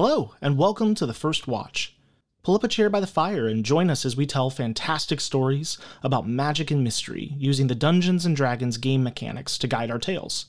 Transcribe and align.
Hello, 0.00 0.32
and 0.40 0.56
welcome 0.56 0.94
to 0.94 1.06
the 1.06 1.12
First 1.12 1.48
Watch. 1.48 1.96
Pull 2.44 2.54
up 2.54 2.62
a 2.62 2.68
chair 2.68 2.88
by 2.88 3.00
the 3.00 3.06
fire 3.08 3.48
and 3.48 3.64
join 3.64 3.90
us 3.90 4.04
as 4.04 4.16
we 4.16 4.26
tell 4.26 4.48
fantastic 4.48 5.20
stories 5.20 5.76
about 6.04 6.24
magic 6.28 6.70
and 6.70 6.84
mystery 6.84 7.34
using 7.36 7.66
the 7.66 7.74
Dungeons 7.74 8.24
and 8.24 8.36
Dragons 8.36 8.76
game 8.76 9.02
mechanics 9.02 9.58
to 9.58 9.66
guide 9.66 9.90
our 9.90 9.98
tales. 9.98 10.46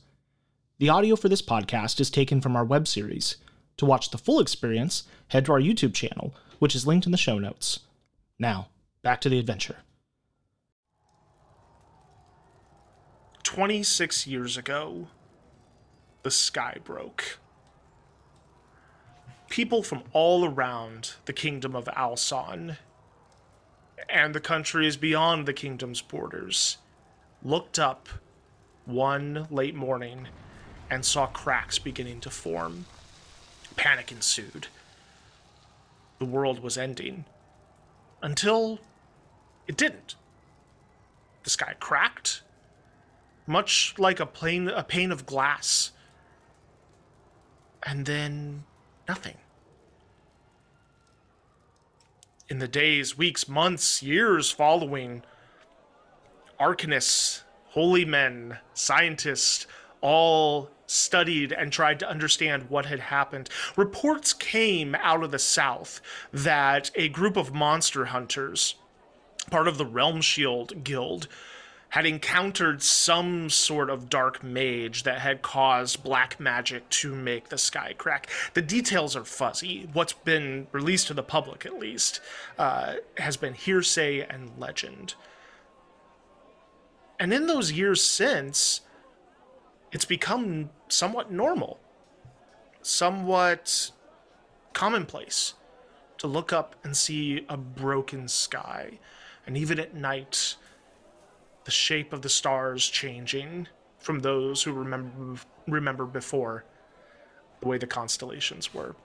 The 0.78 0.90
audio 0.90 1.16
for 1.16 1.30
this 1.30 1.42
podcast 1.42 2.00
is 2.00 2.12
taken 2.12 2.42
from 2.42 2.56
our 2.56 2.64
web 2.64 2.88
series. 2.88 3.38
To 3.78 3.88
watch 3.88 4.12
the 4.12 4.20
full 4.20 4.40
experience, 4.40 5.06
head 5.29 5.46
to 5.46 5.54
our 5.54 5.60
YouTube 5.60 5.96
channel, 5.96 6.36
which 6.60 6.76
is 6.76 6.86
linked 6.86 7.08
in 7.08 7.12
the 7.12 7.18
show 7.18 7.40
notes. 7.40 7.79
Now, 8.38 8.68
back 9.02 9.20
to 9.22 9.29
the 9.29 9.40
adventure. 9.40 9.78
26 13.42 14.28
years 14.28 14.58
ago, 14.58 15.08
the 16.22 16.30
sky 16.30 16.77
broke. 16.84 17.40
People 19.50 19.81
from 19.81 20.04
all 20.13 20.45
around 20.45 21.13
the 21.26 21.34
kingdom 21.34 21.76
of 21.76 21.90
Alson 21.90 22.78
and 24.08 24.34
the 24.34 24.40
countries 24.40 24.96
beyond 24.96 25.48
the 25.48 25.54
kingdom's 25.54 26.02
borders 26.02 26.78
looked 27.44 27.80
up 27.80 28.08
one 28.86 29.48
late 29.50 29.76
morning 29.76 30.28
and 30.90 31.04
saw 31.04 31.28
cracks 31.28 31.80
beginning 31.80 32.20
to 32.22 32.30
form. 32.30 32.86
Panic 33.76 34.12
ensued. 34.12 34.68
The 36.20 36.26
world 36.26 36.62
was 36.62 36.78
ending. 36.78 37.26
Until 38.22 38.80
it 39.68 39.78
didn't. 39.78 40.16
The 41.44 41.50
sky 41.50 41.76
cracked, 41.80 42.42
much 43.48 43.95
like 43.98 44.20
a 44.20 44.26
plane 44.26 44.68
a 44.68 44.84
pane 44.84 45.12
of 45.12 45.26
glass. 45.26 45.92
And 47.84 48.06
then 48.06 48.64
nothing. 49.08 49.38
In 52.49 52.58
the 52.58 52.67
days, 52.67 53.16
weeks, 53.16 53.47
months, 53.47 54.02
years 54.02 54.50
following, 54.50 55.22
arcanists, 56.59 57.44
holy 57.67 58.06
men, 58.06 58.58
scientists, 58.73 59.67
all 60.02 60.72
studied 60.88 61.52
and 61.52 61.72
tried 61.72 62.00
to 62.00 62.09
understand 62.09 62.67
what 62.69 62.88
had 62.88 63.00
happened. 63.00 63.50
Reports 63.75 64.33
came 64.33 64.95
out 64.95 65.23
of 65.23 65.30
the 65.30 65.38
south 65.38 66.02
that 66.33 66.89
a 66.95 67.09
group 67.09 67.38
of 67.38 67.53
monster 67.53 68.06
hunters, 68.06 68.73
part 69.52 69.67
of 69.67 69.78
the 69.78 69.86
Realm 69.86 70.19
Shield 70.19 70.84
Guild, 70.84 71.28
had 71.90 72.06
encountered 72.06 72.84
some 72.84 73.50
sort 73.50 73.90
of 73.90 74.09
dark 74.09 74.44
mage 74.44 75.04
that 75.04 75.20
had 75.20 75.42
caused 75.42 76.04
black 76.04 76.40
magic 76.40 76.88
to 76.90 77.16
make 77.16 77.50
the 77.50 77.58
sky 77.58 77.94
crack. 77.98 78.30
The 78.54 78.62
details 78.62 79.16
are 79.16 79.26
fuzzy. 79.26 79.90
What's 79.92 80.14
been 80.14 80.68
released 80.72 81.08
to 81.08 81.14
the 81.16 81.23
public, 81.23 81.66
at 81.66 81.80
least, 81.80 82.22
uh, 82.59 82.96
has 83.18 83.38
been 83.38 83.56
hearsay 83.56 84.22
and 84.22 84.52
legend. 84.58 85.16
And 87.20 87.34
in 87.34 87.48
those 87.48 87.72
years 87.72 88.03
since, 88.03 88.81
it's 89.92 90.06
become 90.06 90.70
somewhat 90.88 91.31
normal, 91.31 91.80
somewhat 92.84 93.92
commonplace 94.74 95.56
to 96.20 96.28
look 96.28 96.53
up 96.53 96.76
and 96.84 96.96
see 96.96 97.46
a 97.50 97.58
broken 97.58 98.28
sky. 98.28 99.00
And 99.48 99.58
even 99.58 99.80
at 99.80 99.96
night, 99.96 100.56
the 101.70 101.73
shape 101.73 102.14
of 102.14 102.23
the 102.23 102.30
stars 102.30 102.89
changing 102.89 103.67
from 104.00 104.22
those 104.22 104.64
who 104.64 104.72
remember 104.72 105.39
remember 105.67 106.03
before 106.03 106.66
the 107.62 107.67
way 107.67 107.78
the 107.78 107.86
constellations 107.86 108.73
were. 108.73 108.95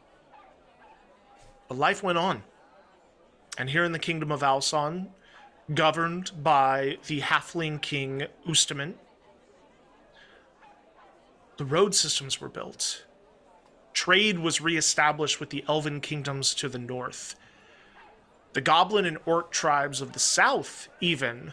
But 1.69 1.77
life 1.77 2.03
went 2.03 2.17
on. 2.17 2.43
And 3.59 3.69
here 3.69 3.85
in 3.85 3.93
the 3.93 3.99
kingdom 3.99 4.33
of 4.33 4.43
Alson, 4.43 5.11
governed 5.75 6.31
by 6.43 6.97
the 7.07 7.21
halfling 7.21 7.83
king 7.83 8.29
Ustament, 8.49 8.95
the 11.59 11.67
road 11.67 11.95
systems 11.95 12.41
were 12.41 12.49
built. 12.49 13.05
Trade 13.93 14.39
was 14.39 14.63
reestablished 14.63 15.39
with 15.39 15.51
the 15.51 15.67
elven 15.69 16.01
kingdoms 16.01 16.55
to 16.55 16.71
the 16.71 16.79
north. 16.79 17.35
The 18.55 18.63
goblin 18.63 19.05
and 19.05 19.19
orc 19.27 19.51
tribes 19.51 20.01
of 20.01 20.15
the 20.15 20.19
south, 20.19 20.89
even, 21.03 21.53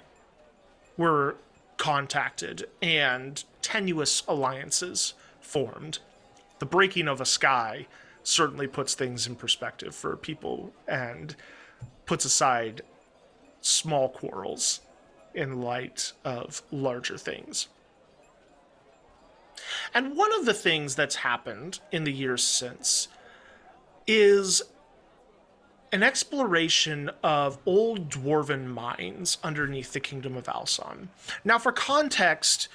were 0.98 1.36
contacted 1.78 2.68
and 2.82 3.44
tenuous 3.62 4.24
alliances 4.28 5.14
formed. 5.40 6.00
The 6.60 6.66
breaking 6.66 7.08
of 7.08 7.20
a 7.20 7.26
sky 7.26 7.88
certainly 8.24 8.68
puts 8.68 8.94
things 8.94 9.26
in 9.26 9.36
perspective 9.36 9.96
for 9.96 10.16
people 10.16 10.74
and 10.88 11.36
puts 12.06 12.26
aside 12.26 12.82
small 13.62 14.10
quarrels 14.10 14.82
in 15.34 15.62
light 15.62 16.14
of 16.24 16.62
larger 16.72 17.18
things. 17.18 17.68
And 19.94 20.16
one 20.16 20.34
of 20.34 20.46
the 20.46 20.54
things 20.54 20.96
that's 20.96 21.16
happened 21.16 21.80
in 21.92 22.04
the 22.04 22.14
years 22.14 22.44
since 22.44 23.08
is 24.08 24.62
an 25.92 26.04
exploration 26.04 27.12
of 27.24 27.58
old 27.66 28.10
dwarven 28.10 28.68
mines 28.68 29.38
underneath 29.44 29.94
the 29.94 30.00
kingdom 30.00 30.38
of 30.38 30.48
Alson. 30.48 31.10
Now, 31.44 31.60
for 31.60 31.72
context, 31.72 32.70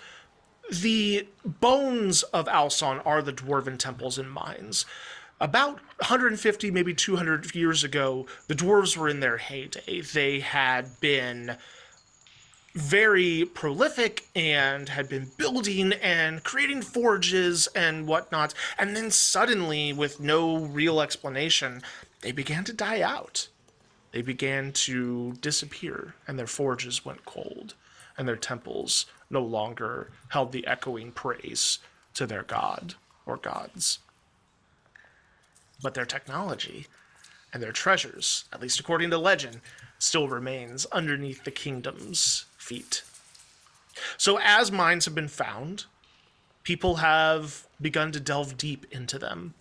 the 0.71 1.27
bones 1.45 2.23
of 2.25 2.49
Alson 2.49 2.99
are 3.01 3.23
the 3.23 3.33
dwarven 3.33 3.79
temples 3.79 4.19
and 4.19 4.31
mines. 4.31 4.85
About 5.41 5.81
150, 5.99 6.71
maybe 6.71 6.95
200 6.95 7.55
years 7.55 7.85
ago, 7.85 8.27
the 8.49 8.55
dwarves 8.55 8.97
were 8.97 9.09
in 9.09 9.21
their 9.21 9.37
heyday. 9.39 10.01
They 10.01 10.41
had 10.41 10.99
been 11.01 11.57
very 12.75 13.47
prolific 13.55 14.27
and 14.35 14.91
had 14.91 15.09
been 15.09 15.31
building 15.39 15.95
and 15.95 16.45
creating 16.45 16.83
forges 16.83 17.69
and 17.69 18.07
whatnot. 18.07 18.53
And 18.79 18.95
then 18.95 19.11
suddenly, 19.11 19.95
with 19.95 20.21
no 20.21 20.59
real 20.59 21.01
explanation, 21.01 21.83
they 22.27 22.33
began 22.33 22.65
to 22.65 22.73
die 22.73 23.03
out. 23.03 23.47
They 24.11 24.21
began 24.21 24.73
to 24.73 25.35
disappear, 25.35 26.17
and 26.27 26.37
their 26.37 26.49
forges 26.49 27.05
went 27.05 27.25
cold, 27.25 27.75
and 28.19 28.27
their 28.27 28.35
temples 28.35 29.07
no 29.31 29.43
longer 29.43 30.11
held 30.31 30.51
the 30.51 30.67
echoing 30.67 31.13
praise 31.13 31.79
to 32.15 32.27
their 32.27 32.43
god 32.43 32.97
or 33.27 33.37
gods. 33.37 34.01
But 35.81 35.95
their 35.95 36.05
technology 36.05 36.89
and 37.55 37.63
their 37.63 37.71
treasures, 37.71 38.47
at 38.53 38.61
least 38.61 38.81
according 38.81 39.11
to 39.11 39.19
legend, 39.19 39.61
still 40.01 40.27
remains 40.29 40.85
underneath 40.87 41.45
the 41.45 41.53
kingdom's 41.53 42.47
feet. 42.59 43.05
So, 44.17 44.41
as 44.43 44.73
mines 44.73 45.05
have 45.05 45.15
been 45.15 45.29
found, 45.29 45.85
people 46.65 46.97
have 46.97 47.69
begun 47.81 48.11
to 48.11 48.19
delve 48.19 48.59
deep 48.59 48.85
into 48.91 49.17
them, 49.17 49.55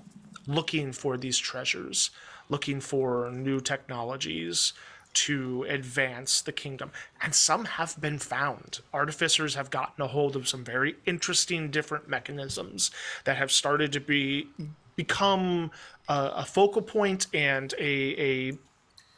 looking 0.48 0.92
for 0.94 1.16
these 1.16 1.38
treasures, 1.38 2.10
looking 2.50 2.80
for 2.80 3.32
new 3.32 3.60
technologies 3.60 4.74
to 5.14 5.66
advance 5.70 6.42
the 6.42 6.52
kingdom. 6.52 6.92
And 7.22 7.34
some 7.34 7.66
have 7.66 8.00
been 8.00 8.20
found. 8.20 8.82
Artificers 8.94 9.56
have 9.56 9.70
gotten 9.70 10.04
a 10.04 10.08
hold 10.08 10.36
of 10.36 10.48
some 10.48 10.64
very 10.64 10.98
interesting 11.06 11.72
different 11.72 12.10
mechanisms 12.10 12.92
that 13.24 13.38
have 13.38 13.52
started 13.52 13.94
to 13.94 14.00
be 14.00 14.50
become 14.96 15.72
a, 16.08 16.32
a 16.36 16.46
focal 16.46 16.82
point 16.82 17.28
and 17.34 17.74
a, 17.80 18.52
a 18.52 18.58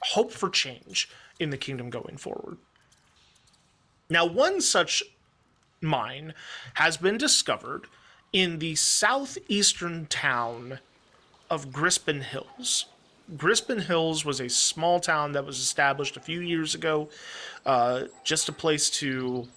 hope 0.02 0.32
for 0.32 0.50
change 0.50 1.10
in 1.40 1.50
the 1.50 1.58
kingdom 1.58 1.90
going 1.90 2.18
forward. 2.18 2.58
Now, 4.10 4.26
one 4.26 4.62
such 4.62 5.04
mine 5.82 6.34
has 6.76 6.98
been 6.98 7.18
discovered 7.18 7.88
in 8.34 8.60
the 8.60 8.76
southeastern 8.76 10.06
town 10.08 10.80
of 11.50 11.70
Grispen 11.70 12.22
Hills. 12.22 12.86
Grispen 13.36 13.82
Hills 13.82 14.24
was 14.24 14.40
a 14.40 14.50
small 14.50 15.00
town 15.00 15.34
that 15.34 15.46
was 15.46 15.60
established 15.60 16.16
a 16.16 16.22
few 16.22 16.40
years 16.40 16.76
ago, 16.76 17.10
uh, 17.66 18.04
just 18.24 18.48
a 18.48 18.54
place 18.54 18.90
to 18.90 19.48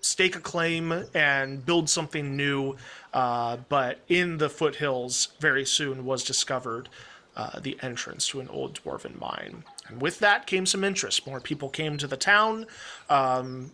stake 0.00 0.36
a 0.36 0.40
claim 0.40 1.04
and 1.14 1.64
build 1.64 1.88
something 1.88 2.36
new. 2.36 2.76
Uh, 3.12 3.58
but 3.68 4.00
in 4.08 4.38
the 4.38 4.48
foothills, 4.48 5.28
very 5.40 5.64
soon 5.64 6.04
was 6.04 6.24
discovered 6.24 6.88
uh, 7.36 7.60
the 7.60 7.78
entrance 7.82 8.28
to 8.28 8.40
an 8.40 8.48
old 8.48 8.80
dwarven 8.82 9.18
mine. 9.20 9.62
And 9.88 10.00
with 10.00 10.18
that 10.20 10.46
came 10.46 10.66
some 10.66 10.82
interest. 10.82 11.26
More 11.26 11.40
people 11.40 11.68
came 11.68 11.98
to 11.98 12.06
the 12.06 12.16
town, 12.16 12.66
um, 13.08 13.72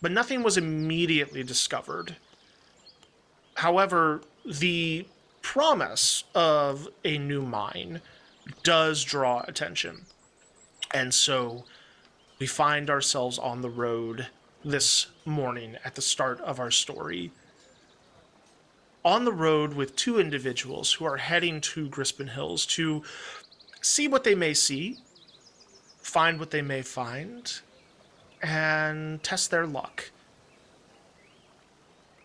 but 0.00 0.12
nothing 0.12 0.42
was 0.42 0.56
immediately 0.56 1.42
discovered. 1.42 2.16
However, 3.54 4.20
the 4.44 5.06
promise 5.42 6.24
of 6.34 6.88
a 7.04 7.18
new 7.18 7.42
mine 7.42 8.00
does 8.62 9.04
draw 9.04 9.42
attention. 9.48 10.06
And 10.92 11.12
so 11.14 11.64
we 12.38 12.46
find 12.46 12.90
ourselves 12.90 13.38
on 13.38 13.62
the 13.62 13.70
road 13.70 14.28
this 14.64 15.06
morning 15.24 15.76
at 15.84 15.94
the 15.94 16.02
start 16.02 16.40
of 16.40 16.58
our 16.60 16.70
story. 16.70 17.32
on 19.04 19.24
the 19.24 19.32
road 19.32 19.74
with 19.74 19.96
two 19.96 20.18
individuals 20.18 20.94
who 20.94 21.04
are 21.04 21.18
heading 21.18 21.60
to 21.60 21.88
Grispen 21.88 22.30
Hills 22.30 22.64
to 22.66 23.02
see 23.82 24.08
what 24.08 24.24
they 24.24 24.34
may 24.34 24.54
see, 24.54 24.98
find 26.00 26.40
what 26.40 26.50
they 26.50 26.62
may 26.62 26.80
find, 26.80 27.60
and 28.42 29.22
test 29.22 29.50
their 29.50 29.66
luck. 29.66 30.10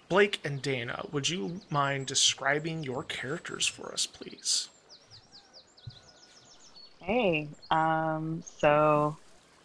Blake 0.08 0.40
and 0.44 0.62
Dana, 0.62 1.06
would 1.12 1.30
you 1.30 1.62
mind 1.70 2.08
describing 2.08 2.84
your 2.84 3.04
characters 3.04 3.68
for 3.68 3.92
us, 3.94 4.06
please? 4.08 4.70
Hey, 7.10 7.48
um, 7.72 8.44
so 8.60 9.18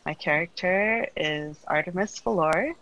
my 0.06 0.14
character 0.14 1.06
is 1.14 1.58
Artemis 1.66 2.18
Valor. 2.20 2.72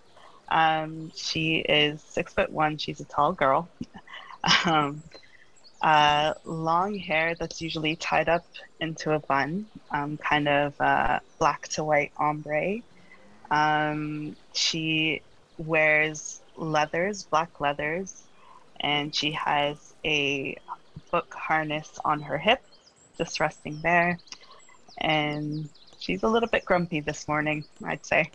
Um, 0.49 1.11
she 1.17 1.57
is 1.57 2.01
six 2.01 2.33
foot 2.33 2.49
one. 2.49 2.79
She's 2.79 3.01
a 3.01 3.05
tall 3.05 3.33
girl. 3.33 3.69
um, 4.65 5.03
uh, 5.83 6.35
long 6.45 6.95
hair 6.95 7.35
that's 7.35 7.61
usually 7.61 7.97
tied 7.97 8.29
up 8.29 8.45
into 8.79 9.11
a 9.11 9.19
bun, 9.19 9.67
um, 9.91 10.17
kind 10.17 10.47
of 10.47 10.81
uh, 10.81 11.19
black 11.41 11.67
to 11.71 11.83
white 11.83 12.13
ombre. 12.17 12.77
Um, 13.51 14.37
she 14.53 15.23
wears 15.59 16.41
leathers, 16.57 17.25
black 17.25 17.61
leathers, 17.61 18.23
and 18.79 19.13
she 19.13 19.33
has 19.33 19.93
a 20.05 20.57
book 21.11 21.35
harness 21.35 21.99
on 22.05 22.21
her 22.23 22.39
hip, 22.39 22.63
just 23.19 23.41
resting 23.41 23.81
there. 23.83 24.21
And 24.99 25.69
she's 25.99 26.23
a 26.23 26.29
little 26.29 26.49
bit 26.49 26.65
grumpy 26.65 27.01
this 27.01 27.27
morning, 27.29 27.65
I'd 27.85 28.05
say. 28.05 28.31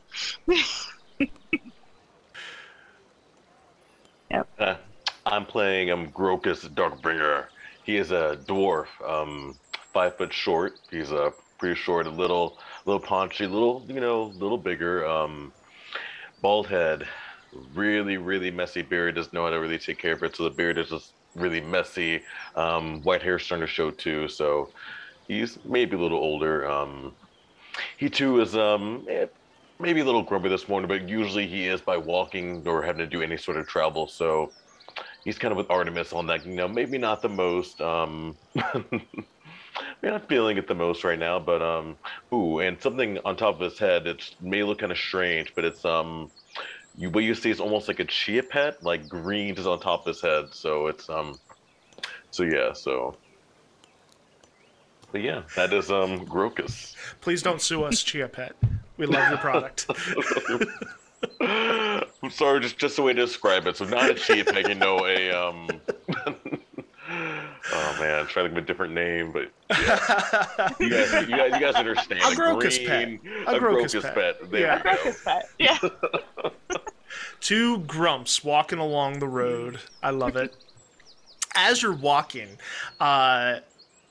yep. 4.30 4.48
Uh, 4.57 4.75
I'm 5.25 5.45
playing 5.45 5.92
um 5.92 6.12
Grokas 6.12 6.68
Darkbringer. 6.69 7.45
He 7.83 7.98
is 7.98 8.12
a 8.12 8.39
dwarf, 8.45 8.88
um, 9.07 9.57
five 9.94 10.18
foot 10.18 10.33
short. 10.33 10.80
He's 10.92 11.12
a 11.12 11.33
pretty 11.57 11.75
short, 11.80 12.06
a 12.06 12.09
little, 12.09 12.57
little 12.86 13.00
paunchy, 13.00 13.48
little, 13.48 13.83
you 13.88 14.00
know, 14.00 14.25
little 14.36 14.57
bigger. 14.57 15.06
Um, 15.07 15.53
bald 16.42 16.68
head, 16.68 17.07
really, 17.74 18.18
really 18.18 18.51
messy 18.51 18.81
beard. 18.81 19.15
Doesn't 19.15 19.33
know 19.33 19.45
how 19.45 19.50
to 19.50 19.60
really 19.60 19.80
take 19.80 19.98
care 19.98 20.13
of 20.13 20.24
it, 20.24 20.36
so 20.36 20.44
the 20.44 20.50
beard 20.50 20.77
is 20.77 20.89
just 20.89 21.13
really 21.36 21.62
messy. 21.62 22.21
Um, 22.56 23.01
white 23.01 23.21
hair 23.21 23.39
starting 23.39 23.65
to 23.65 23.71
show 23.71 23.92
too, 23.92 24.27
so 24.27 24.69
he's 25.27 25.57
maybe 25.65 25.95
a 25.95 26.00
little 26.00 26.19
older. 26.19 26.69
Um, 26.69 27.15
he 27.97 28.09
too 28.09 28.41
is 28.41 28.56
um, 28.56 29.06
eh, 29.09 29.27
maybe 29.79 30.01
a 30.01 30.06
little 30.06 30.24
grumpy 30.24 30.50
this 30.50 30.68
morning, 30.68 30.88
but 30.88 31.07
usually 31.07 31.47
he 31.47 31.68
is 31.68 31.81
by 31.81 31.97
walking 31.97 32.68
or 32.68 32.81
having 32.81 33.00
to 33.00 33.07
do 33.07 33.21
any 33.21 33.38
sort 33.38 33.57
of 33.57 33.68
travel. 33.68 34.07
So 34.07 34.51
he's 35.25 35.38
kind 35.38 35.51
of 35.51 35.57
with 35.57 35.69
Artemis 35.69 36.13
on 36.13 36.27
that. 36.27 36.45
You 36.45 36.56
know, 36.56 36.68
maybe 36.68 36.97
not 36.97 37.21
the 37.21 37.29
most. 37.29 37.81
Um, 37.81 38.38
We're 40.01 40.12
not 40.12 40.27
feeling 40.27 40.57
it 40.57 40.68
the 40.68 40.75
most 40.75 41.03
right 41.03 41.19
now, 41.19 41.39
but 41.39 41.62
um, 41.62 41.97
ooh, 42.33 42.59
and 42.59 42.81
something 42.81 43.19
on 43.25 43.35
top 43.35 43.56
of 43.56 43.62
his 43.62 43.77
head. 43.77 44.07
It 44.07 44.24
may 44.41 44.63
look 44.63 44.79
kind 44.79 44.91
of 44.91 44.97
strange, 44.97 45.53
but 45.56 45.65
it's 45.65 45.85
um, 45.85 46.31
you 46.95 47.12
what 47.12 47.24
you 47.24 47.35
see 47.35 47.51
is 47.51 47.59
almost 47.59 47.88
like 47.88 48.00
a 48.00 48.06
chia 48.06 48.41
pet, 48.41 48.75
like 48.81 49.07
green 49.07 49.56
is 49.56 49.68
on 49.68 49.79
top 49.79 50.01
of 50.01 50.15
his 50.15 50.21
head. 50.21 50.45
So 50.51 50.88
it's 50.88 51.07
um, 51.09 51.39
so 52.31 52.44
yeah, 52.44 52.74
so. 52.74 53.18
But 55.12 55.21
yeah, 55.21 55.44
that 55.56 55.74
is 55.74 55.89
um 55.89 56.25
Grokas. 56.25 56.95
Please 57.21 57.42
don't 57.42 57.62
sue 57.62 57.83
us, 57.83 58.04
Chia 58.04 58.27
Pet. 58.27 58.56
We 58.98 59.06
love 59.06 59.30
your 59.30 59.38
product. 59.38 59.88
I'm 61.42 62.31
sorry, 62.31 62.59
just 62.59 62.77
just 62.77 62.98
a 63.00 63.01
way 63.01 63.13
to 63.13 63.25
describe 63.25 63.68
it. 63.68 63.77
So 63.77 63.86
not 63.86 64.09
a 64.09 64.13
chia 64.13 64.44
pet, 64.44 64.68
you 64.68 64.75
know, 64.75 65.06
a 65.06 65.31
um. 65.31 65.68
oh 67.09 67.98
man, 68.00 68.19
I'm 68.19 68.27
trying 68.27 68.45
to 68.45 68.50
think 68.50 68.51
of 68.51 68.57
a 68.57 68.62
different 68.62 68.94
name, 68.94 69.31
but 69.31 69.51
yeah. 69.69 70.69
you, 70.80 70.89
guys, 70.89 71.12
you 71.30 71.36
guys, 71.36 71.51
you 71.53 71.60
guys 71.60 71.75
understand. 71.75 72.21
A, 72.21 72.27
a 72.27 72.31
Grokas 72.31 72.86
pet. 72.86 73.07
A, 73.48 73.56
a 73.56 73.60
Grokas, 73.60 74.01
pet. 74.01 74.15
pet. 74.15 74.51
There 74.51 74.62
yeah. 74.62 74.80
A 74.80 74.83
Grokas 74.83 75.24
pet. 75.24 75.50
Yeah. 75.60 75.77
Two 77.39 77.80
grumps 77.80 78.44
walking 78.44 78.80
along 78.80 79.19
the 79.19 79.27
road. 79.27 79.80
I 80.03 80.10
love 80.10 80.36
it. 80.36 80.56
As 81.56 81.81
you're 81.81 81.94
walking, 81.94 82.57
uh, 83.00 83.60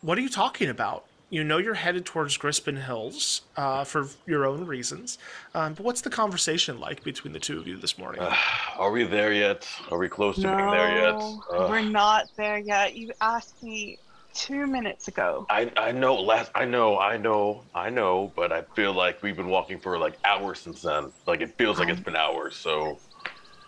what 0.07 0.17
are 0.17 0.21
you 0.21 0.29
talking 0.29 0.69
about? 0.69 1.05
You 1.31 1.43
know 1.43 1.59
you're 1.59 1.75
headed 1.75 2.07
towards 2.07 2.39
Grispen 2.39 2.81
Hills 2.81 3.43
uh, 3.57 3.83
for 3.83 4.07
your 4.25 4.47
own 4.47 4.65
reasons. 4.65 5.19
Um, 5.53 5.75
but 5.75 5.85
what's 5.85 6.01
the 6.01 6.11
conversation 6.11 6.79
like 6.79 7.03
between 7.03 7.33
the 7.33 7.41
two 7.41 7.59
of 7.59 7.67
you 7.67 7.77
this 7.77 7.99
morning? 7.99 8.21
Uh, 8.21 8.37
are 8.79 8.93
we 8.93 9.03
there 9.03 9.33
yet? 9.33 9.69
Are 9.91 9.99
we 9.99 10.09
close 10.09 10.37
to 10.37 10.43
no, 10.43 10.57
being 10.57 10.71
there 10.71 10.97
yet? 10.97 11.21
Uh, 11.53 11.67
we're 11.69 11.83
not 11.83 12.29
there 12.37 12.59
yet. 12.59 12.95
You 12.95 13.11
asked 13.21 13.61
me 13.65 13.99
two 14.33 14.69
minutes 14.69 15.09
ago. 15.09 15.45
I 15.51 15.73
I 15.77 15.91
know 15.91 16.15
last 16.15 16.53
I 16.55 16.67
know 16.67 17.01
I 17.01 17.17
know 17.17 17.65
I 17.75 17.91
know, 17.91 18.33
but 18.37 18.53
I 18.53 18.63
feel 18.77 18.93
like 18.93 19.25
we've 19.25 19.37
been 19.37 19.49
walking 19.49 19.81
for 19.81 19.99
like 19.99 20.17
hours 20.25 20.61
since 20.61 20.83
then. 20.83 21.11
Like 21.27 21.41
it 21.41 21.59
feels 21.59 21.81
like 21.81 21.89
it's 21.89 22.01
been 22.01 22.17
hours. 22.17 22.55
So. 22.55 23.01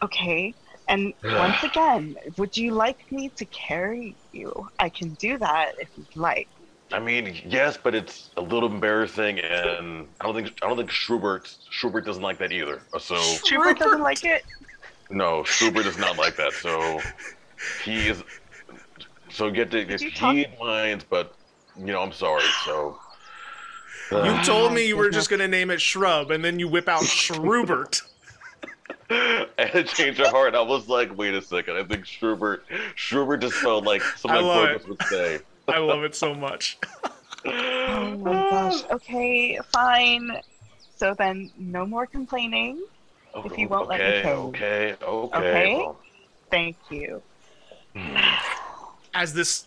Okay. 0.04 0.54
And 0.88 1.12
once 1.22 1.62
again, 1.62 2.16
would 2.38 2.56
you 2.56 2.72
like 2.72 3.12
me 3.12 3.28
to 3.30 3.44
carry 3.46 4.16
you? 4.32 4.68
I 4.78 4.88
can 4.88 5.10
do 5.14 5.36
that 5.38 5.72
if 5.78 5.88
you'd 5.96 6.16
like. 6.16 6.48
I 6.90 6.98
mean, 6.98 7.36
yes, 7.44 7.76
but 7.80 7.94
it's 7.94 8.30
a 8.38 8.40
little 8.40 8.70
embarrassing, 8.70 9.40
and 9.40 10.08
I 10.20 10.24
don't 10.24 10.34
think 10.34 10.58
I 10.62 10.68
don't 10.68 10.78
think 10.78 10.90
Schubert 10.90 11.54
Schubert 11.68 12.06
doesn't 12.06 12.22
like 12.22 12.38
that 12.38 12.50
either. 12.50 12.80
So 12.98 13.16
Schubert 13.16 13.78
doesn't 13.78 14.00
like 14.00 14.24
it. 14.24 14.42
No, 15.10 15.44
Schubert 15.44 15.84
does 15.84 15.98
not 15.98 16.16
like 16.16 16.36
that. 16.36 16.54
So 16.54 17.00
he 17.84 18.08
is. 18.08 18.24
So 19.30 19.50
get 19.50 19.70
to 19.72 19.84
get 19.84 20.00
he 20.00 20.10
talk- 20.10 20.58
minds, 20.58 21.04
but 21.08 21.34
you 21.76 21.86
know 21.92 22.00
I'm 22.00 22.12
sorry. 22.12 22.44
So 22.64 22.98
uh, 24.10 24.22
you 24.22 24.42
told 24.44 24.72
me 24.72 24.88
you 24.88 24.96
were 24.96 25.10
just 25.10 25.28
gonna 25.28 25.48
name 25.48 25.70
it 25.70 25.82
Shrub, 25.82 26.30
and 26.30 26.42
then 26.42 26.58
you 26.58 26.68
whip 26.68 26.88
out 26.88 27.04
Schubert. 27.04 28.00
I 29.10 29.46
had 29.58 29.72
to 29.72 29.84
change 29.84 30.18
her 30.18 30.28
heart. 30.28 30.54
I 30.54 30.60
was 30.60 30.88
like, 30.88 31.16
wait 31.16 31.34
a 31.34 31.40
second. 31.40 31.76
I 31.76 31.84
think 31.84 32.04
Schubert 32.04 32.64
Schubert 32.94 33.40
just 33.40 33.54
felt 33.54 33.84
like 33.84 34.02
something 34.02 34.42
like 34.42 34.86
would 34.86 35.02
say. 35.04 35.40
I 35.66 35.78
love 35.78 36.04
it 36.04 36.14
so 36.14 36.34
much. 36.34 36.78
oh 37.46 38.16
my 38.18 38.32
gosh. 38.32 38.84
Okay, 38.90 39.58
fine. 39.72 40.30
So 40.96 41.14
then, 41.14 41.50
no 41.56 41.86
more 41.86 42.06
complaining. 42.06 42.82
Oh, 43.34 43.44
if 43.44 43.56
you 43.56 43.68
won't 43.68 43.88
okay, 43.90 43.98
let 43.98 44.16
me 44.16 44.22
go. 44.22 44.42
Okay, 44.48 44.96
okay. 45.02 45.36
Okay. 45.38 45.76
Well. 45.76 45.98
Thank 46.50 46.76
you. 46.90 47.22
Hmm. 47.94 48.16
As 49.14 49.32
this 49.34 49.66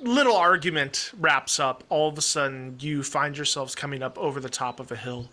little 0.00 0.36
argument 0.36 1.12
wraps 1.18 1.58
up, 1.58 1.84
all 1.88 2.08
of 2.08 2.18
a 2.18 2.22
sudden 2.22 2.76
you 2.80 3.02
find 3.02 3.36
yourselves 3.36 3.74
coming 3.74 4.02
up 4.02 4.18
over 4.18 4.40
the 4.40 4.48
top 4.48 4.80
of 4.80 4.92
a 4.92 4.96
hill 4.96 5.28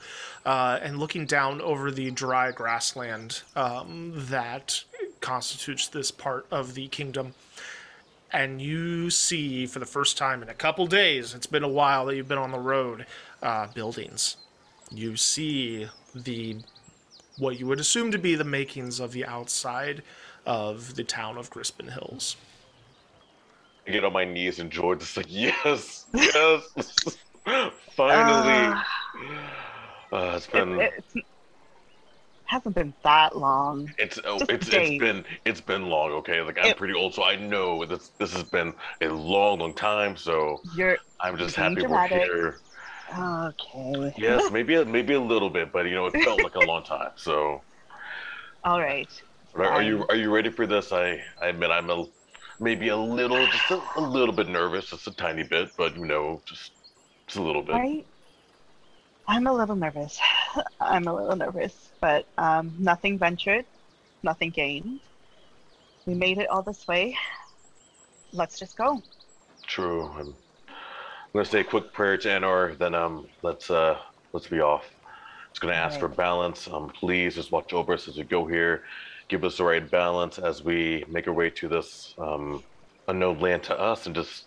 uh, 0.46 0.79
and 0.82 1.00
looking 1.00 1.25
down 1.25 1.62
over 1.62 1.91
the 1.91 2.12
dry 2.12 2.51
grassland 2.51 3.41
um, 3.55 4.13
that 4.15 4.84
constitutes 5.20 5.88
this 5.88 6.12
part 6.12 6.46
of 6.51 6.74
the 6.74 6.88
kingdom 6.88 7.34
and 8.34 8.60
you 8.60 9.12
see 9.12 9.67
for 9.67 9.77
the 9.77 9.86
first 9.86 10.17
time 10.17 10.41
in 10.41 10.50
a 10.50 10.55
couple 10.55 10.88
days, 10.88 11.36
it's 11.36 11.46
been 11.46 11.63
a 11.63 11.70
while 11.70 12.08
that 12.08 12.15
you've 12.15 12.27
been 12.27 12.39
on 12.39 12.51
the 12.51 12.60
road, 12.60 13.05
uh, 13.43 13.67
buildings. 13.67 14.38
You 14.91 15.15
see 15.15 15.88
the 16.15 16.58
what 17.38 17.60
you 17.60 17.67
would 17.67 17.79
assume 17.79 18.12
to 18.12 18.17
be 18.17 18.36
the 18.36 18.43
makings 18.43 19.00
of 19.00 19.12
the 19.12 19.25
outside 19.25 20.03
of 20.46 20.96
the 20.96 21.03
town 21.03 21.38
of 21.38 21.50
Grispen 21.50 21.93
Hills. 21.93 22.36
I 23.88 23.92
get 23.92 24.04
on 24.04 24.13
my 24.13 24.25
knees 24.25 24.60
and 24.60 24.72
joy, 24.72 24.96
just 24.96 25.18
like 25.18 25.25
yes, 25.30 26.06
yes, 26.13 27.18
finally. 27.96 28.80
Uh, 30.12 30.16
uh, 30.16 30.34
it's 30.36 30.48
been. 30.48 30.80
It, 30.80 30.94
it's, 30.98 31.28
hasn't 32.46 32.75
been 32.75 32.94
that 33.04 33.36
long. 33.38 33.92
It's 33.98 34.20
oh, 34.25 34.40
it's 34.48 34.70
it's 34.70 35.00
been 35.00 35.25
it's 35.46 35.62
been 35.62 35.88
long. 35.88 36.12
Okay, 36.12 36.42
like 36.42 36.58
I'm 36.60 36.66
it, 36.68 36.78
pretty 36.78 36.94
old, 36.94 37.13
so 37.13 37.24
I 37.24 37.36
know 37.36 37.84
this 37.86 38.12
this 38.20 38.34
has 38.34 38.44
been 38.44 38.74
a 39.02 39.08
long, 39.08 39.60
long 39.60 39.74
time. 39.74 40.16
So 40.16 40.62
you're 40.75 40.98
I'm 41.20 41.38
just 41.38 41.56
happy 41.56 41.75
dramatic. 41.75 42.28
we're 42.28 42.36
here. 42.36 42.60
Okay. 43.18 44.13
Yes, 44.18 44.52
maybe 44.52 44.75
a, 44.75 44.86
maybe 44.86 45.13
a 45.13 45.22
little 45.22 45.50
bit, 45.50 45.72
but 45.72 45.86
you 45.86 45.96
know, 45.96 46.08
it 46.08 46.24
felt 46.24 46.44
like 46.44 46.56
a 46.56 46.60
long 46.60 46.84
time. 46.84 47.12
So. 47.16 47.62
All 48.63 48.80
right. 48.80 49.10
Are, 49.56 49.66
are 49.66 49.84
you 49.84 50.06
are 50.10 50.16
you 50.16 50.34
ready 50.34 50.50
for 50.50 50.66
this? 50.66 50.92
I 50.92 51.22
I 51.42 51.48
admit 51.48 51.70
I'm 51.70 51.90
a 51.90 52.06
maybe 52.63 52.88
a 52.88 52.98
little 52.98 53.46
just 53.46 53.72
a, 53.72 53.82
a 53.98 54.01
little 54.01 54.34
bit 54.34 54.48
nervous, 54.48 54.89
just 54.89 55.05
a 55.08 55.12
tiny 55.12 55.43
bit, 55.43 55.70
but 55.77 55.96
you 55.98 56.05
know, 56.05 56.41
just 56.46 56.72
just 57.27 57.38
a 57.38 57.41
little 57.41 57.62
bit. 57.62 57.74
Right. 57.74 58.05
I'm 59.27 59.48
a 59.48 59.53
little 59.53 59.75
nervous. 59.75 60.20
I'm 60.82 61.08
a 61.08 61.13
little 61.13 61.36
nervous, 61.36 61.91
but 62.01 62.25
um, 62.38 62.74
nothing 62.79 63.17
ventured, 63.17 63.65
nothing 64.24 64.50
gained. 64.50 65.00
We 66.05 66.13
made 66.13 66.38
it 66.38 66.50
all 66.50 66.62
this 66.62 66.88
way. 66.88 67.15
Let's 68.34 68.60
just 68.60 68.75
go. 68.75 69.01
True. 69.67 70.10
I'm, 70.17 70.36
gonna 71.34 71.46
say 71.46 71.62
a 71.62 71.63
quick 71.63 71.93
prayer 71.93 72.17
to 72.17 72.27
Anor, 72.27 72.77
then 72.77 72.93
um, 72.93 73.27
let's 73.41 73.70
uh, 73.72 73.98
let's 74.34 74.48
be 74.48 74.60
off. 74.60 74.86
Just 75.51 75.62
gonna 75.62 75.74
ask 75.74 75.93
right. 75.93 76.01
for 76.01 76.08
balance. 76.10 76.67
Um, 76.67 76.89
please 76.89 77.36
just 77.36 77.51
watch 77.51 77.74
over 77.74 77.93
us 77.93 78.08
as 78.08 78.17
we 78.17 78.24
go 78.24 78.46
here. 78.46 78.84
Give 79.27 79.44
us 79.44 79.58
the 79.58 79.63
right 79.63 79.89
balance 79.89 80.38
as 80.39 80.63
we 80.63 81.03
make 81.08 81.27
our 81.27 81.34
way 81.34 81.50
to 81.50 81.68
this 81.68 82.13
um, 82.18 82.63
unknown 83.08 83.39
land 83.39 83.63
to 83.63 83.80
us, 83.80 84.06
and 84.06 84.15
just 84.15 84.46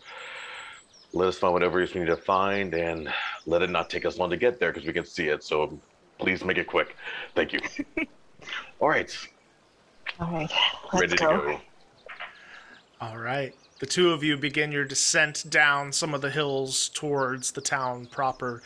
let 1.13 1.29
us 1.29 1.39
find 1.39 1.53
whatever 1.53 1.81
it 1.81 1.89
is 1.89 1.95
we 1.95 2.01
need 2.01 2.07
to 2.07 2.17
find, 2.17 2.75
and 2.75 3.09
let 3.47 3.63
it 3.63 3.71
not 3.71 3.91
take 3.91 4.05
us 4.05 4.19
long 4.19 4.31
to 4.31 4.37
get 4.37 4.59
there 4.59 4.73
because 4.73 4.87
we 4.87 4.93
can 4.93 5.05
see 5.05 5.29
it. 5.29 5.43
So 5.43 5.79
please 6.19 6.45
make 6.45 6.59
it 6.59 6.67
quick. 6.67 6.97
Thank 7.35 7.53
you. 7.53 7.61
All 8.81 8.89
right, 8.89 9.17
All 10.21 10.31
right, 10.31 10.51
let's 10.93 11.13
ready 11.13 11.17
go. 11.17 11.41
to 11.41 11.47
go. 11.53 11.61
All 13.01 13.19
right. 13.19 13.55
The 13.79 13.87
two 13.87 14.11
of 14.13 14.25
you 14.25 14.39
begin 14.39 14.73
your 14.73 14.87
descent 14.87 15.51
down 15.51 15.93
some 15.93 16.15
of 16.15 16.23
the 16.23 16.31
hills 16.31 16.89
towards 16.89 17.53
the 17.53 17.61
town 17.61 18.07
proper. 18.07 18.63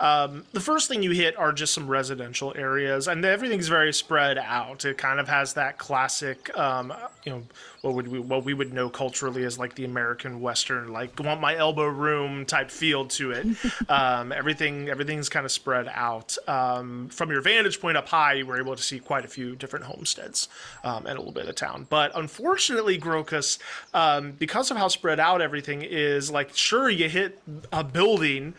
Um, 0.00 0.44
the 0.52 0.60
first 0.60 0.88
thing 0.88 1.02
you 1.02 1.10
hit 1.10 1.36
are 1.36 1.52
just 1.52 1.74
some 1.74 1.88
residential 1.88 2.52
areas, 2.56 3.08
and 3.08 3.24
everything's 3.24 3.68
very 3.68 3.92
spread 3.92 4.38
out. 4.38 4.84
It 4.84 4.96
kind 4.98 5.18
of 5.18 5.28
has 5.28 5.54
that 5.54 5.78
classic, 5.78 6.56
um, 6.56 6.92
you 7.24 7.32
know, 7.32 7.42
what 7.82 7.94
would 7.94 8.08
we 8.08 8.18
what 8.18 8.44
we 8.44 8.54
would 8.54 8.72
know 8.72 8.88
culturally 8.88 9.44
as 9.44 9.58
like 9.58 9.74
the 9.74 9.84
American 9.84 10.40
Western, 10.40 10.92
like 10.92 11.18
want 11.18 11.40
my 11.40 11.56
elbow 11.56 11.86
room 11.86 12.44
type 12.44 12.70
feel 12.70 13.06
to 13.06 13.32
it. 13.32 13.46
um, 13.88 14.32
everything 14.32 14.88
everything's 14.88 15.28
kind 15.28 15.44
of 15.46 15.52
spread 15.52 15.88
out. 15.92 16.36
Um, 16.46 17.08
from 17.08 17.30
your 17.30 17.40
vantage 17.40 17.80
point 17.80 17.96
up 17.96 18.08
high, 18.08 18.34
you 18.34 18.46
were 18.46 18.58
able 18.58 18.76
to 18.76 18.82
see 18.82 18.98
quite 18.98 19.24
a 19.24 19.28
few 19.28 19.56
different 19.56 19.84
homesteads 19.84 20.48
um, 20.84 21.06
and 21.06 21.16
a 21.16 21.20
little 21.20 21.32
bit 21.32 21.48
of 21.48 21.54
town. 21.54 21.86
But 21.88 22.12
unfortunately, 22.16 22.98
Grokas, 22.98 23.58
um, 23.94 24.32
because 24.32 24.70
of 24.70 24.76
how 24.76 24.88
spread 24.88 25.20
out 25.20 25.40
everything 25.40 25.82
is, 25.82 26.30
like 26.30 26.54
sure 26.54 26.88
you 26.88 27.08
hit 27.08 27.40
a 27.72 27.82
building 27.84 28.54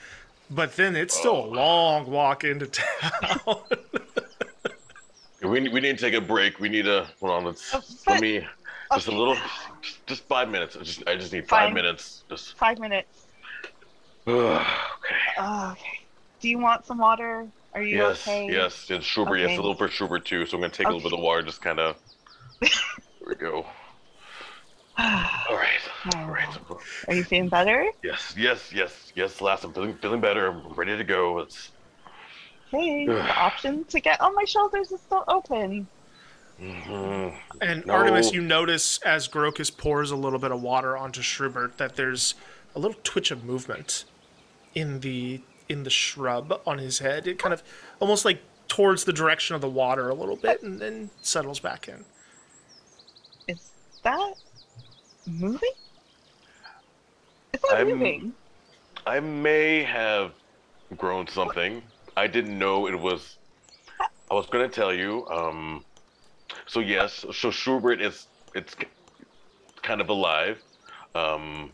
but 0.50 0.76
then 0.76 0.96
it's 0.96 1.16
still 1.18 1.46
a 1.46 1.48
long 1.48 2.10
walk 2.10 2.44
into 2.44 2.68
town. 2.68 3.56
We 5.42 5.60
need, 5.62 5.72
we 5.74 5.80
need 5.80 5.98
to 5.98 6.04
take 6.04 6.14
a 6.14 6.22
break. 6.22 6.60
We 6.60 6.70
need 6.70 6.88
a 6.88 7.08
hold 7.20 7.32
on. 7.32 7.46
Let's 7.46 7.74
Uh, 7.74 7.82
let 8.08 8.22
me 8.22 8.46
just 8.94 9.08
a 9.08 9.12
little, 9.12 9.38
just, 9.82 10.06
just 10.08 10.24
five 10.24 10.50
minutes. 10.50 10.76
I 10.76 10.82
just 10.84 11.08
I 11.08 11.16
just 11.16 11.32
need 11.32 11.48
five 11.48 11.68
Fine. 11.68 11.74
minutes. 11.76 12.24
Just 12.30 12.58
Five 12.58 12.80
minutes. 12.80 13.26
okay. 14.28 14.66
Oh, 15.38 15.70
okay. 15.72 16.00
Do 16.40 16.50
you 16.50 16.60
want 16.60 16.86
some 16.86 16.98
water? 16.98 17.48
Are 17.74 17.82
you 17.82 17.98
Yes, 17.98 18.28
okay? 18.28 18.48
yes, 18.48 18.86
yes. 18.90 18.98
it's 18.98 19.06
Schubert. 19.06 19.40
Yes, 19.40 19.52
a 19.52 19.56
little 19.62 19.76
for 19.76 19.88
Schubert 19.88 20.26
too. 20.26 20.46
So 20.46 20.58
I'm 20.58 20.62
gonna 20.62 20.74
take 20.74 20.88
a 20.88 20.92
little 20.92 21.10
bit 21.10 21.18
of 21.18 21.24
water. 21.24 21.42
Just 21.42 21.62
kind 21.62 21.80
of. 21.80 21.96
there 22.60 22.70
we 23.28 23.36
go. 23.36 23.66
All 25.00 25.56
right, 25.56 26.16
all 26.16 26.28
right. 26.30 26.58
Are 27.08 27.14
you 27.14 27.24
feeling 27.24 27.48
better? 27.50 27.90
Yes, 28.04 28.34
yes, 28.38 28.72
yes, 28.74 29.14
yes. 29.16 29.40
Last, 29.40 29.64
I'm 29.64 29.72
feeling 29.74 29.94
feeling 30.02 30.20
better. 30.20 30.48
I'm 30.48 30.74
ready 30.74 30.98
to 30.98 31.04
go. 31.06 31.40
It's. 31.40 31.72
Hey, 32.70 33.06
the 33.08 33.22
option 33.36 33.86
to 33.86 34.00
get 34.02 34.20
on 34.20 34.36
my 34.36 34.44
shoulders 34.44 34.92
is 34.92 35.00
still 35.02 35.24
open. 35.28 35.88
mhm. 36.62 37.34
and 37.62 37.86
No. 37.86 37.94
Artemis, 37.94 38.34
you 38.34 38.42
notice 38.42 38.98
as 39.00 39.28
Grokas 39.30 39.76
pours 39.76 40.12
a 40.12 40.16
little 40.18 40.38
bit 40.38 40.52
of 40.52 40.62
water 40.62 40.98
onto 40.98 41.22
Schrubert 41.22 41.78
that 41.78 41.96
there's 41.96 42.36
a 42.76 42.80
little 42.80 43.00
twitch 43.04 43.32
of 43.32 43.44
movement 43.46 44.04
in 44.76 45.00
the 45.00 45.42
in 45.70 45.84
the 45.84 45.90
shrub 45.90 46.60
on 46.68 46.78
his 46.78 47.00
head. 47.00 47.26
It 47.26 47.40
kind 47.40 47.54
of 47.54 47.64
almost 48.02 48.26
like 48.26 48.42
towards 48.68 49.06
the 49.06 49.14
direction 49.14 49.56
of 49.56 49.62
the 49.62 49.70
water 49.70 50.10
a 50.10 50.14
little 50.14 50.36
bit 50.36 50.62
and 50.62 50.80
then 50.80 51.10
settles 51.22 51.60
back 51.60 51.88
in. 51.88 52.04
Is 53.48 53.72
that 54.04 54.34
moving? 55.30 55.70
Is 57.54 57.62
that 57.62 57.72
I'm- 57.78 57.88
moving? 57.90 58.34
I 59.06 59.20
may 59.20 59.84
have 59.84 60.34
grown 60.98 61.28
something. 61.28 61.82
I 62.18 62.28
didn't 62.28 62.58
know 62.58 62.88
it 62.88 63.00
was. 63.00 63.38
I 64.30 64.34
was 64.34 64.46
going 64.48 64.70
to 64.70 64.74
tell 64.74 64.94
you. 64.94 65.28
Um, 65.30 65.84
so 66.68 66.80
yes, 66.80 67.26
so 67.34 67.50
Schubert 67.50 68.02
is 68.02 68.28
it's 68.54 68.76
kind 69.82 70.02
of 70.02 70.10
alive. 70.10 70.62
Um, 71.16 71.72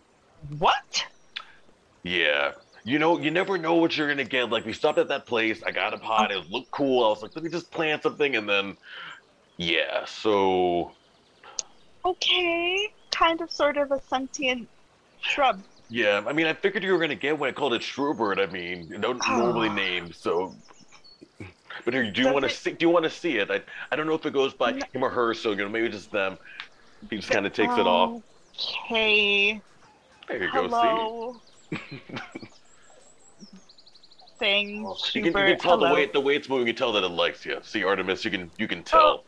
What? 0.60 1.06
yeah, 2.04 2.54
you 2.84 3.00
know, 3.00 3.20
you 3.20 3.32
never 3.32 3.58
know 3.58 3.76
what 3.76 3.98
you're 3.98 4.08
gonna 4.08 4.24
get. 4.24 4.50
Like 4.50 4.66
we 4.66 4.72
stopped 4.74 5.00
at 5.00 5.08
that 5.10 5.26
place. 5.26 5.62
I 5.66 5.72
got 5.72 5.94
a 5.94 5.98
pot. 5.98 6.32
It 6.32 6.50
looked 6.50 6.72
cool. 6.72 7.04
I 7.04 7.10
was 7.10 7.22
like, 7.22 7.36
let 7.36 7.44
me 7.44 7.50
just 7.50 7.72
plant 7.72 8.04
something, 8.04 8.36
and 8.36 8.48
then 8.48 8.78
yeah. 9.58 10.06
So 10.06 10.92
Okay. 12.06 12.94
Kind 13.18 13.42
of, 13.42 13.50
sort 13.50 13.78
of 13.78 13.92
a 13.92 14.02
sentient 14.10 14.68
shrub. 15.22 15.62
yeah, 15.90 16.22
I 16.28 16.34
mean, 16.34 16.48
I 16.48 16.54
figured 16.54 16.84
you 16.84 16.92
were 16.92 17.00
gonna 17.00 17.16
get 17.16 17.40
when 17.40 17.50
I 17.50 17.54
called 17.54 17.74
it 17.74 17.82
Schubert. 17.82 18.40
I 18.40 18.46
mean, 18.48 18.90
don't 19.00 19.26
normally 19.30 19.70
Ah. 19.70 19.74
name 19.76 20.12
so. 20.12 20.56
But 21.86 21.92
do 21.92 22.12
you 22.22 22.32
want 22.34 22.44
to 22.44 22.50
see? 22.50 22.72
Do 22.72 22.86
you 22.86 22.90
want 22.90 23.04
to 23.04 23.10
see 23.10 23.38
it? 23.38 23.50
I 23.52 23.62
I 23.92 23.96
don't 23.96 24.08
know 24.08 24.14
if 24.16 24.26
it 24.26 24.34
goes 24.34 24.54
by 24.54 24.72
No. 24.72 24.86
him 24.94 25.04
or 25.04 25.10
her. 25.10 25.34
So 25.34 25.52
you 25.52 25.58
know, 25.58 25.70
maybe 25.70 25.90
just 25.90 26.12
them. 26.12 26.38
He 27.10 27.18
just 27.18 27.30
kind 27.30 27.46
of 27.46 27.54
takes 27.54 27.78
it 27.78 27.88
off. 27.88 28.22
Okay. 28.86 29.62
There 30.28 30.44
you 30.44 30.52
go. 30.52 30.68
Hello. 30.68 31.42
Thing. 34.40 34.94
See, 34.98 35.20
you 35.20 35.32
can, 35.32 35.42
you 35.42 35.54
can 35.54 35.60
tell 35.60 35.78
the 35.78 35.94
way 35.94 36.10
the 36.12 36.20
way 36.20 36.36
it's 36.36 36.50
moving. 36.50 36.68
You 36.68 36.74
can 36.74 36.78
tell 36.80 36.92
that 36.94 37.04
it 37.04 37.10
likes 37.10 37.46
you. 37.46 37.60
See, 37.64 37.84
Artemis, 37.84 38.26
you 38.26 38.32
can 38.32 38.52
you 38.58 38.68
can 38.68 38.84
tell. 38.84 39.24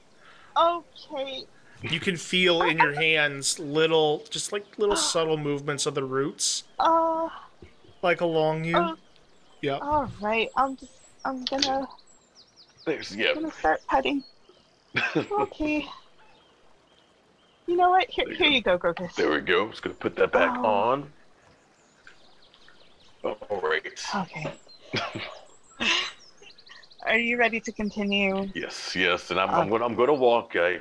Okay. 0.58 1.44
You 1.84 2.00
can 2.00 2.17
feel 2.17 2.63
in 2.63 2.77
your 2.77 2.93
hands 2.93 3.60
little 3.60 4.24
just 4.29 4.51
like 4.51 4.65
little 4.77 4.96
subtle 4.96 5.38
movements 5.38 5.86
of 5.86 5.93
the 5.96 6.03
roots 6.03 6.63
Uh. 6.79 7.29
like 8.01 8.22
along 8.22 8.65
you. 8.65 8.77
Oh. 8.77 8.96
Yep. 9.62 9.79
All 9.81 10.12
right. 10.22 10.50
I'm 10.55 10.75
just. 10.77 10.91
I'm 11.25 11.43
gonna. 11.46 11.88
There's 12.86 13.15
yeah. 13.15 13.29
I'm 13.29 13.41
gonna 13.41 13.51
start 13.51 13.81
petting. 13.88 14.24
Okay. 15.15 15.86
You 17.67 17.75
know 17.75 17.89
what? 17.89 18.10
Here, 18.10 18.25
There 18.25 18.34
you 18.34 18.38
here 18.39 18.48
go. 18.50 18.55
you 18.55 18.62
go, 18.62 18.93
Grokas. 18.93 19.15
There 19.15 19.29
we 19.29 19.41
go. 19.41 19.69
Just 19.69 19.81
gonna 19.84 19.96
put 19.96 20.15
that 20.15 20.31
back 20.31 20.57
Oh. 20.60 20.65
on. 20.65 21.12
All 23.24 23.62
right. 23.62 23.84
Okay. 24.15 24.53
Are 27.05 27.17
you 27.17 27.38
ready 27.38 27.60
to 27.62 27.72
continue? 27.72 28.50
Yes, 28.55 28.96
yes, 28.96 29.31
and 29.31 29.39
I'm, 29.39 29.50
I'm 29.50 29.69
gonna 29.69 29.86
I'm 29.86 29.96
gonna 29.96 30.13
walk. 30.13 30.55
I 30.55 30.75
I 30.75 30.79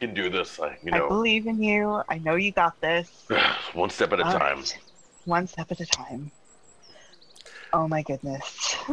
can 0.00 0.14
do 0.14 0.30
this. 0.30 0.58
I 0.60 0.78
you 0.82 0.92
I 0.92 1.06
believe 1.06 1.46
in 1.46 1.62
you. 1.62 2.02
I 2.08 2.18
know 2.18 2.36
you 2.36 2.52
got 2.52 2.80
this. 2.80 3.26
one 3.74 3.90
step 3.90 4.12
at 4.12 4.20
a 4.20 4.24
All 4.24 4.32
time. 4.32 4.58
right. 4.58 4.78
One 5.24 5.46
step 5.46 5.70
at 5.70 5.80
a 5.80 5.86
time. 5.86 6.30
Oh 7.72 7.86
my 7.86 8.02
goodness. 8.02 8.76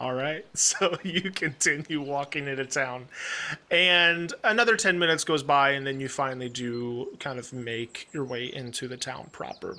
All 0.00 0.14
right. 0.14 0.44
So 0.54 0.96
you 1.02 1.30
continue 1.30 2.00
walking 2.00 2.48
into 2.48 2.64
town. 2.66 3.06
And 3.70 4.32
another 4.44 4.76
10 4.76 4.98
minutes 4.98 5.24
goes 5.24 5.42
by, 5.42 5.70
and 5.70 5.86
then 5.86 6.00
you 6.00 6.08
finally 6.08 6.48
do 6.48 7.16
kind 7.20 7.38
of 7.38 7.52
make 7.52 8.08
your 8.12 8.24
way 8.24 8.44
into 8.52 8.88
the 8.88 8.96
town 8.96 9.28
proper. 9.32 9.76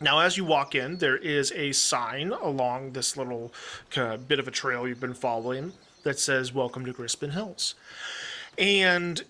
Now, 0.00 0.20
as 0.20 0.36
you 0.36 0.44
walk 0.44 0.74
in, 0.74 0.98
there 0.98 1.16
is 1.16 1.52
a 1.52 1.72
sign 1.72 2.32
along 2.32 2.92
this 2.92 3.16
little 3.16 3.52
kind 3.90 4.12
of 4.12 4.26
bit 4.26 4.38
of 4.38 4.48
a 4.48 4.50
trail 4.50 4.88
you've 4.88 5.00
been 5.00 5.14
following 5.14 5.72
that 6.02 6.18
says, 6.18 6.52
Welcome 6.52 6.84
to 6.86 6.92
Grispen 6.92 7.32
Hills. 7.32 7.74
And 8.58 9.22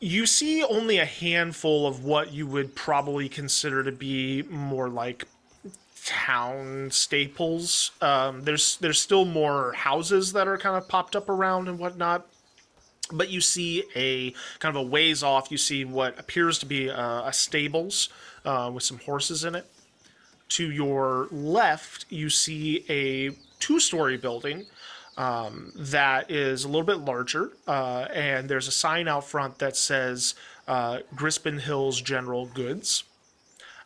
you 0.00 0.26
see 0.26 0.62
only 0.62 0.98
a 0.98 1.04
handful 1.04 1.86
of 1.86 2.04
what 2.04 2.32
you 2.32 2.46
would 2.46 2.74
probably 2.74 3.28
consider 3.28 3.82
to 3.82 3.92
be 3.92 4.42
more 4.42 4.88
like 4.88 5.26
town 6.04 6.90
staples. 6.90 7.90
Um, 8.00 8.42
there's 8.44 8.76
there's 8.78 9.00
still 9.00 9.24
more 9.24 9.72
houses 9.72 10.32
that 10.32 10.48
are 10.48 10.56
kind 10.56 10.76
of 10.76 10.88
popped 10.88 11.16
up 11.16 11.28
around 11.28 11.68
and 11.68 11.78
whatnot. 11.78 12.26
But 13.10 13.30
you 13.30 13.40
see 13.40 13.84
a 13.96 14.32
kind 14.58 14.76
of 14.76 14.82
a 14.82 14.86
ways 14.86 15.22
off. 15.22 15.50
You 15.50 15.56
see 15.58 15.84
what 15.84 16.18
appears 16.18 16.58
to 16.60 16.66
be 16.66 16.88
a, 16.88 17.22
a 17.26 17.32
stables 17.32 18.10
uh, 18.44 18.70
with 18.72 18.84
some 18.84 18.98
horses 18.98 19.44
in 19.44 19.54
it. 19.54 19.66
To 20.50 20.70
your 20.70 21.28
left, 21.30 22.06
you 22.08 22.30
see 22.30 22.84
a 22.88 23.30
two-story 23.58 24.16
building 24.16 24.66
um, 25.18 25.72
that 25.74 26.30
is 26.30 26.64
a 26.64 26.68
little 26.68 26.84
bit 26.84 26.98
larger, 26.98 27.50
uh, 27.66 28.06
and 28.14 28.48
there's 28.48 28.68
a 28.68 28.72
sign 28.72 29.08
out 29.08 29.24
front 29.24 29.58
that 29.58 29.76
says 29.76 30.34
uh, 30.68 31.00
Grispen 31.14 31.60
Hills 31.60 32.00
General 32.00 32.46
Goods. 32.46 33.02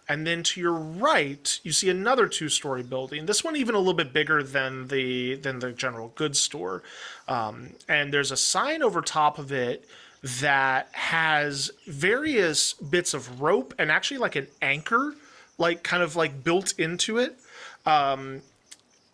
And 0.09 0.27
then 0.27 0.43
to 0.43 0.61
your 0.61 0.75
right, 0.75 1.59
you 1.63 1.73
see 1.73 1.89
another 1.89 2.27
two-story 2.27 2.83
building. 2.83 3.25
This 3.25 3.43
one 3.43 3.57
even 3.57 3.75
a 3.75 3.79
little 3.79 3.95
bit 3.95 4.13
bigger 4.13 4.43
than 4.43 4.89
the 4.89 5.37
than 5.37 5.61
the 5.61 5.73
general 5.73 6.13
goods 6.17 6.39
store. 6.39 6.83
Um, 7.29 7.71
and 7.89 8.13
there's 8.13 8.31
a 8.31 8.37
sign 8.37 8.83
over 8.83 9.01
top 9.01 9.39
of 9.39 9.53
it 9.53 9.89
that 10.23 10.89
has 10.93 11.71
various 11.87 12.75
bits 12.75 13.15
of 13.15 13.41
rope 13.41 13.75
and 13.79 13.91
actually 13.91 14.19
like 14.19 14.37
an 14.37 14.49
anchor, 14.61 15.15
like 15.57 15.83
kind 15.83 16.03
of 16.03 16.15
like 16.15 16.45
built 16.45 16.75
into 16.79 17.17
it. 17.17 17.39
Um, 17.87 18.43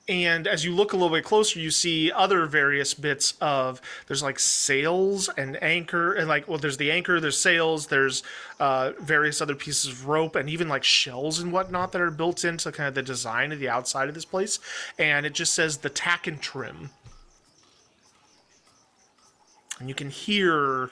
and 0.08 0.46
as 0.46 0.64
you 0.64 0.74
look 0.74 0.92
a 0.92 0.96
little 0.96 1.14
bit 1.14 1.24
closer 1.24 1.58
you 1.58 1.70
see 1.70 2.10
other 2.12 2.46
various 2.46 2.94
bits 2.94 3.34
of 3.40 3.80
there's 4.06 4.22
like 4.22 4.38
sails 4.38 5.28
and 5.36 5.62
anchor 5.62 6.14
and 6.14 6.28
like 6.28 6.48
well 6.48 6.58
there's 6.58 6.76
the 6.78 6.90
anchor 6.90 7.20
there's 7.20 7.38
sails 7.38 7.88
there's 7.88 8.22
uh, 8.60 8.92
various 9.00 9.40
other 9.40 9.54
pieces 9.54 9.90
of 9.90 10.06
rope 10.06 10.34
and 10.34 10.48
even 10.48 10.68
like 10.68 10.84
shells 10.84 11.38
and 11.38 11.52
whatnot 11.52 11.92
that 11.92 12.00
are 12.00 12.10
built 12.10 12.44
into 12.44 12.72
kind 12.72 12.88
of 12.88 12.94
the 12.94 13.02
design 13.02 13.52
of 13.52 13.58
the 13.58 13.68
outside 13.68 14.08
of 14.08 14.14
this 14.14 14.24
place 14.24 14.58
and 14.98 15.26
it 15.26 15.34
just 15.34 15.54
says 15.54 15.78
the 15.78 15.90
tack 15.90 16.26
and 16.26 16.40
trim 16.40 16.90
and 19.78 19.88
you 19.88 19.94
can 19.94 20.10
hear 20.10 20.90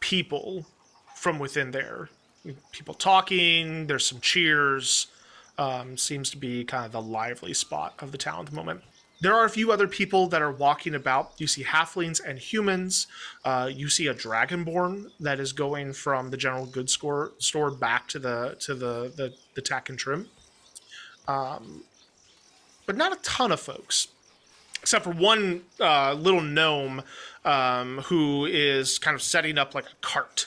people 0.00 0.66
from 1.14 1.38
within 1.38 1.70
there. 1.70 2.08
People 2.72 2.94
talking. 2.94 3.86
There's 3.86 4.06
some 4.06 4.20
cheers. 4.20 5.08
Um, 5.60 5.98
seems 5.98 6.30
to 6.30 6.38
be 6.38 6.64
kind 6.64 6.86
of 6.86 6.92
the 6.92 7.02
lively 7.02 7.52
spot 7.52 7.94
of 7.98 8.12
the 8.12 8.18
town 8.18 8.40
at 8.40 8.46
the 8.46 8.56
moment. 8.56 8.82
There 9.20 9.34
are 9.34 9.44
a 9.44 9.50
few 9.50 9.70
other 9.70 9.86
people 9.86 10.26
that 10.28 10.40
are 10.40 10.50
walking 10.50 10.94
about. 10.94 11.32
You 11.36 11.46
see 11.46 11.62
halflings 11.62 12.18
and 12.26 12.38
humans. 12.38 13.06
Uh, 13.44 13.70
you 13.70 13.90
see 13.90 14.06
a 14.06 14.14
dragonborn 14.14 15.10
that 15.20 15.38
is 15.38 15.52
going 15.52 15.92
from 15.92 16.30
the 16.30 16.38
general 16.38 16.64
goods 16.64 16.94
store, 16.94 17.32
store 17.38 17.70
back 17.70 18.08
to 18.08 18.18
the 18.18 18.56
to 18.60 18.74
the 18.74 19.12
the, 19.14 19.34
the 19.54 19.60
tack 19.60 19.90
and 19.90 19.98
trim. 19.98 20.28
Um, 21.28 21.84
but 22.86 22.96
not 22.96 23.12
a 23.12 23.20
ton 23.22 23.52
of 23.52 23.60
folks, 23.60 24.08
except 24.80 25.04
for 25.04 25.12
one 25.12 25.62
uh, 25.78 26.14
little 26.14 26.40
gnome 26.40 27.02
um, 27.44 27.98
who 28.06 28.46
is 28.46 28.98
kind 28.98 29.14
of 29.14 29.22
setting 29.22 29.58
up 29.58 29.74
like 29.74 29.84
a 29.84 29.96
cart 30.00 30.46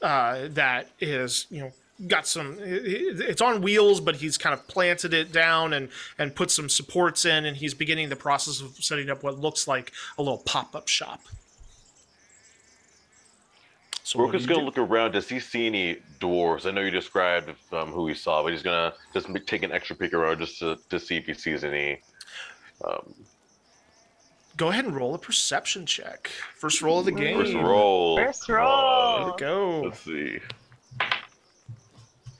uh, 0.00 0.48
that 0.48 0.88
is 1.00 1.46
you 1.50 1.60
know 1.60 1.72
got 2.06 2.26
some 2.26 2.58
it's 2.60 3.40
on 3.40 3.62
wheels 3.62 4.00
but 4.00 4.16
he's 4.16 4.36
kind 4.36 4.52
of 4.52 4.66
planted 4.68 5.14
it 5.14 5.32
down 5.32 5.72
and 5.72 5.88
and 6.18 6.34
put 6.34 6.50
some 6.50 6.68
supports 6.68 7.24
in 7.24 7.46
and 7.46 7.56
he's 7.56 7.72
beginning 7.72 8.10
the 8.10 8.16
process 8.16 8.60
of 8.60 8.76
setting 8.76 9.08
up 9.08 9.22
what 9.22 9.38
looks 9.38 9.66
like 9.66 9.92
a 10.18 10.22
little 10.22 10.42
pop-up 10.44 10.88
shop 10.88 11.22
so 14.06 14.20
Rook 14.20 14.36
is 14.36 14.46
going 14.46 14.60
to 14.60 14.64
look 14.64 14.78
around. 14.78 15.14
Does 15.14 15.28
he 15.28 15.40
see 15.40 15.66
any 15.66 15.96
dwarves? 16.20 16.64
I 16.64 16.70
know 16.70 16.80
you 16.80 16.92
described 16.92 17.50
um, 17.72 17.90
who 17.90 18.06
he 18.06 18.14
saw, 18.14 18.40
but 18.40 18.52
he's 18.52 18.62
going 18.62 18.92
to 18.92 18.96
just 19.12 19.26
take 19.48 19.64
an 19.64 19.72
extra 19.72 19.96
peek 19.96 20.14
around 20.14 20.38
just 20.38 20.60
to, 20.60 20.78
to 20.90 21.00
see 21.00 21.16
if 21.16 21.26
he 21.26 21.34
sees 21.34 21.64
any. 21.64 22.00
Um... 22.84 23.14
Go 24.56 24.68
ahead 24.68 24.84
and 24.84 24.94
roll 24.94 25.16
a 25.16 25.18
perception 25.18 25.86
check. 25.86 26.30
First 26.54 26.82
roll 26.82 27.00
of 27.00 27.06
the 27.06 27.10
game. 27.10 27.36
First 27.36 27.54
roll. 27.54 28.16
First 28.16 28.48
roll. 28.48 29.18
There 29.18 29.26
we 29.26 29.40
go. 29.40 29.80
Let's 29.86 30.00
see. 30.00 30.38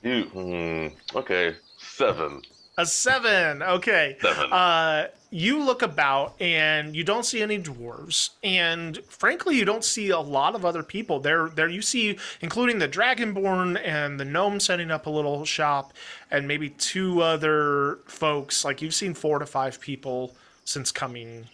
You, 0.07 0.25
mm, 0.25 0.93
okay, 1.15 1.55
seven. 1.77 2.41
A 2.77 2.85
seven. 2.85 3.61
Okay. 3.61 4.17
Seven. 4.21 4.53
Uh, 4.53 5.07
you 5.31 5.61
look 5.61 5.81
about 5.81 6.39
and 6.39 6.95
you 6.95 7.03
don't 7.03 7.25
see 7.25 7.41
any 7.41 7.59
dwarves, 7.59 8.29
and 8.41 8.97
frankly, 9.09 9.57
you 9.57 9.65
don't 9.65 9.83
see 9.83 10.11
a 10.11 10.19
lot 10.19 10.55
of 10.55 10.63
other 10.63 10.83
people. 10.83 11.19
There, 11.19 11.49
there 11.49 11.67
you 11.67 11.81
see, 11.81 12.17
including 12.39 12.79
the 12.79 12.87
dragonborn 12.87 13.81
and 13.83 14.17
the 14.17 14.23
gnome 14.23 14.61
setting 14.61 14.91
up 14.91 15.07
a 15.07 15.09
little 15.09 15.43
shop, 15.43 15.91
and 16.31 16.47
maybe 16.47 16.69
two 16.69 17.21
other 17.21 17.99
folks. 18.05 18.63
Like 18.63 18.81
you've 18.81 18.93
seen 18.93 19.13
four 19.13 19.39
to 19.39 19.45
five 19.45 19.81
people 19.81 20.35
since 20.63 20.91
coming 20.91 21.47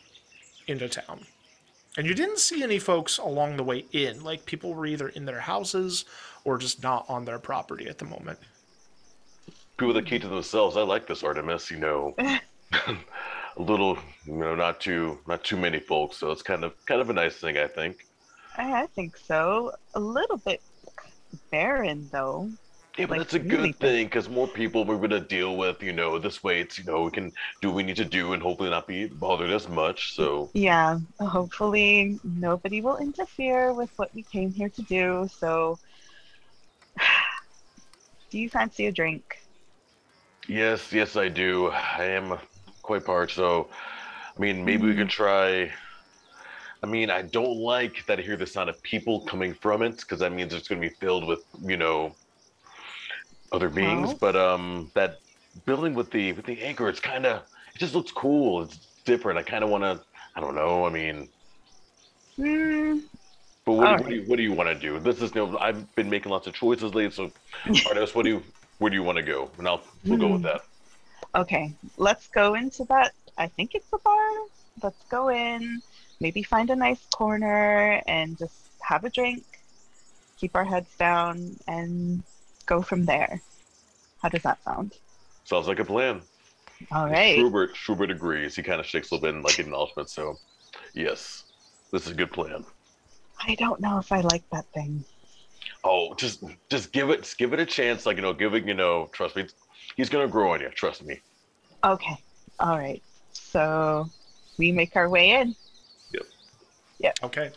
into 0.67 0.87
town. 0.87 1.25
And 1.97 2.07
you 2.07 2.13
didn't 2.13 2.39
see 2.39 2.63
any 2.63 2.79
folks 2.79 3.17
along 3.17 3.57
the 3.57 3.63
way 3.63 3.85
in. 3.91 4.23
Like 4.23 4.45
people 4.45 4.73
were 4.73 4.85
either 4.85 5.09
in 5.09 5.25
their 5.25 5.39
houses 5.39 6.05
or 6.45 6.57
just 6.57 6.83
not 6.83 7.05
on 7.09 7.25
their 7.25 7.39
property 7.39 7.87
at 7.87 7.97
the 7.97 8.05
moment. 8.05 8.39
People 9.77 9.93
that 9.93 10.05
keep 10.05 10.21
to 10.21 10.27
themselves. 10.27 10.77
I 10.77 10.81
like 10.81 11.07
this 11.07 11.23
Artemis. 11.23 11.71
You 11.71 11.77
know, 11.77 12.15
a 13.57 13.61
little, 13.61 13.97
you 14.25 14.33
know, 14.33 14.55
not 14.55 14.79
too, 14.79 15.19
not 15.27 15.43
too 15.43 15.57
many 15.57 15.79
folks. 15.79 16.17
So 16.17 16.31
it's 16.31 16.43
kind 16.43 16.63
of, 16.63 16.73
kind 16.85 17.01
of 17.01 17.09
a 17.09 17.13
nice 17.13 17.37
thing, 17.37 17.57
I 17.57 17.67
think. 17.67 18.05
I 18.57 18.87
think 18.87 19.17
so. 19.17 19.73
A 19.95 19.99
little 19.99 20.37
bit 20.37 20.61
barren, 21.51 22.07
though. 22.11 22.49
Yeah, 22.97 23.07
but 23.07 23.17
like, 23.17 23.19
that's 23.21 23.33
a 23.33 23.39
good 23.39 23.51
really 23.51 23.71
thing 23.71 24.05
because 24.05 24.29
more 24.29 24.47
people 24.47 24.85
we're 24.85 24.99
gonna 24.99 25.19
deal 25.19 25.57
with. 25.57 25.81
You 25.81 25.93
know, 25.93 26.19
this 26.19 26.43
way 26.43 26.61
it's 26.61 26.77
you 26.77 26.83
know 26.83 27.01
we 27.01 27.09
can 27.09 27.31
do 27.59 27.69
what 27.69 27.77
we 27.77 27.83
need 27.83 27.95
to 27.95 28.05
do 28.05 28.33
and 28.33 28.43
hopefully 28.43 28.69
not 28.69 28.85
be 28.85 29.07
bothered 29.07 29.49
as 29.49 29.67
much. 29.67 30.13
So 30.13 30.51
yeah, 30.53 30.99
hopefully 31.19 32.19
nobody 32.23 32.81
will 32.81 32.97
interfere 32.97 33.73
with 33.73 33.89
what 33.97 34.13
we 34.13 34.21
came 34.21 34.51
here 34.51 34.69
to 34.69 34.81
do. 34.83 35.27
So, 35.35 35.79
do 38.33 38.39
you 38.39 38.49
fancy 38.49 38.87
a 38.87 38.91
drink? 38.91 39.37
Yes, 40.47 40.91
yes, 40.91 41.15
I 41.15 41.29
do. 41.29 41.67
I 41.67 42.05
am 42.05 42.39
quite 42.81 43.05
parched, 43.05 43.35
so 43.35 43.69
I 44.35 44.41
mean, 44.41 44.65
maybe 44.65 44.85
mm. 44.85 44.87
we 44.87 44.95
can 44.95 45.07
try. 45.07 45.71
I 46.81 46.87
mean, 46.87 47.11
I 47.11 47.21
don't 47.21 47.57
like 47.57 48.03
that 48.07 48.17
I 48.17 48.23
hear 48.23 48.35
the 48.35 48.47
sound 48.47 48.71
of 48.71 48.81
people 48.81 49.21
coming 49.21 49.53
from 49.53 49.83
it 49.83 49.97
because 49.97 50.17
that 50.21 50.31
means 50.31 50.51
it's 50.51 50.67
going 50.67 50.81
to 50.81 50.89
be 50.89 50.95
filled 50.95 51.27
with, 51.27 51.45
you 51.61 51.77
know, 51.77 52.15
other 53.51 53.69
beings. 53.69 54.07
Well. 54.07 54.17
But 54.19 54.35
um, 54.35 54.91
that 54.95 55.19
building 55.65 55.93
with 55.93 56.09
the 56.09 56.33
with 56.33 56.47
the 56.47 56.59
anchor, 56.59 56.89
it's 56.89 56.99
kind 56.99 57.27
of 57.27 57.43
it 57.75 57.77
just 57.77 57.93
looks 57.93 58.11
cool. 58.11 58.63
It's 58.63 58.77
different. 59.05 59.37
I 59.37 59.43
kind 59.43 59.63
of 59.63 59.69
want 59.69 59.83
to. 59.83 60.01
I 60.35 60.39
don't 60.39 60.55
know. 60.55 60.87
I 60.87 60.89
mean, 60.89 61.29
mm. 62.39 62.99
But 63.65 63.73
what, 63.73 63.79
what, 63.79 63.99
right. 64.01 64.09
do 64.09 64.15
you, 64.15 64.23
what 64.23 64.35
do 64.35 64.43
you 64.43 64.53
want 64.53 64.69
to 64.69 64.75
do? 64.75 64.99
This 64.99 65.21
is 65.21 65.33
you 65.33 65.45
know 65.45 65.57
I've 65.57 65.93
been 65.95 66.09
making 66.09 66.31
lots 66.31 66.47
of 66.47 66.53
choices 66.53 66.93
lately. 66.93 67.11
So, 67.11 67.31
Artemis, 67.87 68.13
what 68.13 68.23
do 68.23 68.29
you 68.29 68.43
where 68.79 68.89
do 68.89 68.95
you 68.95 69.03
want 69.03 69.17
to 69.17 69.23
go? 69.23 69.49
And 69.57 69.67
I'll 69.67 69.81
we'll 70.05 70.17
go 70.17 70.27
with 70.27 70.41
hmm. 70.41 70.47
that. 70.47 70.61
Okay, 71.35 71.73
let's 71.97 72.27
go 72.27 72.55
into 72.55 72.83
that. 72.85 73.13
I 73.37 73.47
think 73.47 73.73
it's 73.73 73.87
a 73.93 73.97
bar. 73.97 74.29
Let's 74.81 75.03
go 75.09 75.29
in. 75.29 75.81
Maybe 76.19 76.43
find 76.43 76.69
a 76.69 76.75
nice 76.75 77.03
corner 77.13 78.01
and 78.07 78.37
just 78.37 78.53
have 78.81 79.03
a 79.03 79.09
drink. 79.09 79.43
Keep 80.37 80.55
our 80.55 80.65
heads 80.65 80.95
down 80.97 81.55
and 81.67 82.21
go 82.65 82.81
from 82.81 83.05
there. 83.05 83.41
How 84.21 84.29
does 84.29 84.43
that 84.43 84.63
sound? 84.63 84.93
Sounds 85.45 85.67
like 85.67 85.79
a 85.79 85.85
plan. 85.85 86.21
All 86.91 87.07
right. 87.07 87.35
Schubert 87.35 87.75
Schubert 87.75 88.11
agrees. 88.11 88.55
He 88.55 88.63
kind 88.63 88.79
of 88.79 88.85
shakes 88.85 89.11
a 89.11 89.15
little 89.15 89.27
bit 89.27 89.35
in 89.35 89.41
like 89.41 89.59
acknowledgement. 89.59 90.09
So, 90.09 90.37
yes, 90.93 91.45
this 91.91 92.05
is 92.05 92.11
a 92.11 92.15
good 92.15 92.31
plan. 92.31 92.65
I 93.45 93.55
don't 93.55 93.79
know 93.81 93.97
if 93.97 94.11
I 94.11 94.21
like 94.21 94.43
that 94.51 94.65
thing. 94.73 95.03
Oh, 95.83 96.13
just 96.15 96.43
just 96.69 96.91
give 96.91 97.09
it 97.09 97.23
just 97.23 97.37
give 97.37 97.53
it 97.53 97.59
a 97.59 97.65
chance. 97.65 98.05
Like 98.05 98.17
you 98.17 98.21
know, 98.21 98.33
give 98.33 98.53
it. 98.53 98.65
You 98.65 98.73
know, 98.73 99.09
trust 99.11 99.35
me, 99.35 99.47
he's 99.97 100.09
gonna 100.09 100.27
grow 100.27 100.53
on 100.53 100.61
you. 100.61 100.69
Trust 100.69 101.03
me. 101.03 101.21
Okay. 101.83 102.17
All 102.59 102.77
right. 102.77 103.01
So 103.33 104.09
we 104.57 104.71
make 104.71 104.95
our 104.95 105.09
way 105.09 105.31
in. 105.31 105.55
Yep. 106.13 106.23
Yep. 106.99 107.15
Okay. 107.23 107.51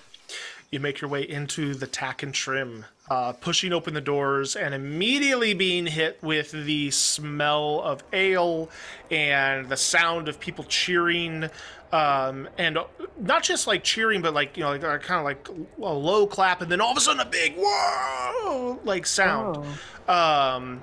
You 0.77 0.81
make 0.81 1.01
your 1.01 1.09
way 1.09 1.23
into 1.23 1.73
the 1.73 1.87
tack 1.87 2.23
and 2.23 2.35
trim, 2.35 2.85
uh, 3.09 3.33
pushing 3.33 3.73
open 3.73 3.95
the 3.95 4.03
doors 4.03 4.55
and 4.57 4.75
immediately 4.75 5.55
being 5.55 5.87
hit 5.87 6.23
with 6.23 6.51
the 6.53 6.91
smell 6.91 7.81
of 7.81 8.05
ale 8.12 8.69
and 9.11 9.71
the 9.71 9.79
sound 9.79 10.29
of 10.29 10.39
people 10.39 10.65
cheering. 10.65 11.49
Um, 11.93 12.51
and 12.59 12.77
not 13.19 13.43
just 13.43 13.67
like 13.67 13.85
cheering, 13.85 14.21
but 14.21 14.35
like, 14.35 14.59
you 14.59 14.65
know, 14.65 14.73
like, 14.73 14.83
kind 14.83 15.19
of 15.19 15.25
like 15.25 15.49
a 15.49 15.95
low 15.95 16.27
clap 16.27 16.61
and 16.61 16.71
then 16.71 16.83
all 16.83 16.91
of 16.91 16.99
a 16.99 17.01
sudden 17.01 17.23
a 17.23 17.25
big 17.25 17.55
whoa 17.57 18.79
like 18.85 19.07
sound. 19.07 19.65
Oh. 20.07 20.57
Um, 20.57 20.83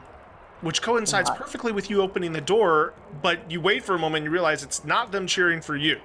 which 0.63 0.81
coincides 0.81 1.29
perfectly 1.29 1.73
with 1.73 1.89
you 1.89 2.01
opening 2.01 2.31
the 2.31 2.41
door, 2.41 2.93
but 3.21 3.51
you 3.51 3.59
wait 3.59 3.83
for 3.83 3.95
a 3.95 3.99
moment 3.99 4.23
and 4.23 4.25
you 4.25 4.31
realize 4.31 4.63
it's 4.63 4.85
not 4.85 5.11
them 5.11 5.27
cheering 5.27 5.61
for 5.61 5.75
you. 5.75 5.99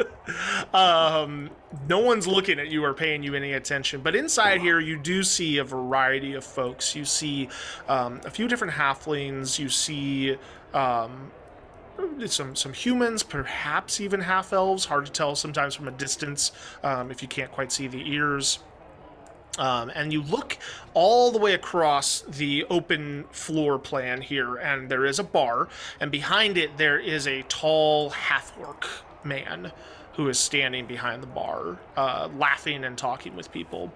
um, 0.74 1.48
no 1.88 2.00
one's 2.00 2.26
looking 2.26 2.58
at 2.58 2.68
you 2.68 2.84
or 2.84 2.92
paying 2.92 3.22
you 3.22 3.34
any 3.34 3.52
attention. 3.52 4.00
But 4.00 4.16
inside 4.16 4.60
here, 4.60 4.80
you 4.80 4.98
do 4.98 5.22
see 5.22 5.58
a 5.58 5.64
variety 5.64 6.34
of 6.34 6.44
folks. 6.44 6.96
You 6.96 7.04
see 7.04 7.48
um, 7.88 8.20
a 8.24 8.30
few 8.30 8.48
different 8.48 8.74
halflings. 8.74 9.60
You 9.60 9.68
see 9.68 10.36
um, 10.72 11.30
some 12.26 12.56
some 12.56 12.72
humans, 12.72 13.22
perhaps 13.22 14.00
even 14.00 14.20
half 14.20 14.52
elves. 14.52 14.86
Hard 14.86 15.06
to 15.06 15.12
tell 15.12 15.36
sometimes 15.36 15.76
from 15.76 15.86
a 15.86 15.92
distance 15.92 16.50
um, 16.82 17.12
if 17.12 17.22
you 17.22 17.28
can't 17.28 17.52
quite 17.52 17.70
see 17.70 17.86
the 17.86 18.10
ears. 18.10 18.58
Um, 19.58 19.90
and 19.94 20.12
you 20.12 20.22
look 20.22 20.58
all 20.94 21.30
the 21.30 21.38
way 21.38 21.54
across 21.54 22.22
the 22.22 22.64
open 22.70 23.24
floor 23.30 23.78
plan 23.78 24.20
here, 24.20 24.56
and 24.56 24.88
there 24.88 25.04
is 25.04 25.18
a 25.18 25.24
bar, 25.24 25.68
and 26.00 26.10
behind 26.10 26.56
it 26.58 26.76
there 26.76 26.98
is 26.98 27.26
a 27.26 27.42
tall 27.42 28.10
half 28.10 28.52
orc 28.58 28.86
man 29.22 29.72
who 30.14 30.28
is 30.28 30.38
standing 30.38 30.86
behind 30.86 31.22
the 31.22 31.26
bar, 31.26 31.78
uh, 31.96 32.28
laughing 32.36 32.84
and 32.84 32.96
talking 32.96 33.34
with 33.36 33.50
people. 33.52 33.92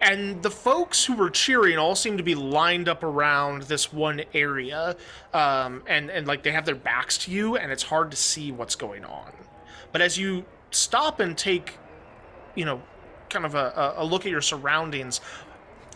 And 0.00 0.42
the 0.42 0.50
folks 0.50 1.04
who 1.04 1.14
were 1.14 1.30
cheering 1.30 1.78
all 1.78 1.94
seem 1.94 2.18
to 2.18 2.22
be 2.22 2.34
lined 2.34 2.88
up 2.88 3.02
around 3.02 3.62
this 3.62 3.90
one 3.92 4.22
area, 4.34 4.96
um, 5.32 5.82
and 5.86 6.10
and 6.10 6.26
like 6.26 6.42
they 6.42 6.52
have 6.52 6.66
their 6.66 6.74
backs 6.74 7.16
to 7.18 7.30
you, 7.30 7.56
and 7.56 7.72
it's 7.72 7.84
hard 7.84 8.10
to 8.10 8.16
see 8.16 8.52
what's 8.52 8.74
going 8.74 9.04
on. 9.04 9.32
But 9.92 10.02
as 10.02 10.18
you 10.18 10.44
stop 10.70 11.20
and 11.20 11.38
take, 11.38 11.78
you 12.54 12.64
know, 12.64 12.82
kind 13.34 13.44
of 13.44 13.56
a, 13.56 13.94
a 13.96 14.04
look 14.04 14.24
at 14.24 14.30
your 14.30 14.40
surroundings, 14.40 15.20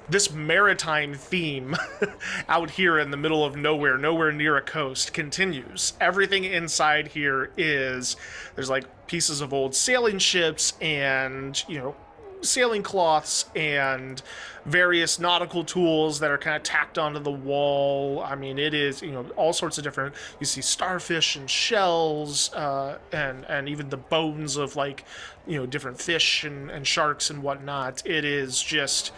this 0.08 0.32
maritime 0.32 1.14
theme 1.14 1.76
out 2.48 2.70
here 2.70 2.98
in 2.98 3.12
the 3.12 3.16
middle 3.16 3.44
of 3.44 3.56
nowhere, 3.56 3.96
nowhere 3.96 4.32
near 4.32 4.56
a 4.56 4.60
coast, 4.60 5.12
continues. 5.12 5.92
Everything 6.00 6.44
inside 6.44 7.08
here 7.08 7.52
is 7.56 8.16
there's 8.56 8.68
like 8.68 9.06
pieces 9.06 9.40
of 9.40 9.52
old 9.52 9.74
sailing 9.74 10.18
ships 10.18 10.72
and, 10.80 11.62
you 11.68 11.78
know, 11.78 11.96
sailing 12.42 12.82
cloths 12.82 13.46
and 13.54 14.22
various 14.64 15.18
nautical 15.18 15.64
tools 15.64 16.20
that 16.20 16.30
are 16.30 16.38
kind 16.38 16.56
of 16.56 16.62
tacked 16.62 16.98
onto 16.98 17.18
the 17.18 17.30
wall. 17.30 18.22
I 18.22 18.34
mean, 18.34 18.58
it 18.58 18.74
is 18.74 19.02
you 19.02 19.12
know 19.12 19.26
all 19.36 19.52
sorts 19.52 19.78
of 19.78 19.84
different. 19.84 20.14
You 20.40 20.46
see 20.46 20.60
starfish 20.60 21.36
and 21.36 21.48
shells, 21.48 22.52
uh, 22.54 22.98
and 23.12 23.44
and 23.46 23.68
even 23.68 23.88
the 23.88 23.96
bones 23.96 24.56
of 24.56 24.76
like 24.76 25.04
you 25.46 25.58
know 25.58 25.66
different 25.66 26.00
fish 26.00 26.44
and, 26.44 26.70
and 26.70 26.86
sharks 26.86 27.30
and 27.30 27.42
whatnot. 27.42 28.02
It 28.06 28.24
is 28.24 28.62
just 28.62 29.12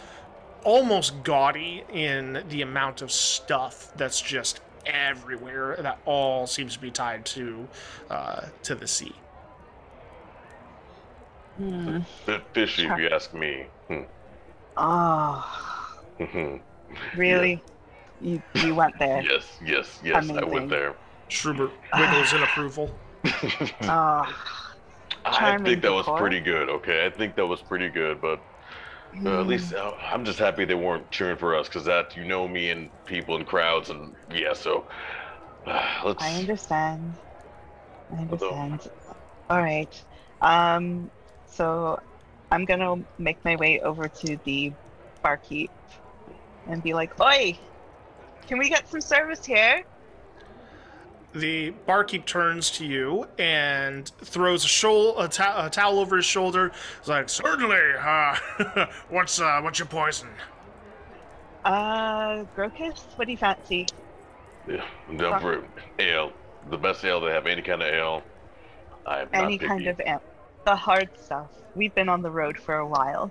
almost 0.64 1.22
gaudy 1.22 1.84
in 1.92 2.44
the 2.48 2.62
amount 2.62 3.02
of 3.02 3.10
stuff 3.10 3.92
that's 3.96 4.20
just 4.20 4.60
everywhere 4.86 5.76
that 5.80 5.98
all 6.04 6.46
seems 6.46 6.74
to 6.74 6.80
be 6.80 6.90
tied 6.90 7.24
to 7.24 7.68
uh, 8.10 8.46
to 8.62 8.74
the 8.74 8.86
sea. 8.86 9.14
Bit 12.26 12.42
fishy, 12.52 12.86
if 12.86 12.98
you 12.98 13.08
ask 13.08 13.34
me. 13.34 13.66
Hmm. 13.88 14.02
Oh, 14.76 16.00
really? 17.16 17.62
You 18.20 18.42
you 18.54 18.74
went 18.74 18.98
there? 18.98 19.22
yes, 19.28 19.58
yes, 19.64 20.00
yes. 20.02 20.30
I 20.30 20.44
went 20.44 20.70
there. 20.70 20.96
Schubert 21.28 21.70
wiggles 21.96 22.32
in 22.32 22.42
approval. 22.42 22.90
Oh, 23.82 24.24
I 25.24 25.58
think 25.58 25.82
that 25.82 25.92
was 25.92 26.06
decor. 26.06 26.18
pretty 26.18 26.40
good. 26.40 26.68
Okay, 26.70 27.04
I 27.06 27.10
think 27.10 27.36
that 27.36 27.46
was 27.46 27.60
pretty 27.60 27.88
good, 27.88 28.20
but 28.20 28.40
uh, 29.24 29.40
at 29.40 29.46
least 29.46 29.74
uh, 29.74 29.92
I'm 30.00 30.24
just 30.24 30.38
happy 30.38 30.64
they 30.64 30.74
weren't 30.74 31.10
cheering 31.10 31.36
for 31.36 31.54
us 31.54 31.68
because 31.68 31.84
that 31.84 32.16
you 32.16 32.24
know 32.24 32.48
me 32.48 32.70
and 32.70 32.88
people 33.04 33.36
and 33.36 33.46
crowds 33.46 33.90
and 33.90 34.14
yeah. 34.32 34.54
So 34.54 34.86
uh, 35.66 36.00
let's. 36.04 36.22
I 36.22 36.34
understand. 36.40 37.14
I 38.16 38.26
Although- 38.30 38.50
understand. 38.54 38.94
All 39.50 39.58
right. 39.60 40.04
Um, 40.40 41.10
so 41.50 42.00
I'm 42.50 42.64
gonna 42.64 43.02
make 43.18 43.44
my 43.44 43.56
way 43.56 43.80
over 43.80 44.08
to 44.08 44.36
the 44.44 44.72
barkeep 45.22 45.70
and 46.66 46.82
be 46.82 46.94
like, 46.94 47.18
"Oi, 47.20 47.58
can 48.46 48.58
we 48.58 48.68
get 48.68 48.88
some 48.88 49.00
service 49.00 49.44
here?" 49.44 49.82
The 51.32 51.70
barkeep 51.86 52.26
turns 52.26 52.70
to 52.72 52.84
you 52.84 53.28
and 53.38 54.08
throws 54.20 54.64
a, 54.64 54.68
shoal, 54.68 55.16
a, 55.20 55.28
to- 55.28 55.66
a 55.66 55.70
towel 55.70 56.00
over 56.00 56.16
his 56.16 56.24
shoulder. 56.26 56.72
He's 57.00 57.08
like, 57.08 57.28
"Certainly. 57.28 57.78
Uh, 57.98 58.86
what's 59.10 59.40
uh, 59.40 59.60
what's 59.60 59.78
your 59.78 59.86
poison?" 59.86 60.28
Uh, 61.64 62.44
Grokas, 62.56 63.04
what 63.16 63.26
do 63.26 63.32
you 63.32 63.36
fancy? 63.38 63.86
Yeah, 64.66 64.84
I'm 65.08 65.16
down 65.18 65.40
for 65.40 65.64
ale, 65.98 66.32
the 66.70 66.78
best 66.78 67.04
ale 67.04 67.20
they 67.20 67.30
have, 67.30 67.46
any 67.46 67.62
kind 67.62 67.82
of 67.82 67.88
ale. 67.88 68.22
I'm 69.06 69.28
not 69.32 69.44
Any 69.44 69.58
kind 69.58 69.86
of 69.86 70.00
amp. 70.00 70.22
The 70.64 70.76
hard 70.76 71.08
stuff. 71.18 71.48
We've 71.74 71.94
been 71.94 72.08
on 72.08 72.22
the 72.22 72.30
road 72.30 72.58
for 72.58 72.76
a 72.76 72.86
while. 72.86 73.30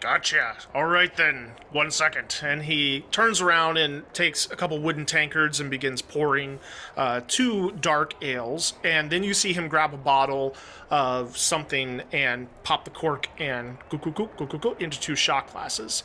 Gotcha. 0.00 0.56
All 0.74 0.84
right 0.86 1.16
then. 1.16 1.52
One 1.70 1.90
second. 1.92 2.40
And 2.42 2.62
he 2.64 3.04
turns 3.12 3.40
around 3.40 3.76
and 3.76 4.02
takes 4.12 4.50
a 4.50 4.56
couple 4.56 4.80
wooden 4.80 5.06
tankards 5.06 5.60
and 5.60 5.70
begins 5.70 6.02
pouring 6.02 6.58
uh, 6.96 7.20
two 7.28 7.70
dark 7.80 8.14
ales. 8.22 8.74
And 8.82 9.10
then 9.10 9.22
you 9.22 9.32
see 9.32 9.52
him 9.52 9.68
grab 9.68 9.94
a 9.94 9.98
bottle 9.98 10.56
of 10.90 11.38
something 11.38 12.02
and 12.10 12.48
pop 12.64 12.84
the 12.84 12.90
cork 12.90 13.28
and 13.38 13.78
go, 13.90 13.98
go, 13.98 14.10
go, 14.10 14.26
go, 14.36 14.46
go, 14.46 14.58
go 14.58 14.72
into 14.80 14.98
two 14.98 15.14
shot 15.14 15.52
glasses. 15.52 16.02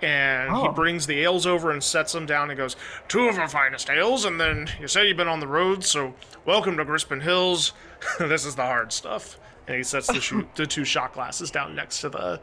And 0.00 0.56
he 0.56 0.68
Oh. 0.68 0.72
brings 0.72 1.06
the 1.08 1.18
ales 1.20 1.44
over 1.44 1.72
and 1.72 1.82
sets 1.82 2.12
them 2.12 2.24
down 2.26 2.50
and 2.50 2.56
goes, 2.56 2.76
Two 3.08 3.28
of 3.28 3.36
our 3.36 3.48
finest 3.48 3.90
ales. 3.90 4.24
And 4.24 4.40
then 4.40 4.70
you 4.80 4.86
say 4.86 5.08
you've 5.08 5.16
been 5.16 5.28
on 5.28 5.40
the 5.40 5.48
road, 5.48 5.82
so 5.84 6.14
welcome 6.46 6.76
to 6.76 6.84
Grispen 6.84 7.22
Hills. 7.22 7.72
this 8.20 8.46
is 8.46 8.54
the 8.54 8.64
hard 8.64 8.92
stuff. 8.92 9.38
And 9.70 9.76
he 9.76 9.84
sets 9.84 10.08
the, 10.08 10.20
shoe, 10.20 10.48
the 10.56 10.66
two 10.66 10.84
shot 10.84 11.12
glasses 11.12 11.52
down 11.52 11.76
next 11.76 12.00
to 12.00 12.08
the 12.08 12.40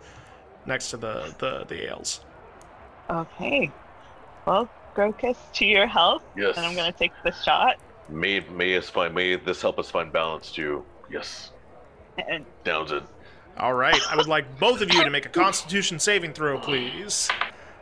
next 0.66 0.92
to 0.92 0.98
the 0.98 1.36
the, 1.40 1.66
the 1.68 1.90
ales. 1.92 2.22
Okay. 3.10 3.70
Well, 4.46 4.70
Grokas, 4.96 5.36
to 5.56 5.66
your 5.66 5.88
health. 5.88 6.24
Yes. 6.38 6.56
And 6.56 6.66
I'm 6.66 6.74
gonna 6.74 6.94
take 6.94 7.12
the 7.26 7.34
shot. 7.34 7.76
May 8.08 8.40
may 8.40 8.78
us 8.78 8.90
find 8.90 9.14
may 9.14 9.36
this 9.36 9.62
help 9.62 9.78
us 9.78 9.92
find 9.92 10.10
balance 10.10 10.54
too. 10.54 10.86
Yes, 11.12 11.52
And 12.30 12.46
downs 12.64 12.94
it. 12.94 13.04
All 13.58 13.74
right, 13.74 14.00
I 14.10 14.16
would 14.16 14.28
like 14.28 14.58
both 14.58 14.80
of 14.82 14.94
you 14.94 15.04
to 15.04 15.10
make 15.10 15.26
a 15.26 15.30
Constitution 15.30 16.00
saving 16.00 16.32
throw, 16.32 16.60
please. 16.60 17.28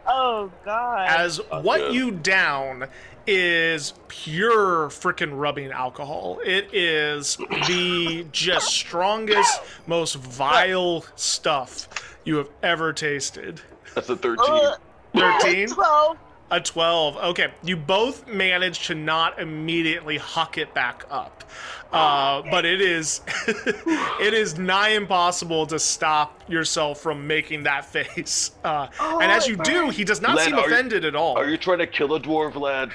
Oh 0.07 0.51
god. 0.63 1.07
As 1.07 1.39
oh, 1.51 1.61
what 1.61 1.79
good. 1.79 1.95
you 1.95 2.11
down 2.11 2.87
is 3.27 3.93
pure 4.07 4.89
frickin' 4.89 5.31
rubbing 5.33 5.71
alcohol. 5.71 6.39
It 6.45 6.73
is 6.73 7.37
the 7.67 8.25
just 8.31 8.67
strongest, 8.67 9.61
most 9.87 10.15
vile 10.15 11.05
stuff 11.15 12.17
you 12.23 12.35
have 12.37 12.49
ever 12.61 12.93
tasted. 12.93 13.61
That's 13.93 14.09
a 14.09 14.15
thirteen. 14.15 14.45
Ugh. 14.49 14.79
13? 15.15 15.69
Twelve. 15.69 16.17
A 16.51 16.59
12. 16.61 17.17
Okay. 17.17 17.47
You 17.63 17.75
both 17.75 18.27
manage 18.27 18.85
to 18.87 18.95
not 18.95 19.39
immediately 19.39 20.17
huck 20.17 20.57
it 20.59 20.73
back 20.75 21.03
up. 21.09 21.43
Uh, 21.91 22.41
but 22.51 22.65
it 22.65 22.81
is 22.81 23.21
it 23.47 24.33
is 24.33 24.57
nigh 24.57 24.89
impossible 24.89 25.65
to 25.67 25.79
stop 25.79 26.41
yourself 26.49 26.99
from 26.99 27.25
making 27.25 27.63
that 27.63 27.85
face. 27.85 28.51
Uh, 28.63 28.87
and 28.99 29.31
as 29.31 29.47
you 29.47 29.55
do, 29.57 29.89
he 29.89 30.03
does 30.03 30.21
not 30.21 30.35
Len, 30.35 30.45
seem 30.45 30.55
are 30.55 30.67
you- 30.67 30.73
offended 30.73 31.05
at 31.05 31.15
all. 31.15 31.37
Are 31.37 31.49
you 31.49 31.57
trying 31.57 31.79
to 31.79 31.87
kill 31.87 32.13
a 32.15 32.19
dwarf, 32.19 32.55
lad? 32.55 32.91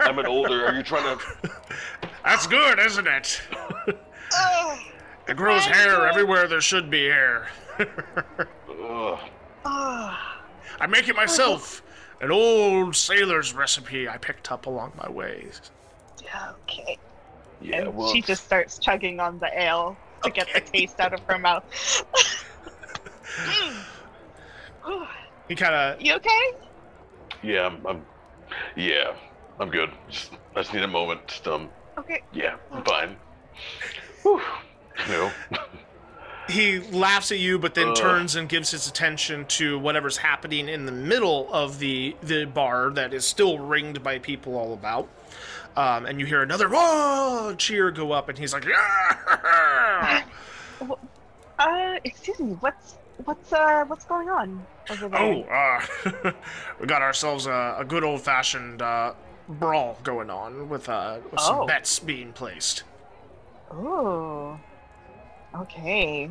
I'm 0.00 0.18
an 0.18 0.26
older. 0.26 0.66
Are 0.66 0.74
you 0.74 0.82
trying 0.82 1.16
to? 1.18 1.50
That's 2.24 2.46
good, 2.46 2.78
isn't 2.80 3.06
it? 3.06 3.40
Ugh. 3.88 4.78
It 5.28 5.36
grows 5.36 5.64
That's 5.66 5.76
hair 5.78 5.96
good. 5.96 6.08
everywhere 6.08 6.48
there 6.48 6.60
should 6.60 6.90
be 6.90 7.06
hair. 7.06 7.48
Ugh. 7.78 9.18
Ugh. 9.64 10.14
I 10.80 10.86
make 10.88 11.08
it 11.08 11.14
myself. 11.16 11.82
An 12.20 12.30
old 12.30 12.94
sailor's 12.96 13.54
recipe 13.54 14.08
I 14.08 14.18
picked 14.18 14.52
up 14.52 14.66
along 14.66 14.92
my 14.96 15.10
way. 15.10 15.46
okay. 16.68 16.98
Yeah. 17.60 17.82
and 17.82 17.94
Well, 17.94 18.12
she 18.12 18.20
just 18.22 18.44
starts 18.44 18.78
chugging 18.78 19.20
on 19.20 19.38
the 19.38 19.50
ale 19.58 19.96
to 20.22 20.30
get 20.30 20.48
the 20.52 20.60
taste 20.60 21.00
out 21.00 21.14
of 21.14 21.20
her 21.20 21.38
mouth. 21.38 21.64
Mm. 24.82 25.06
He 25.48 25.54
kind 25.54 25.74
of 25.74 26.00
you 26.00 26.14
okay? 26.14 26.52
yeah. 27.42 27.66
I'm, 27.66 27.86
I'm. 27.86 28.06
Yeah. 28.76 29.14
I'm 29.58 29.70
good. 29.70 29.90
Just, 30.08 30.32
I 30.56 30.62
just 30.62 30.72
need 30.72 30.82
a 30.82 30.88
moment. 30.88 31.26
Just, 31.28 31.46
um. 31.46 31.68
Okay. 31.98 32.22
Yeah. 32.32 32.56
I'm 32.72 32.82
fine. 32.84 33.16
Whew. 34.22 34.40
You 35.06 35.12
know. 35.12 35.32
he 36.50 36.80
laughs 36.80 37.32
at 37.32 37.38
you, 37.38 37.58
but 37.58 37.74
then 37.74 37.88
Ugh. 37.90 37.96
turns 37.96 38.36
and 38.36 38.48
gives 38.48 38.70
his 38.70 38.86
attention 38.86 39.46
to 39.46 39.78
whatever's 39.78 40.18
happening 40.18 40.68
in 40.68 40.86
the 40.86 40.92
middle 40.92 41.52
of 41.52 41.78
the 41.78 42.16
the 42.22 42.44
bar 42.44 42.90
that 42.90 43.14
is 43.14 43.24
still 43.24 43.58
ringed 43.58 44.02
by 44.02 44.18
people 44.18 44.56
all 44.56 44.72
about. 44.74 45.08
Um, 45.76 46.04
and 46.06 46.18
you 46.20 46.26
hear 46.26 46.42
another 46.42 46.68
"whoa" 46.68 47.54
cheer 47.56 47.90
go 47.90 48.12
up, 48.12 48.28
and 48.28 48.36
he's 48.38 48.52
like, 48.52 48.64
"Yeah!" 48.64 50.24
Uh, 51.58 51.98
excuse 52.04 52.38
me. 52.40 52.52
What's 52.60 52.96
what's 53.24 53.52
uh 53.52 53.84
what's 53.86 54.04
going 54.06 54.28
on 54.30 54.64
over 54.90 55.08
there? 55.08 55.20
"Oh, 55.20 55.42
uh, 56.24 56.32
we 56.80 56.86
got 56.86 57.02
ourselves 57.02 57.46
a, 57.46 57.76
a 57.78 57.84
good 57.84 58.02
old 58.02 58.22
fashioned 58.22 58.80
uh, 58.82 59.12
brawl 59.48 59.98
going 60.02 60.30
on 60.30 60.68
with 60.68 60.88
uh, 60.88 61.18
with 61.30 61.40
some 61.40 61.60
Oh. 61.60 61.66
bets 61.66 61.98
being 61.98 62.32
placed." 62.32 62.82
Oh. 63.70 64.58
Okay. 65.54 66.30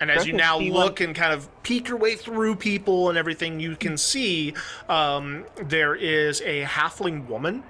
And 0.00 0.10
as 0.10 0.26
you 0.26 0.34
now 0.34 0.58
Do 0.58 0.64
you 0.64 0.72
want- 0.72 0.84
look 0.86 1.00
and 1.00 1.14
kind 1.14 1.32
of 1.32 1.48
peek 1.62 1.88
your 1.88 1.96
way 1.96 2.16
through 2.16 2.56
people 2.56 3.08
and 3.08 3.16
everything, 3.16 3.60
you 3.60 3.76
can 3.76 3.96
see 3.96 4.52
um, 4.88 5.44
there 5.56 5.94
is 5.94 6.40
a 6.42 6.64
halfling 6.64 7.26
woman 7.28 7.62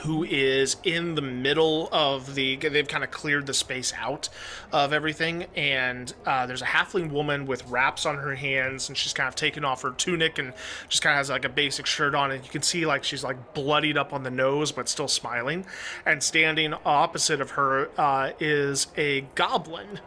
who 0.00 0.24
is 0.24 0.76
in 0.84 1.14
the 1.14 1.22
middle 1.22 1.88
of 1.92 2.34
the. 2.34 2.56
They've 2.56 2.86
kind 2.86 3.04
of 3.04 3.10
cleared 3.10 3.46
the 3.46 3.54
space 3.54 3.92
out 3.96 4.28
of 4.72 4.92
everything, 4.92 5.46
and 5.56 6.12
uh, 6.26 6.46
there's 6.46 6.62
a 6.62 6.66
halfling 6.66 7.10
woman 7.10 7.46
with 7.46 7.66
wraps 7.68 8.04
on 8.06 8.18
her 8.18 8.34
hands, 8.34 8.88
and 8.88 8.98
she's 8.98 9.12
kind 9.12 9.28
of 9.28 9.34
taken 9.34 9.64
off 9.64 9.82
her 9.82 9.92
tunic 9.92 10.38
and 10.38 10.52
just 10.88 11.02
kind 11.02 11.14
of 11.14 11.18
has 11.18 11.30
like 11.30 11.44
a 11.44 11.48
basic 11.48 11.86
shirt 11.86 12.14
on, 12.14 12.30
and 12.30 12.44
you 12.44 12.50
can 12.50 12.62
see 12.62 12.86
like 12.86 13.04
she's 13.04 13.24
like 13.24 13.54
bloodied 13.54 13.96
up 13.96 14.12
on 14.12 14.22
the 14.22 14.30
nose, 14.30 14.72
but 14.72 14.88
still 14.88 15.08
smiling. 15.08 15.64
And 16.04 16.22
standing 16.22 16.74
opposite 16.84 17.40
of 17.40 17.52
her 17.52 17.88
uh, 17.98 18.32
is 18.40 18.88
a 18.96 19.22
goblin 19.34 20.00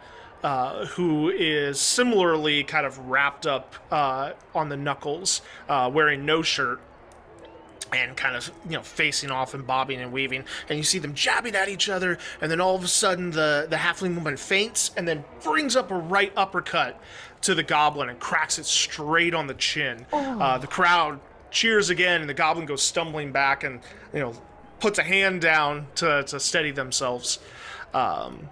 uh, 0.44 0.86
who 0.86 1.30
is 1.30 1.80
similarly 1.80 2.63
kind 2.63 2.86
of 2.86 2.98
wrapped 3.10 3.48
up 3.48 3.76
uh, 3.92 4.34
on 4.54 4.70
the 4.70 4.78
knuckles, 4.78 5.42
uh, 5.68 5.90
wearing 5.94 6.26
no 6.26 6.42
shirt. 6.42 6.80
And 7.93 8.17
kind 8.17 8.36
of, 8.36 8.52
you 8.65 8.76
know, 8.76 8.82
facing 8.84 9.32
off 9.32 9.54
and 9.54 9.65
bobbing 9.65 10.02
and 10.02 10.12
weaving, 10.12 10.43
and 10.67 10.78
you 10.78 10.84
see 10.84 11.00
them 11.00 11.13
jabbing 11.13 11.56
at 11.56 11.69
each 11.69 11.88
other, 11.88 12.17
and 12.41 12.52
then 12.52 12.60
all 12.60 12.76
of 12.76 12.84
a 12.84 12.88
sudden 12.88 13.32
the 13.32 13.65
the 13.69 13.78
halfling 13.78 14.13
woman 14.15 14.36
faints, 14.36 14.91
and 14.97 15.08
then 15.08 15.23
brings 15.41 15.76
up 15.78 15.89
a 15.89 15.95
right 15.95 16.34
uppercut 16.36 17.00
to 17.41 17.56
the 17.56 17.63
goblin 17.63 18.10
and 18.10 18.19
cracks 18.19 18.60
it 18.60 18.65
straight 18.65 19.34
on 19.34 19.47
the 19.47 19.54
chin. 19.54 20.06
Uh, 20.12 20.58
the 20.58 20.67
crowd 20.67 21.19
cheers 21.50 21.89
again, 21.89 22.19
and 22.19 22.30
the 22.30 22.34
goblin 22.34 22.65
goes 22.65 22.82
stumbling 22.84 23.32
back, 23.32 23.63
and 23.63 23.80
you 24.13 24.19
know, 24.19 24.34
puts 24.82 25.00
a 25.00 25.04
hand 25.04 25.39
down 25.39 25.88
to 25.95 26.23
to 26.23 26.39
steady 26.41 26.71
themselves. 26.71 27.39
Um, 27.93 28.50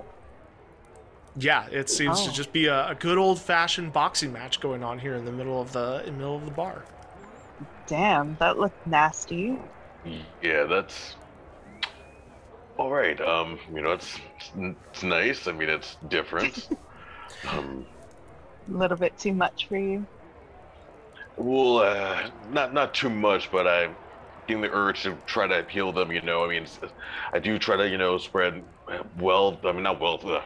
Yeah, 1.38 1.68
it 1.70 1.90
seems 1.90 2.22
to 2.24 2.30
Oh. 2.30 2.34
just 2.34 2.54
be 2.54 2.68
a, 2.68 2.88
a 2.92 2.96
good 2.96 3.18
old 3.18 3.42
fashioned 3.42 3.92
boxing 3.92 4.32
match 4.32 4.62
going 4.62 4.82
on 4.82 5.00
here 5.00 5.16
in 5.16 5.26
the 5.26 5.32
middle 5.34 5.60
of 5.62 5.74
the 5.74 6.00
in 6.06 6.14
the 6.14 6.20
middle 6.20 6.38
of 6.38 6.46
the 6.46 6.52
bar. 6.52 6.86
Damn, 7.88 8.36
that 8.36 8.58
looked 8.60 8.86
nasty. 8.86 9.58
Yeah, 10.42 10.66
that's 10.66 11.18
all 12.78 12.92
right. 12.92 13.20
Um, 13.22 13.60
you 13.70 13.82
know, 13.82 13.92
it's 13.92 14.20
it's 14.54 15.04
nice. 15.04 15.48
I 15.48 15.52
mean, 15.54 15.70
it's 15.70 15.98
different. 16.08 16.60
um, 17.48 17.88
A 18.68 18.72
little 18.72 18.98
bit 18.98 19.18
too 19.18 19.34
much 19.34 19.68
for 19.68 19.78
you. 19.78 20.08
well, 21.38 21.80
uh, 21.80 22.30
not 22.42 22.74
not 22.74 22.94
too 22.94 23.10
much, 23.10 23.52
but 23.52 23.68
I'm 23.68 23.98
getting 24.48 24.62
the 24.62 24.72
urge 24.72 25.04
to 25.04 25.18
try 25.26 25.48
to 25.48 25.60
appeal 25.60 25.92
them. 25.92 26.12
You 26.12 26.22
know, 26.22 26.44
I 26.46 26.50
mean, 26.50 26.66
I 27.34 27.40
do 27.40 27.60
try 27.60 27.78
to 27.78 27.90
you 27.90 27.98
know 27.98 28.18
spread 28.18 28.66
wealth. 29.16 29.66
I 29.66 29.72
mean, 29.72 29.84
not 29.84 30.00
wealth, 30.00 30.26
uh, 30.26 30.42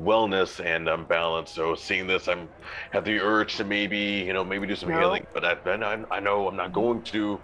wellness 0.00 0.64
and 0.64 0.88
um, 0.88 1.04
balance. 1.04 1.50
So 1.50 1.74
seeing 1.74 2.06
this, 2.06 2.28
I'm 2.28 2.48
have 2.92 3.04
the 3.04 3.20
urge 3.20 3.56
to 3.56 3.64
maybe 3.64 3.98
you 4.26 4.32
know 4.32 4.44
maybe 4.44 4.66
do 4.66 4.76
some 4.76 4.90
No. 4.90 4.98
healing, 4.98 5.26
but 5.32 5.44
I, 5.44 5.54
then 5.64 5.82
I 5.82 6.02
I 6.10 6.20
know 6.20 6.48
I'm 6.48 6.56
not 6.56 6.72
going 6.72 7.02
to. 7.02 7.40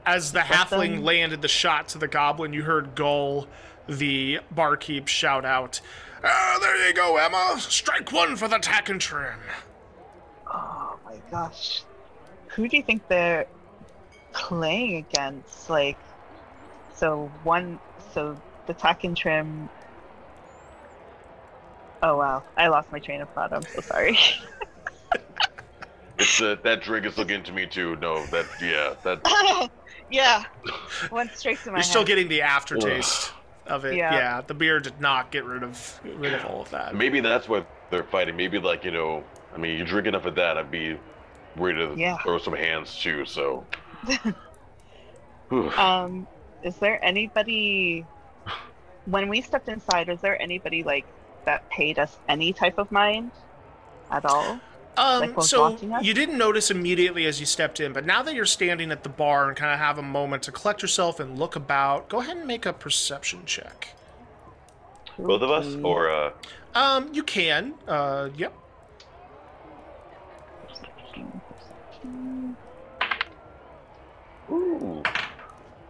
As 0.06 0.32
the 0.32 0.40
halfling 0.40 0.94
them- 0.96 1.02
landed 1.04 1.42
the 1.42 1.48
shot 1.48 1.88
to 1.88 1.98
the 1.98 2.06
goblin, 2.08 2.52
you 2.52 2.62
heard 2.62 2.94
Gull, 2.94 3.48
the 3.88 4.40
barkeep, 4.54 5.08
shout 5.08 5.44
out, 5.44 5.80
"Ah, 6.22 6.58
there 6.60 6.86
you 6.86 6.94
go, 6.94 7.16
Emma! 7.16 7.56
Strike 7.58 8.12
one 8.12 8.36
for 8.36 8.46
the 8.46 8.58
tack 8.58 8.88
and 8.88 9.00
trim!" 9.00 9.40
Oh 10.46 10.96
my 11.04 11.16
gosh. 11.30 11.82
Who 12.48 12.68
do 12.68 12.76
you 12.76 12.82
think 12.84 13.08
they're 13.08 13.46
playing 14.32 14.96
against? 14.96 15.68
Like, 15.68 15.98
so 16.94 17.30
one, 17.42 17.78
so 18.14 18.40
the 18.66 18.74
tack 18.74 19.02
and 19.04 19.16
trim. 19.16 19.68
Oh 22.02 22.16
wow, 22.18 22.44
I 22.56 22.68
lost 22.68 22.90
my 22.92 23.00
train 23.00 23.20
of 23.22 23.30
thought. 23.32 23.52
I'm 23.52 23.66
so 23.66 23.80
sorry. 23.80 24.18
It's 26.18 26.40
uh, 26.40 26.56
that 26.64 26.82
drink 26.82 27.04
is 27.06 27.18
looking 27.18 27.42
to 27.44 27.52
me 27.52 27.66
too. 27.66 27.96
No, 27.96 28.26
that 28.26 28.46
yeah, 28.60 28.94
that 29.04 29.20
yeah, 30.08 30.44
went 31.10 31.36
straight 31.36 31.62
to 31.64 31.72
my 31.72 31.78
You're 31.78 31.82
still 31.84 32.04
head. 32.04 32.08
getting 32.08 32.28
the 32.28 32.42
aftertaste 32.42 33.32
of 33.66 33.84
it. 33.84 34.02
Yeah. 34.08 34.10
Yeah. 34.10 34.40
the 34.42 34.54
beer 34.54 34.80
did 34.80 35.00
not 35.00 35.30
get 35.30 35.44
rid 35.44 35.62
of 35.62 36.00
rid 36.02 36.32
of 36.34 36.44
all 36.44 36.62
of 36.62 36.70
that. 36.70 36.96
maybe 36.96 37.20
that's 37.20 37.48
what 37.48 37.66
they're 37.90 38.04
fighting. 38.04 38.36
Maybe 38.36 38.58
like 38.58 38.84
you 38.84 38.90
know, 38.90 39.24
I 39.54 39.58
mean, 39.58 39.78
you 39.78 39.84
drink 39.84 40.06
enough 40.06 40.24
of 40.26 40.34
that, 40.36 40.56
I'd 40.56 40.70
be 40.70 40.98
ready 41.56 41.78
to 41.78 41.96
Yeah. 41.96 42.18
throw 42.22 42.38
some 42.38 42.54
hands 42.54 42.96
too. 42.98 43.24
So, 43.24 43.66
Um, 45.76 46.28
is 46.62 46.78
there 46.78 47.02
anybody? 47.04 48.08
When 49.04 49.28
we 49.28 49.42
stepped 49.42 49.68
inside, 49.68 50.08
was 50.08 50.20
there 50.20 50.40
anybody 50.40 50.82
like 50.84 51.06
that 51.46 51.68
paid 51.70 51.98
us 51.98 52.18
any 52.28 52.52
type 52.52 52.78
of 52.78 52.92
mind 52.92 53.32
at 54.10 54.24
all? 54.24 54.60
Um, 54.98 55.20
Like 55.34 55.42
so 55.42 55.76
you 56.00 56.14
didn't 56.14 56.38
notice 56.38 56.70
immediately 56.70 57.26
as 57.26 57.38
you 57.40 57.44
stepped 57.46 57.80
in, 57.80 57.92
but 57.92 58.06
now 58.06 58.22
that 58.22 58.34
you're 58.34 58.46
standing 58.46 58.90
at 58.90 59.02
the 59.02 59.08
bar 59.10 59.48
and 59.48 59.56
kind 59.56 59.72
of 59.72 59.78
have 59.78 59.98
a 59.98 60.02
moment 60.02 60.42
to 60.44 60.52
collect 60.52 60.80
yourself 60.80 61.20
and 61.20 61.38
look 61.38 61.54
about, 61.56 62.08
go 62.08 62.20
ahead 62.20 62.36
and 62.36 62.46
make 62.46 62.64
a 62.64 62.72
perception 62.72 63.44
check. 63.44 63.94
both 65.18 65.42
of 65.42 65.50
us, 65.50 65.76
or 65.82 66.10
uh, 66.10 66.30
Um, 66.74 67.10
you 67.12 67.22
can. 67.22 67.74
Uh, 67.86 68.30
yep. 68.36 68.54
ooh, 74.50 75.02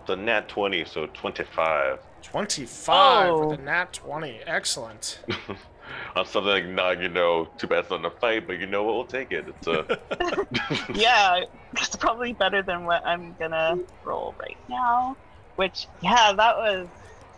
it's 0.01 0.11
a 0.11 0.17
nat 0.17 0.49
twenty, 0.49 0.85
so 0.85 1.07
twenty-five. 1.07 1.99
25 2.31 3.29
Oh. 3.29 3.49
with 3.49 3.61
a 3.61 3.63
nat 3.63 3.93
20. 3.93 4.41
Excellent. 4.47 5.21
On 6.17 6.27
something 6.27 6.51
like 6.53 6.67
not, 6.67 7.01
you 7.01 7.09
know, 7.09 7.49
too 7.59 7.67
bad 7.67 7.81
it's 7.81 7.91
not 7.91 8.05
a 8.05 8.11
fight, 8.11 8.47
but 8.47 8.59
you 8.59 8.67
know 8.67 8.83
what? 8.83 8.95
We'll 8.95 9.05
take 9.05 9.33
it. 9.33 9.47
It's 9.49 9.69
uh, 9.69 9.85
a 10.11 10.47
yeah, 10.95 11.45
it's 11.73 11.95
probably 11.97 12.33
better 12.33 12.63
than 12.63 12.85
what 12.85 13.05
I'm 13.07 13.35
gonna 13.39 13.79
roll 14.05 14.35
right 14.41 14.57
now. 14.69 15.17
Which, 15.57 15.87
yeah, 16.03 16.33
that 16.33 16.57
was 16.57 16.89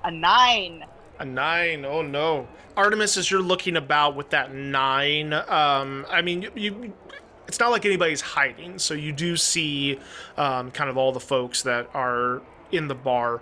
a 0.05 0.11
nine. 0.11 0.85
A 1.19 1.25
nine. 1.25 1.85
Oh 1.85 2.03
no, 2.03 2.49
Artemis, 2.77 3.17
as 3.17 3.31
you're 3.31 3.43
looking 3.43 3.77
about 3.77 4.17
with 4.17 4.31
that 4.31 4.55
nine, 4.55 5.33
um, 5.33 6.07
I 6.09 6.23
mean, 6.23 6.43
you, 6.43 6.53
you 6.55 6.93
it's 7.47 7.59
not 7.61 7.71
like 7.71 7.85
anybody's 7.85 8.21
hiding, 8.21 8.79
so 8.79 8.95
you 8.95 9.13
do 9.13 9.37
see 9.37 9.99
um, 10.37 10.71
kind 10.71 10.89
of 10.89 10.97
all 10.97 11.13
the 11.13 11.21
folks 11.21 11.63
that 11.63 11.89
are 11.95 12.41
in 12.73 12.89
the 12.89 12.95
bar. 12.95 13.41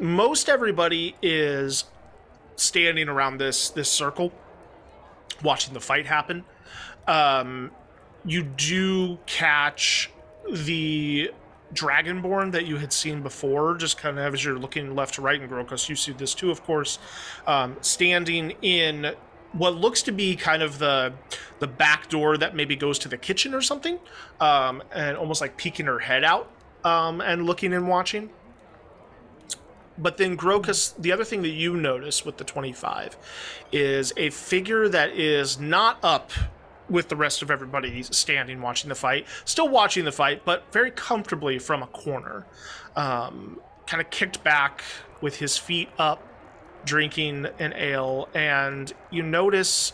Most 0.00 0.48
everybody 0.48 1.16
is 1.22 1.84
standing 2.56 3.08
around 3.08 3.38
this 3.38 3.70
this 3.70 3.90
circle, 3.90 4.32
watching 5.42 5.74
the 5.74 5.80
fight 5.80 6.06
happen. 6.06 6.44
Um, 7.06 7.70
you 8.24 8.42
do 8.42 9.18
catch 9.26 10.10
the 10.50 11.30
dragonborn 11.74 12.52
that 12.52 12.66
you 12.66 12.76
had 12.76 12.92
seen 12.92 13.22
before, 13.22 13.74
just 13.74 13.98
kind 13.98 14.18
of 14.18 14.34
as 14.34 14.44
you're 14.44 14.58
looking 14.58 14.94
left 14.94 15.14
to 15.14 15.22
right 15.22 15.40
in 15.40 15.48
Grokas, 15.48 15.88
you 15.88 15.96
see 15.96 16.12
this 16.12 16.34
too, 16.34 16.50
of 16.50 16.62
course, 16.62 16.98
um, 17.46 17.76
standing 17.80 18.52
in 18.62 19.14
what 19.52 19.74
looks 19.74 20.02
to 20.02 20.12
be 20.12 20.36
kind 20.36 20.62
of 20.62 20.78
the 20.78 21.12
the 21.58 21.66
back 21.66 22.08
door 22.08 22.36
that 22.36 22.54
maybe 22.54 22.76
goes 22.76 22.98
to 23.00 23.08
the 23.08 23.16
kitchen 23.16 23.54
or 23.54 23.60
something, 23.60 23.98
um, 24.40 24.82
and 24.92 25.16
almost 25.16 25.40
like 25.40 25.56
peeking 25.56 25.86
her 25.86 25.98
head 25.98 26.24
out 26.24 26.50
um, 26.84 27.20
and 27.20 27.44
looking 27.46 27.72
and 27.72 27.88
watching. 27.88 28.30
But 29.98 30.16
then 30.16 30.36
Grokas, 30.36 30.94
the 30.96 31.12
other 31.12 31.24
thing 31.24 31.42
that 31.42 31.48
you 31.48 31.76
notice 31.76 32.24
with 32.24 32.36
the 32.36 32.44
25 32.44 33.16
is 33.72 34.12
a 34.16 34.30
figure 34.30 34.88
that 34.88 35.10
is 35.10 35.58
not 35.58 35.98
up 36.02 36.30
with 36.88 37.08
the 37.08 37.16
rest 37.16 37.42
of 37.42 37.50
everybody 37.50 38.02
standing 38.02 38.62
watching 38.62 38.88
the 38.88 38.94
fight, 38.94 39.26
still 39.44 39.68
watching 39.68 40.04
the 40.04 40.12
fight, 40.12 40.44
but 40.44 40.64
very 40.72 40.90
comfortably 40.90 41.58
from 41.58 41.82
a 41.82 41.86
corner. 41.88 42.46
Um, 42.96 43.60
kind 43.86 44.00
of 44.00 44.10
kicked 44.10 44.42
back 44.44 44.82
with 45.20 45.36
his 45.36 45.56
feet 45.56 45.88
up, 45.98 46.22
drinking 46.84 47.46
an 47.58 47.72
ale, 47.74 48.28
and 48.34 48.92
you 49.10 49.22
notice 49.22 49.92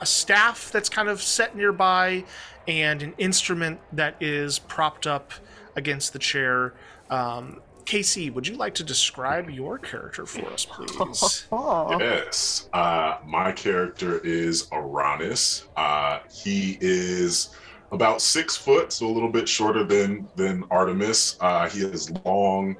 a 0.00 0.06
staff 0.06 0.70
that's 0.72 0.88
kind 0.88 1.08
of 1.08 1.22
set 1.22 1.56
nearby 1.56 2.24
and 2.66 3.02
an 3.02 3.14
instrument 3.18 3.80
that 3.92 4.16
is 4.20 4.58
propped 4.58 5.06
up 5.06 5.32
against 5.76 6.12
the 6.12 6.18
chair. 6.18 6.74
Um, 7.10 7.60
Casey, 7.84 8.30
would 8.30 8.46
you 8.46 8.56
like 8.56 8.74
to 8.74 8.84
describe 8.84 9.50
your 9.50 9.78
character 9.78 10.26
for 10.26 10.46
us, 10.52 10.64
please? 10.64 11.46
Yes. 12.00 12.68
Uh, 12.72 13.18
my 13.26 13.52
character 13.52 14.18
is 14.20 14.66
Arranis. 14.68 15.66
Uh, 15.76 16.20
he 16.32 16.78
is 16.80 17.54
about 17.92 18.20
six 18.20 18.56
foot, 18.56 18.92
so 18.92 19.06
a 19.06 19.12
little 19.12 19.28
bit 19.28 19.48
shorter 19.48 19.84
than 19.84 20.26
than 20.36 20.64
Artemis. 20.70 21.36
Uh, 21.40 21.68
he 21.68 21.80
has 21.80 22.10
long 22.24 22.76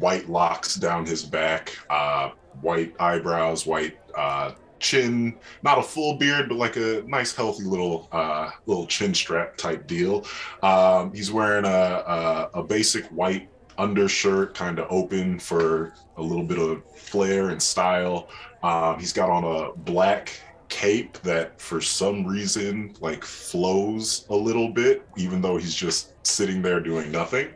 white 0.00 0.28
locks 0.28 0.74
down 0.74 1.06
his 1.06 1.24
back, 1.24 1.76
uh, 1.90 2.30
white 2.60 2.94
eyebrows, 3.00 3.66
white 3.66 3.98
uh, 4.16 4.52
chin. 4.80 5.36
Not 5.62 5.78
a 5.78 5.82
full 5.82 6.16
beard, 6.16 6.48
but 6.48 6.56
like 6.56 6.76
a 6.76 7.02
nice, 7.06 7.34
healthy 7.34 7.64
little 7.64 8.08
uh, 8.12 8.50
little 8.66 8.86
chin 8.86 9.14
strap 9.14 9.56
type 9.56 9.86
deal. 9.86 10.24
Um, 10.62 11.12
he's 11.14 11.30
wearing 11.30 11.64
a, 11.64 11.68
a, 11.68 12.50
a 12.54 12.62
basic 12.62 13.04
white 13.06 13.48
undershirt, 13.78 14.54
kind 14.54 14.78
of 14.78 14.86
open 14.90 15.38
for 15.38 15.94
a 16.16 16.22
little 16.22 16.44
bit 16.44 16.58
of 16.58 16.82
flair 16.96 17.50
and 17.50 17.62
style. 17.62 18.28
Um, 18.62 18.98
he's 18.98 19.12
got 19.12 19.30
on 19.30 19.44
a 19.44 19.72
black 19.76 20.40
cape 20.68 21.16
that 21.22 21.58
for 21.60 21.80
some 21.80 22.26
reason 22.26 22.94
like 23.00 23.24
flows 23.24 24.26
a 24.28 24.34
little 24.36 24.68
bit, 24.68 25.06
even 25.16 25.40
though 25.40 25.56
he's 25.56 25.74
just 25.74 26.12
sitting 26.26 26.60
there 26.60 26.80
doing 26.80 27.10
nothing. 27.10 27.48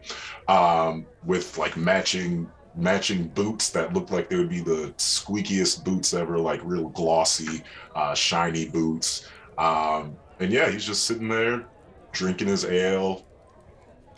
Um, 0.49 1.07
with 1.25 1.59
like 1.59 1.77
matching 1.77 2.51
matching 2.75 3.29
boots 3.29 3.69
that 3.71 3.93
look 3.93 4.11
like 4.11 4.31
they 4.31 4.37
would 4.37 4.49
be 4.49 4.61
the 4.61 4.95
squeakiest 4.97 5.85
boots 5.85 6.15
ever, 6.15 6.39
like 6.39 6.61
real 6.65 6.89
glossy, 6.89 7.63
uh, 7.95 8.15
shiny 8.15 8.67
boots. 8.67 9.29
Um, 9.59 10.17
and 10.41 10.51
yeah, 10.51 10.71
he's 10.71 10.85
just 10.85 11.05
sitting 11.05 11.29
there 11.29 11.67
drinking 12.13 12.49
his 12.49 12.65
ale, 12.65 13.25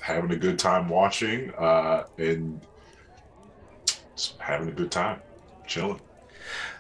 having 0.05 0.31
a 0.33 0.37
good 0.37 0.59
time 0.59 0.87
watching, 0.91 1.51
uh, 1.55 2.05
and 2.19 2.61
just 4.15 4.39
having 4.39 4.69
a 4.69 4.73
good 4.73 4.91
time, 4.91 5.19
chilling. 5.67 5.99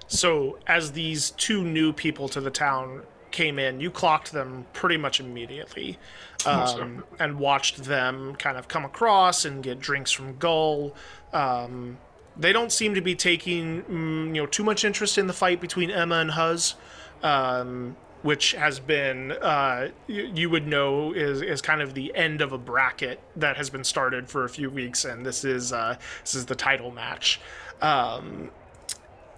So, 0.08 0.58
as 0.66 0.92
these 0.92 1.30
two 1.30 1.64
new 1.64 1.94
people 1.94 2.28
to 2.28 2.40
the 2.42 2.50
town 2.50 3.02
came 3.30 3.58
in, 3.58 3.80
you 3.80 3.90
clocked 3.90 4.30
them 4.30 4.66
pretty 4.74 4.98
much 4.98 5.20
immediately 5.20 5.98
um, 6.44 7.02
and 7.18 7.38
watched 7.38 7.84
them 7.84 8.36
kind 8.36 8.58
of 8.58 8.68
come 8.68 8.84
across 8.84 9.46
and 9.46 9.62
get 9.62 9.80
drinks 9.80 10.10
from 10.10 10.36
Gull. 10.36 10.94
Um, 11.32 11.96
they 12.36 12.52
don't 12.52 12.70
seem 12.70 12.94
to 12.94 13.00
be 13.00 13.14
taking 13.14 13.82
mm, 13.84 14.26
you 14.28 14.42
know 14.42 14.46
too 14.46 14.64
much 14.64 14.84
interest 14.84 15.16
in 15.16 15.28
the 15.28 15.32
fight 15.32 15.62
between 15.62 15.90
Emma 15.90 16.16
and 16.16 16.32
Huz, 16.32 16.74
um, 17.22 17.96
which 18.24 18.52
has 18.52 18.80
been 18.80 19.32
uh, 19.32 19.88
y- 20.08 20.30
you 20.34 20.48
would 20.48 20.66
know 20.66 21.12
is 21.12 21.42
is 21.42 21.60
kind 21.60 21.82
of 21.82 21.92
the 21.92 22.14
end 22.16 22.40
of 22.40 22.52
a 22.52 22.58
bracket 22.58 23.20
that 23.36 23.58
has 23.58 23.68
been 23.68 23.84
started 23.84 24.30
for 24.30 24.44
a 24.44 24.48
few 24.48 24.70
weeks, 24.70 25.04
and 25.04 25.26
this 25.26 25.44
is 25.44 25.72
uh, 25.74 25.96
this 26.22 26.34
is 26.34 26.46
the 26.46 26.54
title 26.54 26.90
match. 26.90 27.38
Um, 27.82 28.50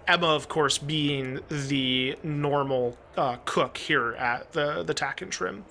Emma, 0.07 0.27
of 0.27 0.47
course, 0.47 0.77
being 0.77 1.41
the 1.49 2.15
normal 2.23 2.97
uh, 3.17 3.35
cook 3.43 3.75
here 3.77 4.13
at 4.13 4.53
the 4.53 4.83
the 4.83 4.93
Tack 4.93 5.21
and 5.21 5.29
Trim. 5.29 5.65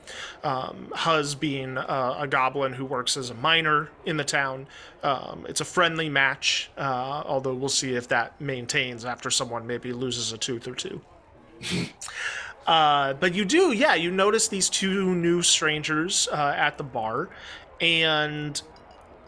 Um, 0.45 0.93
Huz 0.95 1.35
being 1.35 1.79
uh, 1.79 2.17
a 2.19 2.27
goblin 2.27 2.75
who 2.75 2.85
works 2.85 3.17
as 3.17 3.31
a 3.31 3.35
miner 3.35 3.89
in 4.05 4.19
the 4.19 4.25
town. 4.25 4.67
Um, 5.03 5.47
it's 5.49 5.63
a 5.63 5.65
friendly 5.65 6.11
match, 6.11 6.71
uh, 6.77 7.23
although 7.25 7.55
we'll 7.55 7.71
see 7.71 7.95
if 7.95 8.09
that 8.09 8.39
maintains 8.39 9.07
after 9.07 9.31
someone 9.31 9.67
maybe 9.67 9.95
loses 9.95 10.35
a 10.35 10.39
tooth 10.39 10.69
or 10.69 10.75
two. 10.75 11.01
Uh, 12.67 13.15
but 13.15 13.35
you 13.35 13.45
do, 13.45 13.73
yeah, 13.73 13.95
you 13.95 14.11
notice 14.11 14.49
these 14.49 14.69
two 14.69 15.15
new 15.15 15.41
strangers 15.41 16.29
uh, 16.33 16.55
at 16.57 16.79
the 16.79 16.85
bar, 16.85 17.29
and 17.81 18.61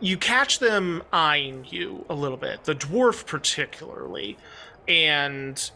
you 0.01 0.17
catch 0.17 0.59
them 0.59 1.03
eyeing 1.13 1.65
you 1.69 2.05
a 2.09 2.15
little 2.15 2.37
bit, 2.37 2.65
the 2.65 2.75
dwarf 2.75 3.27
particularly. 3.27 4.37
And, 4.87 5.71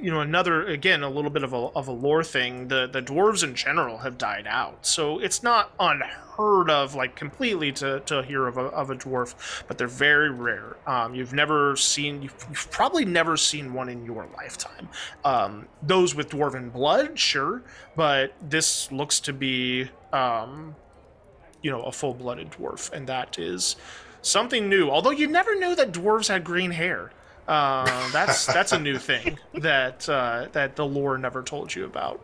you 0.00 0.10
know, 0.10 0.20
another, 0.20 0.66
again, 0.66 1.02
a 1.02 1.08
little 1.08 1.30
bit 1.30 1.42
of 1.42 1.52
a, 1.52 1.56
of 1.56 1.88
a 1.88 1.92
lore 1.92 2.24
thing, 2.24 2.68
the, 2.68 2.88
the 2.92 3.00
dwarves 3.00 3.44
in 3.44 3.54
general 3.54 3.98
have 3.98 4.18
died 4.18 4.46
out. 4.46 4.84
So 4.86 5.18
it's 5.18 5.42
not 5.42 5.72
unheard 5.78 6.68
of, 6.68 6.94
like, 6.94 7.14
completely 7.14 7.72
to, 7.72 8.00
to 8.00 8.22
hear 8.22 8.46
of 8.46 8.56
a, 8.56 8.62
of 8.62 8.90
a 8.90 8.96
dwarf, 8.96 9.34
but 9.68 9.78
they're 9.78 9.86
very 9.86 10.30
rare. 10.30 10.76
Um, 10.86 11.14
you've 11.14 11.32
never 11.32 11.76
seen, 11.76 12.22
you've, 12.22 12.34
you've 12.48 12.70
probably 12.70 13.04
never 13.04 13.36
seen 13.36 13.72
one 13.72 13.88
in 13.88 14.04
your 14.04 14.28
lifetime. 14.36 14.88
Um, 15.24 15.68
those 15.82 16.14
with 16.14 16.30
dwarven 16.30 16.72
blood, 16.72 17.18
sure, 17.18 17.62
but 17.94 18.34
this 18.42 18.90
looks 18.90 19.20
to 19.20 19.32
be, 19.32 19.90
um, 20.12 20.74
you 21.62 21.70
know, 21.70 21.82
a 21.82 21.92
full-blooded 21.92 22.50
dwarf, 22.50 22.92
and 22.92 23.06
that 23.06 23.38
is 23.38 23.76
something 24.22 24.68
new. 24.68 24.90
Although 24.90 25.12
you 25.12 25.26
never 25.28 25.54
knew 25.54 25.74
that 25.76 25.92
dwarves 25.92 26.28
had 26.28 26.42
green 26.44 26.72
hair. 26.72 27.12
Uh, 27.46 28.10
that's 28.10 28.46
that's 28.52 28.72
a 28.72 28.78
new 28.78 28.98
thing 28.98 29.38
that 29.54 30.08
uh, 30.08 30.48
that 30.52 30.76
the 30.76 30.86
lore 30.86 31.18
never 31.18 31.42
told 31.42 31.74
you 31.74 31.84
about. 31.84 32.20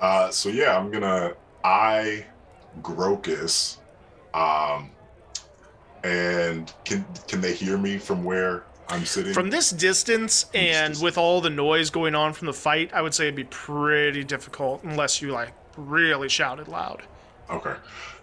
Uh, 0.00 0.30
so 0.30 0.48
yeah, 0.48 0.76
I'm 0.76 0.90
gonna 0.90 1.34
eye 1.64 2.26
Grokas, 2.82 3.78
um, 4.34 4.90
and 6.04 6.72
can 6.84 7.04
can 7.28 7.40
they 7.40 7.54
hear 7.54 7.78
me 7.78 7.98
from 7.98 8.24
where 8.24 8.64
I'm 8.88 9.04
sitting? 9.04 9.32
From 9.32 9.50
this 9.50 9.70
distance 9.70 10.46
and 10.54 10.92
distance. 10.92 11.00
with 11.00 11.18
all 11.18 11.40
the 11.40 11.50
noise 11.50 11.90
going 11.90 12.14
on 12.14 12.32
from 12.32 12.46
the 12.46 12.52
fight, 12.52 12.92
I 12.92 13.02
would 13.02 13.14
say 13.14 13.24
it'd 13.24 13.36
be 13.36 13.44
pretty 13.44 14.24
difficult 14.24 14.84
unless 14.84 15.20
you 15.22 15.32
like 15.32 15.52
really 15.76 16.28
shouted 16.28 16.68
loud. 16.68 17.02
Okay. 17.50 17.74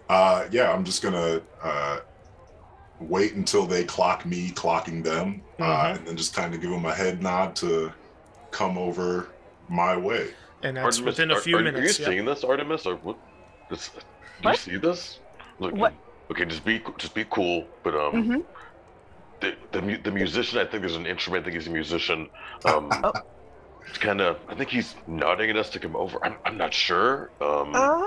Uh, 0.08 0.46
yeah, 0.50 0.72
I'm 0.72 0.84
just 0.84 1.02
gonna 1.02 1.40
uh, 1.62 2.00
wait 2.98 3.34
until 3.34 3.66
they 3.66 3.84
clock 3.84 4.24
me, 4.24 4.50
clocking 4.50 5.02
them, 5.02 5.44
uh, 5.60 5.64
Mhm. 5.64 5.96
and 5.98 6.06
then 6.06 6.16
just 6.16 6.34
kind 6.34 6.54
of 6.54 6.60
give 6.60 6.70
them 6.70 6.84
a 6.84 6.94
head 6.94 7.22
nod 7.22 7.56
to 7.56 7.92
come 8.52 8.78
over 8.78 9.36
my 9.68 9.96
way. 9.96 10.30
And 10.62 10.76
that's 10.76 10.98
Artemis, 10.98 11.06
within 11.18 11.30
a 11.30 11.36
few 11.36 11.56
are, 11.56 11.62
minutes. 11.62 11.80
Are 11.80 11.82
you 11.82 11.88
yeah. 12.06 12.10
seeing 12.12 12.24
this, 12.24 12.44
Artemis, 12.44 12.86
or 12.86 12.96
what? 12.96 13.18
This, 13.68 13.90
do 13.90 14.00
What? 14.42 14.66
you 14.66 14.72
see 14.72 14.76
this? 14.78 15.20
Look, 15.58 15.74
What? 15.74 15.94
Okay, 16.30 16.44
just 16.46 16.64
be 16.64 16.82
just 16.98 17.14
be 17.14 17.24
cool. 17.30 17.68
But 17.82 17.94
um, 17.94 18.24
hmm 18.24 18.40
the 19.40 19.56
the, 19.72 19.96
the 20.04 20.10
musician, 20.10 20.58
I 20.58 20.64
think 20.64 20.82
there's 20.82 20.96
an 20.96 21.06
instrument. 21.06 21.42
I 21.42 21.44
think 21.50 21.56
he's 21.60 21.66
a 21.68 21.70
musician. 21.70 22.28
Um, 22.64 22.90
Oh. 23.04 23.12
kind 24.00 24.20
of. 24.20 24.38
I 24.48 24.54
think 24.54 24.70
he's 24.70 24.94
nodding 25.06 25.50
at 25.50 25.56
us 25.56 25.70
to 25.70 25.80
come 25.80 25.96
over. 25.96 26.18
I'm, 26.24 26.38
I'm 26.44 26.56
not 26.56 26.72
sure. 26.72 27.32
Um, 27.40 27.74
Uh, 27.74 28.00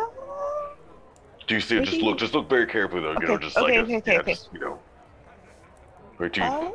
do 1.48 1.56
you 1.56 1.62
see 1.62 1.78
it? 1.78 1.86
Just 1.86 2.02
look. 2.02 2.18
Just 2.18 2.34
look 2.34 2.50
very 2.50 2.68
carefully 2.68 3.02
though. 3.02 3.14
You 3.14 3.28
know, 3.28 3.34
Okay, 3.36 3.44
just 3.46 3.58
okay, 3.58 3.82
like 3.82 3.84
okay, 3.84 3.94
a, 3.94 3.98
okay, 3.98 4.14
yeah, 4.14 4.20
okay. 4.20 4.32
just, 4.34 4.50
you 4.54 4.60
know. 4.60 4.80
Right? 6.18 6.34
Do 6.34 6.42
you, 6.42 6.46
uh, 6.48 6.72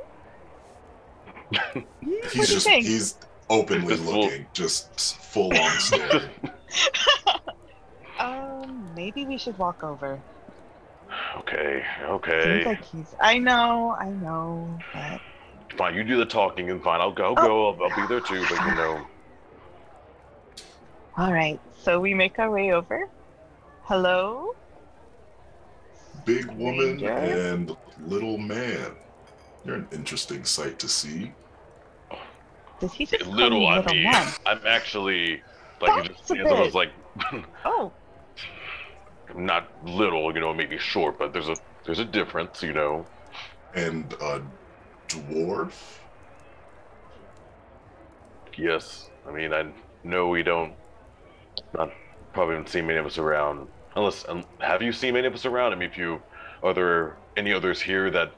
what 1.52 1.74
do 1.74 1.84
He's 2.32 2.34
you 2.34 2.54
just 2.54 2.66
think? 2.66 2.86
he's 2.86 3.16
openly 3.50 3.88
Just 3.96 4.02
full- 4.04 4.20
looking, 4.22 4.46
just 4.52 5.22
full 5.22 5.56
on 5.58 5.70
staring. 5.78 6.30
Um, 8.18 8.90
maybe 8.94 9.26
we 9.26 9.36
should 9.38 9.58
walk 9.58 9.82
over. 9.82 10.20
okay. 11.38 11.84
okay. 12.04 12.40
Seems 12.42 12.60
Okay. 12.60 12.64
like 12.64 12.84
he's. 12.84 13.14
I 13.20 13.38
know, 13.38 13.96
I 13.98 14.08
know, 14.08 14.78
but 14.94 15.20
Fine. 15.76 15.94
You 15.94 16.04
do 16.04 16.18
the 16.18 16.26
talking 16.26 16.70
and 16.70 16.82
fine. 16.82 17.00
I'll 17.00 17.12
go. 17.12 17.34
I'll 17.34 17.44
Oh. 17.44 17.72
go. 17.74 17.84
I'll, 17.84 17.90
I'll 17.90 17.96
be 17.96 18.06
there 18.06 18.20
too. 18.20 18.44
But 18.48 18.66
you 18.66 18.74
know. 18.74 19.06
all 21.16 21.32
right. 21.32 21.58
So 21.82 21.98
we 22.00 22.14
make 22.14 22.38
our 22.38 22.50
way 22.50 22.72
over. 22.72 23.08
Hello. 23.84 24.54
Big 26.24 26.50
woman 26.52 27.04
and 27.04 27.76
little 28.06 28.38
man. 28.38 28.92
You're 29.64 29.76
an 29.76 29.88
interesting 29.92 30.44
sight 30.44 30.78
to 30.80 30.88
see. 30.88 31.32
Did 32.80 32.90
he 32.90 33.06
just 33.06 33.24
call 33.24 33.32
Little, 33.32 33.66
I 33.68 33.84
mean, 33.86 34.04
man? 34.04 34.32
I'm 34.44 34.60
actually 34.66 35.42
like 35.80 36.04
it 36.04 36.08
That's 36.08 36.28
just 36.28 36.30
a 36.32 36.40
as 36.40 36.52
I 36.52 36.60
was 36.60 36.74
like 36.74 36.90
Oh, 37.64 37.92
not 39.34 39.68
little, 39.84 40.34
you 40.34 40.40
know, 40.40 40.52
maybe 40.52 40.78
short, 40.78 41.18
but 41.18 41.32
there's 41.32 41.48
a 41.48 41.56
there's 41.84 41.98
a 41.98 42.04
difference, 42.04 42.62
you 42.62 42.72
know. 42.72 43.06
And 43.74 44.12
a 44.20 44.42
dwarf? 45.08 45.98
Yes, 48.56 49.10
I 49.28 49.32
mean 49.32 49.52
I 49.52 49.70
know 50.04 50.28
we 50.28 50.42
don't, 50.42 50.74
not 51.74 51.90
probably 52.32 52.56
haven't 52.56 52.70
seen 52.70 52.86
many 52.86 52.98
of 52.98 53.06
us 53.06 53.18
around. 53.18 53.68
Unless, 53.96 54.26
um, 54.28 54.44
have 54.60 54.82
you 54.82 54.92
seen 54.92 55.14
many 55.14 55.26
of 55.26 55.34
us 55.34 55.44
around? 55.44 55.72
I 55.72 55.76
mean, 55.76 55.90
if 55.90 55.98
you 55.98 56.22
are 56.62 56.72
there 56.72 57.16
any 57.36 57.52
others 57.52 57.80
here 57.80 58.10
that 58.10 58.32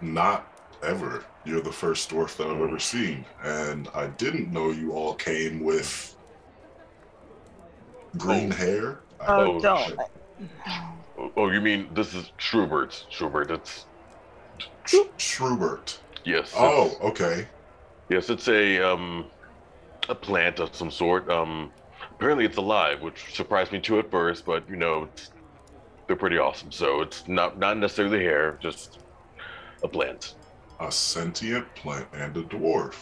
Not 0.00 0.46
ever. 0.82 1.24
You're 1.44 1.60
the 1.60 1.72
first 1.72 2.10
dwarf 2.10 2.36
that 2.36 2.46
I've 2.46 2.60
ever 2.60 2.78
seen. 2.78 3.24
And 3.42 3.88
I 3.94 4.06
didn't 4.08 4.50
know 4.52 4.70
you 4.70 4.92
all 4.92 5.14
came 5.14 5.60
with 5.60 6.14
green 8.16 8.52
Oh. 8.52 8.56
hair. 8.56 9.00
Oh, 9.20 9.56
Oh, 9.56 9.60
don't. 9.60 9.86
shit. 9.88 9.98
Oh, 11.36 11.50
you 11.50 11.60
mean 11.60 11.88
this 11.92 12.14
is 12.14 12.32
Schubert? 12.38 13.04
Schubert, 13.10 13.50
it's 13.50 13.84
Schrubert. 15.18 15.98
yes. 16.24 16.52
Oh, 16.56 16.96
okay. 17.02 17.46
yes, 18.08 18.30
it's 18.30 18.48
a 18.48 18.80
um, 18.80 19.26
a 20.08 20.14
plant 20.14 20.58
of 20.60 20.74
some 20.74 20.90
sort. 20.90 21.28
Um, 21.30 21.70
apparently 22.20 22.44
it's 22.44 22.58
alive, 22.58 23.00
which 23.00 23.34
surprised 23.34 23.72
me 23.72 23.80
too 23.80 23.98
at 23.98 24.10
first, 24.10 24.44
but 24.44 24.68
you 24.68 24.76
know, 24.76 25.04
it's, 25.04 25.30
they're 26.06 26.16
pretty 26.16 26.36
awesome. 26.36 26.70
So 26.70 27.00
it's 27.00 27.26
not 27.26 27.58
not 27.58 27.78
necessarily 27.78 28.22
hair, 28.22 28.58
just 28.60 28.98
a 29.82 29.88
plant. 29.88 30.34
A 30.80 30.92
sentient 30.92 31.74
plant 31.74 32.06
and 32.12 32.36
a 32.36 32.42
dwarf. 32.42 32.94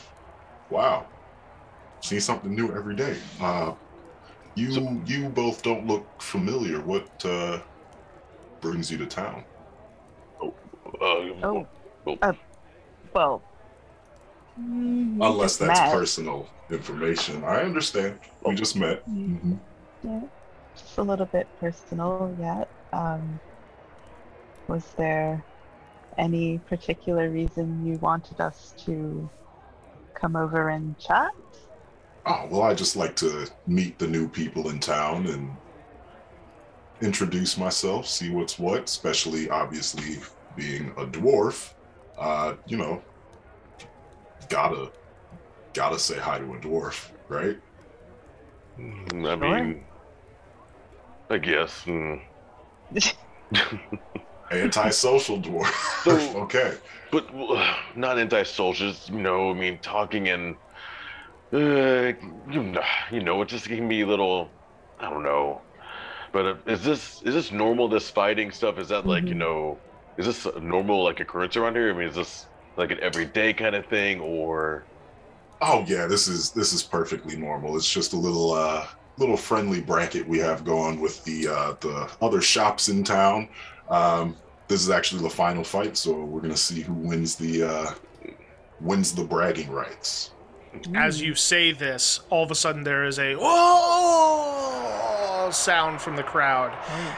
Wow. 0.70 1.06
See 2.00 2.20
something 2.20 2.54
new 2.54 2.72
every 2.76 2.94
day. 2.94 3.16
Uh, 3.40 3.72
you 4.54 4.70
So- 4.72 5.02
you 5.04 5.28
both 5.30 5.62
don't 5.64 5.86
look 5.88 6.06
familiar. 6.22 6.80
What 6.80 7.08
uh, 7.24 7.58
brings 8.60 8.88
you 8.90 8.98
to 8.98 9.06
town? 9.06 9.44
Uh, 10.40 10.50
Oh, 11.00 11.66
well, 12.04 12.18
uh, 12.22 12.32
well. 13.14 13.42
Unless 14.56 15.56
that's 15.58 15.80
met. 15.80 15.92
personal 15.92 16.48
information. 16.70 17.44
I 17.44 17.62
understand. 17.62 18.18
We 18.44 18.54
just 18.54 18.76
met. 18.76 19.08
Mm, 19.08 19.58
Yeah, 20.02 20.20
just 20.76 20.98
a 20.98 21.02
little 21.02 21.26
bit 21.26 21.48
personal 21.60 22.34
yet. 22.38 22.68
Um, 22.92 23.40
was 24.68 24.84
there 24.96 25.42
any 26.16 26.58
particular 26.58 27.30
reason 27.30 27.86
you 27.86 27.98
wanted 27.98 28.40
us 28.40 28.74
to 28.86 29.28
come 30.14 30.36
over 30.36 30.68
and 30.68 30.98
chat? 30.98 31.30
Oh, 32.26 32.46
well, 32.50 32.62
I 32.62 32.74
just 32.74 32.96
like 32.96 33.16
to 33.16 33.48
meet 33.66 33.98
the 33.98 34.06
new 34.06 34.28
people 34.28 34.68
in 34.68 34.80
town 34.80 35.26
and 35.26 35.56
introduce 37.00 37.56
myself, 37.56 38.06
see 38.06 38.30
what's 38.30 38.58
what, 38.58 38.84
especially 38.84 39.48
obviously 39.48 40.18
being 40.56 40.90
a 40.96 41.06
dwarf. 41.06 41.72
Uh, 42.18 42.54
you 42.66 42.76
know, 42.76 43.00
gotta 44.48 44.90
gotta 45.78 45.98
say 45.98 46.18
hi 46.18 46.38
to 46.38 46.54
a 46.54 46.58
dwarf, 46.60 47.12
right? 47.28 47.58
I 48.78 49.36
mean, 49.36 49.88
I 51.30 51.38
guess. 51.38 51.84
mm. 51.86 52.20
Antisocial 54.50 55.40
dwarf. 55.40 55.74
So- 56.04 56.36
okay. 56.42 56.78
But 57.10 57.28
uh, 57.34 57.76
not 57.96 58.18
anti-social, 58.18 58.72
just, 58.92 59.08
you 59.08 59.18
know, 59.20 59.50
I 59.50 59.54
mean, 59.54 59.80
talking 59.80 60.28
and, 60.28 60.58
uh, 61.52 62.12
you 63.10 63.20
know, 63.22 63.42
it 63.42 63.48
just 63.48 63.66
can 63.66 63.88
be 63.88 64.02
a 64.02 64.06
little, 64.06 64.56
I 64.98 65.10
don't 65.10 65.22
know. 65.24 65.66
But 66.32 66.46
uh, 66.46 66.56
is 66.66 66.84
this 66.84 67.22
is 67.22 67.34
this 67.34 67.52
normal? 67.52 67.88
This 67.88 68.10
fighting 68.10 68.52
stuff 68.52 68.78
is 68.78 68.88
that 68.90 69.06
like 69.06 69.30
you 69.30 69.34
Mhm. 69.34 69.38
know, 69.38 69.84
is 70.18 70.26
this 70.26 70.46
a 70.46 70.60
normal 70.60 71.04
like 71.04 71.20
occurrence 71.20 71.56
around 71.56 71.76
here? 71.76 71.90
I 71.90 71.98
mean, 71.98 72.08
is 72.08 72.16
this 72.16 72.48
like 72.76 72.90
an 72.92 73.00
everyday 73.02 73.54
kind 73.54 73.74
of 73.76 73.86
thing, 73.88 74.20
or 74.20 74.88
Oh 75.60 75.84
yeah, 75.86 76.06
this 76.06 76.28
is 76.28 76.50
this 76.50 76.72
is 76.72 76.82
perfectly 76.82 77.36
normal. 77.36 77.76
It's 77.76 77.90
just 77.90 78.12
a 78.12 78.16
little 78.16 78.52
uh 78.52 78.86
little 79.16 79.36
friendly 79.36 79.80
bracket 79.80 80.28
we 80.28 80.38
have 80.38 80.64
going 80.64 81.00
with 81.00 81.24
the 81.24 81.48
uh 81.48 81.74
the 81.80 82.10
other 82.20 82.40
shops 82.40 82.88
in 82.88 83.04
town. 83.04 83.48
Um 83.88 84.36
this 84.68 84.82
is 84.82 84.90
actually 84.90 85.22
the 85.22 85.30
final 85.30 85.64
fight, 85.64 85.96
so 85.96 86.24
we're 86.24 86.42
gonna 86.42 86.56
see 86.56 86.82
who 86.82 86.92
wins 86.92 87.36
the 87.36 87.62
uh, 87.62 87.90
wins 88.80 89.14
the 89.14 89.24
bragging 89.24 89.70
rights. 89.70 90.30
As 90.94 91.20
you 91.20 91.34
say 91.34 91.72
this, 91.72 92.20
all 92.28 92.44
of 92.44 92.50
a 92.50 92.54
sudden 92.54 92.84
there 92.84 93.06
is 93.06 93.18
a 93.18 93.34
whoa 93.34 95.50
sound 95.50 96.02
from 96.02 96.16
the 96.16 96.22
crowd 96.22 96.76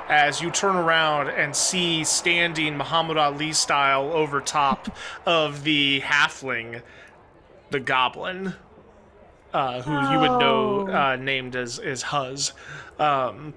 as 0.08 0.40
you 0.40 0.52
turn 0.52 0.76
around 0.76 1.28
and 1.28 1.54
see 1.54 2.04
standing 2.04 2.76
Muhammad 2.76 3.16
Ali 3.16 3.52
style 3.52 4.12
over 4.12 4.40
top 4.40 4.96
of 5.26 5.64
the 5.64 6.00
halfling, 6.02 6.80
the 7.70 7.80
goblin, 7.80 8.54
uh, 9.52 9.82
who 9.82 10.12
you 10.12 10.20
would 10.20 10.38
know 10.40 10.88
Oh. 10.88 10.92
uh, 10.92 11.16
named 11.16 11.56
as, 11.56 11.78
as 11.78 12.02
Huz, 12.02 12.52
um, 12.98 13.54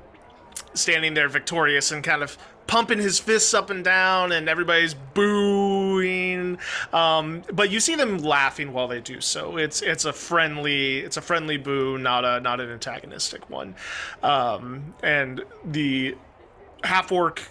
standing 0.74 1.14
there 1.14 1.30
victorious 1.30 1.92
and 1.92 2.04
kind 2.04 2.24
of 2.24 2.38
pumping 2.66 2.98
his 2.98 3.20
fists 3.20 3.54
up 3.54 3.70
and 3.70 3.84
down, 3.84 4.32
and 4.32 4.48
everybody's 4.48 4.94
booing. 4.94 6.58
Um, 6.94 7.44
but 7.52 7.70
you 7.70 7.80
see 7.80 7.96
them 7.96 8.20
laughing 8.20 8.72
while 8.74 8.88
they 8.88 9.02
do 9.02 9.20
so. 9.22 9.58
It's 9.58 9.82
it's 9.82 10.06
a 10.06 10.14
friendly 10.14 11.00
it's 11.00 11.18
a 11.18 11.22
friendly 11.22 11.58
boo, 11.58 11.98
not 11.98 12.24
a 12.26 12.40
not 12.40 12.60
an 12.62 12.70
antagonistic 12.72 13.50
one. 13.50 13.76
Um, 14.24 14.94
and 15.04 15.44
the 15.66 16.16
half 16.84 17.12
orc 17.12 17.42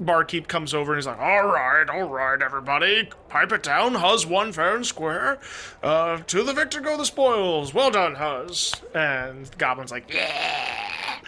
barkeep 0.00 0.48
comes 0.48 0.74
over 0.74 0.92
and 0.92 0.98
he's 0.98 1.06
like, 1.06 1.18
"All 1.18 1.46
right, 1.46 1.88
all 1.88 2.08
right, 2.08 2.40
everybody, 2.40 3.08
pipe 3.28 3.52
it 3.52 3.62
down. 3.62 3.94
Huz 3.94 4.26
won 4.26 4.52
fair 4.52 4.76
and 4.76 4.86
square. 4.86 5.38
Uh, 5.82 6.18
to 6.18 6.42
the 6.42 6.52
victor 6.52 6.80
go 6.80 6.96
the 6.96 7.04
spoils. 7.04 7.74
Well 7.74 7.90
done, 7.90 8.14
Huz." 8.14 8.74
And 8.94 9.46
the 9.46 9.56
goblin's 9.56 9.90
like, 9.90 10.12
"Yeah." 10.12 11.20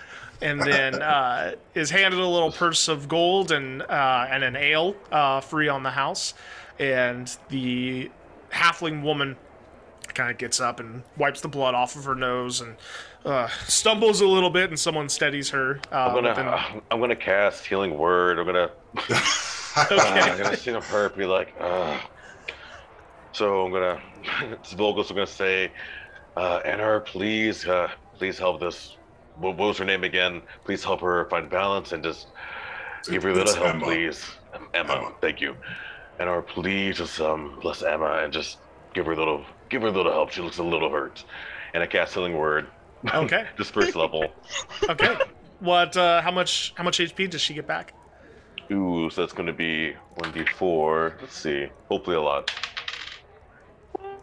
And 0.42 0.60
then 0.60 1.02
uh, 1.02 1.54
is 1.74 1.90
handed 1.90 2.20
a 2.20 2.26
little 2.26 2.52
purse 2.52 2.88
of 2.88 3.08
gold 3.08 3.52
and 3.52 3.82
uh, 3.82 4.26
and 4.30 4.44
an 4.44 4.56
ale 4.56 4.94
uh, 5.10 5.40
free 5.40 5.68
on 5.68 5.82
the 5.82 5.90
house. 5.90 6.34
And 6.78 7.34
the 7.50 8.10
halfling 8.50 9.02
woman 9.02 9.36
kind 10.14 10.30
of 10.30 10.38
gets 10.38 10.61
up 10.61 10.80
and 10.80 11.02
wipes 11.16 11.40
the 11.40 11.48
blood 11.48 11.74
off 11.74 11.96
of 11.96 12.04
her 12.04 12.14
nose 12.14 12.61
and 12.61 12.76
uh, 13.24 13.48
stumbles 13.66 14.20
a 14.20 14.26
little 14.26 14.50
bit, 14.50 14.70
and 14.70 14.78
someone 14.78 15.08
steadies 15.08 15.50
her. 15.50 15.80
Uh, 15.92 15.96
I'm 15.96 16.14
gonna, 16.14 16.74
with 16.74 16.82
I'm 16.90 17.00
gonna 17.00 17.16
cast 17.16 17.66
healing 17.66 17.96
word. 17.98 18.38
I'm 18.38 18.46
gonna, 18.46 18.70
I'm 19.76 20.38
gonna 20.38 20.56
see 20.56 20.70
him 20.70 20.82
hurt. 20.82 21.16
Be 21.16 21.26
like, 21.26 21.54
Ugh. 21.61 22.00
so 23.32 23.64
I'm 23.66 23.72
gonna, 23.72 24.00
it's 24.52 24.74
Volgus. 24.74 25.11
I'm 25.11 25.16
gonna 25.16 25.26
say, 25.26 25.70
uh, 26.36 26.61
Anna, 26.64 27.00
please, 27.00 27.66
uh, 27.66 27.88
please 28.14 28.38
help 28.38 28.61
this. 28.61 28.96
What, 29.36 29.56
what 29.56 29.68
was 29.68 29.78
her 29.78 29.84
name 29.84 30.04
again? 30.04 30.42
Please 30.64 30.82
help 30.84 31.00
her 31.00 31.28
find 31.28 31.50
balance 31.50 31.92
and 31.92 32.02
just 32.02 32.28
give 33.08 33.22
her 33.22 33.30
a 33.30 33.34
little 33.34 33.54
help, 33.54 33.74
Emma. 33.74 33.84
please. 33.84 34.24
Emma, 34.74 34.94
Emma. 34.94 35.12
thank 35.20 35.40
you. 35.40 35.56
Anna, 36.18 36.42
please 36.42 36.96
just 36.98 37.20
um 37.20 37.58
bless 37.62 37.82
Emma 37.82 38.20
and 38.22 38.32
just 38.32 38.58
give 38.94 39.06
her 39.06 39.12
a 39.12 39.16
little, 39.16 39.44
give 39.70 39.82
her 39.82 39.88
a 39.88 39.92
little 39.92 40.12
help. 40.12 40.30
She 40.30 40.42
looks 40.42 40.58
a 40.58 40.62
little 40.62 40.90
hurt. 40.90 41.24
And 41.72 41.82
I 41.82 41.86
cast 41.86 42.14
healing 42.14 42.36
word. 42.36 42.66
Okay. 43.14 43.46
first 43.64 43.96
level. 43.96 44.26
Okay. 44.90 45.16
What? 45.60 45.96
Uh, 45.96 46.20
how 46.20 46.30
much? 46.30 46.72
How 46.76 46.84
much 46.84 46.98
HP 46.98 47.30
does 47.30 47.40
she 47.40 47.54
get 47.54 47.66
back? 47.66 47.94
Ooh, 48.70 49.08
so 49.10 49.22
that's 49.22 49.32
going 49.32 49.46
to 49.46 49.52
be 49.52 49.94
1d4. 50.18 51.20
Let's 51.20 51.36
see. 51.36 51.68
Hopefully 51.88 52.16
a 52.16 52.20
lot. 52.20 52.50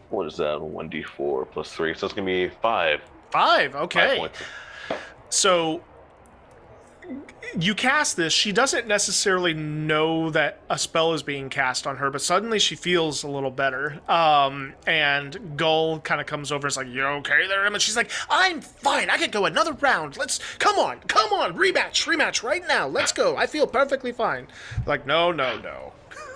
What 0.10 0.28
is 0.28 0.38
that? 0.38 0.60
1d4 0.60 1.52
plus 1.52 1.72
3. 1.72 1.94
So 1.96 2.06
it's 2.06 2.14
going 2.14 2.28
to 2.28 2.50
be 2.50 2.56
5. 2.62 3.02
Five. 3.32 3.72
5 3.74 3.82
Okay. 3.84 4.18
points. 4.20 4.40
So 5.30 5.82
you 7.60 7.74
cast 7.76 8.18
this. 8.18 8.34
She 8.34 8.52
doesn't 8.52 8.88
necessarily 8.88 9.54
know 9.54 10.30
that 10.32 10.60
a 10.70 10.78
spell 10.78 11.14
is 11.14 11.24
being 11.24 11.50
cast 11.50 11.88
on 11.88 11.98
her, 11.98 12.10
but 12.12 12.22
suddenly 12.22 12.60
she 12.60 12.76
feels 12.76 13.24
a 13.24 13.28
little 13.28 13.52
better. 13.52 14.00
Um, 14.10 14.74
and 14.86 15.58
Gull 15.58 16.00
kind 16.00 16.20
of 16.22 16.28
comes 16.28 16.52
over 16.52 16.68
and 16.68 16.72
is 16.72 16.78
like, 16.78 16.88
"You 16.88 17.04
okay 17.06 17.48
there, 17.48 17.66
Emma?" 17.66 17.80
She's 17.80 17.96
like, 17.96 18.12
"I'm 18.30 18.62
fine. 18.62 19.10
I 19.10 19.18
could 19.18 19.32
go 19.32 19.46
another 19.46 19.74
round. 19.74 20.18
Let's 20.18 20.40
come 20.60 20.78
on, 20.78 21.00
come 21.02 21.32
on, 21.34 21.56
rematch, 21.58 22.06
rematch 22.06 22.44
right 22.44 22.64
now. 22.68 22.88
Let's 22.88 23.12
go. 23.12 23.38
I 23.38 23.48
feel 23.48 23.68
perfectly 23.68 24.12
fine." 24.12 24.48
Like, 24.86 25.06
no, 25.06 25.32
no, 25.32 25.58
no. 25.60 25.94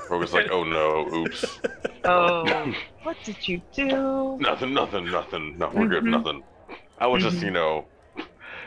Rogue's 0.10 0.34
like, 0.34 0.50
oh 0.52 0.64
no, 0.66 1.08
oops. 1.16 1.60
Oh, 2.04 2.74
what 3.04 3.16
did 3.24 3.48
you 3.48 3.62
do? 3.74 4.38
nothing, 4.42 4.74
nothing, 4.74 5.10
nothing. 5.10 5.58
No, 5.58 5.70
we're 5.74 5.88
good, 5.88 6.04
Mhm. 6.04 6.10
nothing. 6.12 6.44
I 7.00 7.08
was 7.08 7.24
just, 7.24 7.38
Mhm. 7.38 7.44
you 7.44 7.52
know. 7.52 7.86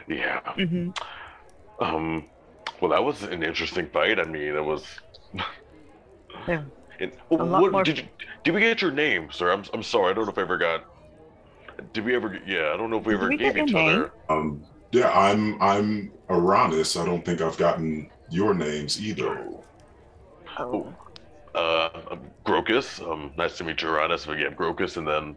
Yeah. 0.09 0.41
hmm 0.55 0.91
Um. 1.79 2.29
Well, 2.81 2.91
that 2.91 3.05
was 3.05 3.23
an 3.23 3.43
interesting 3.43 3.89
fight. 3.91 4.19
I 4.19 4.25
mean, 4.25 4.55
it 4.55 4.65
was. 4.65 4.85
Yeah. 6.49 6.65
And, 7.01 7.13
oh, 7.31 7.41
A 7.41 7.45
lot 7.45 7.63
what, 7.63 7.73
more- 7.73 7.85
did 7.85 7.99
you 7.99 8.09
did 8.43 8.55
we 8.55 8.61
get 8.61 8.83
your 8.83 8.91
name, 8.91 9.31
sir? 9.31 9.51
I'm 9.53 9.65
I'm 9.73 9.83
sorry. 9.83 10.11
I 10.11 10.15
don't 10.15 10.27
know 10.27 10.33
if 10.33 10.39
I 10.39 10.43
ever 10.43 10.59
got. 10.59 10.85
Did 11.93 12.05
we 12.05 12.15
ever? 12.15 12.39
Yeah, 12.45 12.73
I 12.75 12.77
don't 12.77 12.91
know 12.91 12.99
if 12.99 13.07
we 13.07 13.15
Did 13.15 13.21
ever 13.21 13.29
we 13.29 13.37
gave 13.37 13.55
get 13.55 13.65
each 13.65 13.71
your 13.71 13.81
name? 13.81 14.01
other. 14.01 14.13
Um, 14.29 14.67
yeah, 14.93 15.11
I'm 15.11 15.61
I'm 15.63 16.13
Arranis. 16.29 17.01
I 17.01 17.05
don't 17.07 17.25
think 17.25 17.41
I've 17.41 17.57
gotten 17.57 18.11
your 18.29 18.53
names 18.55 19.01
either. 19.01 19.49
Oh, 20.59 20.95
Uh, 21.55 21.89
I'm 22.11 22.33
Grokas. 22.45 23.01
Um, 23.01 23.33
nice 23.37 23.57
to 23.59 23.65
meet 23.65 23.81
you, 23.83 23.89
Uranus. 23.89 24.27
But 24.27 24.39
yeah, 24.39 24.51
Grokas, 24.51 24.97
and 24.97 25.07
then 25.07 25.37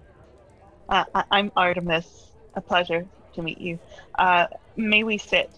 uh, 0.89 1.05
I- 1.13 1.25
I'm 1.31 1.51
Artemis. 1.55 2.31
A 2.55 2.61
pleasure 2.61 3.07
to 3.33 3.41
meet 3.43 3.59
you. 3.59 3.79
Uh, 4.17 4.47
may 4.75 5.03
we 5.03 5.17
sit? 5.19 5.51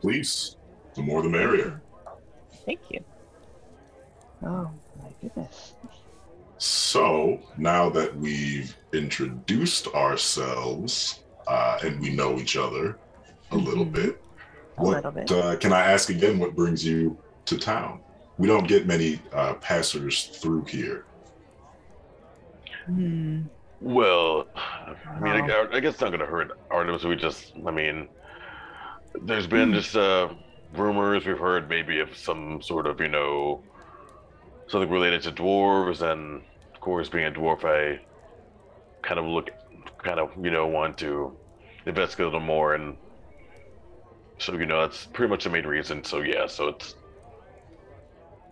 Please, 0.00 0.56
the 0.94 1.02
more 1.02 1.22
the 1.22 1.28
merrier. 1.28 1.80
Thank 2.66 2.80
you. 2.90 3.00
Oh 4.42 4.70
my 5.02 5.10
goodness. 5.20 5.74
So 6.58 7.40
now 7.56 7.88
that 7.90 8.14
we've 8.16 8.76
introduced 8.92 9.88
ourselves 9.88 11.20
uh, 11.46 11.78
and 11.82 12.00
we 12.00 12.10
know 12.10 12.38
each 12.38 12.56
other 12.56 12.98
a 13.50 13.56
little 13.56 13.86
Mhm. 13.86 13.92
bit, 13.92 14.22
A 14.78 14.82
what 14.84 14.96
little 14.96 15.10
bit. 15.10 15.32
Uh, 15.32 15.56
can 15.56 15.72
I 15.72 15.80
ask 15.80 16.10
again? 16.10 16.38
What 16.38 16.54
brings 16.54 16.84
you 16.84 17.18
to 17.46 17.58
town? 17.58 18.00
We 18.38 18.46
don't 18.46 18.68
get 18.68 18.86
many 18.86 19.20
uh, 19.32 19.54
passers 19.54 20.24
through 20.40 20.64
here. 20.66 21.04
Hmm. 22.86 23.42
well, 23.80 24.46
I 24.56 25.20
mean, 25.20 25.46
Wow. 25.46 25.68
I, 25.72 25.76
I 25.76 25.80
guess 25.80 25.94
it's 25.94 26.00
not 26.00 26.10
gonna 26.10 26.26
hurt 26.26 26.50
Artemis. 26.70 27.04
We 27.04 27.16
just, 27.16 27.52
I 27.66 27.70
mean, 27.70 28.08
there's 29.22 29.46
been 29.46 29.72
just 29.72 29.96
uh 29.96 30.28
rumors 30.74 31.26
we've 31.26 31.38
heard 31.38 31.68
maybe 31.68 32.00
of 32.00 32.16
some 32.16 32.62
sort 32.62 32.86
of, 32.86 33.00
you 33.00 33.08
know, 33.08 33.62
something 34.68 34.88
related 34.90 35.22
to 35.22 35.32
dwarves, 35.32 36.00
and 36.02 36.42
of 36.74 36.80
course, 36.80 37.08
being 37.08 37.26
a 37.26 37.30
dwarf, 37.30 37.64
I 37.64 38.00
kind 39.02 39.18
of 39.18 39.26
look, 39.26 39.50
kind 39.98 40.20
of, 40.20 40.30
you 40.42 40.50
know, 40.50 40.66
want 40.66 40.96
to 40.98 41.36
investigate 41.86 42.24
a 42.24 42.28
little 42.28 42.40
more, 42.40 42.74
and 42.74 42.96
so 44.38 44.52
you 44.54 44.66
know, 44.66 44.80
that's 44.82 45.06
pretty 45.06 45.30
much 45.30 45.44
the 45.44 45.50
main 45.50 45.66
reason. 45.66 46.04
So 46.04 46.20
yeah, 46.20 46.46
so 46.46 46.68
it's 46.68 46.94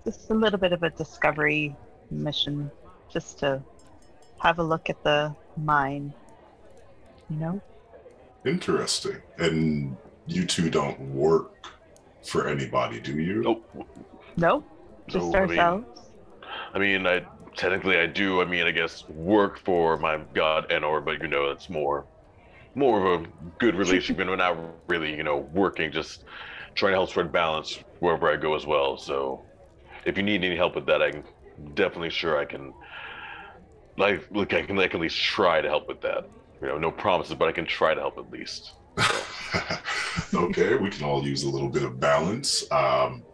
Just 0.04 0.30
a 0.30 0.34
little 0.34 0.58
bit 0.58 0.72
of 0.72 0.82
a 0.82 0.90
discovery 0.90 1.76
mission, 2.10 2.70
just 3.10 3.38
to 3.40 3.62
have 4.38 4.58
a 4.58 4.62
look 4.62 4.90
at 4.90 5.02
the 5.04 5.34
mine. 5.56 6.12
You 7.30 7.36
know? 7.36 7.62
Interesting. 8.44 9.18
And 9.38 9.96
you 10.28 10.44
two 10.44 10.70
don't 10.70 11.00
work 11.12 11.52
for 12.24 12.48
anybody, 12.48 13.00
do 13.00 13.18
you? 13.18 13.42
nope. 13.42 13.86
Nope. 14.36 14.64
Just 15.08 15.26
No, 15.26 15.38
I 15.38 15.46
mean- 15.46 15.58
ourselves. 15.58 16.00
I 16.74 16.78
mean, 16.78 17.06
I 17.06 17.24
technically 17.56 17.98
I 17.98 18.06
do. 18.06 18.42
I 18.42 18.44
mean, 18.44 18.66
I 18.66 18.70
guess 18.70 19.08
work 19.08 19.58
for 19.58 19.96
my 19.96 20.18
god 20.34 20.68
Enor, 20.68 21.04
but 21.04 21.22
you 21.22 21.28
know, 21.28 21.50
it's 21.50 21.70
more, 21.70 22.04
more 22.74 23.14
of 23.14 23.22
a 23.22 23.26
good 23.58 23.74
relationship. 23.74 24.20
and 24.20 24.28
we're 24.30 24.36
not 24.36 24.56
really, 24.86 25.16
you 25.16 25.22
know, 25.22 25.38
working. 25.52 25.90
Just 25.90 26.24
trying 26.74 26.92
to 26.92 26.96
help 26.98 27.10
spread 27.10 27.32
balance 27.32 27.78
wherever 28.00 28.30
I 28.30 28.36
go 28.36 28.54
as 28.54 28.66
well. 28.66 28.98
So, 28.98 29.42
if 30.04 30.16
you 30.16 30.22
need 30.22 30.44
any 30.44 30.56
help 30.56 30.74
with 30.74 30.86
that, 30.86 31.00
I 31.00 31.10
can 31.10 31.24
definitely 31.74 32.10
sure 32.10 32.38
I 32.38 32.44
can. 32.44 32.74
Like, 33.96 34.28
look, 34.30 34.52
I 34.52 34.62
can, 34.62 34.78
I 34.78 34.86
can 34.86 34.96
at 34.96 35.02
least 35.02 35.16
try 35.20 35.60
to 35.60 35.68
help 35.68 35.88
with 35.88 36.00
that. 36.02 36.28
You 36.60 36.68
know, 36.68 36.78
no 36.78 36.90
promises, 36.90 37.34
but 37.34 37.48
I 37.48 37.52
can 37.52 37.66
try 37.66 37.94
to 37.94 38.00
help 38.00 38.18
at 38.18 38.30
least. 38.30 38.72
okay, 40.34 40.76
we 40.76 40.90
can 40.90 41.04
all 41.04 41.26
use 41.26 41.44
a 41.44 41.48
little 41.48 41.68
bit 41.68 41.82
of 41.82 41.98
balance. 42.00 42.70
Um, 42.70 43.24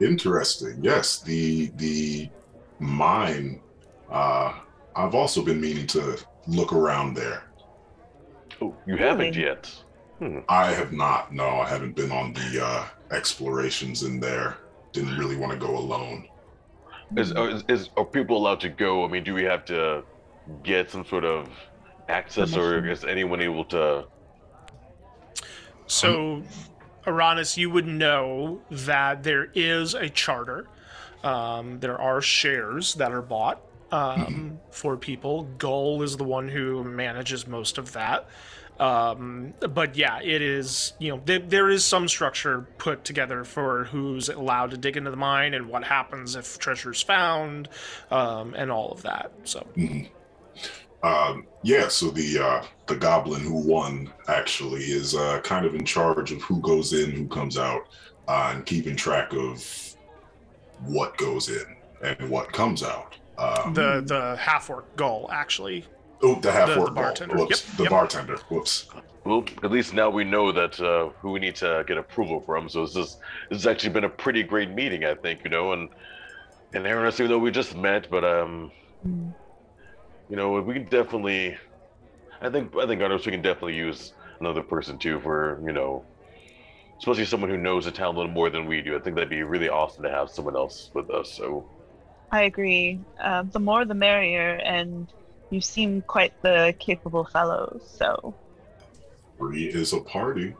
interesting. 0.00 0.78
Yes, 0.82 1.20
the 1.20 1.72
the 1.76 2.30
mine. 2.78 3.60
Uh, 4.10 4.54
I've 4.94 5.14
also 5.14 5.42
been 5.42 5.60
meaning 5.60 5.86
to 5.88 6.18
look 6.46 6.72
around 6.72 7.14
there. 7.14 7.44
Oh, 8.60 8.76
you 8.86 8.96
haven't 8.96 9.36
Really? 9.36 9.40
yet. 9.42 9.72
I 10.48 10.70
have 10.72 10.92
not. 10.92 11.32
No, 11.32 11.48
I 11.48 11.68
haven't 11.68 11.96
been 11.96 12.12
on 12.12 12.32
the 12.32 12.64
uh, 12.64 12.86
explorations 13.10 14.04
in 14.04 14.20
there. 14.20 14.58
Didn't 14.92 15.16
really 15.18 15.36
want 15.36 15.52
to 15.52 15.58
go 15.58 15.76
alone. 15.76 16.28
Is, 17.16 17.32
uh, 17.34 17.44
is, 17.44 17.64
is 17.68 17.90
are 17.96 18.04
people 18.04 18.36
allowed 18.36 18.60
to 18.60 18.68
go? 18.68 19.04
I 19.04 19.08
mean, 19.08 19.24
do 19.24 19.34
we 19.34 19.42
have 19.44 19.64
to 19.66 20.04
get 20.62 20.90
some 20.90 21.04
sort 21.04 21.24
of 21.24 21.48
access, 22.08 22.56
or 22.56 22.86
is 22.86 23.04
anyone 23.04 23.40
able 23.40 23.64
to? 23.66 24.06
So 25.92 26.42
Arranis, 27.06 27.56
you 27.56 27.70
would 27.70 27.86
know 27.86 28.60
that 28.70 29.22
there 29.22 29.48
is 29.54 29.94
a 29.94 30.08
charter. 30.08 30.66
Um, 31.22 31.80
there 31.80 32.00
are 32.00 32.20
shares 32.20 32.94
that 32.94 33.12
are 33.12 33.22
bought 33.22 33.60
um, 33.90 34.58
for 34.70 34.96
people. 34.96 35.44
Gull 35.58 36.02
is 36.02 36.16
the 36.16 36.24
one 36.24 36.48
who 36.48 36.82
manages 36.82 37.46
most 37.46 37.78
of 37.78 37.92
that. 37.92 38.26
Um, 38.80 39.52
but 39.60 39.96
yeah, 39.96 40.20
it 40.22 40.40
is, 40.40 40.94
you 40.98 41.10
know, 41.10 41.18
th- 41.18 41.44
there 41.48 41.68
is 41.68 41.84
some 41.84 42.08
structure 42.08 42.66
put 42.78 43.04
together 43.04 43.44
for 43.44 43.84
who's 43.84 44.28
allowed 44.30 44.70
to 44.70 44.78
dig 44.78 44.96
into 44.96 45.10
the 45.10 45.16
mine 45.16 45.52
and 45.52 45.68
what 45.68 45.84
happens 45.84 46.34
if 46.36 46.58
treasure's 46.58 47.02
found 47.02 47.68
um, 48.10 48.54
and 48.54 48.72
all 48.72 48.90
of 48.90 49.02
that. 49.02 49.30
So, 49.44 49.66
Um, 51.02 51.46
yeah, 51.62 51.88
so 51.88 52.10
the 52.10 52.38
uh, 52.38 52.64
the 52.86 52.96
goblin 52.96 53.40
who 53.40 53.56
won 53.56 54.12
actually 54.28 54.82
is 54.82 55.14
uh, 55.14 55.40
kind 55.42 55.66
of 55.66 55.74
in 55.74 55.84
charge 55.84 56.30
of 56.32 56.40
who 56.42 56.60
goes 56.60 56.92
in, 56.92 57.10
who 57.10 57.26
comes 57.26 57.58
out, 57.58 57.88
uh, 58.28 58.52
and 58.54 58.64
keeping 58.66 58.94
track 58.96 59.32
of 59.32 59.94
what 60.84 61.16
goes 61.16 61.48
in 61.48 61.64
and 62.02 62.28
what 62.30 62.52
comes 62.52 62.82
out. 62.82 63.16
Um, 63.38 63.74
the 63.74 64.02
the 64.06 64.36
half 64.36 64.70
orc 64.70 64.94
Gull 64.96 65.28
actually. 65.32 65.84
oh, 66.22 66.38
the 66.40 66.52
half 66.52 66.76
orc 66.76 66.94
bartender. 66.94 67.36
Whoops, 67.36 67.66
Yep, 67.68 67.76
the 67.76 67.82
yep. 67.84 67.90
bartender. 67.90 68.36
Whoops. 68.48 68.88
Well, 69.24 69.44
at 69.62 69.70
least 69.70 69.94
now 69.94 70.10
we 70.10 70.24
know 70.24 70.50
that 70.52 70.80
uh, 70.80 71.08
who 71.20 71.30
we 71.30 71.38
need 71.40 71.54
to 71.56 71.84
get 71.86 71.96
approval 71.96 72.40
from. 72.40 72.68
So 72.68 72.84
this 72.86 72.96
is 72.96 73.16
this 73.50 73.58
has 73.58 73.66
actually 73.66 73.90
been 73.90 74.04
a 74.04 74.08
pretty 74.08 74.42
great 74.42 74.70
meeting, 74.70 75.04
I 75.04 75.14
think. 75.14 75.42
You 75.44 75.50
know, 75.50 75.72
and 75.72 75.88
and 76.74 76.86
Aaron, 76.86 77.12
even 77.12 77.28
though 77.28 77.38
we 77.38 77.50
just 77.50 77.76
met, 77.76 78.08
but 78.10 78.24
um, 78.24 78.70
you 80.32 80.36
know, 80.36 80.52
we 80.62 80.72
can 80.72 80.84
definitely. 80.84 81.58
I 82.40 82.48
think 82.48 82.74
I 82.74 82.86
think 82.86 83.02
Arnos, 83.02 83.26
we 83.26 83.32
can 83.32 83.42
definitely 83.42 83.76
use 83.76 84.14
another 84.40 84.62
person 84.62 84.96
too 84.96 85.20
for 85.20 85.60
you 85.62 85.72
know, 85.72 86.06
especially 86.96 87.26
someone 87.26 87.50
who 87.50 87.58
knows 87.58 87.84
the 87.84 87.90
town 87.90 88.14
a 88.14 88.18
little 88.18 88.32
more 88.32 88.48
than 88.48 88.64
we 88.64 88.80
do. 88.80 88.96
I 88.96 88.98
think 88.98 89.14
that'd 89.14 89.28
be 89.28 89.42
really 89.42 89.68
awesome 89.68 90.02
to 90.04 90.10
have 90.10 90.30
someone 90.30 90.56
else 90.56 90.90
with 90.94 91.10
us. 91.10 91.30
So 91.30 91.68
I 92.30 92.44
agree. 92.44 92.98
Uh, 93.20 93.42
the 93.42 93.60
more 93.60 93.84
the 93.84 93.92
merrier, 93.94 94.54
and 94.64 95.06
you 95.50 95.60
seem 95.60 96.00
quite 96.00 96.32
the 96.40 96.74
capable 96.78 97.24
fellow. 97.26 97.78
So 97.86 98.34
Three 99.36 99.66
is 99.66 99.92
a 99.92 100.00
party. 100.00 100.54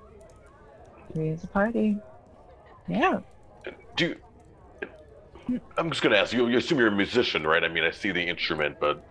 three 1.15 1.31
is 1.31 1.45
a 1.45 1.47
party. 1.47 1.97
Yeah. 2.89 3.21
do. 3.97 4.17
You, 5.49 5.61
I'm 5.79 5.89
just 5.89 6.03
gonna 6.03 6.17
ask 6.17 6.35
you. 6.35 6.47
You 6.47 6.59
assume 6.59 6.79
you're 6.79 6.89
a 6.89 6.93
musician, 6.95 7.47
right? 7.47 7.65
I 7.65 7.69
mean, 7.69 7.85
I 7.85 7.91
see 7.91 8.13
the 8.13 8.21
instrument, 8.23 8.77
but 8.79 9.03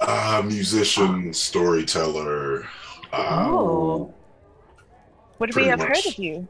Uh, 0.00 0.42
musician, 0.44 1.32
storyteller. 1.32 2.64
Uh, 3.12 3.46
Oh. 3.48 4.14
Would 5.38 5.54
we 5.54 5.66
have 5.66 5.78
much. 5.78 5.88
heard 5.88 6.06
of 6.06 6.18
you? 6.18 6.48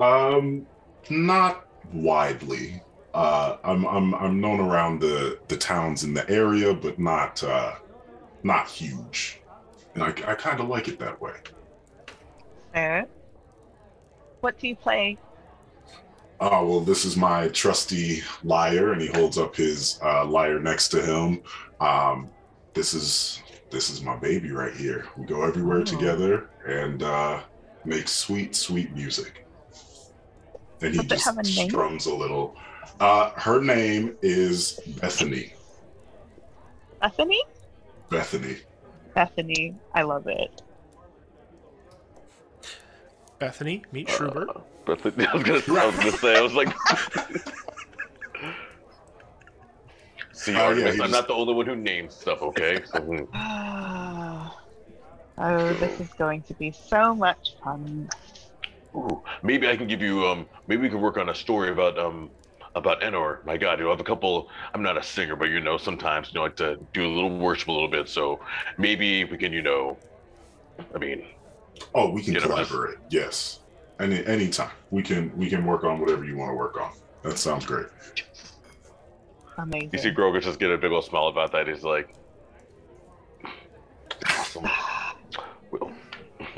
Um, 0.00 0.66
not 1.08 1.66
widely. 1.92 2.82
Uh, 3.14 3.56
I'm 3.64 3.86
I'm 3.86 4.14
I'm 4.14 4.40
known 4.40 4.60
around 4.60 5.00
the 5.00 5.38
the 5.48 5.56
towns 5.56 6.04
in 6.04 6.12
the 6.14 6.28
area, 6.28 6.74
but 6.74 6.98
not 6.98 7.42
uh, 7.42 7.76
not 8.42 8.68
huge. 8.68 9.40
And 9.94 10.02
I 10.02 10.08
I 10.08 10.34
kind 10.34 10.60
of 10.60 10.68
like 10.68 10.88
it 10.88 10.98
that 10.98 11.20
way. 11.20 11.32
Fair. 12.74 13.06
What 14.40 14.58
do 14.58 14.68
you 14.68 14.76
play? 14.76 15.16
Oh 16.38 16.66
well, 16.66 16.80
this 16.80 17.04
is 17.04 17.16
my 17.16 17.48
trusty 17.48 18.20
lyre, 18.44 18.92
and 18.92 19.00
he 19.00 19.08
holds 19.08 19.38
up 19.38 19.56
his 19.56 19.98
uh, 20.02 20.24
lyre 20.26 20.58
next 20.60 20.88
to 20.88 21.00
him. 21.02 21.42
Um, 21.80 22.28
this 22.74 22.92
is 22.92 23.42
this 23.70 23.88
is 23.90 24.02
my 24.02 24.16
baby 24.16 24.50
right 24.52 24.74
here. 24.74 25.06
We 25.16 25.24
go 25.24 25.42
everywhere 25.44 25.78
Oh. 25.80 25.84
together 25.84 26.50
and 26.66 27.02
uh, 27.02 27.40
make 27.84 28.06
sweet, 28.08 28.54
sweet 28.54 28.92
music. 28.94 29.46
And 30.82 30.94
he 30.94 31.02
Does 31.06 31.24
just 31.24 31.38
a 31.38 31.44
strums 31.44 32.04
a 32.06 32.14
little. 32.14 32.54
Uh, 33.00 33.30
her 33.30 33.60
name 33.62 34.16
is 34.22 34.78
Bethany. 35.00 35.54
Bethany? 37.00 37.42
Bethany. 38.10 38.56
Bethany. 39.14 39.74
I 39.94 40.02
love 40.02 40.26
it. 40.26 40.62
Bethany, 43.38 43.82
meet 43.92 44.08
Schubert. 44.08 44.48
But 44.86 45.00
I 45.04 45.34
was 45.34 45.42
gonna 45.42 45.80
I 45.80 45.86
was 45.86 45.96
gonna 45.96 46.12
say 46.12 46.38
I 46.38 46.40
was 46.40 46.54
like. 46.54 46.68
See, 50.32 50.52
Oh, 50.52 50.58
yeah, 50.58 50.64
Artemis, 50.64 50.94
he 50.94 51.00
I'm 51.02 51.08
just- 51.08 51.12
not 51.12 51.28
the 51.28 51.34
only 51.34 51.54
one 51.54 51.66
who 51.66 51.74
names 51.76 52.14
stuff, 52.14 52.40
okay? 52.42 52.82
So, 52.84 53.00
hmm. 53.00 53.24
oh, 55.38 55.74
this 55.74 55.98
is 56.00 56.08
going 56.18 56.42
to 56.44 56.54
be 56.54 56.72
so 56.72 57.14
much 57.14 57.56
fun. 57.64 58.08
Ooh, 58.94 59.22
maybe 59.42 59.68
I 59.68 59.76
can 59.76 59.86
give 59.88 60.00
you 60.00 60.26
um 60.26 60.46
maybe 60.68 60.82
we 60.82 60.88
can 60.88 61.00
work 61.02 61.16
on 61.18 61.28
a 61.28 61.34
story 61.34 61.70
about 61.70 61.98
um 61.98 62.30
about 62.74 63.00
Enor. 63.02 63.44
My 63.44 63.56
God, 63.56 63.78
you 63.78 63.84
know, 63.84 63.90
I 63.90 63.92
have 63.94 64.00
a 64.00 64.04
couple 64.04 64.48
I'm 64.74 64.82
not 64.82 64.96
a 64.96 65.02
singer, 65.02 65.36
but 65.36 65.48
you 65.50 65.60
know, 65.60 65.76
sometimes 65.78 66.28
you 66.32 66.34
know 66.38 66.42
I 66.42 66.46
like 66.48 66.56
to 66.56 66.76
do 66.94 67.04
a 67.06 67.12
little 67.12 67.36
worship 67.38 67.68
a 67.68 67.72
little 67.72 67.88
bit. 67.88 68.08
So 68.08 68.40
maybe 68.78 69.24
we 69.24 69.36
can, 69.36 69.52
you 69.52 69.62
know 69.62 69.98
I 70.94 70.98
mean 70.98 71.26
Oh, 71.94 72.10
we 72.10 72.22
can 72.22 72.32
Get 72.34 72.42
him 72.42 72.48
this. 72.50 72.68
collaborate. 72.68 72.98
Yes. 73.10 73.58
Any 73.98 74.24
anytime. 74.26 74.70
We 74.90 75.02
can 75.02 75.34
we 75.36 75.48
can 75.48 75.64
work 75.64 75.84
on 75.84 75.98
whatever 76.00 76.24
you 76.24 76.36
want 76.36 76.50
to 76.50 76.54
work 76.54 76.80
on. 76.80 76.92
That 77.22 77.38
sounds 77.38 77.64
great. 77.64 77.86
Amazing. 79.58 79.90
you 79.92 79.98
see 79.98 80.10
Grogu 80.10 80.42
just 80.42 80.58
get 80.60 80.70
a 80.70 80.76
big 80.76 80.92
old 80.92 81.04
smile 81.04 81.28
about 81.28 81.50
that. 81.52 81.66
He's 81.66 81.82
like 81.82 82.14
Awesome. 84.28 84.66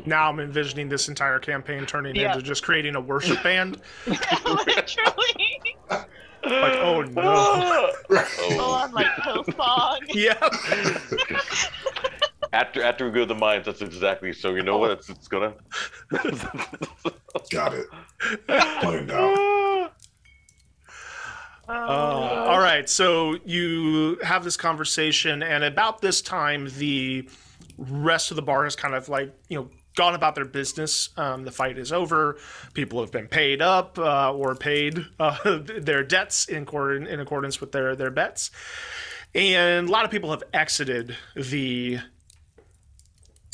Now 0.07 0.31
I'm 0.31 0.41
envisioning 0.41 0.89
this 0.89 1.09
entire 1.09 1.39
campaign 1.39 1.85
turning 1.85 2.15
Yeah. 2.17 2.33
into 2.33 2.43
just 2.43 2.63
creating 2.63 2.95
a 2.95 3.01
worship 3.01 3.43
band. 3.43 3.83
Literally. 4.07 5.77
Like, 5.91 6.07
oh 6.45 7.03
no. 7.03 7.91
Full 8.23 8.61
oh. 8.61 8.75
on 8.75 8.93
like 8.93 9.07
Hillsong. 9.07 9.99
yeah. 10.15 10.49
After 12.53 12.83
after 12.83 13.05
we 13.05 13.13
go 13.13 13.21
to 13.21 13.27
the 13.27 13.35
mines, 13.35 13.67
that's 13.67 13.83
exactly 13.83 14.33
so 14.33 14.55
you 14.55 14.63
know 14.63 14.79
what 14.79 14.91
it's, 14.93 15.09
it's 15.09 15.29
gonna 15.29 15.55
Got 17.51 17.75
it. 17.75 17.87
Planned 18.47 19.11
out. 19.11 19.93
Uh, 21.69 21.73
all 21.73 22.61
right, 22.61 22.89
so 22.89 23.37
you 23.45 24.19
have 24.23 24.43
this 24.43 24.57
conversation, 24.57 25.43
and 25.43 25.63
about 25.65 26.01
this 26.01 26.23
time, 26.23 26.69
the 26.79 27.29
rest 27.77 28.31
of 28.31 28.37
the 28.37 28.43
bar 28.43 28.65
has 28.65 28.75
kind 28.75 28.95
of 28.95 29.09
like 29.11 29.35
you 29.49 29.59
know 29.59 29.69
gone 29.95 30.15
about 30.15 30.35
their 30.35 30.47
business. 30.47 31.11
Um, 31.19 31.45
the 31.45 31.51
fight 31.51 31.77
is 31.77 31.93
over. 31.93 32.39
People 32.73 33.01
have 33.01 33.13
been 33.13 33.27
paid 33.27 33.61
up 33.61 33.99
uh, 33.99 34.33
or 34.33 34.55
paid 34.55 35.05
uh, 35.21 35.59
their 35.79 36.03
debts 36.05 36.47
in, 36.49 36.63
accord- 36.63 37.07
in 37.07 37.21
accordance 37.21 37.61
with 37.61 37.73
their 37.73 37.95
their 37.95 38.11
bets, 38.11 38.51
and 39.35 39.89
a 39.89 39.93
lot 39.93 40.07
of 40.07 40.11
people 40.11 40.31
have 40.31 40.45
exited 40.55 41.17
the 41.37 41.99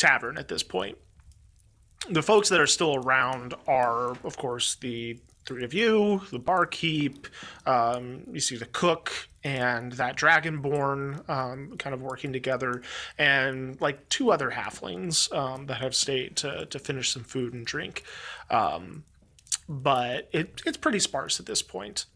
tavern 0.05 0.37
at 0.39 0.49
this 0.49 0.63
point. 0.63 0.99
The 2.11 2.23
folks 2.23 2.51
that 2.51 2.61
are 2.61 2.67
still 2.67 2.97
around 2.97 3.55
are, 3.67 4.11
of 4.25 4.37
course, 4.37 4.75
the 4.75 5.19
three 5.47 5.65
of 5.65 5.73
you, 5.73 6.21
the 6.31 6.39
barkeep, 6.39 7.27
um, 7.67 8.23
you 8.31 8.41
see 8.41 8.57
the 8.57 8.67
cook 8.67 9.13
and 9.43 9.93
that 9.93 10.17
dragonborn 10.17 11.29
um, 11.29 11.77
kind 11.79 11.95
of 11.95 12.03
working 12.03 12.33
together, 12.33 12.83
and 13.19 13.81
like 13.81 14.09
two 14.09 14.31
other 14.31 14.51
halflings 14.51 15.35
um, 15.35 15.67
that 15.67 15.81
have 15.81 15.95
stayed 15.95 16.37
to, 16.37 16.67
to 16.67 16.79
finish 16.79 17.11
some 17.11 17.25
food 17.25 17.55
and 17.55 17.67
drink. 17.67 18.05
Um, 18.51 19.05
but 19.69 20.29
it, 20.33 20.63
it's 20.67 20.77
pretty 20.77 20.99
sparse 20.99 21.41
at 21.41 21.47
this 21.47 21.63
point. 21.63 22.07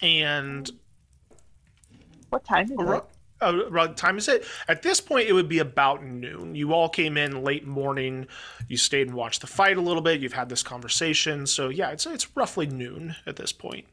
And 0.00 0.70
What 2.30 2.44
time 2.44 2.66
is 2.66 2.72
it? 2.72 3.04
Ru- 3.52 3.66
uh, 3.66 3.70
what 3.70 3.96
time 3.96 4.18
is 4.18 4.28
it? 4.28 4.44
At 4.68 4.82
this 4.82 5.00
point, 5.00 5.28
it 5.28 5.32
would 5.32 5.48
be 5.48 5.58
about 5.58 6.04
noon. 6.04 6.54
You 6.54 6.72
all 6.72 6.88
came 6.88 7.16
in 7.16 7.42
late 7.42 7.66
morning. 7.66 8.26
You 8.68 8.76
stayed 8.76 9.08
and 9.08 9.16
watched 9.16 9.40
the 9.40 9.46
fight 9.46 9.76
a 9.76 9.80
little 9.80 10.02
bit. 10.02 10.20
You've 10.20 10.32
had 10.32 10.48
this 10.48 10.62
conversation. 10.62 11.46
So, 11.46 11.68
yeah, 11.68 11.90
it's, 11.90 12.06
it's 12.06 12.36
roughly 12.36 12.66
noon 12.66 13.16
at 13.26 13.36
this 13.36 13.52
point. 13.52 13.86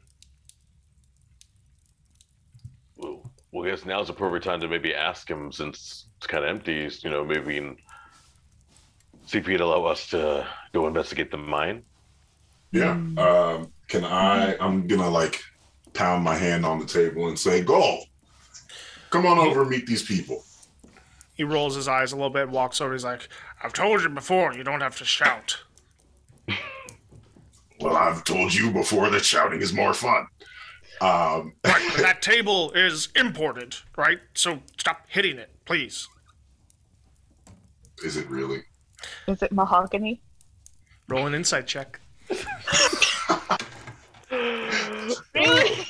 Well, 2.96 3.30
well, 3.50 3.66
I 3.66 3.70
guess 3.70 3.84
now's 3.84 4.06
the 4.06 4.14
perfect 4.14 4.44
time 4.44 4.60
to 4.60 4.68
maybe 4.68 4.94
ask 4.94 5.28
him 5.28 5.52
since 5.52 6.06
it's 6.16 6.26
kind 6.26 6.44
of 6.44 6.50
empty. 6.50 6.88
You 7.00 7.10
know, 7.10 7.24
maybe 7.24 7.44
we 7.44 7.54
can 7.56 7.76
see 9.26 9.38
if 9.38 9.46
he'd 9.46 9.60
allow 9.60 9.84
us 9.84 10.08
to 10.08 10.46
go 10.72 10.86
investigate 10.86 11.30
the 11.30 11.36
mine. 11.36 11.82
Yeah. 12.70 12.92
Um, 12.92 13.72
can 13.88 14.04
I? 14.04 14.56
I'm 14.58 14.86
gonna 14.86 15.10
like 15.10 15.42
pound 15.92 16.24
my 16.24 16.34
hand 16.34 16.64
on 16.64 16.78
the 16.78 16.86
table 16.86 17.28
and 17.28 17.38
say, 17.38 17.62
"Go, 17.62 17.98
come 19.12 19.26
on 19.26 19.38
over 19.38 19.60
and 19.62 19.70
meet 19.70 19.86
these 19.86 20.02
people." 20.02 20.44
He 21.34 21.44
rolls 21.44 21.74
his 21.76 21.88
eyes 21.88 22.12
a 22.12 22.16
little 22.16 22.30
bit, 22.30 22.50
walks 22.50 22.80
over. 22.80 22.92
He's 22.92 23.04
like, 23.04 23.28
I've 23.62 23.72
told 23.72 24.02
you 24.02 24.08
before, 24.10 24.52
you 24.54 24.62
don't 24.64 24.82
have 24.82 24.98
to 24.98 25.04
shout. 25.04 25.62
Well, 27.80 27.96
I've 27.96 28.22
told 28.24 28.52
you 28.54 28.70
before 28.70 29.08
that 29.10 29.24
shouting 29.24 29.60
is 29.62 29.72
more 29.72 29.94
fun. 29.94 30.26
Um, 31.00 31.54
Right, 31.64 31.90
but 31.96 32.02
that 32.02 32.22
table 32.32 32.70
is 32.72 33.08
imported, 33.16 33.74
right? 33.96 34.20
So 34.34 34.60
stop 34.78 35.06
hitting 35.08 35.38
it, 35.38 35.50
please. 35.64 36.06
is 38.04 38.16
it 38.16 38.28
really? 38.28 38.62
Is 39.26 39.42
it 39.42 39.52
mahogany? 39.52 40.20
Roll 41.08 41.26
an 41.26 41.34
insight 41.34 41.66
check. 41.66 41.98
Really? 45.34 45.86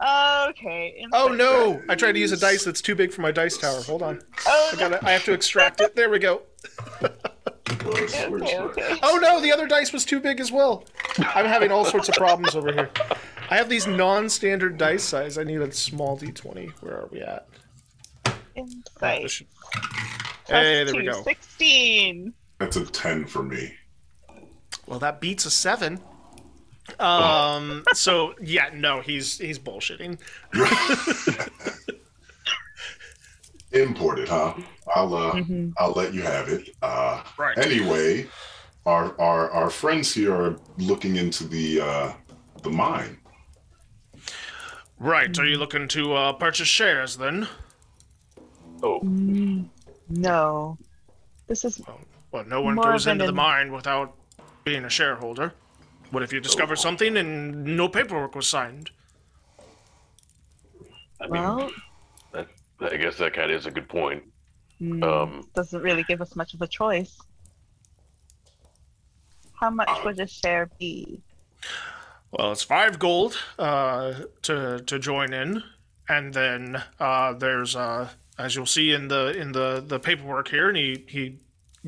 Okay. 0.00 1.04
Oh 1.12 1.28
no! 1.28 1.74
check. 1.74 1.84
I 1.88 1.94
tried 1.94 2.12
to 2.12 2.18
use 2.18 2.32
a 2.32 2.36
dice 2.36 2.64
that's 2.64 2.80
too 2.80 2.94
big 2.94 3.12
for 3.12 3.20
my 3.22 3.32
dice 3.32 3.56
tower. 3.58 3.80
Hold 3.82 4.02
on. 4.02 4.20
Oh, 4.46 4.70
I 4.72 4.76
gotta. 4.76 5.04
I 5.04 5.10
have 5.12 5.24
to 5.24 5.32
extract 5.32 5.80
it. 5.80 5.96
There 5.96 6.10
we 6.10 6.18
go. 6.18 6.42
Okay, 7.02 8.58
okay. 8.58 8.98
Oh 9.02 9.18
no! 9.20 9.40
The 9.40 9.52
other 9.52 9.66
dice 9.66 9.92
was 9.92 10.04
too 10.04 10.20
big 10.20 10.40
as 10.40 10.52
well. 10.52 10.84
I'm 11.18 11.46
having 11.46 11.70
all 11.70 11.84
sorts 11.84 12.08
of 12.08 12.14
problems 12.14 12.54
over 12.54 12.72
here. 12.72 12.90
I 13.50 13.56
have 13.56 13.68
these 13.68 13.86
non-standard 13.86 14.76
dice 14.76 15.02
size. 15.04 15.38
I 15.38 15.44
need 15.44 15.60
a 15.60 15.72
small 15.72 16.18
d20. 16.18 16.70
Where 16.82 16.94
are 16.94 17.08
we 17.10 17.20
at? 17.20 17.48
Oh, 18.26 18.32
Insight. 18.56 19.22
this 19.22 19.32
should- 19.32 19.46
Hey, 20.46 20.84
there 20.84 20.94
we 20.94 21.04
go. 21.04 21.22
16. 21.22 22.32
That's 22.58 22.76
a 22.76 22.84
10 22.86 23.26
for 23.26 23.42
me. 23.42 23.74
Well, 24.86 24.98
that 24.98 25.20
beats 25.20 25.44
a 25.44 25.50
seven. 25.50 26.00
Um. 26.98 27.84
So 27.94 28.34
yeah, 28.40 28.70
no, 28.74 29.00
he's 29.00 29.38
he's 29.38 29.58
bullshitting. 29.58 30.18
Imported, 33.72 34.28
huh? 34.28 34.54
I'll 34.94 35.14
uh, 35.14 35.32
Mhm. 35.32 35.74
I'll 35.78 35.92
let 35.92 36.14
you 36.14 36.22
have 36.22 36.48
it. 36.48 36.70
Uh, 36.80 37.22
Right. 37.36 37.58
anyway, 37.58 38.26
our 38.86 39.14
our 39.20 39.50
our 39.50 39.68
friends 39.70 40.14
here 40.14 40.34
are 40.34 40.56
looking 40.78 41.16
into 41.16 41.44
the 41.46 41.80
uh, 41.82 42.12
the 42.62 42.70
mine. 42.70 43.18
Right. 44.98 45.38
Are 45.38 45.44
you 45.46 45.58
looking 45.58 45.86
to 45.88 46.14
uh, 46.14 46.32
purchase 46.32 46.66
shares 46.68 47.16
then? 47.18 47.46
Oh, 48.82 49.00
Mm, 49.00 49.68
no. 50.08 50.78
This 51.46 51.64
is 51.64 51.80
Well, 52.32 52.44
no 52.46 52.62
one 52.62 52.76
goes 52.76 53.06
of 53.06 53.10
an 53.12 53.20
into 53.20 53.26
the 53.26 53.32
mine 53.36 53.70
without 53.70 54.14
being 54.64 54.84
a 54.84 54.90
shareholder. 54.90 55.52
What 56.10 56.22
if 56.22 56.32
you 56.32 56.40
discover 56.40 56.76
something 56.76 57.16
and 57.16 57.64
no 57.76 57.88
paperwork 57.88 58.34
was 58.34 58.46
signed? 58.46 58.90
I 61.20 61.26
mean, 61.28 61.54
well, 61.56 61.70
that, 62.32 62.48
I 62.80 62.96
guess 62.96 63.16
that 63.18 63.32
kind 63.34 63.50
of 63.50 63.56
is 63.56 63.66
a 63.66 63.70
good 63.70 63.88
point. 63.88 64.22
mm, 64.80 65.02
Um, 65.02 65.48
doesn't 65.54 65.82
really 65.82 66.04
give 66.04 66.20
us 66.20 66.36
much 66.36 66.54
of 66.54 66.62
a 66.62 66.66
choice. 66.68 67.16
How 69.52 69.70
much 69.70 69.88
Uh, 69.88 70.00
would 70.04 70.18
a 70.20 70.26
share 70.26 70.70
be? 70.78 71.22
Well, 72.30 72.52
it's 72.52 72.62
five 72.62 72.98
gold 72.98 73.38
uh, 73.58 74.14
to 74.42 74.80
to 74.86 74.98
join 74.98 75.32
in, 75.32 75.62
and 76.08 76.34
then 76.34 76.82
uh, 77.00 77.32
there's 77.34 77.74
uh, 77.74 78.10
as 78.38 78.54
you'll 78.54 78.66
see 78.66 78.92
in 78.92 79.08
the 79.08 79.28
in 79.36 79.52
the 79.52 79.82
the 79.86 79.98
paperwork 79.98 80.48
here, 80.48 80.68
and 80.68 80.76
he 80.76 81.04
he 81.08 81.38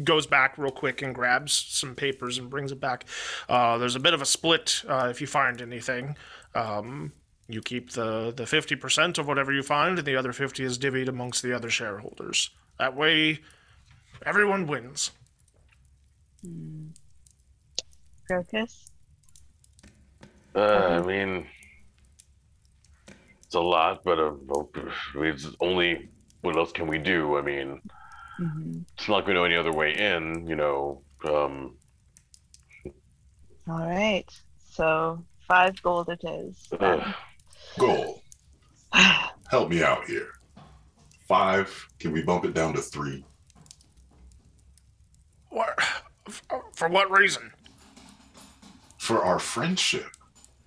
goes 0.04 0.26
back 0.26 0.56
real 0.58 0.70
quick 0.70 1.02
and 1.02 1.14
grabs 1.14 1.52
some 1.52 1.94
papers 1.94 2.38
and 2.38 2.50
brings 2.50 2.72
it 2.72 2.80
back. 2.80 3.04
Uh, 3.48 3.78
there's 3.78 3.96
a 3.96 4.00
bit 4.00 4.14
of 4.14 4.22
a 4.22 4.26
split 4.26 4.82
uh, 4.88 5.08
if 5.10 5.20
you 5.20 5.26
find 5.26 5.60
anything. 5.60 6.16
Um, 6.54 7.12
you 7.48 7.60
keep 7.60 7.90
the 7.90 8.32
the 8.34 8.46
fifty 8.46 8.76
percent 8.76 9.18
of 9.18 9.26
whatever 9.26 9.52
you 9.52 9.62
find, 9.62 9.98
and 9.98 10.06
the 10.06 10.16
other 10.16 10.32
fifty 10.32 10.64
is 10.64 10.78
divvied 10.78 11.08
amongst 11.08 11.42
the 11.42 11.52
other 11.52 11.70
shareholders. 11.70 12.50
That 12.78 12.96
way, 12.96 13.40
everyone 14.24 14.66
wins. 14.66 15.10
Hmm. 16.42 16.88
Grokas? 18.30 18.90
Uh, 20.54 20.60
I 20.60 21.02
mean, 21.02 21.46
it's 23.44 23.54
a 23.54 23.60
lot, 23.60 24.04
but 24.04 24.18
uh, 24.18 24.32
well, 24.46 24.70
it's 25.16 25.48
only 25.60 26.08
what 26.42 26.56
else 26.56 26.72
can 26.72 26.86
we 26.86 26.98
do? 26.98 27.36
I 27.36 27.42
mean, 27.42 27.80
Mhm. 28.40 28.84
it's 28.96 29.06
not 29.08 29.16
like 29.16 29.26
we 29.26 29.34
know 29.34 29.44
any 29.44 29.56
other 29.56 29.72
way 29.72 29.92
in. 29.96 30.46
You 30.46 30.56
know, 30.56 31.02
um, 31.28 31.76
All 33.68 33.86
right. 33.86 34.24
So 34.70 35.22
five 35.46 35.80
gold 35.82 36.08
it 36.08 36.20
is. 36.24 36.68
ugh, 36.80 37.14
Goal. 37.78 38.22
Help 39.50 39.68
me 39.68 39.82
out 39.82 40.06
here. 40.06 40.28
Five. 41.28 41.86
Can 41.98 42.12
we 42.12 42.22
bump 42.22 42.44
it 42.44 42.54
down 42.54 42.72
to 42.74 42.80
three? 42.80 43.24
What? 45.50 45.78
For 46.74 46.88
what 46.88 47.10
reason? 47.10 47.50
for 48.98 49.24
our 49.24 49.38
friendship, 49.40 50.06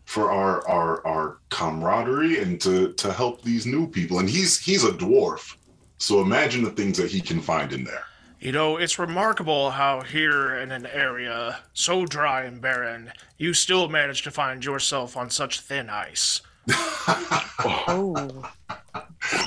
for 0.06 0.30
our 0.32 0.68
our 0.68 1.06
our 1.08 1.38
camaraderie, 1.50 2.40
and 2.42 2.60
to 2.60 2.92
to 2.94 3.14
help 3.14 3.42
these 3.44 3.66
new 3.66 3.88
people. 3.88 4.20
And 4.20 4.30
he's 4.30 4.60
he's 4.60 4.84
a 4.84 4.92
dwarf, 4.92 5.56
so 6.04 6.20
imagine 6.20 6.64
the 6.64 6.72
things 6.72 6.98
that 6.98 7.10
he 7.10 7.22
can 7.22 7.40
find 7.40 7.72
in 7.72 7.86
there. 7.86 8.04
You 8.42 8.52
know, 8.52 8.76
it's 8.76 9.00
remarkable 9.00 9.72
how 9.72 10.02
here 10.02 10.58
in 10.58 10.72
an 10.72 10.86
area 10.86 11.62
so 11.74 12.06
dry 12.06 12.44
and 12.44 12.60
barren, 12.60 13.14
you 13.38 13.54
still 13.54 13.88
manage 13.88 14.22
to 14.24 14.32
find 14.32 14.66
yourself 14.66 15.16
on 15.16 15.30
such 15.30 15.62
thin 15.62 15.90
ice. 15.90 16.42
oh. 16.70 18.52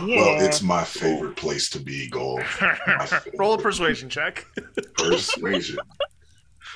Yeah. 0.02 0.16
Well, 0.16 0.46
it's 0.46 0.62
my 0.62 0.84
favorite 0.84 1.36
place 1.36 1.68
to 1.70 1.78
be, 1.78 2.09
Gold. 2.09 2.42
Roll 3.38 3.54
a 3.54 3.59
persuasion 3.59 4.09
check. 4.09 4.46
Persuasion. 4.94 5.78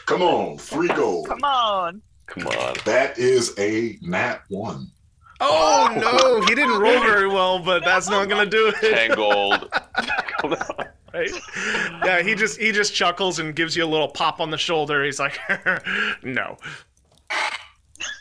Come 0.04 0.20
on, 0.22 0.58
three 0.58 0.88
gold. 0.88 1.26
Come 1.26 1.42
on. 1.42 2.02
come 2.26 2.46
on. 2.46 2.76
That 2.84 3.18
is 3.18 3.54
a 3.58 3.98
nat 4.02 4.42
one. 4.48 4.90
Oh 5.40 5.88
no, 5.96 6.40
he 6.46 6.54
didn't 6.54 6.78
roll 6.80 7.00
very 7.00 7.26
well, 7.28 7.58
but 7.58 7.82
that's 7.84 8.08
not 8.08 8.28
gonna 8.28 8.44
do 8.48 8.68
it. 8.68 8.74
Ten 8.80 9.14
gold. 9.16 9.72
Right? 11.12 11.28
Yeah, 12.04 12.22
he 12.22 12.36
just 12.36 12.60
he 12.60 12.70
just 12.70 12.94
chuckles 12.94 13.40
and 13.40 13.54
gives 13.56 13.74
you 13.76 13.84
a 13.84 13.86
little 13.86 14.06
pop 14.06 14.38
on 14.40 14.50
the 14.52 14.56
shoulder. 14.56 15.04
He's 15.04 15.18
like, 15.18 15.36
no. 16.22 16.56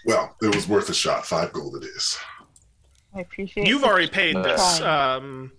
Well, 0.06 0.36
it 0.42 0.56
was 0.56 0.68
worth 0.68 0.90
a 0.90 0.94
shot. 0.96 1.24
Five 1.26 1.54
gold 1.54 1.76
it 1.76 1.84
is. 1.86 2.18
I 3.16 3.20
appreciate 3.22 3.68
You've 3.68 3.84
already 3.84 4.08
paid 4.08 4.36
this, 4.38 4.80
try. 4.80 5.16
um, 5.18 5.52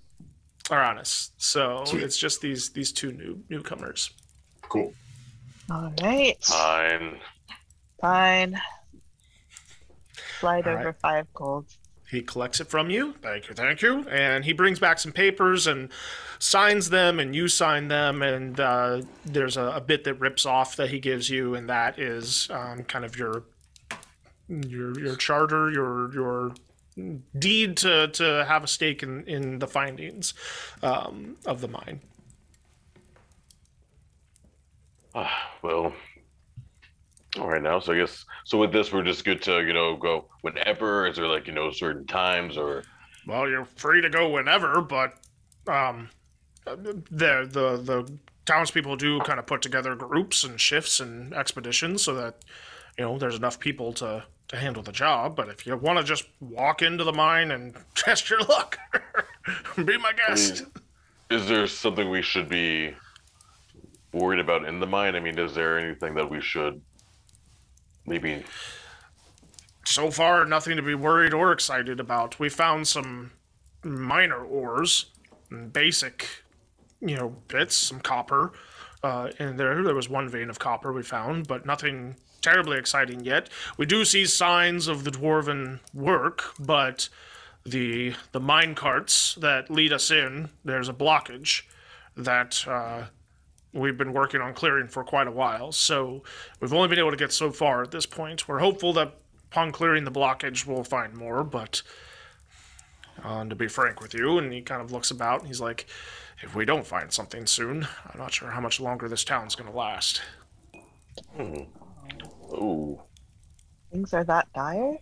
Arranis. 0.65 1.31
So 1.37 1.85
Sweet. 1.85 2.03
it's 2.03 2.19
just 2.19 2.41
these 2.41 2.71
these 2.71 2.91
two 2.91 3.13
new 3.13 3.41
newcomers. 3.49 4.11
Cool. 4.63 4.93
All 5.71 5.93
right. 6.03 6.37
Fine. 6.43 7.21
Fine. 8.01 8.61
Slide 10.41 10.67
All 10.67 10.75
over 10.75 10.85
right. 10.87 11.01
five 11.01 11.27
gold. 11.35 11.67
He 12.11 12.23
collects 12.23 12.61
it 12.61 12.69
from 12.69 12.91
you. 12.91 13.15
Thank 13.23 13.49
you, 13.49 13.55
thank 13.55 13.83
you. 13.83 14.09
And 14.09 14.45
he 14.45 14.53
brings 14.53 14.81
back 14.81 14.99
some 14.99 15.13
papers 15.13 15.69
and 15.69 15.91
signs 16.41 16.91
them, 16.91 17.21
and 17.21 17.37
you 17.37 17.47
sign 17.47 17.87
them. 17.87 18.21
And 18.23 18.59
uh, 18.59 19.03
there's 19.25 19.57
a, 19.57 19.67
a 19.67 19.81
bit 19.81 20.03
that 20.05 20.15
rips 20.15 20.45
off 20.45 20.75
that 20.77 20.91
he 20.91 20.99
gives 20.99 21.31
you, 21.31 21.55
and 21.55 21.69
that 21.69 22.01
is 22.01 22.49
um, 22.51 22.83
kind 22.85 23.05
of 23.05 23.17
your 23.17 23.45
your 24.49 24.99
your 24.99 25.15
charter, 25.15 25.71
your 25.71 26.13
your 26.13 26.53
deed 27.39 27.77
to, 27.79 28.09
to 28.09 28.45
have 28.47 28.65
a 28.65 28.67
stake 28.67 29.03
in, 29.03 29.25
in 29.27 29.59
the 29.59 29.67
findings 29.67 30.35
um, 30.83 31.37
of 31.47 31.61
the 31.61 31.69
mine. 31.69 32.01
Ah, 35.15 35.51
well, 35.63 35.93
all 37.39 37.49
right 37.49 37.63
now. 37.63 37.79
So 37.81 37.93
I 37.93 37.99
guess 37.99 38.25
so. 38.45 38.59
With 38.59 38.73
this, 38.73 38.93
we're 38.93 39.05
just 39.05 39.25
good 39.25 39.43
to 39.43 39.65
you 39.65 39.73
know 39.73 39.97
go 39.97 40.27
whenever. 40.43 41.07
Is 41.07 41.17
there 41.17 41.27
like 41.27 41.47
you 41.47 41.53
know 41.53 41.71
certain 41.71 42.07
times 42.07 42.57
or? 42.57 42.83
Well, 43.27 43.49
you're 43.49 43.67
free 43.67 44.01
to 44.01 44.11
go 44.11 44.29
whenever, 44.29 44.81
but 44.81 45.15
um, 45.67 46.09
the 46.65 47.03
the 47.11 47.81
the 47.83 48.19
townspeople 48.47 48.97
do 48.97 49.21
kind 49.21 49.39
of 49.39 49.47
put 49.47 49.63
together 49.63 49.95
groups 49.95 50.43
and 50.43 50.61
shifts 50.61 50.99
and 50.99 51.33
expeditions 51.35 52.03
so 52.03 52.15
that 52.15 52.37
you 52.99 53.05
know 53.05 53.19
there's 53.19 53.37
enough 53.37 53.61
people 53.61 53.93
to 53.95 54.25
to 54.49 54.57
handle 54.57 54.83
the 54.83 54.93
job. 54.93 55.37
But 55.37 55.49
if 55.49 55.67
you 55.67 55.77
want 55.77 55.99
to 55.99 56.05
just 56.05 56.25
walk 56.41 56.83
into 56.83 57.05
the 57.05 57.13
mine 57.13 57.53
and 57.53 57.77
test 57.95 58.29
your 58.29 58.41
luck, 58.41 58.79
be 59.77 59.99
my 59.99 60.13
guest. 60.13 60.65
Is 61.31 61.47
there 61.47 61.69
something 61.69 62.11
we 62.11 62.23
should 62.23 62.49
be 62.49 62.93
worried 64.13 64.41
about 64.41 64.65
in 64.65 64.81
the 64.81 64.87
mine? 64.87 65.15
I 65.15 65.21
mean, 65.21 65.39
is 65.39 65.55
there 65.55 65.79
anything 65.79 66.15
that 66.17 66.29
we 66.29 66.41
should 66.41 66.83
maybe? 68.07 68.45
So 69.85 70.11
far, 70.11 70.45
nothing 70.45 70.77
to 70.77 70.83
be 70.83 70.95
worried 70.95 71.35
or 71.35 71.53
excited 71.53 71.99
about. 72.01 72.39
We 72.39 72.49
found 72.49 72.87
some 72.87 73.33
minor 73.83 74.43
ores, 74.45 75.07
basic, 75.73 76.29
you 77.01 77.17
know, 77.17 77.37
bits, 77.49 77.77
some 77.77 78.01
copper. 78.01 78.53
Uh, 79.03 79.31
in 79.39 79.57
there, 79.57 79.83
there 79.83 79.95
was 79.95 80.09
one 80.09 80.29
vein 80.29 80.51
of 80.51 80.59
copper 80.59 80.93
we 80.93 81.03
found, 81.03 81.49
but 81.49 81.65
nothing 81.65 82.17
terribly 82.43 82.79
exciting 82.79 83.25
yet. 83.25 83.49
We 83.79 83.87
do 83.87 84.05
see 84.05 84.27
signs 84.27 84.87
of 84.89 85.05
the 85.05 85.11
dwarven 85.11 85.81
work, 85.95 86.55
but 86.59 87.09
the 87.65 88.15
the 88.33 88.41
mine 88.41 88.75
carts 88.75 89.35
that 89.37 89.71
lead 89.71 89.93
us 89.93 90.11
in, 90.11 90.51
there's 90.65 90.89
a 90.89 90.95
blockage 90.95 91.63
that 92.17 92.67
uh, 92.67 93.05
we've 93.73 93.97
been 93.97 94.13
working 94.13 94.41
on 94.41 94.55
clearing 94.55 94.89
for 94.89 95.05
quite 95.05 95.27
a 95.27 95.33
while. 95.33 95.73
So 95.73 96.23
we've 96.61 96.73
only 96.73 96.89
been 96.89 96.99
able 96.99 97.11
to 97.11 97.17
get 97.17 97.33
so 97.33 97.51
far 97.51 97.83
at 97.83 97.91
this 97.91 98.07
point. 98.07 98.49
We're 98.49 98.59
hopeful 98.59 98.93
that 98.95 99.15
upon 99.51 99.73
clearing 99.73 100.05
the 100.05 100.13
blockage, 100.13 100.67
we'll 100.67 100.85
find 100.85 101.15
more. 101.15 101.45
But 101.45 101.83
uh, 103.23 103.45
to 103.45 103.55
be 103.55 103.69
frank 103.69 104.01
with 104.01 104.15
you, 104.15 104.39
and 104.39 104.53
he 104.53 104.63
kind 104.63 104.83
of 104.83 104.93
looks 104.93 105.11
about, 105.11 105.41
and 105.41 105.49
he's 105.49 105.61
like, 105.61 105.87
if 106.43 106.55
we 106.55 106.65
don't 106.65 106.87
find 106.87 107.13
something 107.13 107.47
soon, 107.47 107.87
I'm 108.07 108.19
not 108.19 108.33
sure 108.33 108.51
how 108.51 108.61
much 108.61 108.81
longer 108.81 109.09
this 109.09 109.25
town's 109.25 109.55
gonna 109.55 109.75
last. 109.75 110.23
Hmm. 111.37 111.65
Ooh. 112.53 113.01
Things 113.93 114.15
are 114.15 114.25
that 114.25 114.53
dire? 114.55 114.97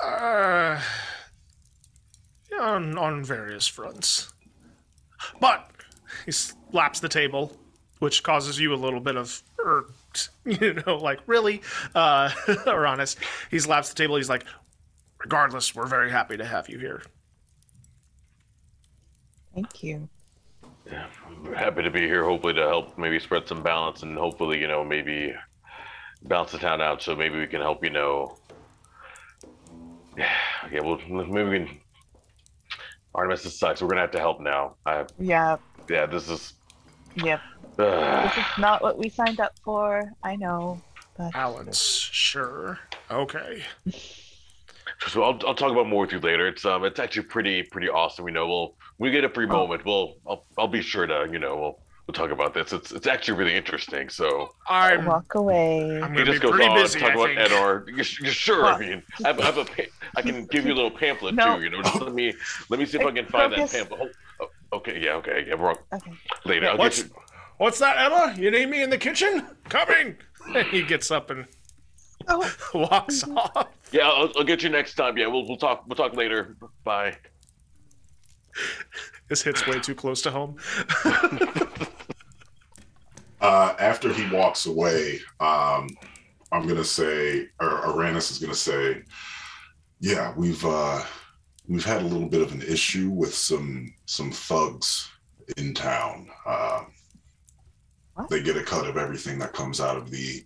Uh, 0.00 0.80
on, 2.60 2.98
on 2.98 3.24
various 3.24 3.66
fronts. 3.66 4.32
But 5.40 5.70
he 6.24 6.32
slaps 6.70 7.00
the 7.00 7.08
table, 7.08 7.56
which 7.98 8.22
causes 8.22 8.58
you 8.58 8.74
a 8.74 8.76
little 8.76 9.00
bit 9.00 9.16
of 9.16 9.42
irked, 9.58 10.30
you 10.44 10.74
know, 10.86 10.96
like 10.96 11.20
really, 11.26 11.62
uh, 11.94 12.30
or 12.66 12.86
honest. 12.86 13.18
He 13.50 13.58
laps 13.60 13.88
the 13.88 13.94
table. 13.94 14.16
He's 14.16 14.28
like, 14.28 14.44
regardless, 15.18 15.74
we're 15.74 15.86
very 15.86 16.10
happy 16.10 16.36
to 16.36 16.44
have 16.44 16.68
you 16.68 16.78
here. 16.78 17.02
Thank 19.54 19.82
you. 19.82 20.08
Yeah, 20.90 21.06
I'm 21.26 21.52
happy 21.54 21.82
to 21.82 21.90
be 21.90 22.02
here. 22.02 22.22
Hopefully 22.24 22.52
to 22.54 22.62
help 22.62 22.96
maybe 22.98 23.18
spread 23.18 23.48
some 23.48 23.62
balance 23.62 24.02
and 24.02 24.16
hopefully 24.16 24.60
you 24.60 24.68
know 24.68 24.84
maybe 24.84 25.34
balance 26.24 26.52
the 26.52 26.58
town 26.58 26.80
out. 26.80 27.02
So 27.02 27.16
maybe 27.16 27.38
we 27.38 27.46
can 27.46 27.60
help. 27.60 27.82
You 27.82 27.90
know. 27.90 28.36
Yeah. 30.16 30.30
Yeah. 30.70 30.80
Well, 30.82 31.00
maybe 31.08 31.48
we 31.48 31.58
can. 31.66 31.80
Artemis, 33.14 33.42
this 33.42 33.58
sucks. 33.58 33.80
We're 33.80 33.88
gonna 33.88 34.02
have 34.02 34.10
to 34.12 34.20
help 34.20 34.40
now. 34.40 34.76
I. 34.84 35.06
Yeah, 35.18 35.56
Yeah. 35.88 36.06
This 36.06 36.28
is. 36.28 36.52
Yep. 37.16 37.40
Uh, 37.78 38.22
This 38.28 38.36
is 38.38 38.58
not 38.58 38.82
what 38.82 38.96
we 38.98 39.08
signed 39.08 39.40
up 39.40 39.52
for. 39.64 40.10
I 40.22 40.36
know. 40.36 40.80
But 41.16 41.32
Balance, 41.32 41.78
sure. 41.80 42.78
Okay. 43.10 43.62
So 45.08 45.22
I'll, 45.22 45.38
I'll 45.46 45.54
talk 45.54 45.72
about 45.72 45.86
more 45.88 46.02
with 46.02 46.12
you 46.12 46.20
later. 46.20 46.46
It's 46.48 46.64
um 46.64 46.84
it's 46.84 46.98
actually 46.98 47.24
pretty 47.24 47.62
pretty 47.62 47.88
awesome. 47.88 48.26
You 48.26 48.32
know, 48.34 48.46
we'll 48.48 48.74
we 48.98 49.10
get 49.10 49.24
a 49.24 49.28
free 49.28 49.46
moment. 49.46 49.84
We'll 49.84 50.14
I'll, 50.26 50.44
I'll 50.58 50.68
be 50.68 50.82
sure 50.82 51.06
to 51.06 51.28
you 51.30 51.38
know 51.38 51.56
we'll 51.56 51.78
we'll 52.06 52.12
talk 52.14 52.30
about 52.30 52.52
this. 52.54 52.72
It's 52.72 52.92
it's 52.92 53.06
actually 53.06 53.38
really 53.38 53.54
interesting. 53.54 54.08
So 54.10 54.50
I'm, 54.68 55.04
walk 55.06 55.34
away. 55.34 56.00
I'm 56.02 56.12
he 56.12 56.18
gonna 56.18 56.24
be 56.24 56.30
just 56.32 56.42
goes 56.42 56.50
pretty 56.52 56.66
on 56.68 56.76
busy, 56.82 56.98
talk 57.00 57.10
I 57.10 57.14
about 57.14 57.26
think. 57.28 57.38
Edar. 57.40 57.88
You, 57.88 57.96
you 57.96 58.30
sure? 58.32 58.62
Well, 58.64 58.74
I 58.74 58.78
mean, 58.78 59.02
I 59.24 59.28
have, 59.28 59.40
I 59.40 59.44
have 59.44 59.58
a 59.58 59.64
pa- 59.64 59.82
I 60.16 60.22
can 60.22 60.44
give 60.46 60.66
you 60.66 60.72
a 60.72 60.76
little 60.76 60.90
pamphlet 60.90 61.34
No. 61.34 61.56
too. 61.56 61.62
You 61.64 61.70
know, 61.70 61.82
just 61.82 62.00
let 62.00 62.14
me 62.14 62.34
let 62.68 62.78
me 62.80 62.84
see 62.86 62.98
if 62.98 63.06
I 63.06 63.10
can 63.12 63.26
find 63.26 63.52
that 63.52 63.70
pamphlet. 63.70 64.00
Oh, 64.40 64.44
oh, 64.44 64.48
okay, 64.72 65.00
yeah, 65.02 65.14
okay, 65.14 65.44
yeah, 65.46 65.54
wrong. 65.54 65.76
Okay. 65.92 66.12
Later, 66.44 66.68
I'll 66.70 66.78
What's- 66.78 67.02
get 67.02 67.12
you. 67.12 67.22
What's 67.58 67.78
that, 67.78 67.96
Emma? 67.98 68.34
You 68.38 68.50
need 68.50 68.68
me 68.68 68.82
in 68.82 68.90
the 68.90 68.98
kitchen? 68.98 69.46
Coming! 69.70 70.16
And 70.54 70.66
he 70.70 70.82
gets 70.82 71.10
up 71.10 71.30
and 71.30 71.46
Oh, 72.28 72.54
walks 72.74 73.24
off. 73.24 73.68
Yeah, 73.92 74.08
I'll, 74.08 74.30
I'll 74.36 74.44
get 74.44 74.62
you 74.62 74.68
next 74.68 74.94
time. 74.94 75.16
Yeah, 75.16 75.28
we'll 75.28 75.46
we'll 75.46 75.56
talk 75.56 75.84
we'll 75.86 75.96
talk 75.96 76.14
later. 76.16 76.56
Bye. 76.84 77.16
This 79.28 79.42
hits 79.42 79.66
way 79.66 79.78
too 79.80 79.94
close 79.94 80.22
to 80.22 80.30
home. 80.30 80.56
Uh, 83.40 83.74
after 83.78 84.12
he 84.12 84.28
walks 84.34 84.64
away, 84.66 85.20
um, 85.40 85.88
I'm 86.52 86.66
gonna 86.66 86.82
say, 86.82 87.48
or 87.60 87.68
Arranis 87.82 88.30
is 88.30 88.38
gonna 88.38 88.54
say, 88.54 89.02
yeah, 90.00 90.32
we've 90.36 90.64
uh, 90.64 91.02
we've 91.68 91.84
had 91.84 92.02
a 92.02 92.06
little 92.06 92.28
bit 92.28 92.42
of 92.42 92.52
an 92.52 92.62
issue 92.62 93.10
with 93.10 93.34
some 93.34 93.92
some 94.06 94.30
thugs 94.30 95.10
in 95.56 95.74
town. 95.74 96.28
Uh, 96.46 96.84
they 98.30 98.42
get 98.42 98.56
a 98.56 98.62
cut 98.62 98.86
of 98.86 98.96
everything 98.96 99.38
that 99.38 99.52
comes 99.52 99.80
out 99.80 99.96
of 99.96 100.10
the 100.10 100.44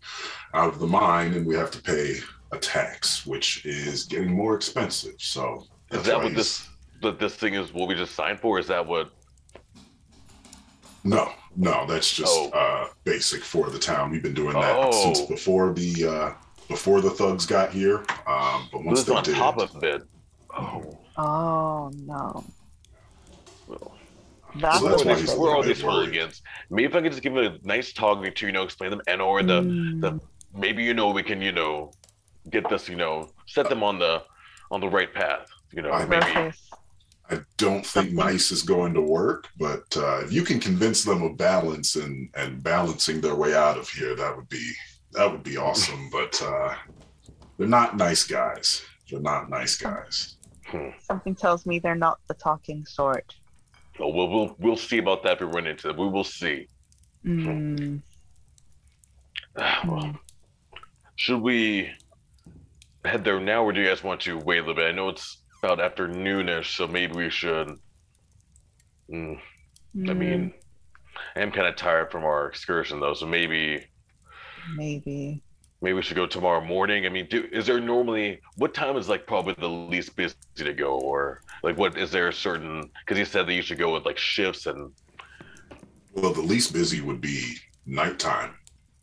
out 0.54 0.68
of 0.68 0.78
the 0.80 0.86
mine, 0.86 1.34
and 1.34 1.46
we 1.46 1.54
have 1.54 1.70
to 1.70 1.80
pay 1.82 2.16
a 2.52 2.58
tax, 2.58 3.24
which 3.26 3.64
is 3.64 4.04
getting 4.04 4.32
more 4.32 4.54
expensive. 4.56 5.14
So 5.18 5.58
Is 5.90 5.98
that's 5.98 6.06
that 6.08 6.18
why 6.18 6.24
what 6.24 6.34
this 6.34 6.68
that 7.02 7.18
this 7.18 7.34
thing 7.36 7.54
is? 7.54 7.72
What 7.72 7.88
we 7.88 7.94
just 7.94 8.14
signed 8.14 8.40
for? 8.40 8.58
Is 8.58 8.66
that 8.66 8.84
what? 8.86 9.10
No, 11.02 11.32
no, 11.56 11.86
that's 11.86 12.12
just 12.12 12.30
Oh. 12.36 12.50
uh, 12.50 12.88
basic 13.04 13.42
for 13.42 13.70
the 13.70 13.78
town. 13.78 14.10
We've 14.10 14.22
been 14.22 14.34
doing 14.34 14.52
that 14.52 14.92
since 14.92 15.20
Oh. 15.20 15.26
before 15.28 15.72
the 15.72 16.06
uh, 16.06 16.32
before 16.68 17.00
the 17.00 17.10
thugs 17.10 17.46
got 17.46 17.70
here. 17.72 18.04
Um, 18.26 18.68
but 18.70 18.84
once 18.84 18.98
This 18.98 19.00
is 19.00 19.04
they 19.06 19.14
on 19.14 19.24
did, 19.24 19.34
top 19.36 19.58
of 19.58 19.82
it. 19.82 20.02
Oh. 20.54 20.98
Oh 21.20 21.90
no. 21.94 22.44
Well, 23.68 23.92
That's 24.54 24.78
So 24.80 24.84
we're 24.84 24.90
that's 24.90 25.02
all 25.04 25.08
why 25.08 25.14
these, 25.20 25.30
he's 25.30 25.38
we're 25.38 25.54
all 25.54 25.62
these 25.62 25.82
worried. 25.82 25.94
hooligans. 26.14 26.42
Maybe 26.70 26.84
if 26.88 26.94
I 26.94 27.02
could 27.02 27.12
just 27.12 27.22
give 27.22 27.36
him 27.36 27.44
a 27.44 27.58
nice 27.62 27.92
talking 27.92 28.32
to, 28.32 28.46
you 28.46 28.52
know, 28.52 28.62
explain 28.62 28.90
them 28.90 29.02
and 29.06 29.20
or 29.22 29.42
the 29.42 29.60
Mm, 29.62 30.00
the 30.02 30.20
maybe 30.54 30.82
you 30.82 30.94
know 30.94 31.10
we 31.10 31.22
can 31.22 31.40
you 31.40 31.52
know 31.52 31.92
get 32.50 32.68
this 32.68 32.88
you 32.88 32.96
know 32.96 33.30
set 33.46 33.68
them 33.68 33.82
on 33.82 33.98
the 33.98 34.22
on 34.70 34.80
the 34.80 34.88
right 34.88 35.12
path. 35.12 35.46
You 35.72 35.82
know 35.82 35.92
I- 35.92 36.04
maybe 36.06 36.26
Rufus. 36.26 36.60
I 37.32 37.38
don't 37.58 37.86
think 37.86 38.12
nice 38.12 38.50
is 38.50 38.62
going 38.64 38.92
to 38.94 39.00
work. 39.00 39.46
But 39.56 39.84
uh, 39.96 40.22
if 40.24 40.32
you 40.32 40.42
can 40.42 40.58
convince 40.58 41.04
them 41.04 41.22
of 41.22 41.36
balance 41.36 41.94
and 41.94 42.28
and 42.34 42.60
balancing 42.62 43.20
their 43.20 43.36
way 43.36 43.54
out 43.54 43.78
of 43.78 43.88
here, 43.88 44.16
that 44.16 44.36
would 44.36 44.48
be 44.48 44.66
that 45.12 45.30
would 45.30 45.44
be 45.44 45.56
awesome. 45.56 46.08
but 46.10 46.40
uh, 46.42 46.74
they're 47.56 47.68
not 47.68 47.96
nice 47.96 48.24
guys. 48.24 48.82
They're 49.08 49.20
not 49.20 49.48
nice 49.48 49.76
guys. 49.76 50.38
Something 51.00 51.34
tells 51.34 51.66
me 51.66 51.78
they're 51.78 51.94
not 51.94 52.18
the 52.28 52.34
talking 52.34 52.84
sort. 52.86 53.34
oh, 53.98 54.08
we'll 54.14 54.28
we'll 54.28 54.56
we'll 54.58 54.76
see 54.76 54.98
about 54.98 55.22
that 55.24 55.34
if 55.34 55.40
we 55.40 55.46
run 55.46 55.66
into 55.66 55.88
them. 55.88 55.96
We 55.96 56.08
will 56.08 56.24
see. 56.24 56.68
Mm, 57.24 58.00
Ah, 59.58 59.82
well, 59.86 60.18
should 61.16 61.40
we 61.40 61.90
head 63.04 63.24
there 63.24 63.40
now, 63.40 63.64
or 63.64 63.72
do 63.72 63.80
you 63.80 63.88
guys 63.88 64.02
want 64.04 64.20
to 64.22 64.38
wait 64.38 64.58
a 64.58 64.60
little 64.60 64.74
bit? 64.74 64.88
I 64.88 64.92
know 64.92 65.08
it's 65.08 65.42
about 65.62 65.78
afternoonish, 65.78 66.76
so 66.76 66.86
maybe 66.86 67.14
we 67.16 67.30
should. 67.30 67.68
Mm, 69.12 69.38
I 70.08 70.12
mean, 70.14 70.54
I 71.34 71.40
am 71.40 71.50
kind 71.50 71.66
of 71.66 71.76
tired 71.76 72.10
from 72.12 72.24
our 72.24 72.46
excursion 72.46 73.00
though, 73.00 73.14
so 73.14 73.26
maybe 73.26 73.84
maybe. 74.76 75.42
Maybe 75.82 75.94
we 75.94 76.02
should 76.02 76.16
go 76.16 76.26
tomorrow 76.26 76.60
morning. 76.60 77.06
I 77.06 77.08
mean, 77.08 77.26
do 77.30 77.48
is 77.52 77.66
there 77.66 77.80
normally 77.80 78.40
what 78.56 78.74
time 78.74 78.96
is 78.96 79.08
like 79.08 79.26
probably 79.26 79.54
the 79.58 79.66
least 79.68 80.14
busy 80.14 80.34
to 80.56 80.74
go, 80.74 80.98
or 80.98 81.40
like 81.62 81.78
what 81.78 81.96
is 81.96 82.10
there 82.10 82.28
a 82.28 82.32
certain? 82.32 82.90
Because 83.00 83.18
you 83.18 83.24
said 83.24 83.46
that 83.46 83.54
you 83.54 83.62
should 83.62 83.78
go 83.78 83.92
with 83.94 84.04
like 84.04 84.18
shifts 84.18 84.66
and 84.66 84.92
Well, 86.12 86.32
the 86.32 86.42
least 86.42 86.72
busy 86.74 87.00
would 87.00 87.20
be 87.20 87.54
nighttime. 87.86 88.54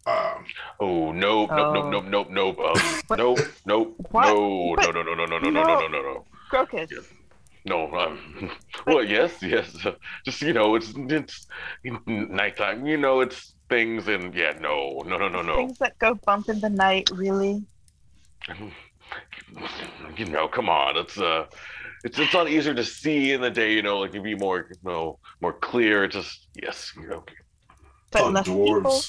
Um, 0.06 0.46
oh 0.80 1.12
nope 1.12 1.50
nope 1.52 1.74
nope 1.74 1.86
Oh. 1.86 1.90
nope 1.90 2.06
nope 2.08 2.30
nope 2.30 2.60
um, 2.60 2.82
What? 3.08 3.20
nope 3.20 3.40
nope 3.66 3.96
What? 4.12 4.28
no 4.28 4.76
But- 4.78 4.94
no 4.96 5.02
no 5.02 5.14
no 5.16 5.26
no 5.26 5.38
no 5.38 5.50
no 5.50 5.50
no 5.50 5.64
no 5.64 5.80
no 5.80 5.88
no 5.88 6.02
no 6.02 6.26
Grokas. 6.50 6.90
Yeah. 6.92 7.00
no 7.66 7.92
um, 7.94 8.52
well 8.88 9.04
yes 9.04 9.34
yes 9.42 9.76
uh, 9.86 9.96
just 10.26 10.42
you 10.42 10.54
know 10.54 10.76
it's 10.76 10.94
it's 10.96 11.48
nighttime 12.06 12.86
you 12.86 12.96
know 12.96 13.20
it's 13.20 13.56
things 13.70 14.07
and 14.07 14.34
yeah 14.34 14.53
no 14.59 15.03
no 15.05 15.18
no 15.18 15.28
no 15.28 15.41
no 15.41 15.57
Things 15.57 15.78
that 15.80 15.97
go 15.99 16.15
bump 16.15 16.49
in 16.49 16.59
the 16.59 16.70
night, 16.70 17.09
really? 17.11 17.63
you 20.18 20.26
know, 20.26 20.47
come 20.47 20.70
on. 20.70 20.97
It's 20.97 21.18
uh 21.18 21.45
it's 22.03 22.20
it's 22.20 22.34
not 22.34 22.49
easier 22.49 22.74
to 22.74 22.84
see 22.84 23.32
in 23.34 23.41
the 23.41 23.49
day, 23.49 23.74
you 23.74 23.82
know, 23.82 23.99
like 23.99 24.13
you'd 24.13 24.24
be 24.24 24.36
more 24.36 24.68
you 24.70 24.76
know, 24.84 25.20
more 25.41 25.53
clear. 25.53 26.03
It's 26.03 26.15
just 26.15 26.47
yes, 26.61 26.91
you 26.95 27.07
know. 27.07 27.24
But 28.11 28.20
thought 28.20 28.34
less 28.34 28.47
dwarves 28.47 28.78
people? 28.78 29.03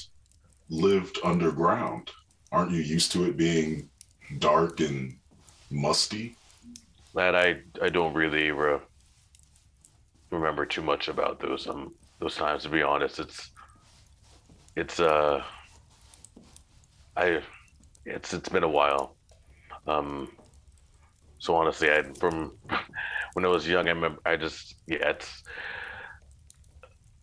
lived 0.71 1.19
underground. 1.25 2.11
Aren't 2.51 2.73
you 2.73 2.81
used 2.81 3.13
to 3.13 3.25
it 3.25 3.37
being 3.37 3.91
dark 4.39 4.81
and 4.81 5.17
musty? 5.71 6.37
That 7.15 7.35
I 7.35 7.61
I 7.83 7.89
don't 7.89 8.15
really 8.15 8.51
re- 8.51 8.81
remember 10.31 10.67
too 10.67 10.83
much 10.83 11.09
about 11.09 11.41
those 11.41 11.69
um 11.69 11.95
those 12.21 12.37
times 12.37 12.65
to 12.65 12.69
be 12.69 12.83
honest. 12.83 13.19
It's 13.19 13.51
it's 14.79 15.01
uh 15.01 15.43
I 17.17 17.43
it's 18.05 18.33
it's 18.33 18.49
been 18.49 18.63
a 18.65 18.69
while. 18.69 19.17
Um 19.87 20.29
so 21.39 21.55
honestly 21.57 21.91
I 21.91 22.03
from 22.19 22.53
when 23.35 23.45
I 23.45 23.49
was 23.49 23.67
young 23.69 23.87
I 23.89 23.93
remember 23.93 24.21
I 24.25 24.37
just 24.37 24.75
yeah 24.87 25.11
it's 25.11 25.43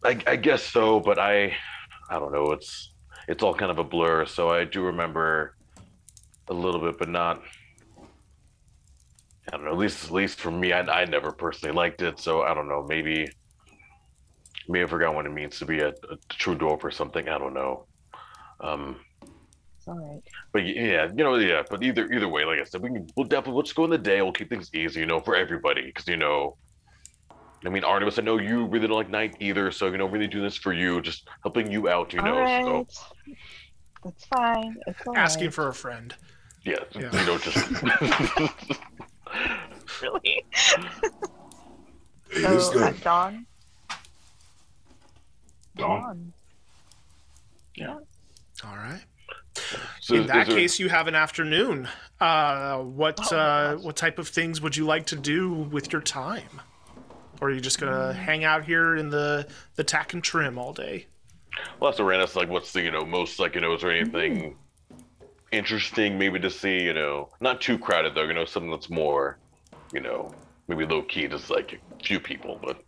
I 0.03 0.21
I 0.27 0.35
guess 0.35 0.63
so, 0.63 0.99
but 0.99 1.19
I 1.19 1.55
I 2.09 2.19
don't 2.19 2.31
know, 2.31 2.51
it's 2.51 2.93
it's 3.27 3.43
all 3.43 3.55
kind 3.55 3.71
of 3.71 3.79
a 3.79 3.83
blur, 3.83 4.25
so 4.25 4.49
I 4.49 4.65
do 4.65 4.83
remember 4.83 5.55
a 6.49 6.53
little 6.53 6.81
bit 6.81 6.97
but 6.99 7.09
not 7.09 7.41
I 9.51 9.57
don't 9.57 9.65
know. 9.65 9.71
At 9.71 9.77
least, 9.77 10.05
at 10.05 10.11
least 10.11 10.39
for 10.39 10.51
me, 10.51 10.73
I, 10.73 10.81
I 10.81 11.05
never 11.05 11.31
personally 11.31 11.75
liked 11.75 12.01
it. 12.01 12.19
So 12.19 12.41
I 12.41 12.53
don't 12.53 12.67
know. 12.67 12.85
Maybe, 12.87 13.27
maybe 14.67 14.83
I 14.83 14.87
forgot 14.87 15.15
what 15.15 15.25
it 15.25 15.31
means 15.33 15.57
to 15.59 15.65
be 15.65 15.79
a, 15.79 15.89
a 15.89 16.17
true 16.29 16.55
dwarf 16.55 16.83
or 16.83 16.91
something. 16.91 17.27
I 17.29 17.37
don't 17.37 17.53
know. 17.53 17.85
Um, 18.61 18.97
It's 19.77 19.87
all 19.87 19.97
right. 19.97 20.21
but 20.53 20.65
yeah, 20.65 21.07
you 21.15 21.23
know, 21.23 21.35
yeah. 21.35 21.63
But 21.69 21.83
either 21.83 22.11
either 22.11 22.27
way, 22.27 22.45
like 22.45 22.59
I 22.59 22.63
said, 22.63 22.81
we 22.81 22.89
can 22.89 23.07
we'll 23.15 23.27
definitely 23.27 23.53
we'll 23.53 23.63
just 23.63 23.75
go 23.75 23.83
in 23.85 23.89
the 23.91 23.97
day. 23.97 24.21
We'll 24.21 24.31
keep 24.33 24.49
things 24.49 24.69
easy, 24.73 24.99
you 25.01 25.05
know, 25.05 25.19
for 25.19 25.35
everybody. 25.35 25.83
Because 25.83 26.07
you 26.07 26.17
know, 26.17 26.57
I 27.65 27.69
mean, 27.69 27.83
Artemis, 27.83 28.17
I 28.19 28.21
know 28.23 28.37
you 28.37 28.65
really 28.65 28.87
don't 28.87 28.97
like 28.97 29.09
night 29.09 29.35
either. 29.39 29.71
So 29.71 29.87
you 29.87 29.97
know, 29.97 30.05
really 30.07 30.27
do 30.27 30.41
this 30.41 30.55
for 30.55 30.73
you, 30.73 31.01
just 31.01 31.27
helping 31.43 31.71
you 31.71 31.89
out, 31.89 32.13
you 32.13 32.21
know. 32.21 32.35
all 32.35 32.41
right. 32.41 32.91
So 32.91 33.05
It's 34.05 34.25
fine. 34.25 34.75
It's 34.87 35.05
all 35.07 35.17
Asking 35.17 35.45
right. 35.47 35.53
for 35.53 35.67
a 35.69 35.73
friend. 35.73 36.13
yeah, 36.63 36.75
Yeah. 36.93 37.11
you 37.19 37.25
know, 37.27 37.37
just. 37.37 37.81
really. 40.01 40.45
It 42.31 42.51
is 42.51 42.65
So 42.67 42.83
at 42.83 42.99
dawn, 43.01 43.45
Dawn. 45.75 46.33
Yeah. 47.75 47.95
All 48.63 48.75
right. 48.75 49.01
So 50.01 50.15
In 50.15 50.27
that 50.27 50.47
there- 50.47 50.55
case, 50.55 50.79
you 50.79 50.89
have 50.89 51.07
an 51.07 51.15
afternoon. 51.15 51.87
Uh, 52.19 52.79
what 52.79 53.19
Oh 53.31 53.37
uh, 53.37 53.75
what 53.77 53.95
type 53.95 54.19
of 54.19 54.27
things 54.27 54.61
would 54.61 54.75
you 54.75 54.85
like 54.85 55.05
to 55.07 55.15
do 55.15 55.51
with 55.53 55.91
your 55.91 56.01
time? 56.01 56.61
Or 57.41 57.49
are 57.49 57.51
you 57.51 57.59
just 57.59 57.79
gonna 57.79 58.13
Mm. 58.13 58.15
hang 58.15 58.43
out 58.43 58.63
here 58.65 58.95
in 58.95 59.09
the 59.09 59.47
the 59.75 59.83
tack 59.83 60.13
and 60.13 60.23
trim 60.23 60.57
all 60.57 60.73
day? 60.73 61.07
Well, 61.79 61.91
that's 61.91 61.99
around 61.99 62.21
us. 62.21 62.35
Like, 62.35 62.49
what's 62.49 62.71
the 62.73 62.81
you 62.81 62.91
know 62.91 63.05
most 63.05 63.39
like 63.39 63.55
you 63.55 63.61
know? 63.61 63.73
Is 63.73 63.81
there 63.81 63.91
anything 63.91 64.57
interesting 65.51 66.17
maybe 66.17 66.39
to 66.39 66.49
see? 66.49 66.81
You 66.83 66.93
know, 66.93 67.29
not 67.41 67.59
too 67.61 67.77
crowded 67.77 68.15
though. 68.15 68.23
You 68.23 68.33
know, 68.33 68.45
something 68.45 68.71
that's 68.71 68.89
more, 68.89 69.37
you 69.93 69.99
know, 70.01 70.33
maybe 70.67 70.85
low 70.85 71.01
key, 71.01 71.27
just 71.27 71.49
like 71.49 71.79
a 71.99 72.03
few 72.03 72.19
people. 72.19 72.59
But 72.61 72.83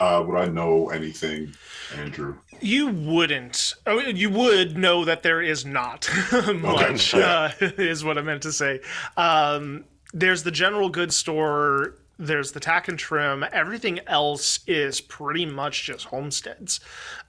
Uh, 0.00 0.22
would 0.26 0.36
I 0.36 0.46
know 0.46 0.90
anything, 0.90 1.54
Andrew? 1.96 2.38
You 2.60 2.88
wouldn't. 2.88 3.74
Oh, 3.86 3.98
you 4.00 4.30
would 4.30 4.76
know 4.76 5.04
that 5.04 5.22
there 5.22 5.40
is 5.42 5.64
not 5.64 6.08
much. 6.54 7.14
yeah. 7.14 7.52
uh, 7.60 7.66
is 7.78 8.04
what 8.04 8.18
I 8.18 8.22
meant 8.22 8.42
to 8.42 8.52
say. 8.52 8.80
Um, 9.16 9.84
there's 10.12 10.42
the 10.42 10.50
general 10.50 10.88
goods 10.88 11.16
store. 11.16 11.94
There's 12.20 12.50
the 12.50 12.58
tack 12.58 12.88
and 12.88 12.98
trim. 12.98 13.44
Everything 13.52 14.00
else 14.08 14.58
is 14.66 15.00
pretty 15.00 15.46
much 15.46 15.84
just 15.84 16.06
homesteads. 16.06 16.80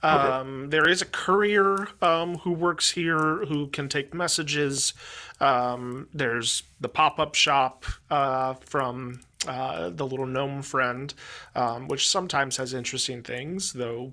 Um, 0.01 0.71
There 0.71 0.89
is 0.89 1.03
a 1.03 1.05
courier 1.05 1.89
um, 2.01 2.39
who 2.39 2.51
works 2.51 2.89
here 2.89 3.45
who 3.45 3.67
can 3.67 3.87
take 3.87 4.15
messages. 4.15 4.93
Um, 5.39 6.07
there's 6.11 6.63
the 6.81 6.89
pop 6.89 7.19
up 7.19 7.35
shop 7.35 7.85
uh, 8.09 8.55
from 8.55 9.21
uh, 9.47 9.89
the 9.89 10.05
little 10.05 10.25
gnome 10.25 10.61
friend, 10.61 11.13
um, 11.55 11.87
which 11.87 12.09
sometimes 12.09 12.57
has 12.57 12.73
interesting 12.73 13.23
things, 13.23 13.73
though 13.73 14.11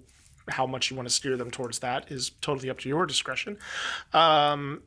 how 0.48 0.66
much 0.66 0.90
you 0.90 0.96
want 0.96 1.08
to 1.08 1.14
steer 1.14 1.36
them 1.36 1.50
towards 1.50 1.80
that 1.80 2.10
is 2.10 2.30
totally 2.40 2.70
up 2.70 2.78
to 2.78 2.88
your 2.88 3.04
discretion. 3.06 3.58
Um, 4.12 4.82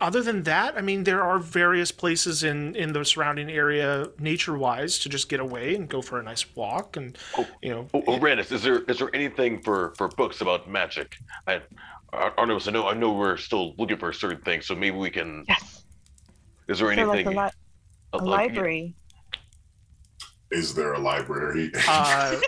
other 0.00 0.22
than 0.22 0.42
that, 0.44 0.76
I 0.76 0.80
mean, 0.80 1.04
there 1.04 1.22
are 1.22 1.38
various 1.38 1.92
places 1.92 2.42
in 2.42 2.74
in 2.74 2.92
the 2.94 3.04
surrounding 3.04 3.50
area, 3.50 4.08
nature 4.18 4.56
wise, 4.56 4.98
to 5.00 5.08
just 5.10 5.28
get 5.28 5.40
away 5.40 5.74
and 5.74 5.88
go 5.88 6.00
for 6.00 6.18
a 6.18 6.22
nice 6.22 6.56
walk, 6.56 6.96
and 6.96 7.18
you 7.62 7.70
know, 7.70 7.86
oh, 7.92 8.02
oh 8.06 8.18
Randus, 8.18 8.50
is 8.50 8.62
there 8.62 8.78
is 8.88 8.98
there 8.98 9.14
anything 9.14 9.60
for 9.60 9.92
for 9.98 10.08
books 10.08 10.40
about 10.40 10.68
magic? 10.68 11.18
I, 11.46 11.60
Ar- 12.12 12.34
I 12.38 12.44
know 12.46 12.88
I 12.88 12.94
know 12.94 13.12
we're 13.12 13.36
still 13.36 13.74
looking 13.76 13.98
for 13.98 14.12
certain 14.12 14.40
things, 14.40 14.66
so 14.66 14.74
maybe 14.74 14.96
we 14.96 15.10
can. 15.10 15.44
Yes. 15.46 15.84
Is 16.66 16.78
there 16.78 16.94
So 16.94 17.02
like 17.04 17.26
anything? 17.26 17.26
a, 17.36 17.42
li- 17.44 17.50
uh, 18.14 18.18
a 18.20 18.24
library. 18.24 18.94
Is 20.50 20.74
there 20.74 20.92
a 20.94 20.98
library? 20.98 21.70
uh, 21.88 22.40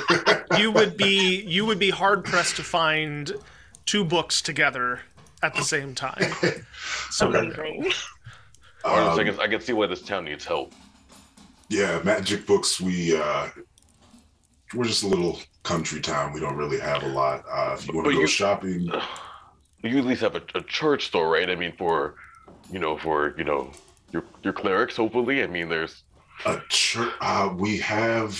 you 0.58 0.70
would 0.70 0.96
be 0.96 1.42
you 1.42 1.64
would 1.66 1.78
be 1.78 1.90
hard 1.90 2.24
pressed 2.24 2.56
to 2.56 2.62
find 2.62 3.32
two 3.86 4.04
books 4.04 4.40
together 4.42 5.00
at 5.42 5.54
the 5.54 5.62
same 5.62 5.94
time. 5.94 6.32
So 7.10 7.28
Amazing. 7.28 7.50
Artemis, 7.58 8.06
I 8.84 8.98
Um, 9.08 9.18
can 9.24 9.40
I 9.40 9.48
can 9.48 9.60
see 9.60 9.72
why 9.72 9.86
this 9.86 10.02
town 10.02 10.24
needs 10.26 10.44
help. 10.44 10.72
yeah, 11.68 12.00
magic 12.04 12.46
books. 12.46 12.80
We 12.80 13.16
uh, 13.16 13.48
we're 14.74 14.84
just 14.84 15.02
a 15.02 15.08
little 15.08 15.40
country 15.64 16.00
town. 16.00 16.32
We 16.32 16.40
don't 16.40 16.56
really 16.56 16.78
have 16.78 17.02
a 17.02 17.08
lot. 17.08 17.44
Uh, 17.50 17.76
if 17.78 17.86
you 17.88 17.94
want 17.94 18.06
to 18.08 18.14
go 18.14 18.20
you- 18.20 18.26
shopping, 18.26 18.90
You 19.82 19.98
at 19.98 20.04
least 20.04 20.20
have 20.22 20.34
a, 20.36 20.42
a 20.54 20.62
church 20.62 21.06
store, 21.06 21.28
right? 21.30 21.48
I 21.50 21.54
mean, 21.56 21.72
for 21.76 22.14
you 22.70 22.78
know, 22.78 22.96
for 22.98 23.34
you 23.36 23.44
know, 23.44 23.72
your 24.12 24.22
your 24.44 24.52
clerics. 24.52 24.96
Hopefully, 24.96 25.42
I 25.42 25.46
mean, 25.48 25.68
there's 25.68 26.04
a 26.46 26.60
church. 26.68 27.12
Uh, 27.20 27.54
we 27.56 27.78
have 27.78 28.38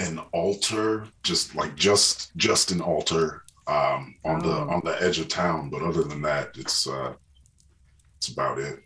an 0.00 0.18
altar, 0.32 1.06
just 1.22 1.54
like 1.54 1.74
just 1.76 2.34
just 2.36 2.70
an 2.72 2.80
altar 2.80 3.42
um, 3.66 4.16
on 4.24 4.40
the 4.40 4.50
Oh. 4.54 4.68
on 4.70 4.80
the 4.84 4.96
edge 5.02 5.18
of 5.18 5.28
town. 5.28 5.70
But 5.70 5.82
other 5.82 6.02
than 6.02 6.22
that, 6.22 6.56
it's 6.56 6.86
uh, 6.86 7.14
it's 8.16 8.28
about 8.28 8.58
it. 8.58 8.80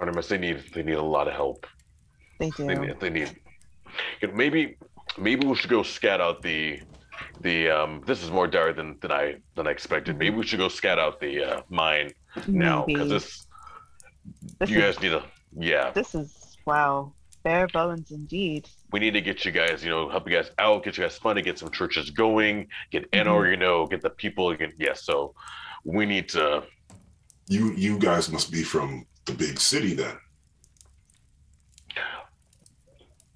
Artemis. 0.00 0.28
They 0.28 0.38
need 0.38 0.64
they 0.74 0.82
need 0.82 0.94
a 0.96 1.02
lot 1.02 1.28
of 1.28 1.34
help. 1.34 1.66
They 2.38 2.50
They 2.50 2.74
need, 2.74 3.00
they 3.00 3.10
need 3.10 3.36
you 4.20 4.28
know, 4.28 4.34
maybe 4.34 4.76
maybe 5.18 5.46
we 5.46 5.54
should 5.54 5.70
go 5.70 5.82
scout 5.82 6.20
out 6.20 6.42
the 6.42 6.80
the 7.40 7.70
um 7.70 8.02
this 8.06 8.22
is 8.24 8.30
more 8.30 8.46
dire 8.48 8.72
than 8.72 8.98
than 9.00 9.12
I 9.12 9.36
than 9.54 9.66
I 9.66 9.70
expected. 9.70 10.18
Maybe 10.18 10.36
we 10.36 10.44
should 10.46 10.58
go 10.58 10.68
scout 10.68 10.98
out 10.98 11.20
the 11.20 11.44
uh, 11.44 11.62
mine 11.68 12.10
now 12.48 12.84
because 12.86 13.08
Maybe. 13.08 13.14
this 13.18 13.46
This 14.58 14.70
you 14.70 14.80
guys 14.80 15.00
need 15.00 15.12
a 15.12 15.22
yeah 15.56 15.90
this 15.90 16.14
is 16.14 16.56
wow. 16.66 17.12
Bare 17.42 17.66
bones 17.68 18.10
indeed. 18.10 18.68
we 18.90 18.98
need 19.00 19.10
to 19.12 19.20
get 19.20 19.44
you 19.44 19.50
guys 19.52 19.84
you 19.84 19.90
know 19.90 20.08
help 20.08 20.26
you 20.28 20.34
guys 20.34 20.50
out 20.58 20.82
get 20.82 20.96
you 20.96 21.04
guys 21.04 21.18
money 21.22 21.42
get 21.42 21.58
some 21.58 21.70
churches 21.70 22.08
going 22.10 22.66
get 22.90 23.10
Enor 23.12 23.50
you 23.50 23.56
know 23.58 23.86
get 23.86 24.00
the 24.00 24.08
people 24.10 24.54
get 24.56 24.72
yeah 24.78 24.94
so 24.94 25.34
we 25.84 26.06
need 26.06 26.28
to 26.30 26.62
You 27.48 27.72
you 27.76 27.98
guys 27.98 28.30
must 28.30 28.50
be 28.50 28.62
from 28.62 29.04
the 29.26 29.34
big 29.34 29.60
city 29.60 29.92
then. 29.94 30.16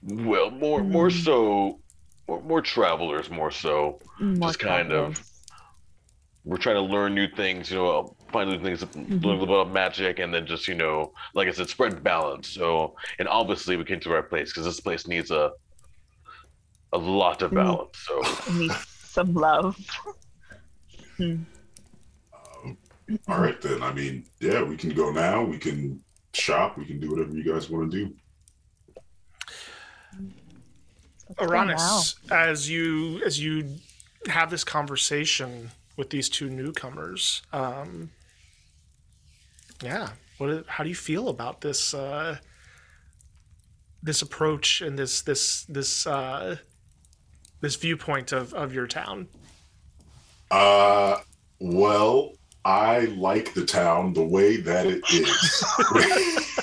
well 0.03 0.51
more 0.51 0.83
more 0.83 1.09
Mm. 1.11 1.25
so 1.25 1.81
more, 2.27 2.43
more 2.43 2.63
travelers 2.63 3.29
more 3.31 3.51
so 3.51 3.99
More 4.21 4.49
Just 4.49 4.59
kind 4.59 4.93
of- 4.93 5.23
we're 6.45 6.57
trying 6.57 6.77
to 6.77 6.81
learn 6.95 7.15
new 7.15 7.29
things, 7.29 7.71
you 7.71 7.77
know, 7.77 8.17
find 8.31 8.51
new 8.51 8.63
things, 8.63 8.83
learn 8.95 9.23
a 9.23 9.27
little 9.27 9.47
bit 9.47 9.57
of 9.57 9.73
magic, 9.73 10.19
and 10.19 10.33
then 10.33 10.47
just, 10.47 10.69
you 10.69 10.75
know, 10.75 11.13
like 11.35 11.49
I 11.49 11.53
said, 11.53 11.69
spread 11.69 12.03
balance. 12.03 12.49
So, 12.49 12.95
and 13.19 13.29
obviously 13.29 13.77
we 13.77 13.85
came 13.85 14.01
to 14.01 14.09
the 14.09 14.15
right 14.15 14.29
place 14.29 14.51
because 14.53 14.65
this 14.65 14.81
place 14.81 15.07
needs 15.07 15.31
a 15.31 15.53
a 16.95 16.99
lot 16.99 17.43
of 17.43 17.51
Mm. 17.51 17.55
balance. 17.57 17.99
So, 18.07 18.21
It 18.49 18.55
needs 18.55 18.87
some 18.87 19.35
love. 19.35 19.77
Hmm. 21.17 21.43
All 23.27 23.41
right 23.41 23.61
then. 23.61 23.83
I 23.83 23.93
mean, 23.93 24.25
yeah, 24.39 24.63
we 24.63 24.77
can 24.77 24.91
go 24.91 25.11
now. 25.11 25.43
We 25.43 25.59
can 25.59 26.01
shop. 26.33 26.79
We 26.79 26.85
can 26.85 27.01
do 27.01 27.11
whatever 27.11 27.33
you 27.33 27.43
guys 27.43 27.69
want 27.69 27.91
to 27.91 28.05
do. 28.05 28.15
Let's 30.17 31.41
go 31.41 31.47
now. 31.47 31.75
Arranis, 31.75 32.15
as 32.31 32.71
you 32.71 33.21
as 33.25 33.41
you 33.43 33.77
have 34.29 34.51
this 34.51 34.63
conversation 34.63 35.73
with 35.97 36.11
these 36.11 36.29
two 36.29 36.49
newcomers, 36.51 37.43
um, 37.53 38.11
yeah, 39.83 40.11
what? 40.39 40.65
How 40.67 40.83
do 40.85 40.89
you 40.91 40.95
feel 40.97 41.29
about 41.29 41.61
this 41.61 41.95
uh, 41.95 42.37
this 44.03 44.23
approach 44.23 44.81
and 44.81 44.99
this 44.99 45.23
this 45.23 45.65
this 45.65 46.07
uh, 46.07 46.57
this 47.61 47.77
viewpoint 47.77 48.33
of 48.33 48.55
of 48.55 48.73
your 48.73 48.87
town? 48.87 49.29
Uh, 50.51 51.19
well, 51.61 52.33
I 52.65 53.01
like 53.17 53.55
the 53.55 53.65
town 53.67 54.13
the 54.15 54.23
way 54.25 54.57
that 54.59 54.87
it 54.87 55.03
is. 55.11 55.65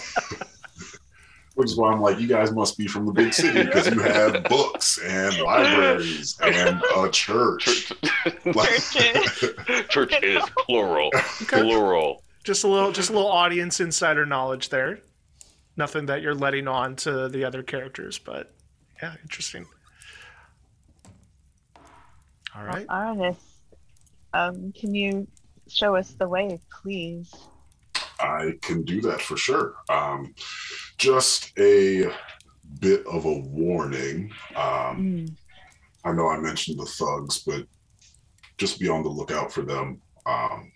Which 1.55 1.67
is 1.71 1.77
why 1.77 1.93
I'm 1.93 2.01
like, 2.01 2.19
you 2.19 2.27
guys 2.27 2.51
must 2.51 2.77
be 2.77 2.85
from 2.85 3.05
the 3.05 3.13
big 3.13 3.33
city 3.33 3.63
because 3.63 3.87
you 3.87 4.01
have 4.01 4.43
books 4.43 4.97
and 5.01 5.37
libraries 5.39 6.37
and 6.43 6.83
a 6.97 7.09
church. 7.09 7.63
church, 7.63 7.93
Like- 8.43 8.81
church 9.89 10.13
is 10.21 10.43
plural, 10.57 11.09
Okay. 11.43 11.61
plural. 11.61 12.23
Just 12.45 12.63
a 12.63 12.67
little 12.67 12.91
just 12.91 13.09
a 13.09 13.13
little 13.13 13.27
audience 13.27 13.79
insider 13.79 14.23
knowledge 14.23 14.69
there. 14.69 14.99
Nothing 15.77 16.05
that 16.05 16.21
you're 16.21 16.35
letting 16.35 16.67
on 16.67 16.95
to 16.97 17.27
the 17.27 17.43
other 17.43 17.63
characters, 17.63 18.19
but 18.19 18.53
yeah, 19.01 19.15
interesting. 19.23 19.65
All 22.55 22.63
right. 22.63 22.85
Arranis, 22.87 23.35
um, 24.33 24.71
can 24.73 24.93
you 24.93 25.27
show 25.67 25.95
us 25.95 26.11
the 26.11 26.27
way, 26.29 26.59
please? 26.71 27.33
I 28.19 28.53
can 28.61 28.83
do 28.83 29.01
that 29.01 29.21
for 29.21 29.35
sure. 29.37 29.73
Um, 29.89 30.35
just 30.99 31.51
a 31.57 32.09
bit 32.79 33.05
of 33.07 33.25
a 33.25 33.39
warning. 33.39 34.31
Um, 34.55 34.95
Mm. 34.95 35.35
I 36.05 36.11
know 36.11 36.27
I 36.29 36.37
mentioned 36.39 36.79
the 36.79 36.85
thugs, 36.85 37.39
but 37.39 37.65
just 38.59 38.79
be 38.79 38.87
on 38.87 39.01
the 39.01 39.09
lookout 39.09 39.51
for 39.51 39.63
them. 39.63 39.99
Um, 40.27 40.71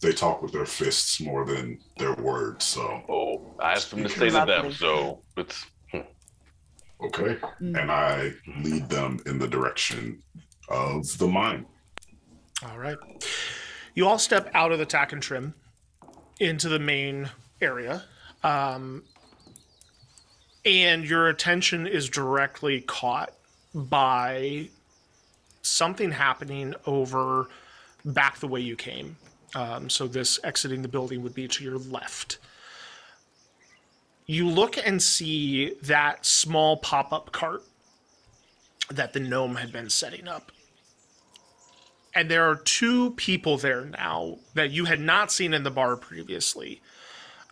they 0.00 0.12
talk 0.12 0.42
with 0.42 0.52
their 0.52 0.66
fists 0.66 1.20
more 1.20 1.44
than 1.44 1.78
their 1.98 2.14
words. 2.14 2.64
So, 2.64 3.02
Oh, 3.08 3.54
I 3.60 3.70
have 3.70 3.90
them 3.90 4.02
to 4.02 4.08
say 4.08 4.30
to 4.30 4.44
them, 4.46 4.72
so 4.72 5.22
it's 5.36 5.64
okay. 5.94 7.36
Mm. 7.60 7.80
And 7.80 7.90
I 7.90 8.32
lead 8.62 8.88
them 8.88 9.20
in 9.26 9.38
the 9.38 9.48
direction 9.48 10.22
of 10.68 11.16
the 11.18 11.26
mine. 11.26 11.66
All 12.64 12.78
right. 12.78 12.96
You 13.94 14.06
all 14.06 14.18
step 14.18 14.50
out 14.54 14.72
of 14.72 14.78
the 14.78 14.86
tack 14.86 15.12
and 15.12 15.22
trim 15.22 15.54
into 16.40 16.68
the 16.68 16.78
main 16.78 17.30
area. 17.60 18.04
Um, 18.42 19.02
and 20.64 21.04
your 21.04 21.28
attention 21.28 21.86
is 21.86 22.08
directly 22.08 22.82
caught 22.82 23.32
by 23.74 24.68
something 25.62 26.10
happening 26.10 26.74
over 26.86 27.48
back 28.04 28.38
the 28.38 28.48
way 28.48 28.60
you 28.60 28.76
came. 28.76 29.16
Um, 29.54 29.88
so, 29.88 30.06
this 30.06 30.38
exiting 30.44 30.82
the 30.82 30.88
building 30.88 31.22
would 31.22 31.34
be 31.34 31.48
to 31.48 31.64
your 31.64 31.78
left. 31.78 32.38
You 34.26 34.48
look 34.48 34.76
and 34.76 35.00
see 35.00 35.74
that 35.82 36.26
small 36.26 36.78
pop 36.78 37.12
up 37.12 37.30
cart 37.32 37.62
that 38.90 39.12
the 39.12 39.20
gnome 39.20 39.56
had 39.56 39.72
been 39.72 39.88
setting 39.88 40.28
up. 40.28 40.52
And 42.14 42.30
there 42.30 42.48
are 42.48 42.56
two 42.56 43.10
people 43.12 43.58
there 43.58 43.84
now 43.84 44.38
that 44.54 44.70
you 44.70 44.86
had 44.86 45.00
not 45.00 45.30
seen 45.30 45.52
in 45.52 45.62
the 45.62 45.70
bar 45.70 45.96
previously. 45.96 46.80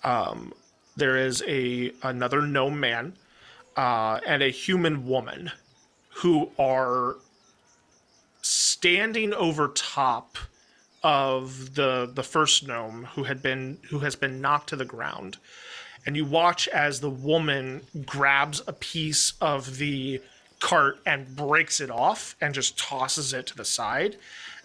Um, 0.02 0.52
there 0.96 1.16
is 1.16 1.42
a 1.46 1.92
another 2.02 2.40
gnome 2.40 2.80
man 2.80 3.14
uh, 3.76 4.20
and 4.26 4.42
a 4.42 4.48
human 4.48 5.06
woman 5.06 5.52
who 6.16 6.50
are 6.58 7.16
standing 8.40 9.34
over 9.34 9.68
top 9.68 10.38
of 11.04 11.74
the 11.74 12.10
the 12.12 12.22
first 12.22 12.66
gnome 12.66 13.04
who 13.14 13.24
had 13.24 13.42
been 13.42 13.78
who 13.90 14.00
has 14.00 14.16
been 14.16 14.40
knocked 14.40 14.70
to 14.70 14.76
the 14.76 14.84
ground. 14.84 15.36
And 16.06 16.16
you 16.16 16.24
watch 16.24 16.66
as 16.68 17.00
the 17.00 17.10
woman 17.10 17.82
grabs 18.04 18.62
a 18.66 18.72
piece 18.72 19.34
of 19.40 19.78
the 19.78 20.20
cart 20.60 20.98
and 21.06 21.36
breaks 21.36 21.80
it 21.80 21.90
off 21.90 22.36
and 22.40 22.54
just 22.54 22.78
tosses 22.78 23.32
it 23.32 23.46
to 23.46 23.56
the 23.56 23.64
side. 23.64 24.16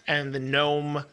And 0.06 0.32
the 0.32 0.40
gnome 0.40 1.04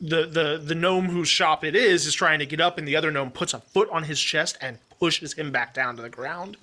the 0.00 0.26
the 0.26 0.60
the 0.62 0.74
gnome 0.74 1.10
whose 1.10 1.28
shop 1.28 1.62
it 1.62 1.76
is 1.76 2.06
is 2.06 2.14
trying 2.14 2.38
to 2.38 2.46
get 2.46 2.60
up 2.60 2.78
and 2.78 2.88
the 2.88 2.96
other 2.96 3.10
gnome 3.10 3.30
puts 3.30 3.54
a 3.54 3.60
foot 3.60 3.88
on 3.90 4.04
his 4.04 4.20
chest 4.20 4.56
and 4.60 4.78
pushes 4.98 5.34
him 5.34 5.50
back 5.50 5.74
down 5.74 5.96
to 5.96 6.02
the 6.02 6.08
ground. 6.08 6.56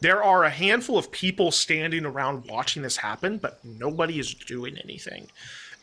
There 0.00 0.22
are 0.22 0.44
a 0.44 0.50
handful 0.50 0.98
of 0.98 1.10
people 1.10 1.50
standing 1.50 2.04
around 2.04 2.46
watching 2.46 2.82
this 2.82 2.98
happen 2.98 3.38
but 3.38 3.64
nobody 3.64 4.20
is 4.20 4.34
doing 4.34 4.78
anything 4.78 5.28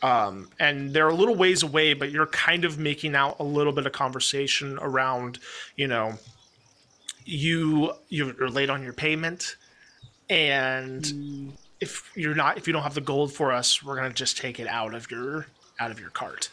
um, 0.02 0.48
and 0.58 0.92
they're 0.92 1.08
a 1.08 1.14
little 1.14 1.34
ways 1.34 1.62
away 1.62 1.94
but 1.94 2.10
you're 2.10 2.26
kind 2.26 2.64
of 2.64 2.78
making 2.78 3.14
out 3.14 3.36
a 3.38 3.44
little 3.44 3.72
bit 3.72 3.86
of 3.86 3.92
conversation 3.92 4.78
around 4.80 5.38
you 5.76 5.86
know 5.86 6.14
you 7.24 7.92
you're 8.08 8.48
late 8.48 8.70
on 8.70 8.82
your 8.82 8.92
payment 8.92 9.56
and 10.28 11.52
if 11.80 12.10
you're 12.14 12.34
not 12.34 12.56
if 12.56 12.66
you 12.66 12.72
don't 12.72 12.82
have 12.82 12.94
the 12.94 13.00
gold 13.00 13.32
for 13.32 13.52
us 13.52 13.82
we're 13.82 13.96
gonna 13.96 14.12
just 14.12 14.36
take 14.36 14.60
it 14.60 14.66
out 14.66 14.94
of 14.94 15.10
your 15.10 15.46
out 15.80 15.90
of 15.90 16.00
your 16.00 16.10
cart 16.10 16.50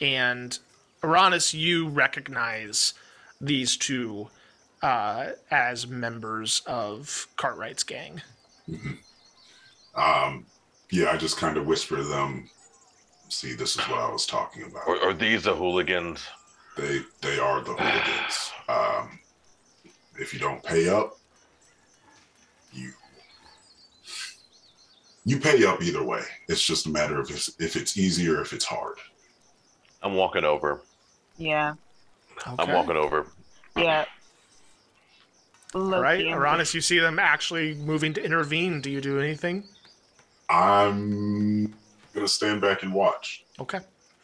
and 0.00 0.58
Arranis, 1.02 1.54
you 1.54 1.88
recognize 1.88 2.94
these 3.40 3.76
two 3.76 4.28
uh, 4.82 5.30
as 5.50 5.86
members 5.86 6.62
of 6.66 7.26
Cartwright's 7.36 7.84
gang. 7.84 8.22
Um, 9.94 10.46
yeah, 10.90 11.10
I 11.10 11.16
just 11.16 11.36
kind 11.36 11.56
of 11.56 11.66
whisper 11.66 11.96
to 11.96 12.04
them. 12.04 12.48
See, 13.28 13.54
this 13.54 13.76
is 13.76 13.82
what 13.88 13.98
I 14.00 14.10
was 14.10 14.26
talking 14.26 14.64
about. 14.64 14.88
Are, 14.88 15.08
are 15.10 15.12
these 15.14 15.44
the 15.44 15.54
hooligans? 15.54 16.20
They 16.76 17.00
they 17.20 17.38
are 17.38 17.60
the 17.62 17.74
hooligans. 17.74 18.52
Um, 18.68 19.18
if 20.16 20.32
you 20.34 20.40
don't 20.40 20.62
pay 20.62 20.88
up, 20.88 21.16
you 22.72 22.90
you 25.24 25.38
pay 25.38 25.64
up 25.64 25.82
either 25.82 26.02
way. 26.02 26.22
It's 26.48 26.62
just 26.62 26.86
a 26.86 26.90
matter 26.90 27.20
of 27.20 27.30
if, 27.30 27.48
if 27.60 27.76
it's 27.76 27.96
easy 27.96 28.28
or 28.28 28.40
if 28.40 28.52
it's 28.52 28.64
hard. 28.64 28.98
I'm 30.02 30.14
walking 30.14 30.44
over. 30.44 30.82
Yeah. 31.36 31.74
I'm 32.58 32.72
walking 32.72 32.96
over. 32.96 33.26
Yeah. 33.76 34.06
All 35.74 35.82
Loki 35.82 36.02
right, 36.02 36.26
and- 36.26 36.34
Arranis, 36.34 36.74
you 36.74 36.80
see 36.80 36.98
them 36.98 37.18
actually 37.18 37.74
moving 37.74 38.12
to 38.14 38.24
intervene. 38.24 38.80
Do 38.80 38.90
you 38.90 39.00
do 39.00 39.20
anything? 39.20 39.64
I'm 40.50 41.72
gonna 42.12 42.28
stand 42.28 42.60
back 42.60 42.82
and 42.82 42.92
watch. 42.92 43.44
Okay. 43.60 43.78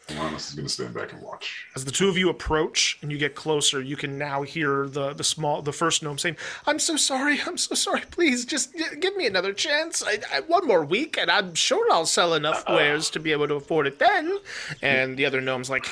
Arranis 0.09 0.49
is 0.49 0.53
gonna 0.55 0.69
stand 0.69 0.93
back 0.93 1.11
and 1.11 1.21
watch. 1.21 1.65
As 1.75 1.83
the 1.83 1.91
two 1.91 2.07
of 2.07 2.17
you 2.17 2.29
approach 2.29 2.97
and 3.01 3.11
you 3.11 3.17
get 3.17 3.35
closer, 3.35 3.81
you 3.81 3.97
can 3.97 4.17
now 4.17 4.41
hear 4.41 4.87
the 4.87 5.13
the 5.13 5.23
small 5.23 5.61
the 5.61 5.73
first 5.73 6.01
gnome 6.01 6.17
saying, 6.17 6.37
"I'm 6.65 6.79
so 6.79 6.95
sorry. 6.95 7.39
I'm 7.45 7.57
so 7.57 7.75
sorry. 7.75 8.01
Please 8.11 8.45
just 8.45 8.73
give 8.99 9.15
me 9.17 9.25
another 9.25 9.53
chance. 9.53 10.03
I, 10.05 10.19
I, 10.33 10.41
one 10.41 10.65
more 10.65 10.85
week, 10.85 11.17
and 11.17 11.29
I'm 11.29 11.55
sure 11.55 11.91
I'll 11.91 12.05
sell 12.05 12.33
enough 12.35 12.63
wares 12.69 13.09
to 13.11 13.19
be 13.19 13.31
able 13.31 13.47
to 13.49 13.55
afford 13.55 13.87
it 13.87 13.99
then." 13.99 14.37
And 14.81 15.17
the 15.17 15.25
other 15.25 15.41
gnome's 15.41 15.69
like, 15.69 15.87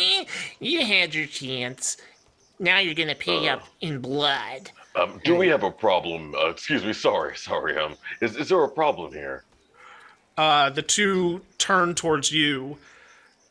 you 0.60 0.84
had 0.84 1.14
your 1.14 1.26
chance. 1.26 1.96
Now 2.58 2.78
you're 2.78 2.94
gonna 2.94 3.14
pay 3.14 3.48
up 3.48 3.66
in 3.80 3.98
blood. 3.98 4.70
Um, 4.94 5.20
do 5.24 5.34
we 5.34 5.48
have 5.48 5.64
a 5.64 5.70
problem? 5.70 6.34
Uh, 6.34 6.50
excuse 6.50 6.84
me. 6.84 6.92
Sorry, 6.92 7.36
sorry. 7.36 7.76
Um, 7.78 7.96
is, 8.20 8.36
is 8.36 8.48
there 8.50 8.62
a 8.62 8.68
problem 8.68 9.12
here? 9.12 9.44
Uh, 10.36 10.70
the 10.70 10.82
two 10.82 11.42
turn 11.58 11.94
towards 11.94 12.32
you, 12.32 12.78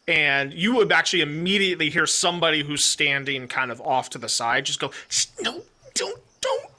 and 0.08 0.54
you 0.54 0.76
would 0.76 0.92
actually 0.92 1.22
immediately 1.22 1.90
hear 1.90 2.06
somebody 2.06 2.64
who's 2.64 2.84
standing 2.84 3.48
kind 3.48 3.72
of 3.72 3.80
off 3.82 4.10
to 4.12 4.18
the 4.18 4.30
side 4.30 4.66
just 4.66 4.80
go, 4.80 4.92
"Shh, 5.08 5.28
"No, 5.42 5.62
don't, 5.94 6.20
don't." 6.42 6.72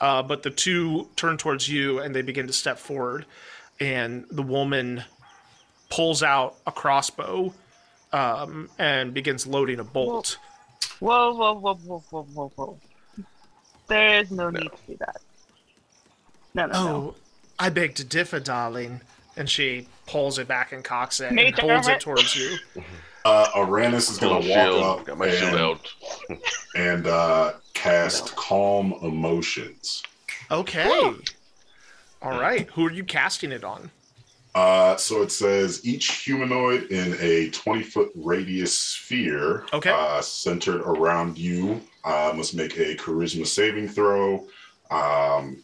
Uh, 0.00 0.22
but 0.22 0.42
the 0.42 0.50
two 0.50 1.08
turn 1.16 1.36
towards 1.36 1.68
you, 1.68 1.98
and 1.98 2.14
they 2.14 2.22
begin 2.22 2.46
to 2.46 2.52
step 2.52 2.78
forward, 2.78 3.26
and 3.80 4.24
the 4.30 4.42
woman 4.42 5.04
pulls 5.90 6.22
out 6.22 6.56
a 6.66 6.72
crossbow 6.72 7.52
um, 8.12 8.70
and 8.78 9.12
begins 9.12 9.46
loading 9.46 9.78
a 9.78 9.84
bolt. 9.84 10.38
Whoa, 11.00 11.34
whoa, 11.34 11.54
whoa, 11.54 11.74
whoa, 11.74 12.02
whoa, 12.10 12.22
whoa, 12.22 12.52
whoa. 12.56 12.78
There 13.88 14.20
is 14.20 14.30
no 14.30 14.50
need 14.50 14.70
to 14.70 14.78
do 14.86 14.96
that. 15.00 15.16
No, 16.54 16.66
no, 16.66 16.72
no. 16.72 17.14
I 17.62 17.70
beg 17.70 17.94
to 17.94 18.04
differ, 18.04 18.40
darling. 18.40 19.00
And 19.36 19.48
she 19.48 19.86
pulls 20.06 20.38
it 20.38 20.48
back 20.48 20.72
and 20.72 20.82
cocks 20.84 21.20
it 21.20 21.26
and 21.28 21.36
Major 21.36 21.62
holds 21.62 21.88
it 21.88 22.00
towards 22.00 22.34
you. 22.36 22.56
Uh, 23.24 23.46
Arranis 23.54 24.10
is 24.10 24.18
gonna 24.18 24.34
walk 24.34 24.42
shield. 24.42 24.82
up 24.82 25.04
Got 25.06 25.16
my 25.16 25.30
shield 25.30 25.52
and, 25.54 25.60
out. 25.60 25.88
and 26.74 27.06
uh, 27.06 27.52
cast 27.72 28.34
calm 28.34 28.94
emotions. 29.00 30.02
Okay. 30.50 31.14
All 32.20 32.40
right. 32.40 32.68
Who 32.70 32.84
are 32.84 32.90
you 32.90 33.04
casting 33.04 33.52
it 33.52 33.62
on? 33.62 33.92
Uh, 34.56 34.96
so 34.96 35.22
it 35.22 35.30
says 35.30 35.82
each 35.86 36.24
humanoid 36.24 36.90
in 36.90 37.16
a 37.20 37.48
20 37.50 37.84
foot 37.84 38.10
radius 38.16 38.76
sphere 38.76 39.66
Okay. 39.72 39.90
uh, 39.96 40.20
centered 40.20 40.80
around 40.80 41.38
you 41.38 41.80
uh, 42.02 42.32
must 42.34 42.54
make 42.56 42.76
a 42.76 42.96
charisma 42.96 43.46
saving 43.46 43.86
throw. 43.88 44.48
Um, 44.90 45.62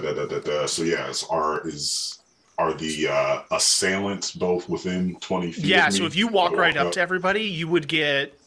da, 0.00 0.12
da, 0.12 0.12
da, 0.12 0.26
da, 0.26 0.38
da. 0.40 0.66
So 0.66 0.82
yes, 0.82 1.24
are 1.30 1.66
is 1.66 2.18
are 2.58 2.72
the 2.72 3.08
uh, 3.08 3.42
assailants 3.50 4.32
both 4.32 4.68
within 4.68 5.16
20 5.16 5.52
feet? 5.52 5.64
Yeah. 5.64 5.88
of 5.88 5.94
So 5.94 6.04
if 6.04 6.14
you 6.14 6.28
walk 6.28 6.52
I 6.52 6.56
right 6.56 6.76
up 6.76 6.92
to 6.92 7.00
everybody, 7.00 7.42
you 7.42 7.66
would 7.68 7.88
get 7.88 8.38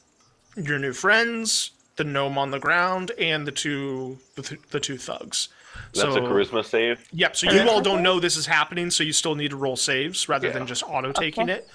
your 0.56 0.80
new 0.80 0.94
friends, 0.94 1.72
the 1.98 2.04
gnome 2.04 2.38
on 2.38 2.52
the 2.52 2.60
ground, 2.60 3.12
and 3.20 3.46
the 3.46 3.52
two 3.52 4.18
the, 4.36 4.42
th- 4.44 4.62
the 4.70 4.80
two 4.80 4.98
thugs. 4.98 5.50
That's 5.94 6.14
so, 6.14 6.16
a 6.16 6.22
charisma 6.22 6.66
save. 6.66 7.08
Yep. 7.12 7.36
So 7.36 7.52
you 7.52 7.70
all 7.70 7.82
don't 7.82 8.02
know 8.02 8.20
this 8.20 8.36
is 8.36 8.46
happening, 8.46 8.90
so 8.90 9.04
you 9.04 9.14
still 9.14 9.36
need 9.36 9.52
to 9.52 9.58
roll 9.58 9.76
saves 9.76 10.28
rather 10.28 10.52
than 10.52 10.66
just 10.66 10.84
auto 10.84 11.12
taking 11.12 11.50
it. 11.50 11.68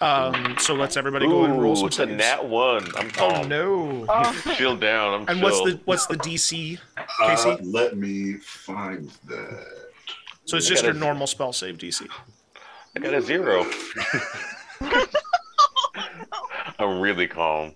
Um, 0.00 0.56
so 0.60 0.74
let's 0.74 0.96
everybody 0.96 1.26
go 1.26 1.38
ahead 1.40 1.50
and 1.50 1.60
roll 1.62 1.72
Ooh, 1.72 1.76
some 1.76 1.86
it's 1.88 1.98
a 1.98 2.06
nat 2.06 2.44
one. 2.46 2.86
I'm 2.96 3.10
Oh 3.18 3.42
no. 3.42 4.06
Oh, 4.08 4.42
Chill 4.56 4.76
down. 4.76 5.14
I'm 5.14 5.20
And 5.28 5.40
chill. 5.40 5.42
what's 5.42 5.60
the 5.72 5.80
what's 5.86 6.06
the 6.06 6.14
DC? 6.16 6.78
Uh, 6.96 7.02
Casey? 7.26 7.56
let 7.64 7.96
me 7.96 8.34
find 8.34 9.10
that. 9.26 9.66
So 10.44 10.56
it's 10.56 10.66
I 10.66 10.68
just 10.70 10.84
your 10.84 10.92
gotta- 10.92 11.04
normal 11.04 11.26
spell 11.26 11.52
save 11.52 11.78
DC. 11.78 12.08
I 12.96 13.00
got 13.00 13.12
a 13.14 13.20
zero. 13.20 13.66
I'm 16.78 17.00
really 17.00 17.26
calm. 17.26 17.74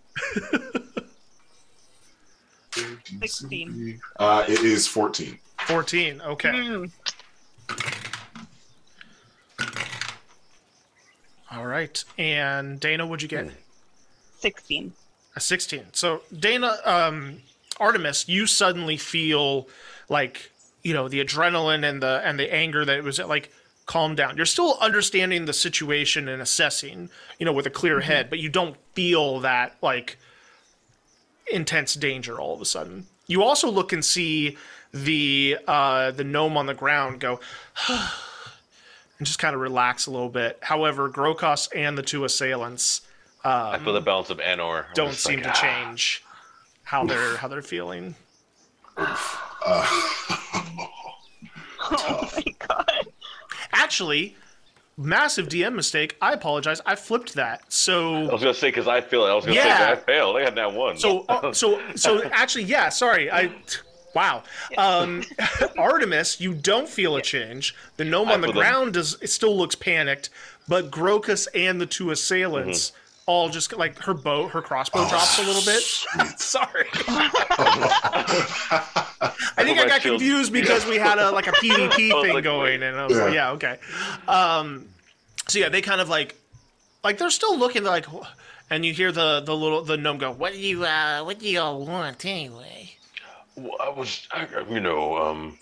16. 3.20 4.00
Uh, 4.18 4.44
it 4.48 4.60
is 4.60 4.86
14. 4.86 5.38
14. 5.66 6.20
Okay. 6.22 6.48
mm, 6.50 6.90
All 11.54 11.66
right. 11.66 12.02
And 12.18 12.80
Dana, 12.80 13.06
what'd 13.06 13.22
you 13.22 13.28
get? 13.28 13.50
16. 14.38 14.92
A 15.36 15.40
16. 15.40 15.84
So 15.92 16.22
Dana, 16.36 16.78
um, 16.84 17.38
Artemis, 17.78 18.28
you 18.28 18.46
suddenly 18.46 18.96
feel 18.96 19.68
like 20.08 20.50
you 20.82 20.92
know 20.92 21.08
the 21.08 21.24
adrenaline 21.24 21.88
and 21.88 22.02
the 22.02 22.20
and 22.24 22.38
the 22.38 22.52
anger 22.52 22.84
that 22.84 22.96
it 22.96 23.04
was 23.04 23.18
like 23.18 23.50
calm 23.86 24.14
down. 24.14 24.36
You're 24.36 24.46
still 24.46 24.78
understanding 24.80 25.44
the 25.44 25.52
situation 25.52 26.28
and 26.28 26.40
assessing, 26.40 27.10
you 27.38 27.46
know, 27.46 27.52
with 27.52 27.66
a 27.66 27.70
clear 27.70 28.00
head, 28.00 28.30
but 28.30 28.38
you 28.38 28.48
don't 28.48 28.76
feel 28.94 29.40
that 29.40 29.76
like 29.82 30.18
intense 31.52 31.94
danger 31.94 32.38
all 32.38 32.54
of 32.54 32.60
a 32.60 32.64
sudden. 32.64 33.06
You 33.26 33.42
also 33.42 33.70
look 33.70 33.92
and 33.92 34.04
see 34.04 34.56
the 34.92 35.58
uh, 35.66 36.10
the 36.10 36.24
gnome 36.24 36.56
on 36.56 36.66
the 36.66 36.74
ground 36.74 37.20
go 37.20 37.40
and 39.18 39.26
just 39.26 39.38
kind 39.38 39.54
of 39.54 39.60
relax 39.60 40.06
a 40.06 40.10
little 40.10 40.28
bit. 40.28 40.58
However, 40.62 41.08
Grokas 41.08 41.68
and 41.74 41.96
the 41.96 42.02
two 42.02 42.24
assailants 42.24 43.02
I 43.44 43.78
feel 43.78 43.92
the 43.92 44.00
balance 44.00 44.30
of 44.30 44.38
Enor. 44.38 44.84
Don't 44.94 45.14
seem 45.14 45.40
like, 45.40 45.44
to 45.44 45.50
ah. 45.50 45.52
change 45.54 46.24
how 46.84 47.04
they're 47.04 47.36
how 47.36 47.48
they're 47.48 47.62
feeling. 47.62 48.14
Uh, 48.96 49.16
Oh 51.94 52.30
my 52.36 52.44
god. 52.68 53.08
Actually, 53.72 54.36
massive 54.96 55.48
DM 55.48 55.74
mistake. 55.74 56.16
I 56.22 56.32
apologize. 56.32 56.80
I 56.86 56.94
flipped 56.94 57.34
that. 57.34 57.70
So 57.72 58.14
I 58.28 58.32
was 58.32 58.40
gonna 58.40 58.54
say 58.54 58.68
because 58.68 58.86
I 58.86 59.00
feel 59.00 59.26
it. 59.26 59.30
I 59.30 59.34
was 59.34 59.44
gonna 59.44 59.56
Yeah. 59.56 59.78
say 59.78 59.92
I 59.92 59.96
failed. 59.96 60.36
I 60.36 60.42
had 60.42 60.54
that 60.54 60.72
one. 60.72 60.96
so 60.96 61.24
uh, 61.28 61.52
so 61.52 61.80
so 61.96 62.22
actually, 62.32 62.64
yeah. 62.64 62.88
Sorry, 62.88 63.30
I 63.30 63.50
Wow. 64.14 64.42
Um, 64.76 65.22
Artemis, 65.78 66.40
you 66.40 66.52
don't 66.54 66.88
feel 66.88 67.16
a 67.16 67.22
change. 67.22 67.74
The 67.96 68.04
gnome 68.04 68.28
on 68.28 68.40
the 68.42 68.52
ground 68.52 68.94
does 68.94 69.16
it 69.22 69.28
still 69.28 69.56
looks 69.56 69.74
panicked, 69.74 70.28
but 70.68 70.90
Grokas 70.90 71.48
and 71.54 71.80
the 71.80 71.86
two 71.86 72.10
assailants 72.10 72.90
Mm-hmm. 72.90 72.98
all 73.30 73.48
just 73.50 73.72
like 73.76 73.98
her 74.00 74.14
bow, 74.14 74.48
her 74.48 74.60
crossbow 74.60 75.08
drops 75.08 75.38
a 75.38 75.42
little 75.42 75.62
bit. 75.62 75.80
Sorry. 76.40 76.88
I 79.54 79.64
think 79.64 79.78
I 79.78 79.82
my 79.84 79.88
got 79.88 80.02
shield. 80.02 80.18
confused 80.18 80.52
because 80.52 80.84
we 80.86 80.96
had 80.96 81.18
a 81.18 81.30
like 81.30 81.46
a 81.46 81.52
PvP 81.52 81.96
thing 82.22 82.34
like, 82.34 82.44
going, 82.44 82.80
wait. 82.80 82.82
and 82.82 82.96
I 82.98 83.06
was 83.06 83.16
like, 83.16 83.32
Yeah. 83.34 83.48
yeah, 83.48 83.50
okay. 83.52 83.78
Um, 84.28 84.88
so 85.48 85.58
yeah, 85.58 85.68
they 85.68 85.80
kind 85.82 86.00
of 86.00 86.08
like, 86.08 86.34
like 87.04 87.18
they're 87.18 87.30
still 87.30 87.56
looking 87.58 87.84
like, 87.84 88.06
and 88.70 88.84
you 88.84 88.92
hear 88.92 89.12
the 89.12 89.40
the 89.40 89.56
little 89.56 89.82
the 89.82 89.96
gnome 89.96 90.18
go, 90.18 90.30
"What?" 90.30 90.38
What 90.38 90.52
do 90.52 90.58
you, 90.58 90.84
uh, 90.84 91.22
what 91.22 91.38
do 91.38 91.48
y'all 91.48 91.84
want 91.84 92.24
anyway? 92.24 92.96
Well, 93.56 93.76
I 93.80 93.88
was, 93.90 94.26
I, 94.32 94.46
you 94.68 94.80
know, 94.80 95.16
um, 95.16 95.58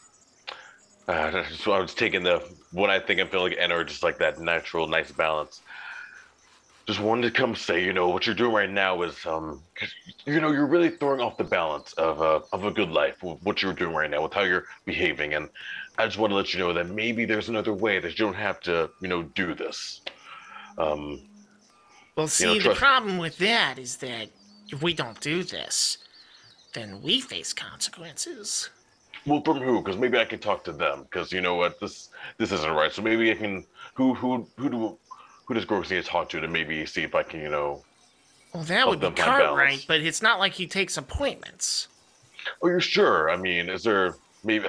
uh, 1.09 1.45
so 1.51 1.73
I 1.73 1.81
was 1.81 1.95
taking 1.95 2.23
the 2.23 2.41
what 2.71 2.91
I 2.91 3.01
think 3.01 3.21
I'm 3.21 3.29
feeling 3.29 3.51
like 3.53 3.59
enter 3.61 3.85
just 3.85 4.03
like 4.03 4.19
that 4.19 4.41
natural, 4.41 4.87
nice 4.87 5.11
balance. 5.11 5.61
Just 6.87 7.01
wanted 7.01 7.23
to 7.23 7.31
come 7.31 7.55
say, 7.55 7.85
you 7.85 7.93
know, 7.93 8.09
what 8.09 8.27
you're 8.27 8.35
doing 8.35 8.53
right 8.53 8.71
now 8.71 9.03
is, 9.03 9.25
um, 9.27 9.63
'cause, 9.79 9.93
you 10.27 10.41
know, 10.41 10.51
you're 10.51 10.67
really 10.67 10.91
throwing 10.97 11.21
off 11.21 11.37
the 11.37 11.45
balance 11.45 11.93
of 11.95 12.21
a 12.21 12.43
of 12.53 12.65
a 12.65 12.71
good 12.71 12.91
life. 12.91 13.17
What 13.23 13.63
you're 13.63 13.73
doing 13.75 13.95
right 13.95 14.11
now, 14.11 14.23
with 14.23 14.35
how 14.35 14.43
you're 14.43 14.67
behaving, 14.87 15.35
and 15.35 15.49
I 15.99 16.07
just 16.07 16.19
want 16.19 16.31
to 16.33 16.37
let 16.37 16.53
you 16.53 16.59
know 16.61 16.73
that 16.73 16.89
maybe 16.89 17.25
there's 17.27 17.49
another 17.49 17.73
way 17.75 18.01
that 18.01 18.19
you 18.19 18.25
don't 18.25 18.35
have 18.35 18.61
to, 18.61 18.91
you 19.01 19.09
know, 19.09 19.23
do 19.23 19.55
this. 19.55 20.01
Um, 20.79 21.29
Well, 22.17 22.29
see, 22.29 22.59
know, 22.59 22.71
the 22.71 22.75
problem 22.75 23.19
with 23.19 23.39
that 23.39 23.79
is 23.79 23.99
that 23.99 24.31
if 24.73 24.83
we 24.83 24.95
don't 24.95 25.21
do 25.21 25.45
this, 25.45 25.99
then 26.73 27.03
we 27.03 27.21
face 27.21 27.53
consequences. 27.53 28.71
Well, 29.27 29.43
from 29.43 29.59
who? 29.59 29.83
Because 29.83 29.99
maybe 29.99 30.19
I 30.19 30.25
can 30.25 30.39
talk 30.39 30.65
to 30.65 30.73
them. 30.73 31.03
Because 31.03 31.31
you 31.33 31.41
know 31.41 31.57
what, 31.57 31.79
this 31.81 32.09
this 32.39 32.53
isn't 32.53 32.73
right. 32.73 32.93
So 32.93 33.03
maybe 33.03 33.31
I 33.31 33.35
can. 33.35 33.65
Who 33.95 34.15
who 34.15 34.47
who 34.57 34.71
do 34.71 34.99
who 35.47 35.55
does 35.55 35.65
Gross 35.65 35.91
need 35.91 36.03
to 36.03 36.09
talk 36.09 36.29
to 36.31 36.41
to 36.41 36.49
maybe 36.49 36.87
see 36.87 37.03
if 37.03 37.15
I 37.15 37.23
can 37.23 37.41
you 37.41 37.51
know? 37.51 37.85
Well, 38.55 38.63
that 38.65 38.87
would 38.89 39.01
be 39.01 39.07
them 39.07 39.15
find 39.15 39.27
balance. 39.27 39.47
Cartwright, 39.47 39.85
but 39.87 40.01
it's 40.01 40.23
not 40.23 40.39
like 40.39 40.55
he 40.55 40.67
takes 40.67 40.97
appointments. 40.97 41.89
Oh, 42.63 42.69
you're 42.69 42.81
sure? 42.81 43.31
I 43.31 43.37
mean, 43.37 43.69
is 43.69 43.83
there 43.85 44.17
maybe 44.43 44.67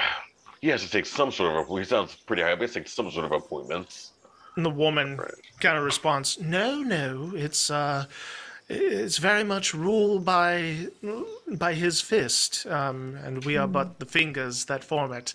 he 0.61 0.67
has 0.67 0.83
to 0.83 0.89
take 0.89 1.05
some 1.05 1.31
sort 1.31 1.55
of. 1.55 1.77
He 1.77 1.83
sounds 1.85 2.15
pretty 2.15 2.41
high. 2.43 2.55
But 2.55 2.67
he 2.69 2.73
take 2.73 2.87
some 2.87 3.09
sort 3.09 3.25
of 3.25 3.31
appointments. 3.31 4.11
And 4.57 4.65
the 4.65 4.69
woman 4.69 5.15
Right. 5.17 5.31
kind 5.61 5.77
of 5.77 5.83
responds, 5.83 6.37
"No, 6.39 6.81
no, 6.81 7.31
it's 7.35 7.71
uh, 7.71 8.05
it's 8.71 9.17
very 9.17 9.43
much 9.43 9.73
ruled 9.73 10.23
by 10.25 10.87
by 11.57 11.73
his 11.73 12.01
fist, 12.01 12.65
um, 12.67 13.17
and 13.23 13.43
we 13.45 13.57
are 13.57 13.67
but 13.67 13.99
the 13.99 14.05
fingers 14.05 14.65
that 14.65 14.83
form 14.83 15.11
it." 15.13 15.33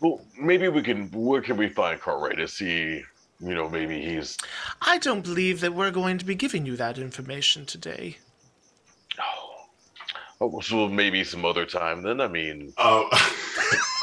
Well, 0.00 0.20
maybe 0.38 0.68
we 0.68 0.82
can. 0.82 1.10
Where 1.10 1.40
can 1.42 1.56
we 1.56 1.68
find 1.68 2.00
Cartwright? 2.00 2.40
Is 2.40 2.58
he? 2.58 3.02
You 3.40 3.54
know, 3.54 3.68
maybe 3.68 4.00
he's. 4.00 4.38
I 4.80 4.98
don't 4.98 5.22
believe 5.22 5.60
that 5.60 5.74
we're 5.74 5.90
going 5.90 6.18
to 6.18 6.24
be 6.24 6.34
giving 6.34 6.66
you 6.66 6.76
that 6.76 6.98
information 6.98 7.66
today. 7.66 8.18
Oh, 9.20 9.66
oh 10.40 10.60
so 10.60 10.88
maybe 10.88 11.24
some 11.24 11.44
other 11.44 11.66
time. 11.66 12.02
Then 12.02 12.20
I 12.20 12.28
mean, 12.28 12.72
Uh, 12.78 13.04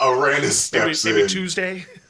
Arranis 0.01 0.71
Maybe, 0.73 0.93
steps 0.93 1.05
maybe 1.05 1.21
in. 1.21 1.27
Tuesday. 1.27 1.85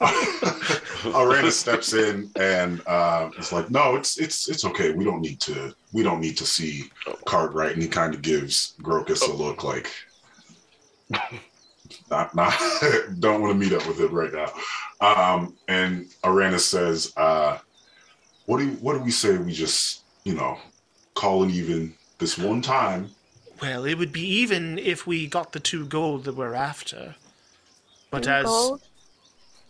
Arranis 1.12 1.52
steps 1.52 1.94
in 1.94 2.30
and 2.36 2.80
uh, 2.86 3.30
it's 3.36 3.50
like, 3.50 3.70
no, 3.70 3.96
it's 3.96 4.18
it's 4.18 4.48
it's 4.48 4.64
okay. 4.64 4.92
We 4.92 5.04
don't 5.04 5.20
need 5.20 5.40
to. 5.40 5.74
We 5.92 6.02
don't 6.02 6.20
need 6.20 6.36
to 6.36 6.46
see 6.46 6.90
Cartwright. 7.24 7.72
And 7.72 7.82
he 7.82 7.88
kind 7.88 8.14
of 8.14 8.22
gives 8.22 8.74
Grokas 8.82 9.28
a 9.28 9.32
look 9.32 9.64
like, 9.64 9.90
not 12.08 12.34
not. 12.34 12.54
don't 13.18 13.40
want 13.40 13.52
to 13.52 13.58
meet 13.58 13.72
up 13.72 13.86
with 13.88 14.00
him 14.00 14.14
right 14.14 14.32
now. 14.32 14.52
Um, 15.00 15.56
and 15.66 16.06
Arranis 16.22 16.60
says, 16.60 17.12
uh, 17.16 17.58
"What 18.46 18.58
do 18.58 18.68
what 18.74 18.94
do 18.94 19.00
we 19.00 19.10
say? 19.10 19.36
We 19.36 19.52
just 19.52 20.04
you 20.24 20.34
know 20.34 20.56
call 21.14 21.42
it 21.42 21.50
even 21.50 21.94
this 22.18 22.38
one 22.38 22.62
time." 22.62 23.10
Well, 23.60 23.84
it 23.84 23.94
would 23.94 24.12
be 24.12 24.26
even 24.26 24.78
if 24.78 25.06
we 25.06 25.26
got 25.26 25.52
the 25.52 25.60
two 25.60 25.86
gold 25.86 26.24
that 26.24 26.36
we're 26.36 26.54
after. 26.54 27.16
But 28.10 28.24
Two 28.24 28.30
as 28.30 28.44
gold? 28.44 28.82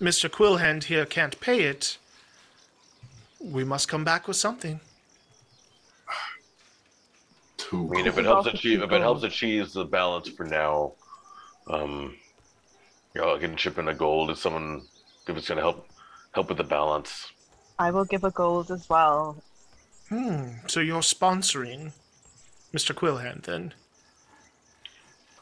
Mr. 0.03 0.29
Quillhand 0.29 0.85
here 0.85 1.07
can't 1.07 1.39
pay 1.41 1.61
it, 1.61 1.97
we 3.41 3.63
must 3.63 3.87
come 3.87 4.03
back 4.03 4.27
with 4.27 4.37
something. 4.37 4.81
Two. 7.57 7.89
I 7.93 7.97
mean, 7.97 8.07
if 8.09 8.19
it 8.19 8.25
helps 8.25 8.49
achieve, 8.49 8.83
if 8.83 8.91
it 8.91 9.01
helps 9.01 9.23
achieve 9.23 9.73
the 9.73 9.85
balance 9.85 10.29
for 10.29 10.45
now, 10.45 10.95
um, 11.69 12.17
you 13.15 13.21
know, 13.21 13.37
I 13.37 13.39
can 13.39 13.57
chip 13.57 13.79
in 13.79 13.87
a 13.87 13.95
gold 13.95 14.31
if 14.31 14.39
someone 14.39 14.83
if 15.29 15.37
it's 15.37 15.49
gonna 15.49 15.61
help 15.61 15.87
help 16.33 16.49
with 16.49 16.59
the 16.59 16.65
balance. 16.65 17.31
I 17.79 17.93
will 17.93 18.05
give 18.05 18.25
a 18.25 18.33
gold 18.33 18.73
as 18.73 18.89
well. 18.89 19.37
Hmm, 20.09 20.49
so 20.67 20.81
you're 20.81 21.01
sponsoring 21.03 21.93
Mr. 22.75 22.93
Quillhand 22.93 23.45
then? 23.45 23.73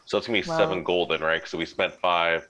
So 0.04 0.18
that's 0.18 0.26
gonna 0.26 0.42
be 0.42 0.46
Well- 0.46 0.58
seven 0.58 0.84
gold 0.84 1.12
then, 1.12 1.22
right? 1.22 1.48
So 1.48 1.56
we 1.56 1.64
spent 1.64 1.94
five 1.94 2.46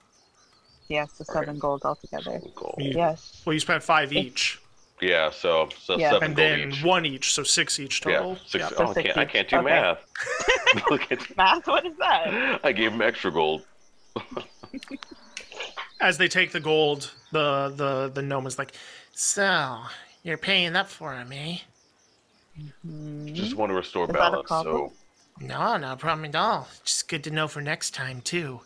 Yes, 0.91 1.11
the 1.13 1.23
Alright. 1.29 1.45
seven 1.47 1.59
gold 1.59 1.81
altogether. 1.85 2.23
seven 2.23 2.51
gold. 2.55 2.75
Yes. 2.77 3.41
Well, 3.45 3.53
you 3.53 3.59
spent 3.61 3.81
five 3.81 4.11
each, 4.11 4.59
Yeah, 4.99 5.31
so 5.31 5.69
so 5.79 5.97
Yeah. 5.97 6.11
seven 6.11 6.23
and 6.29 6.35
gold 6.35 6.49
then 6.49 6.71
each. 6.73 6.83
one 6.83 7.05
each, 7.05 7.33
so 7.33 7.43
six 7.43 7.79
each 7.79 8.01
total. 8.01 8.31
yeah, 8.33 8.37
six. 8.45 8.53
Yeah. 8.53 8.69
Oh, 8.77 8.83
I 8.83 8.87
So 8.87 8.93
six 8.93 9.05
can't, 9.07 9.17
I 9.17 9.25
can't 9.25 9.49
do 9.49 9.55
Okay. 9.57 9.65
math. 9.65 10.05
Look 10.91 11.11
at- 11.11 11.37
Math? 11.37 11.65
What 11.67 11.85
is 11.85 11.97
that? 11.97 12.59
I 12.63 12.71
gave 12.73 12.91
him 12.91 13.01
extra 13.01 13.31
gold. 13.31 13.65
As 16.01 16.17
they 16.17 16.27
take 16.27 16.51
the 16.51 16.59
gold, 16.59 17.11
the 17.31 17.73
the 17.75 18.11
the 18.13 18.21
gnome 18.21 18.47
is 18.47 18.57
like, 18.57 18.73
So, 19.13 19.79
you're 20.23 20.37
paying 20.37 20.75
up 20.75 20.89
for 20.89 21.13
him, 21.13 21.31
eh? 21.31 21.57
Just 23.33 23.55
want 23.55 23.69
to 23.69 23.75
restore 23.75 24.07
Mm-hmm. 24.07 24.15
Is 24.15 24.19
balance. 24.19 24.49
So 24.49 24.91
No, 25.39 25.77
no 25.77 25.95
problem 25.95 26.25
at 26.25 26.35
all. 26.35 26.67
Just 26.83 27.07
good 27.07 27.23
to 27.23 27.31
know 27.31 27.47
for 27.47 27.61
next 27.61 27.93
time, 27.93 28.21
too. 28.21 28.61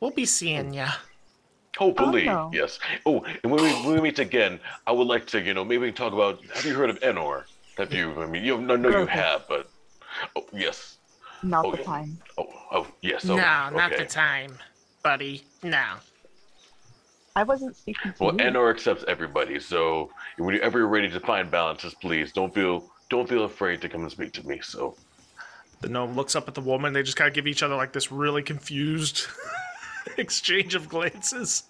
We'll 0.00 0.10
be 0.12 0.24
seeing 0.26 0.72
ya. 0.74 0.88
Hopefully, 1.76 2.28
Oh, 2.28 2.32
oh 2.32 2.34
no. 2.34 2.50
yes. 2.52 2.78
Oh, 3.06 3.24
and 3.42 3.50
when 3.52 3.62
we, 3.62 3.72
when 3.86 3.94
we 3.94 4.00
meet 4.00 4.18
again, 4.18 4.60
I 4.86 4.92
would 4.92 5.06
like 5.06 5.26
to, 5.28 5.40
you 5.40 5.54
know, 5.54 5.64
maybe 5.64 5.78
we 5.78 5.86
can 5.88 5.96
talk 5.96 6.12
about. 6.12 6.44
Have 6.54 6.64
you 6.64 6.74
heard 6.74 6.90
of 6.90 7.00
Enor? 7.00 7.44
Have 7.78 7.92
you? 7.92 8.20
I 8.22 8.26
mean, 8.26 8.44
you 8.44 8.58
no, 8.60 8.76
no, 8.76 8.90
you 8.90 9.06
have, 9.06 9.46
but 9.48 9.70
oh 10.36 10.44
yes. 10.52 10.98
Not 11.42 11.64
Okay. 11.66 11.78
the 11.78 11.84
time. 11.84 12.18
Oh, 12.38 12.46
oh 12.70 12.86
yes. 13.00 13.24
Oh, 13.28 13.34
no, 13.36 13.70
not 13.70 13.96
the 13.96 14.04
time, 14.04 14.56
buddy. 15.02 15.42
No. 15.62 15.82
I 17.34 17.44
wasn't 17.44 17.74
speaking 17.76 18.12
to 18.12 18.24
Well, 18.24 18.32
you. 18.34 18.40
Enor 18.40 18.70
accepts 18.70 19.04
everybody, 19.08 19.58
so 19.58 20.10
whenever 20.36 20.78
you're 20.78 20.86
ready 20.88 21.08
to 21.08 21.18
find 21.20 21.50
balances, 21.50 21.94
please 21.94 22.30
don't 22.32 22.54
feel 22.54 22.90
don't 23.08 23.26
feel 23.28 23.44
afraid 23.44 23.80
to 23.80 23.88
come 23.88 24.02
and 24.02 24.10
speak 24.12 24.32
to 24.34 24.46
me. 24.46 24.60
So 24.62 24.96
The 25.80 25.88
gnome 25.88 26.14
looks 26.14 26.36
up 26.36 26.46
at 26.46 26.54
the 26.54 26.60
woman. 26.60 26.92
They 26.92 27.02
just 27.02 27.16
kind 27.16 27.28
of 27.28 27.34
give 27.34 27.46
each 27.46 27.62
other 27.62 27.74
like 27.74 27.92
this 27.94 28.12
really 28.12 28.42
confused 28.42 29.26
exchange 30.16 30.74
of 30.74 30.88
glances, 30.88 31.64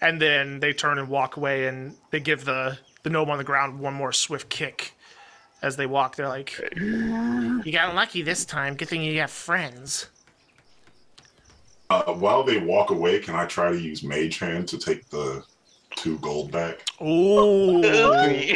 and 0.00 0.20
then 0.20 0.60
they 0.60 0.72
turn 0.72 0.98
and 0.98 1.08
walk 1.08 1.36
away. 1.36 1.66
And 1.66 1.96
they 2.10 2.20
give 2.20 2.44
the 2.44 2.78
the 3.02 3.10
gnome 3.10 3.30
on 3.30 3.38
the 3.38 3.44
ground 3.44 3.80
one 3.80 3.94
more 3.94 4.12
swift 4.12 4.48
kick 4.48 4.94
as 5.62 5.76
they 5.76 5.86
walk. 5.86 6.16
They're 6.16 6.28
like, 6.28 6.58
You 6.76 7.72
got 7.72 7.94
lucky 7.94 8.22
this 8.22 8.44
time. 8.44 8.74
Good 8.74 8.88
thing 8.88 9.02
you 9.02 9.14
got 9.14 9.30
friends. 9.30 10.08
Uh, 11.88 12.12
while 12.12 12.44
they 12.44 12.58
walk 12.58 12.90
away, 12.90 13.18
can 13.18 13.34
I 13.34 13.46
try 13.46 13.70
to 13.70 13.78
use 13.78 14.04
Mage 14.04 14.38
Hand 14.38 14.68
to 14.68 14.78
take 14.78 15.08
the 15.10 15.42
two 15.96 16.18
gold 16.18 16.52
back? 16.52 16.82
"Ooh, 17.02 17.80
we'll 17.80 18.54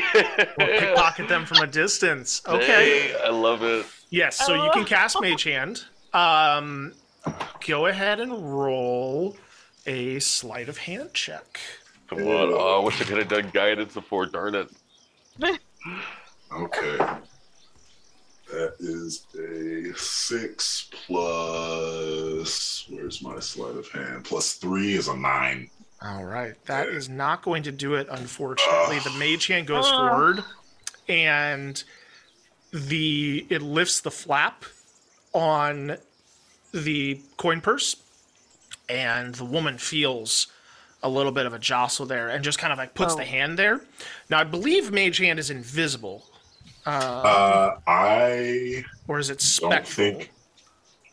pickpocket 0.56 1.28
them 1.28 1.44
from 1.44 1.58
a 1.58 1.66
distance." 1.66 2.42
Okay. 2.46 3.08
Hey, 3.08 3.16
I 3.24 3.30
love 3.30 3.64
it. 3.64 3.86
Yes. 4.10 4.36
So 4.36 4.54
you 4.54 4.70
can 4.72 4.84
cast 4.84 5.20
Mage 5.20 5.42
Hand. 5.42 5.82
Um, 6.12 6.94
go 7.66 7.86
ahead 7.86 8.20
and 8.20 8.32
roll 8.58 9.36
a 9.86 10.18
sleight 10.20 10.68
of 10.68 10.78
hand 10.78 11.10
check. 11.14 11.60
Come 12.08 12.20
on. 12.20 12.52
Oh, 12.52 12.80
I 12.80 12.84
wish 12.84 13.00
I 13.00 13.04
could 13.04 13.18
have 13.18 13.28
done 13.28 13.50
guidance 13.52 13.94
before. 13.94 14.26
Darn 14.26 14.54
it. 14.54 14.70
Okay. 16.52 16.98
That 18.50 18.74
is 18.78 19.26
a 19.36 19.92
six 19.98 20.88
plus. 21.06 22.86
Where's 22.88 23.22
my 23.22 23.40
sleight 23.40 23.76
of 23.76 23.88
hand? 23.88 24.24
Plus 24.24 24.54
three 24.54 24.94
is 24.94 25.08
a 25.08 25.16
nine. 25.16 25.68
All 26.00 26.24
right, 26.24 26.54
that 26.66 26.88
is 26.88 27.08
not 27.08 27.42
going 27.42 27.62
to 27.64 27.72
do 27.72 27.94
it. 27.94 28.06
Unfortunately, 28.10 28.98
the 29.00 29.18
mage 29.18 29.46
hand 29.46 29.66
goes 29.66 29.88
forward, 29.90 30.44
and 31.08 31.82
the 32.72 33.46
it 33.48 33.62
lifts 33.62 34.00
the 34.00 34.10
flap 34.10 34.64
on 35.32 35.96
the 36.74 37.20
coin 37.36 37.60
purse, 37.60 37.96
and 38.88 39.34
the 39.36 39.44
woman 39.44 39.78
feels 39.78 40.48
a 41.02 41.08
little 41.08 41.32
bit 41.32 41.46
of 41.46 41.52
a 41.54 41.58
jostle 41.58 42.06
there, 42.06 42.28
and 42.28 42.42
just 42.42 42.58
kind 42.58 42.72
of 42.72 42.78
like 42.78 42.94
puts 42.94 43.14
Oh. 43.14 43.16
the 43.16 43.24
hand 43.24 43.58
there. 43.58 43.80
Now, 44.28 44.40
I 44.40 44.44
believe 44.44 44.90
mage 44.90 45.18
hand 45.18 45.38
is 45.38 45.50
invisible, 45.50 46.26
Uh, 46.86 47.76
I 47.86 48.84
or 49.08 49.18
is 49.18 49.30
it 49.30 49.34
don't 49.38 49.70
spectral? 49.72 49.84
think. 49.84 50.30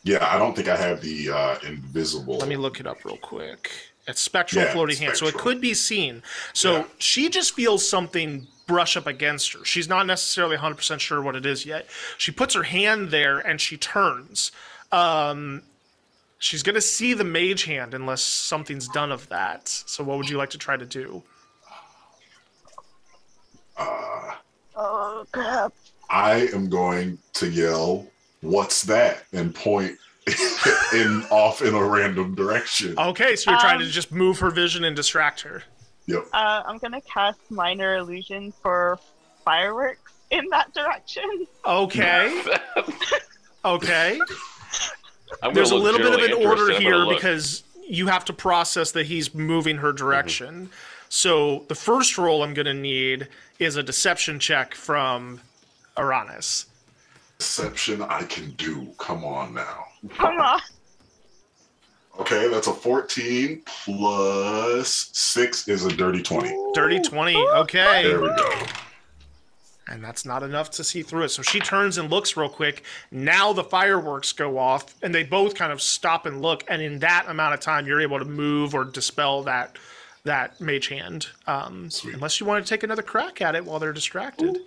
Yeah, 0.04 0.26
I 0.28 0.36
don't 0.38 0.54
think 0.56 0.68
I 0.68 0.76
have 0.76 1.00
the 1.00 1.30
uh, 1.30 1.58
invisible. 1.62 2.38
Let 2.38 2.48
me 2.48 2.56
look 2.56 2.80
it 2.80 2.86
up 2.86 3.04
real 3.04 3.16
quick. 3.18 3.70
It's 4.08 4.20
spectral 4.20 4.64
Yeah, 4.64 4.72
floating 4.72 4.96
hand, 4.96 5.16
so 5.16 5.26
it 5.28 5.34
could 5.34 5.60
be 5.60 5.74
seen. 5.74 6.22
So 6.52 6.78
Yeah. 6.78 6.84
she 6.98 7.28
just 7.28 7.54
feels 7.54 7.88
something 7.88 8.48
brush 8.66 8.96
up 8.96 9.06
against 9.06 9.52
her. 9.52 9.64
She's 9.64 9.88
not 9.88 10.06
necessarily 10.06 10.56
100% 10.56 11.00
sure 11.00 11.22
what 11.22 11.36
it 11.36 11.46
is 11.46 11.64
yet. 11.64 11.86
She 12.18 12.32
puts 12.32 12.54
her 12.54 12.64
hand 12.64 13.10
there 13.10 13.38
and 13.38 13.60
she 13.60 13.76
turns. 13.76 14.50
Um, 14.92 15.62
she's 16.38 16.62
going 16.62 16.74
to 16.74 16.80
see 16.80 17.14
the 17.14 17.24
mage 17.24 17.64
hand 17.64 17.94
unless 17.94 18.22
something's 18.22 18.88
done 18.88 19.10
of 19.10 19.28
that. 19.30 19.68
So 19.68 20.04
what 20.04 20.18
would 20.18 20.28
you 20.28 20.36
like 20.36 20.50
to 20.50 20.58
try 20.58 20.76
to 20.76 20.86
do? 20.86 21.22
Uh, 23.76 24.34
Oh 24.74 25.26
crap! 25.32 25.72
I 26.08 26.48
am 26.54 26.70
going 26.70 27.18
to 27.34 27.48
yell, 27.50 28.06
"What's 28.40 28.82
that?" 28.84 29.24
and 29.34 29.54
point 29.54 29.98
in 30.94 31.24
off 31.30 31.60
in 31.60 31.74
a 31.74 31.84
random 31.84 32.34
direction. 32.34 32.94
Okay, 32.98 33.36
so 33.36 33.50
you're 33.50 33.60
trying 33.60 33.80
to 33.80 33.84
Um, 33.84 33.90
just 33.90 34.12
move 34.12 34.38
her 34.38 34.50
vision 34.50 34.84
and 34.84 34.96
distract 34.96 35.42
her. 35.42 35.62
Yep. 36.06 36.24
Uh, 36.32 36.62
I'm 36.64 36.78
gonna 36.78 37.02
cast 37.02 37.38
minor 37.50 37.96
illusion 37.96 38.52
for 38.62 38.98
fireworks 39.44 40.12
in 40.30 40.48
that 40.50 40.72
direction. 40.74 41.46
Okay. 41.66 42.42
Okay. 43.64 44.18
I'm 45.42 45.54
there's 45.54 45.70
a 45.70 45.76
little 45.76 45.98
bit 45.98 46.14
of 46.14 46.38
an 46.38 46.46
order 46.46 46.70
interested. 46.70 46.76
I'm 46.76 46.82
gonna 46.82 47.04
here 47.06 47.14
because 47.14 47.64
you 47.86 48.06
have 48.06 48.24
to 48.26 48.32
process 48.32 48.92
that 48.92 49.06
he's 49.06 49.34
moving 49.34 49.76
her 49.78 49.92
direction. 49.92 50.70
So 51.08 51.64
the 51.68 51.74
first 51.74 52.16
roll 52.16 52.42
I'm 52.42 52.54
going 52.54 52.64
to 52.64 52.72
need 52.72 53.28
is 53.58 53.76
a 53.76 53.82
deception 53.82 54.38
check 54.38 54.74
from 54.74 55.42
Arranis. 55.98 56.64
Deception 57.36 58.00
I 58.00 58.22
can 58.22 58.52
do. 58.52 58.88
Come 58.96 59.22
on 59.22 59.52
now. 59.52 59.84
Come 60.16 60.40
on. 60.40 60.60
Okay, 62.18 62.48
that's 62.48 62.66
a 62.66 62.72
14 62.72 63.62
plus 63.66 65.10
6 65.12 65.68
is 65.68 65.84
a 65.84 65.90
dirty 65.94 66.22
20. 66.22 66.72
Dirty 66.72 67.00
20. 67.00 67.36
Okay. 67.36 68.04
There 68.04 68.22
we 68.22 68.28
go. 68.28 68.66
And 69.92 70.02
that's 70.02 70.24
not 70.24 70.42
enough 70.42 70.70
to 70.72 70.84
see 70.84 71.02
through 71.02 71.24
it. 71.24 71.28
So 71.28 71.42
she 71.42 71.60
turns 71.60 71.98
and 71.98 72.10
looks 72.10 72.34
real 72.34 72.48
quick. 72.48 72.82
Now 73.10 73.52
the 73.52 73.62
fireworks 73.62 74.32
go 74.32 74.56
off, 74.56 74.94
and 75.02 75.14
they 75.14 75.22
both 75.22 75.54
kind 75.54 75.70
of 75.70 75.82
stop 75.82 76.24
and 76.24 76.40
look. 76.40 76.64
And 76.66 76.80
in 76.80 76.98
that 77.00 77.26
amount 77.28 77.52
of 77.52 77.60
time, 77.60 77.86
you're 77.86 78.00
able 78.00 78.18
to 78.18 78.24
move 78.24 78.74
or 78.74 78.84
dispel 78.84 79.42
that 79.42 79.76
that 80.24 80.58
mage 80.60 80.88
hand. 80.88 81.26
Um, 81.46 81.90
unless 82.14 82.40
you 82.40 82.46
want 82.46 82.64
to 82.64 82.68
take 82.68 82.82
another 82.82 83.02
crack 83.02 83.42
at 83.42 83.54
it 83.54 83.66
while 83.66 83.78
they're 83.78 83.92
distracted. 83.92 84.60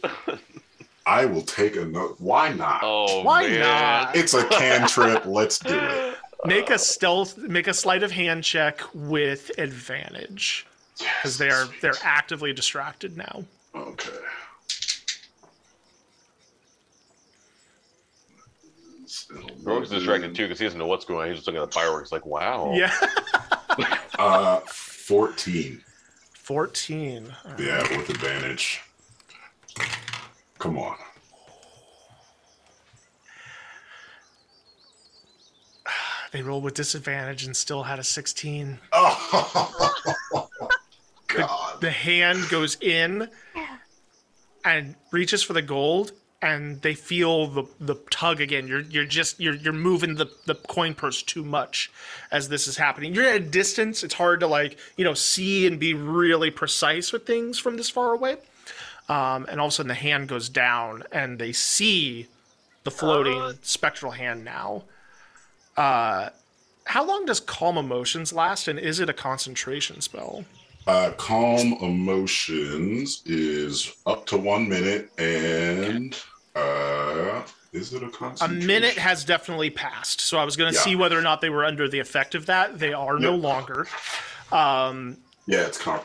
I 1.08 1.26
will 1.26 1.42
take 1.42 1.76
another. 1.76 2.14
Why 2.20 2.50
not? 2.54 2.82
Oh, 2.84 3.24
Why 3.24 3.48
man. 3.48 3.60
not? 3.62 4.16
It's 4.16 4.34
a 4.36 4.46
cantrip. 4.46 5.26
Let's 5.26 5.58
do 5.58 5.78
it. 5.78 6.18
Make 6.46 6.70
a 6.70 6.78
stealth, 6.78 7.40
make 7.40 7.66
a 7.66 7.74
sleight 7.74 8.04
of 8.04 8.12
hand 8.12 8.44
check 8.44 8.80
with 8.94 9.50
advantage, 9.58 10.68
because 11.00 11.40
they 11.40 11.50
are 11.50 11.66
they're 11.82 11.96
actively 12.04 12.54
distracted 12.54 13.18
now. 13.18 13.46
Okay. 13.74 14.12
Rogue's 19.66 19.90
distracted 19.90 20.36
too 20.36 20.44
because 20.44 20.60
he 20.60 20.66
doesn't 20.66 20.80
know 20.80 20.88
what's 20.88 21.06
going 21.06 21.22
on. 21.22 21.28
He's 21.28 21.38
just 21.38 21.48
looking 21.48 21.62
at 21.62 21.70
the 21.70 21.74
fireworks 21.74 22.12
like, 22.12 22.26
wow. 22.26 22.72
Yeah, 22.74 22.94
Uh, 24.20 24.60
14. 24.62 25.82
fourteen. 26.34 27.34
Yeah, 27.60 27.82
with 27.98 28.10
advantage. 28.10 28.82
Come 30.60 30.78
on. 30.78 30.96
They 36.32 36.42
rolled 36.42 36.64
with 36.66 36.74
disadvantage 36.74 37.46
and 37.46 37.56
still 37.56 37.84
had 37.84 37.98
a 37.98 38.04
sixteen. 38.04 38.80
Oh, 38.92 40.50
God. 41.28 41.80
The 41.82 41.90
hand 41.92 42.50
goes 42.50 42.78
in 42.82 43.30
and 44.66 44.96
reaches 45.12 45.42
for 45.44 45.54
the 45.54 45.62
gold, 45.62 46.12
and 46.46 46.82
they 46.82 46.94
feel 46.94 47.48
the 47.48 47.64
the 47.80 47.96
tug 48.10 48.40
again. 48.40 48.68
You're 48.68 48.82
you're 48.82 49.06
just 49.06 49.40
you're 49.40 49.56
you're 49.56 49.74
moving 49.74 50.16
the 50.16 50.30
the 50.46 50.56
coin 50.56 50.94
purse 50.94 51.22
too 51.22 51.44
much 51.44 51.92
as 52.32 52.50
this 52.50 52.68
is 52.68 52.78
happening. 52.78 53.14
You're 53.14 53.28
at 53.28 53.36
a 53.36 53.40
distance. 53.40 54.04
It's 54.04 54.14
hard 54.14 54.40
to 54.42 54.48
like 54.48 54.78
you 54.98 55.04
know 55.04 55.14
see 55.14 55.68
and 55.68 55.80
be 55.80 55.94
really 55.94 56.52
precise 56.52 57.12
with 57.12 57.26
things 57.26 57.58
from 57.58 57.78
this 57.78 57.90
far 57.90 58.14
away. 58.14 58.38
Um, 59.08 59.46
and 59.50 59.60
all 59.60 59.68
of 59.68 59.74
a 59.74 59.76
sudden 59.76 59.88
the 59.90 59.94
hand 59.94 60.28
goes 60.28 60.50
down, 60.50 61.04
and 61.12 61.38
they 61.38 61.52
see 61.52 62.28
the 62.84 62.92
floating 62.92 63.58
spectral 63.62 64.12
hand 64.12 64.46
now. 64.46 64.84
Uh, 65.76 66.30
how 66.86 67.06
long 67.06 67.26
does 67.26 67.40
calm 67.40 67.78
emotions 67.78 68.32
last, 68.32 68.68
and 68.68 68.80
is 68.80 69.00
it 69.00 69.10
a 69.10 69.14
concentration 69.14 70.02
spell? 70.02 70.46
Uh, 70.88 71.12
calm 71.18 71.74
emotions 71.82 73.24
is 73.26 73.96
up 74.06 74.28
to 74.28 74.38
one 74.38 74.70
minute, 74.70 75.10
and 75.18 76.16
uh, 76.56 77.44
is 77.73 77.94
it 77.94 78.02
a 78.03 78.44
A 78.44 78.48
minute 78.48 78.98
has 78.98 79.26
definitely 79.26 79.69
passed, 79.69 80.22
so 80.22 80.38
I 80.38 80.45
was 80.45 80.56
going 80.56 80.72
to 80.72 80.77
Yeah. 80.77 80.84
see 80.84 80.95
whether 80.95 81.18
or 81.18 81.22
not 81.22 81.41
they 81.41 81.49
were 81.49 81.65
under 81.65 81.88
the 81.88 81.99
effect 81.99 82.36
of 82.36 82.45
that. 82.45 82.80
They 82.80 82.94
are 82.94 83.19
no 83.19 83.36
longer. 83.36 83.88
Um, 84.52 85.18
Yeah, 85.48 85.65
it's 85.65 85.77
con- 85.77 86.02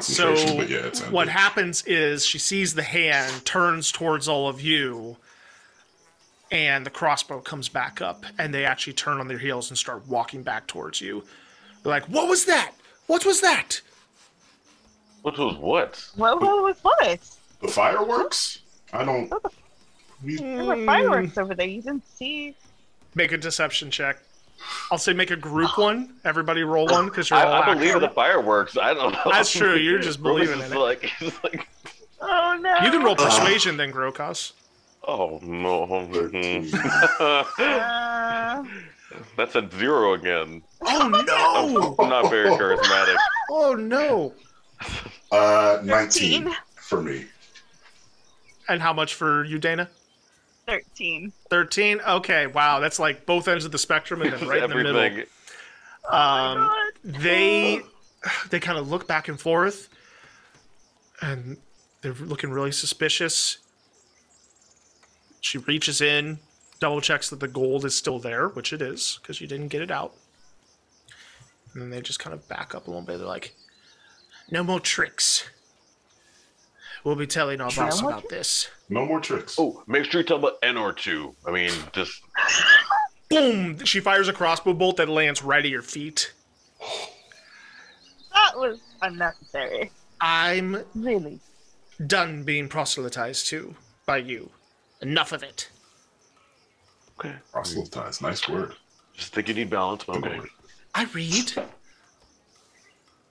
so 0.00 0.34
but 0.56 0.68
yeah, 0.68 0.78
it's 0.78 1.00
what 1.08 1.28
happens 1.28 1.82
is 1.86 2.24
she 2.26 2.38
sees 2.38 2.74
the 2.74 2.82
hand, 2.82 3.44
turns 3.46 3.90
towards 3.92 4.28
all 4.28 4.48
of 4.48 4.60
you, 4.60 5.16
and 6.50 6.84
the 6.84 6.90
crossbow 6.90 7.40
comes 7.40 7.68
back 7.68 8.02
up, 8.02 8.24
and 8.38 8.52
they 8.52 8.64
actually 8.64 8.92
turn 8.94 9.20
on 9.20 9.28
their 9.28 9.38
heels 9.38 9.70
and 9.70 9.78
start 9.78 10.06
walking 10.06 10.42
back 10.42 10.66
towards 10.66 11.00
you. 11.00 11.24
They're 11.82 11.90
like, 11.92 12.04
"What 12.06 12.28
was 12.28 12.44
that? 12.46 12.72
What 13.06 13.24
was 13.24 13.40
that?" 13.40 13.80
What 15.22 15.38
was 15.38 15.56
what? 15.56 16.10
What, 16.16 16.40
what 16.40 16.62
was 16.62 16.76
what? 16.82 17.20
the 17.60 17.68
fireworks. 17.68 18.60
I 18.92 19.04
don't. 19.04 19.32
We, 20.24 20.36
There 20.36 20.64
were 20.64 20.84
fireworks 20.84 21.38
over 21.38 21.54
there. 21.54 21.66
You 21.66 21.82
didn't 21.82 22.06
see. 22.06 22.54
Make 23.14 23.32
a 23.32 23.38
deception 23.38 23.90
check. 23.90 24.18
I'll 24.90 24.98
say 24.98 25.12
make 25.14 25.30
a 25.30 25.36
group 25.36 25.78
one. 25.78 26.14
Everybody 26.24 26.62
roll 26.62 26.86
one 26.86 27.06
because 27.06 27.30
you're 27.30 27.38
I, 27.38 27.44
all 27.44 27.62
I 27.62 27.74
believe 27.74 27.82
in 27.90 27.96
acting. 27.96 28.08
the 28.08 28.14
fireworks. 28.14 28.76
I 28.76 28.92
don't 28.92 29.12
know. 29.12 29.30
That's 29.32 29.50
true, 29.50 29.76
you're 29.76 29.98
just 29.98 30.22
believing 30.22 30.58
just 30.58 30.70
in 30.72 30.76
it. 30.76 30.80
Like, 30.80 31.02
he's 31.18 31.32
like, 31.42 31.66
Oh 32.20 32.58
no! 32.60 32.74
You 32.84 32.90
can 32.90 33.02
roll 33.02 33.16
persuasion 33.16 33.78
then, 33.78 33.90
Grokas. 33.92 34.52
oh 35.08 35.38
no. 35.42 35.86
Uh, 37.58 38.64
That's 39.36 39.56
a 39.56 39.68
zero 39.76 40.12
again. 40.14 40.62
Oh 40.82 41.08
no! 41.26 41.96
I'm 41.98 42.08
not 42.10 42.30
very 42.30 42.50
charismatic. 42.50 43.16
Oh 43.50 43.74
no! 43.74 44.34
uh, 45.32 45.80
nineteen 45.82 46.44
13. 46.44 46.56
for 46.76 47.00
me. 47.02 47.24
And 48.68 48.80
how 48.80 48.92
much 48.92 49.14
for 49.14 49.44
you, 49.44 49.58
Dana? 49.58 49.88
Thirteen. 50.70 51.32
Thirteen. 51.50 52.00
Okay, 52.06 52.46
wow, 52.46 52.78
that's 52.80 52.98
like 52.98 53.26
both 53.26 53.48
ends 53.48 53.64
of 53.64 53.72
the 53.72 53.78
spectrum 53.78 54.22
and 54.22 54.32
then 54.32 54.48
right 54.48 54.62
in 54.62 54.70
the 54.70 54.76
middle. 54.76 54.96
Oh 54.96 55.08
my 56.10 56.52
Um, 56.52 56.56
God. 56.58 57.20
they 57.22 57.80
they 58.50 58.60
kind 58.60 58.78
of 58.78 58.88
look 58.90 59.06
back 59.08 59.28
and 59.28 59.40
forth, 59.40 59.88
and 61.20 61.56
they're 62.02 62.12
looking 62.14 62.50
really 62.50 62.72
suspicious. 62.72 63.58
She 65.40 65.58
reaches 65.58 66.00
in, 66.00 66.38
double 66.80 67.00
checks 67.00 67.30
that 67.30 67.40
the 67.40 67.48
gold 67.48 67.84
is 67.84 67.94
still 67.96 68.18
there, 68.18 68.48
which 68.48 68.72
it 68.72 68.82
is 68.82 69.18
because 69.22 69.40
you 69.40 69.46
didn't 69.46 69.68
get 69.68 69.80
it 69.82 69.90
out. 69.90 70.14
And 71.72 71.80
then 71.82 71.90
they 71.90 72.00
just 72.00 72.18
kind 72.18 72.34
of 72.34 72.46
back 72.48 72.74
up 72.74 72.86
a 72.86 72.90
little 72.90 73.04
bit. 73.04 73.18
They're 73.18 73.26
like, 73.26 73.54
"No 74.50 74.62
more 74.62 74.80
tricks. 74.80 75.48
We'll 77.04 77.16
be 77.16 77.26
telling 77.26 77.60
our 77.60 77.70
boss 77.70 78.02
more 78.02 78.12
about 78.12 78.28
this." 78.28 78.68
No 78.88 79.06
more 79.06 79.20
tricks. 79.20 79.56
Oh, 79.58 79.82
make 79.86 80.04
sure 80.04 80.20
you 80.20 80.26
tell 80.26 80.36
about 80.38 80.60
Enor 80.62 80.96
two. 80.96 81.34
I 81.46 81.50
mean, 81.50 81.72
just 81.92 82.22
Boom! 83.30 83.84
She 83.84 84.00
fires 84.00 84.28
a 84.28 84.32
crossbow 84.32 84.72
bolt 84.74 84.96
that 84.96 85.08
lands 85.08 85.42
right 85.42 85.64
at 85.64 85.70
your 85.70 85.82
feet. 85.82 86.32
That 88.32 88.56
was 88.58 88.80
unnecessary. 89.02 89.90
I'm 90.20 90.84
Really. 90.94 91.38
done 92.06 92.42
being 92.42 92.68
proselytized 92.68 93.46
to 93.48 93.74
by 94.06 94.18
you. 94.18 94.50
Enough 95.00 95.32
of 95.32 95.42
it. 95.42 95.70
okay. 97.18 97.36
Proselytize, 97.52 98.20
nice 98.20 98.48
word. 98.48 98.74
Just 99.14 99.32
think 99.34 99.48
you 99.48 99.54
need 99.54 99.70
balance. 99.70 100.04
but 100.04 100.20
Good 100.20 100.32
Okay. 100.32 100.48
I 100.94 101.04
read. 101.04 101.52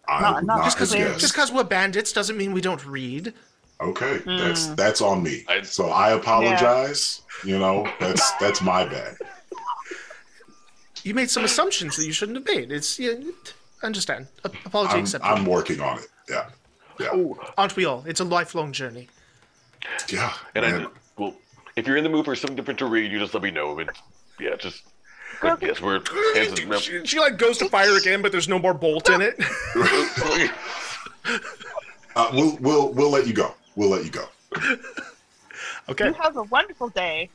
I 0.08 0.22
Not- 0.22 0.44
not 0.44 0.44
not 0.44 0.64
just 0.66 0.78
have 0.78 0.88
'cause 0.88 0.92
they're- 0.92 1.08
guessed. 1.10 1.20
Just 1.20 1.34
because 1.34 1.52
we're 1.52 1.64
bandits 1.64 2.12
doesn't 2.14 2.38
mean 2.38 2.54
we 2.54 2.62
don't 2.62 2.84
read. 2.86 3.34
Okay, 3.82 4.18
that's 4.26 4.68
Mm. 4.68 4.76
that's 4.76 5.02
on 5.02 5.24
me. 5.24 5.46
I- 5.48 5.62
so 5.62 5.90
I 5.90 6.12
apologize. 6.12 7.22
You 7.46 7.58
know, 7.60 7.90
that's 8.00 8.32
that's 8.40 8.62
my 8.62 8.84
bad. 8.86 9.16
You 11.04 11.14
made 11.14 11.30
some 11.30 11.46
assumptions 11.46 11.96
that 11.96 12.06
you 12.06 12.12
shouldn't 12.12 12.38
have 12.38 12.46
made. 12.56 12.72
It's 12.74 13.00
yeah, 13.00 13.14
understand. 13.82 14.28
Apology 14.44 14.94
I'm, 14.96 15.00
accepted. 15.02 15.26
I'm 15.28 15.46
working 15.46 15.80
on 15.80 16.00
it. 16.00 16.08
Yeah, 16.30 16.50
yeah, 17.00 17.08
Oh, 17.14 17.40
Aren't 17.58 17.78
we 17.78 17.86
all? 17.86 18.04
It's 18.06 18.20
a 18.20 18.26
lifelong 18.26 18.74
journey. 18.74 19.08
yeah. 20.10 20.34
and 20.56 20.66
I 20.66 20.86
well, 21.18 21.36
if 21.78 21.88
you're 21.88 21.96
in 21.96 22.04
the 22.04 22.10
mood 22.10 22.26
for 22.26 22.36
something 22.36 22.58
different 22.58 22.80
to 22.80 22.86
read, 22.86 23.10
you 23.14 23.18
just 23.20 23.34
let 23.34 23.44
me 23.44 23.52
know. 23.52 23.80
And 23.80 23.90
yeah, 24.42 24.58
just 24.58 24.84
I 25.42 25.56
guess 25.56 25.80
we're. 25.80 26.02
hands- 26.36 26.82
She, 26.82 27.06
she 27.06 27.18
like 27.20 27.38
goes 27.38 27.58
to 27.60 27.70
fire 27.70 27.96
again, 27.96 28.22
but 28.22 28.34
there's 28.34 28.50
no 28.50 28.60
more 28.60 28.74
bolt 28.74 29.10
in 29.10 29.22
it. 29.22 29.40
Uh, 32.16 32.30
we'll 32.34 32.58
we'll 32.60 32.92
we'll 32.94 33.12
let 33.12 33.28
you 33.28 33.34
go. 33.34 33.54
We'll 33.80 33.90
let 33.90 34.04
you 34.04 34.12
go. 34.12 34.28
Okay. 35.88 36.08
You 36.08 36.14
have 36.14 36.38
a 36.38 36.44
wonderful 36.44 36.90
day. 36.90 37.30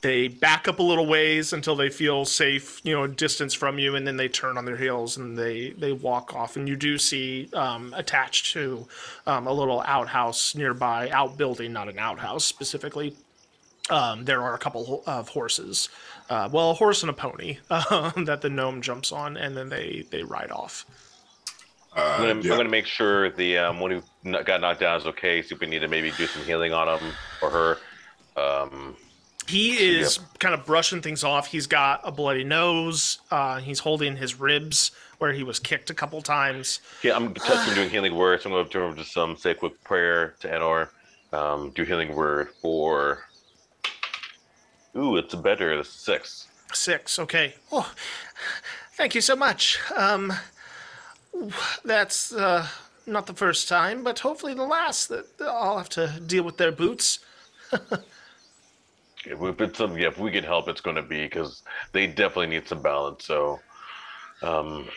They 0.00 0.28
back 0.28 0.68
up 0.68 0.78
a 0.78 0.82
little 0.82 1.06
ways 1.06 1.52
until 1.52 1.74
they 1.74 1.90
feel 1.90 2.24
safe, 2.24 2.80
you 2.84 2.94
know, 2.94 3.08
distance 3.08 3.52
from 3.52 3.78
you, 3.80 3.96
and 3.96 4.06
then 4.06 4.16
they 4.16 4.28
turn 4.28 4.56
on 4.56 4.64
their 4.64 4.76
heels 4.76 5.16
and 5.16 5.36
they 5.36 5.70
they 5.70 5.92
walk 5.92 6.34
off. 6.34 6.56
And 6.56 6.68
you 6.68 6.76
do 6.76 6.98
see 6.98 7.48
um, 7.52 7.92
attached 7.96 8.52
to 8.52 8.86
um, 9.26 9.48
a 9.48 9.52
little 9.52 9.80
outhouse 9.80 10.54
nearby, 10.54 11.10
outbuilding, 11.10 11.72
not 11.72 11.88
an 11.88 11.98
outhouse 11.98 12.44
specifically. 12.44 13.16
Um, 13.90 14.24
there 14.24 14.42
are 14.42 14.54
a 14.54 14.58
couple 14.58 15.02
of 15.06 15.28
horses, 15.30 15.88
uh, 16.30 16.48
well, 16.52 16.70
a 16.70 16.74
horse 16.74 17.02
and 17.02 17.10
a 17.10 17.14
pony 17.14 17.58
um, 17.70 18.24
that 18.26 18.40
the 18.40 18.50
gnome 18.50 18.80
jumps 18.82 19.10
on, 19.10 19.36
and 19.36 19.56
then 19.56 19.68
they 19.68 20.04
they 20.10 20.22
ride 20.22 20.52
off. 20.52 20.86
Uh, 21.96 22.00
I'm 22.00 22.20
gonna, 22.20 22.40
yeah. 22.40 22.52
I'm 22.52 22.58
gonna 22.58 22.68
make 22.68 22.86
sure 22.86 23.30
the 23.30 23.58
um, 23.58 23.80
one 23.80 23.90
who 23.90 24.00
kn- 24.00 24.10
got 24.24 24.60
knocked 24.60 24.80
down 24.80 25.00
is 25.00 25.06
okay. 25.06 25.38
If 25.40 25.58
we 25.60 25.66
need 25.66 25.80
to 25.80 25.88
maybe 25.88 26.10
do 26.12 26.26
some 26.26 26.42
healing 26.44 26.72
on 26.72 26.98
him 26.98 27.12
or 27.42 27.50
her. 27.50 27.78
Um, 28.36 28.96
He 29.46 29.72
is 29.76 30.18
kind 30.38 30.54
of 30.54 30.64
brushing 30.64 31.02
things 31.02 31.22
off. 31.22 31.46
He's 31.48 31.66
got 31.66 32.00
a 32.04 32.10
bloody 32.10 32.44
nose. 32.44 33.18
Uh, 33.30 33.60
he's 33.60 33.78
holding 33.80 34.16
his 34.16 34.40
ribs 34.40 34.92
where 35.18 35.32
he 35.32 35.42
was 35.44 35.58
kicked 35.60 35.90
a 35.90 35.94
couple 35.94 36.20
times. 36.22 36.80
yeah, 37.02 37.14
I'm 37.14 37.32
touching 37.34 37.74
doing 37.74 37.90
healing 37.90 38.14
word. 38.14 38.42
So 38.42 38.48
I'm 38.50 38.54
going 38.54 38.64
to 38.64 38.70
turn 38.70 38.82
over 38.82 38.96
to 38.96 39.04
some 39.04 39.36
say 39.36 39.50
a 39.52 39.54
quick 39.54 39.82
prayer 39.84 40.34
to 40.40 40.48
Enor. 40.48 40.88
Um, 41.32 41.70
do 41.74 41.84
healing 41.84 42.14
word 42.14 42.48
for. 42.60 43.24
Ooh, 44.96 45.16
it's 45.16 45.34
better 45.34 45.72
It's 45.78 45.88
six. 45.88 46.48
Six. 46.72 47.18
Okay. 47.18 47.54
Oh, 47.72 47.92
thank 48.94 49.14
you 49.14 49.20
so 49.20 49.36
much. 49.36 49.78
Um, 49.96 50.32
that's 51.84 52.32
uh, 52.32 52.66
not 53.06 53.26
the 53.26 53.34
first 53.34 53.68
time, 53.68 54.02
but 54.04 54.20
hopefully 54.20 54.54
the 54.54 54.64
last 54.64 55.08
that 55.08 55.26
I'll 55.40 55.78
have 55.78 55.88
to 55.90 56.20
deal 56.24 56.44
with 56.44 56.56
their 56.58 56.72
boots. 56.72 57.18
If, 59.24 59.40
if 59.40 59.60
it's 59.60 59.78
something, 59.78 59.98
yeah, 60.00 60.08
if 60.08 60.18
we 60.18 60.30
can 60.30 60.44
help, 60.44 60.68
it's 60.68 60.80
going 60.80 60.96
to 60.96 61.02
be 61.02 61.24
because 61.24 61.62
they 61.92 62.06
definitely 62.06 62.48
need 62.48 62.68
some 62.68 62.82
balance. 62.82 63.24
So, 63.24 63.64
um, 64.42 64.90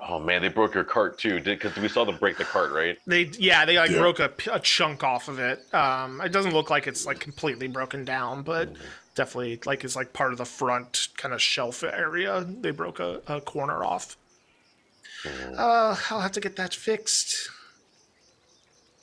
oh 0.00 0.20
man, 0.20 0.42
they 0.42 0.48
broke 0.48 0.74
your 0.74 0.84
cart 0.84 1.18
too. 1.18 1.40
Did 1.40 1.60
because 1.60 1.78
we 1.78 1.88
saw 1.88 2.04
them 2.06 2.18
break 2.18 2.38
the 2.38 2.46
cart, 2.46 2.72
right? 2.72 2.98
They, 3.06 3.22
yeah, 3.38 3.64
they 3.64 3.78
like 3.78 3.94
Yeah. 3.94 3.96
broke 3.96 4.20
a, 4.20 4.32
a 4.52 4.60
chunk 4.60 5.02
off 5.02 5.28
of 5.28 5.38
it. 5.38 5.66
Um, 5.72 6.20
it 6.20 6.28
doesn't 6.30 6.52
look 6.52 6.68
like 6.68 6.86
it's 6.86 7.06
like 7.06 7.20
completely 7.20 7.66
broken 7.66 8.04
down, 8.04 8.42
but 8.42 8.76
definitely 9.14 9.60
like 9.64 9.82
it's 9.82 9.96
like 9.96 10.12
part 10.12 10.32
of 10.32 10.38
the 10.38 10.44
front 10.44 11.08
kind 11.16 11.32
of 11.32 11.40
shelf 11.40 11.82
area. 11.82 12.44
They 12.46 12.70
broke 12.70 13.00
a, 13.00 13.22
a 13.26 13.40
corner 13.40 13.82
off. 13.82 14.17
Uh, 15.56 15.96
I'll 16.10 16.20
have 16.20 16.32
to 16.32 16.40
get 16.40 16.56
that 16.56 16.74
fixed. 16.74 17.50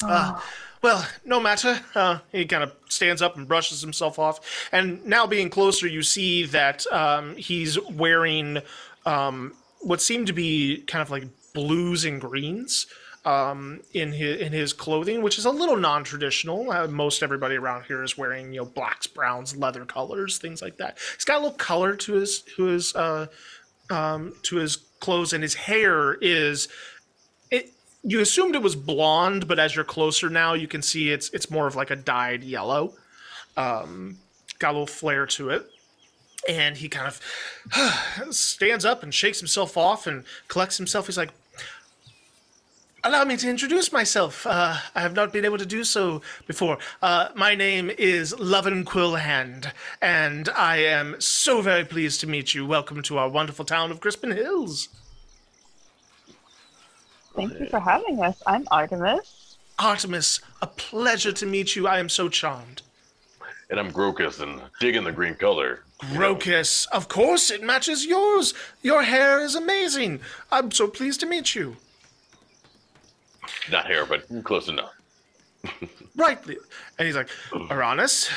Uh, 0.04 0.40
well, 0.82 1.08
no 1.26 1.40
matter. 1.40 1.80
Uh, 1.96 2.20
he 2.32 2.46
kind 2.46 2.64
of 2.64 2.74
stands 2.90 3.22
up 3.22 3.38
and 3.38 3.48
brushes 3.48 3.82
himself 3.82 4.20
off. 4.20 4.68
And 4.72 5.04
now, 5.06 5.26
being 5.26 5.50
closer, 5.50 5.88
you 5.88 6.04
see 6.04 6.46
that 6.46 6.86
um, 6.92 7.36
he's 7.36 7.80
wearing 7.90 8.60
um, 9.06 9.54
what 9.82 10.02
seem 10.02 10.26
to 10.26 10.34
be 10.34 10.84
kind 10.88 11.02
of 11.02 11.10
like 11.10 11.24
blues 11.54 12.06
and 12.06 12.22
greens 12.22 12.88
um, 13.26 13.82
in 13.94 14.12
his 14.12 14.40
in 14.40 14.54
his 14.54 14.74
clothing, 14.74 15.22
which 15.22 15.40
is 15.40 15.46
a 15.46 15.50
little 15.50 15.76
non-traditional. 15.76 16.72
Uh, 16.72 16.88
most 16.88 17.24
everybody 17.24 17.56
around 17.56 17.86
here 17.86 18.04
is 18.04 18.18
wearing 18.18 18.54
you 18.54 18.62
know 18.62 18.66
blacks, 18.66 19.08
browns, 19.08 19.56
leather 19.58 19.86
colors, 19.86 20.38
things 20.38 20.62
like 20.62 20.78
that. 20.78 20.98
He's 21.16 21.26
got 21.26 21.40
a 21.40 21.44
little 21.44 21.58
color 21.58 21.96
to 21.96 22.14
his 22.14 22.42
to 22.42 22.66
his 22.66 22.96
uh, 22.96 23.28
um, 23.90 24.36
to 24.44 24.58
his 24.58 24.78
clothes, 25.00 25.34
and 25.34 25.44
his 25.44 25.54
hair 25.54 26.16
is 26.16 26.68
it 27.52 27.72
you 28.04 28.20
assumed 28.22 28.56
it 28.56 28.62
was 28.62 28.76
blonde, 28.76 29.48
but 29.48 29.60
as 29.60 29.76
you're 29.76 29.86
closer 29.86 30.30
now, 30.30 30.54
you 30.54 30.68
can 30.68 30.82
see 30.82 31.12
it's 31.12 31.30
it's 31.30 31.50
more 31.50 31.68
of 31.68 31.76
like 31.76 31.92
a 31.92 31.96
dyed 31.96 32.44
yellow. 32.44 32.94
Um, 33.58 34.18
got 34.60 34.70
a 34.70 34.74
little 34.74 34.88
flair 34.88 35.26
to 35.26 35.50
it. 35.50 35.70
And 36.48 36.78
he 36.78 36.90
kind 36.90 37.08
of 37.08 38.32
stands 38.36 38.86
up 38.86 39.04
and 39.04 39.14
shakes 39.14 39.40
himself 39.40 39.78
off 39.78 40.06
and 40.08 40.24
collects 40.48 40.78
himself. 40.78 41.08
He's 41.08 41.18
like, 41.18 41.32
Allow 43.06 43.24
me 43.24 43.38
to 43.38 43.48
introduce 43.48 43.94
myself. 43.94 44.48
Uh, 44.48 44.78
I 44.96 45.02
have 45.02 45.14
not 45.14 45.32
been 45.32 45.46
able 45.46 45.60
to 45.60 45.66
do 45.66 45.84
so 45.84 46.24
before. 46.48 46.80
Uh, 47.04 47.30
my 47.36 47.54
name 47.54 47.92
is 48.00 48.34
Lovyn 48.40 48.84
Quillhand, 48.84 49.72
and 50.02 50.50
I 50.50 50.78
am 50.78 51.22
so 51.22 51.62
very 51.62 51.86
pleased 51.86 52.20
to 52.22 52.28
meet 52.28 52.56
you. 52.56 52.66
Welcome 52.66 53.04
to 53.04 53.20
our 53.20 53.30
wonderful 53.30 53.64
town 53.64 53.92
of 53.92 54.00
Grispen 54.00 54.34
Hills. 54.36 54.90
Thank 57.36 57.60
you 57.60 57.68
for 57.68 57.80
having 57.80 58.24
us. 58.24 58.42
I'm 58.48 58.68
Artemis. 58.72 59.58
Artemis, 59.78 60.40
a 60.64 60.66
pleasure 60.66 61.32
to 61.32 61.46
meet 61.46 61.76
you. 61.76 61.88
I 61.88 62.00
am 62.00 62.10
so 62.10 62.28
charmed. 62.28 62.82
And 63.70 63.80
I'm 63.80 63.92
Grokas 63.92 64.42
and 64.42 64.60
digging 64.80 65.04
the 65.04 65.12
green 65.12 65.36
color. 65.36 65.82
you 66.10 66.18
know. 66.18 66.34
Grokas, 66.34 66.88
of 66.92 67.08
course 67.08 67.52
it 67.52 67.62
matches 67.62 68.04
yours. 68.04 68.56
Your 68.82 69.04
hair 69.04 69.42
is 69.42 69.54
amazing. 69.54 70.22
I'm 70.52 70.72
so 70.72 70.88
pleased 70.88 71.20
to 71.20 71.28
meet 71.28 71.54
you. 71.54 71.78
Not 73.72 73.88
here, 73.88 74.06
but 74.06 74.26
close 74.44 74.68
enough. 74.68 74.94
right. 76.16 76.40
And 76.48 77.06
he's 77.08 77.16
like, 77.16 77.30
Arranis, 77.52 78.30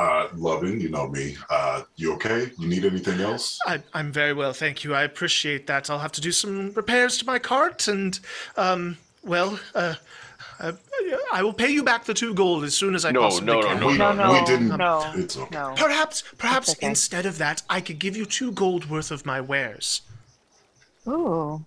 Uh, 0.00 0.26
Lovyn, 0.34 0.80
you 0.80 0.88
know 0.90 1.08
me. 1.08 1.36
Uh, 1.48 1.82
you 1.96 2.12
okay? 2.14 2.50
You 2.58 2.66
need 2.68 2.84
anything 2.84 3.20
else? 3.20 3.58
I, 3.66 3.80
I'm 3.92 4.10
very 4.12 4.32
well, 4.32 4.52
thank 4.52 4.82
you. 4.82 4.94
I 4.94 5.04
appreciate 5.04 5.66
that. 5.68 5.88
I'll 5.88 6.00
have 6.00 6.12
to 6.12 6.20
do 6.20 6.32
some 6.32 6.72
repairs 6.72 7.16
to 7.18 7.26
my 7.26 7.38
cart, 7.38 7.86
and, 7.86 8.18
um, 8.56 8.96
well, 9.22 9.58
uh, 9.74 9.94
uh, 10.58 10.72
I 11.32 11.42
will 11.42 11.52
pay 11.52 11.70
you 11.70 11.82
back 11.84 12.04
the 12.04 12.14
two 12.14 12.34
gold 12.34 12.64
as 12.64 12.74
soon 12.74 12.94
as 12.96 13.04
I 13.04 13.12
No, 13.12 13.20
possibly 13.20 13.54
no, 13.54 13.60
no, 13.60 13.66
can. 13.68 13.80
no, 13.80 13.86
we, 13.86 13.98
No, 13.98 14.12
no, 14.12 14.32
we 14.32 14.44
didn't. 14.44 14.76
no, 14.76 15.12
It's 15.14 15.36
okay. 15.36 15.48
no. 15.56 15.74
Perhaps, 15.76 16.24
perhaps 16.38 16.70
okay. 16.72 16.86
instead 16.88 17.24
of 17.26 17.38
that, 17.38 17.62
I 17.70 17.80
could 17.80 17.98
give 18.00 18.16
you 18.16 18.26
two 18.26 18.50
gold 18.52 18.90
worth 18.90 19.10
of 19.12 19.24
my 19.24 19.40
wares. 19.40 20.02
Ooh. 21.06 21.64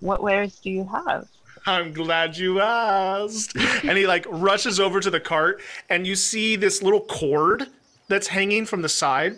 What 0.00 0.22
wares 0.22 0.58
do 0.60 0.70
you 0.70 0.84
have? 0.84 1.28
I'm 1.66 1.92
glad 1.92 2.36
you 2.36 2.60
asked. 2.60 3.56
and 3.56 3.98
he 3.98 4.06
like 4.06 4.26
rushes 4.28 4.80
over 4.80 5.00
to 5.00 5.10
the 5.10 5.20
cart, 5.20 5.60
and 5.88 6.06
you 6.06 6.14
see 6.14 6.56
this 6.56 6.82
little 6.82 7.00
cord 7.00 7.66
that's 8.08 8.28
hanging 8.28 8.64
from 8.64 8.82
the 8.82 8.88
side. 8.88 9.36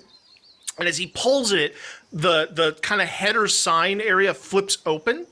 And 0.78 0.88
as 0.88 0.96
he 0.98 1.08
pulls 1.08 1.52
it, 1.52 1.74
the 2.12 2.48
the 2.50 2.72
kind 2.82 3.02
of 3.02 3.08
header 3.08 3.48
sign 3.48 4.00
area 4.00 4.32
flips 4.34 4.78
open 4.86 5.26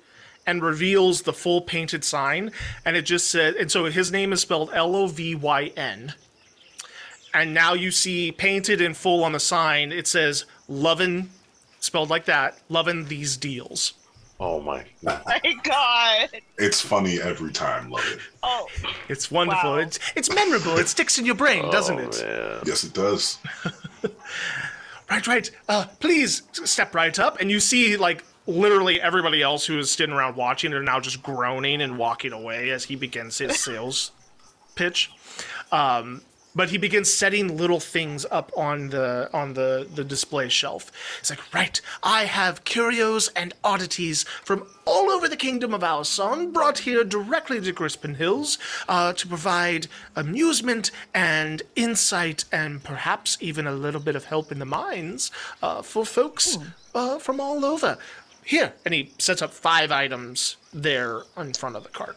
and 0.47 0.63
reveals 0.63 1.23
the 1.23 1.33
full 1.33 1.61
painted 1.61 2.05
sign. 2.05 2.51
And 2.85 2.97
it 2.97 3.03
just 3.03 3.31
said, 3.31 3.55
and 3.57 3.71
so 3.71 3.85
his 3.85 4.11
name 4.11 4.33
is 4.33 4.41
spelled 4.41 4.71
L 4.73 4.97
O 4.97 5.07
V 5.07 5.35
Y 5.35 5.73
N. 5.77 6.15
And 7.35 7.53
now 7.53 7.75
you 7.75 7.91
see 7.91 8.33
painted 8.33 8.81
in 8.81 8.95
full 8.95 9.23
on 9.23 9.33
the 9.33 9.41
sign, 9.41 9.93
it 9.93 10.07
says 10.07 10.47
Lovyn, 10.69 11.29
spelled 11.79 12.09
like 12.09 12.25
that, 12.25 12.59
Lovin 12.69 13.07
these 13.07 13.37
deals. 13.37 13.93
Oh 14.41 14.61
my. 14.61 14.85
My 15.03 15.41
God. 15.65 16.29
It's 16.59 16.81
funny 16.81 17.21
every 17.21 17.53
time. 17.53 17.91
Love 17.91 18.09
it. 18.13 18.21
Oh, 18.43 18.69
It's 19.09 19.31
wonderful. 19.31 19.73
Wow. 19.73 19.79
It's 19.79 19.99
it's 20.15 20.33
memorable. 20.33 20.77
It 20.79 20.89
sticks 20.89 21.19
in 21.19 21.27
your 21.27 21.35
brain, 21.35 21.71
doesn't 21.71 21.99
oh, 21.99 22.03
it? 22.03 22.23
Man. 22.25 22.61
Yes, 22.65 22.85
it 22.85 22.95
does. 22.95 23.39
Right, 25.11 25.27
right. 25.27 25.51
Uh, 25.69 25.87
please 26.01 26.43
step 26.53 26.95
right 26.95 27.19
up, 27.19 27.41
and 27.41 27.51
you 27.51 27.61
see 27.61 27.97
like 27.97 28.25
literally 28.47 29.01
everybody 29.01 29.43
else 29.43 29.65
who 29.65 29.79
is 29.79 29.91
sitting 29.91 30.15
around 30.15 30.37
watching 30.37 30.75
are 30.75 30.83
now 30.83 31.01
just 31.01 31.23
groaning 31.23 31.81
and 31.81 31.99
walking 31.99 32.33
away 32.33 32.71
as 32.71 32.85
he 32.85 32.97
begins 32.97 33.39
his 33.39 33.59
sales 33.65 34.13
pitch. 34.75 35.11
Um, 35.73 36.23
but 36.59 36.71
he 36.71 36.77
begins 36.77 37.09
setting 37.15 37.57
little 37.57 37.79
things 37.79 38.27
up 38.33 38.51
on 38.57 38.89
the 38.89 39.31
on 39.33 39.55
the 39.55 39.87
the 39.95 40.03
display 40.03 40.49
shelf. 40.49 40.91
It's 41.21 41.31
like, 41.31 41.55
right, 41.55 41.81
I 42.03 42.25
have 42.25 42.65
curios 42.65 43.29
and 43.37 43.55
oddities 43.63 44.25
from 44.43 44.67
all 44.85 45.09
over 45.09 45.29
the 45.29 45.37
kingdom 45.37 45.73
of 45.73 45.85
Alson 45.85 46.51
brought 46.51 46.81
here 46.81 47.05
directly 47.05 47.61
to 47.61 47.73
Grispen 47.73 48.17
Hills 48.17 48.59
uh, 48.89 49.13
to 49.13 49.29
provide 49.29 49.87
amusement 50.17 50.91
and 51.15 51.63
insight 51.77 52.45
and 52.51 52.83
perhaps 52.83 53.39
even 53.41 53.69
a 53.69 53.73
little 53.73 54.01
bit 54.01 54.17
of 54.17 54.25
help 54.25 54.51
in 54.51 54.59
the 54.59 54.65
mines 54.65 55.31
uh, 55.63 55.81
for 55.81 56.05
folks 56.05 56.59
uh, 56.93 57.21
from 57.21 57.39
all 57.41 57.65
over. 57.65 57.99
Here, 58.43 58.73
and 58.85 58.93
he 58.93 59.13
sets 59.19 59.43
up 59.43 59.53
five 59.53 59.93
items 59.93 60.57
there 60.75 61.23
in 61.37 61.53
front 61.53 61.77
of 61.77 61.85
the 61.85 61.91
cart. 61.91 62.17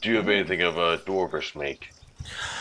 Do 0.00 0.08
you 0.08 0.16
have 0.16 0.28
anything 0.28 0.62
of 0.62 0.78
a 0.78 0.98
dwarvish 0.98 1.56
make? 1.56 1.90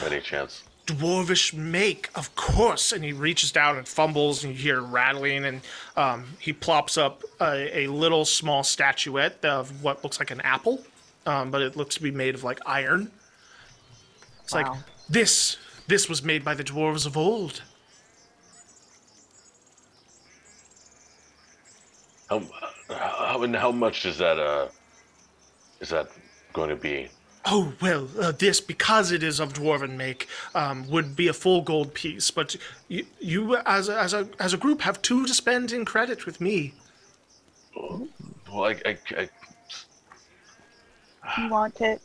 Any 0.04 0.20
chance? 0.20 0.64
Dwarvish 0.88 1.54
make, 1.54 2.10
of 2.16 2.36
course. 2.36 2.92
And 2.92 3.04
he 3.04 3.14
reaches 3.14 3.52
down 3.52 3.78
and 3.78 3.88
fumbles, 3.88 4.44
and 4.44 4.54
you 4.54 4.60
hear 4.60 4.82
rattling, 4.82 5.46
and 5.46 5.62
um, 5.96 6.26
he 6.40 6.52
plops 6.52 6.98
up 6.98 7.24
a, 7.40 7.82
a, 7.82 7.88
little 7.88 8.26
small 8.26 8.64
statuette 8.64 9.44
of 9.46 9.84
what 9.84 10.04
looks 10.04 10.20
like 10.20 10.32
an 10.32 10.42
apple, 10.42 10.84
um, 11.26 11.52
but 11.52 11.62
it 11.62 11.76
looks 11.76 11.96
to 11.96 12.02
be 12.02 12.12
made 12.12 12.36
of 12.36 12.44
like 12.44 12.60
iron. 12.66 13.12
It's 14.44 14.54
wow. 14.54 14.64
like 14.64 14.82
this. 15.08 15.58
This 15.88 16.10
was 16.10 16.24
made 16.24 16.44
by 16.44 16.56
the 16.56 16.64
dwarves 16.64 17.06
of 17.06 17.16
old. 17.16 17.62
How, 22.30 22.42
how, 22.90 23.48
how 23.48 23.72
much 23.72 24.06
is 24.06 24.18
that? 24.18 24.40
Uh, 24.40 24.68
is 25.80 25.90
that 25.90 26.10
going 26.54 26.70
to 26.70 26.76
be? 26.76 27.10
Oh 27.46 27.74
well, 27.82 28.08
uh, 28.20 28.32
this 28.34 28.60
because 28.62 29.12
it 29.12 29.24
is 29.24 29.40
of 29.40 29.54
dwarven 29.54 29.96
make 29.96 30.28
um, 30.54 30.88
would 30.90 31.16
be 31.16 31.28
a 31.28 31.34
full 31.34 31.62
gold 31.62 31.94
piece. 31.94 32.32
But 32.32 32.56
you, 32.88 33.06
you 33.20 33.56
as 33.66 33.88
a, 33.90 33.98
as 34.00 34.14
a 34.14 34.28
as 34.40 34.54
a 34.54 34.58
group 34.58 34.82
have 34.82 35.02
two 35.02 35.26
to 35.26 35.34
spend 35.34 35.72
in 35.72 35.86
credit 35.86 36.26
with 36.26 36.42
me. 36.42 36.74
Well, 37.76 38.66
I, 38.66 38.76
I, 38.86 38.98
I, 39.18 39.30
You 41.42 41.50
want 41.50 41.80
it? 41.82 42.02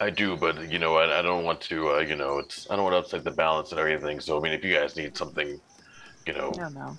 I 0.00 0.10
do, 0.10 0.36
but 0.36 0.70
you 0.70 0.78
know, 0.78 0.96
I, 0.96 1.18
I 1.18 1.22
don't 1.22 1.44
want 1.44 1.60
to. 1.62 1.90
Uh, 1.90 1.98
you 2.00 2.16
know, 2.16 2.38
it's 2.38 2.68
I 2.70 2.76
don't 2.76 2.84
want 2.84 2.94
to 2.94 2.98
upset 2.98 3.24
the 3.24 3.30
balance 3.30 3.70
and 3.70 3.78
everything. 3.80 4.18
So 4.18 4.38
I 4.38 4.40
mean, 4.40 4.52
if 4.52 4.64
you 4.64 4.74
guys 4.74 4.96
need 4.96 5.16
something, 5.16 5.60
you 6.26 6.32
know, 6.32 6.52
No, 6.56 6.68
no. 6.68 6.98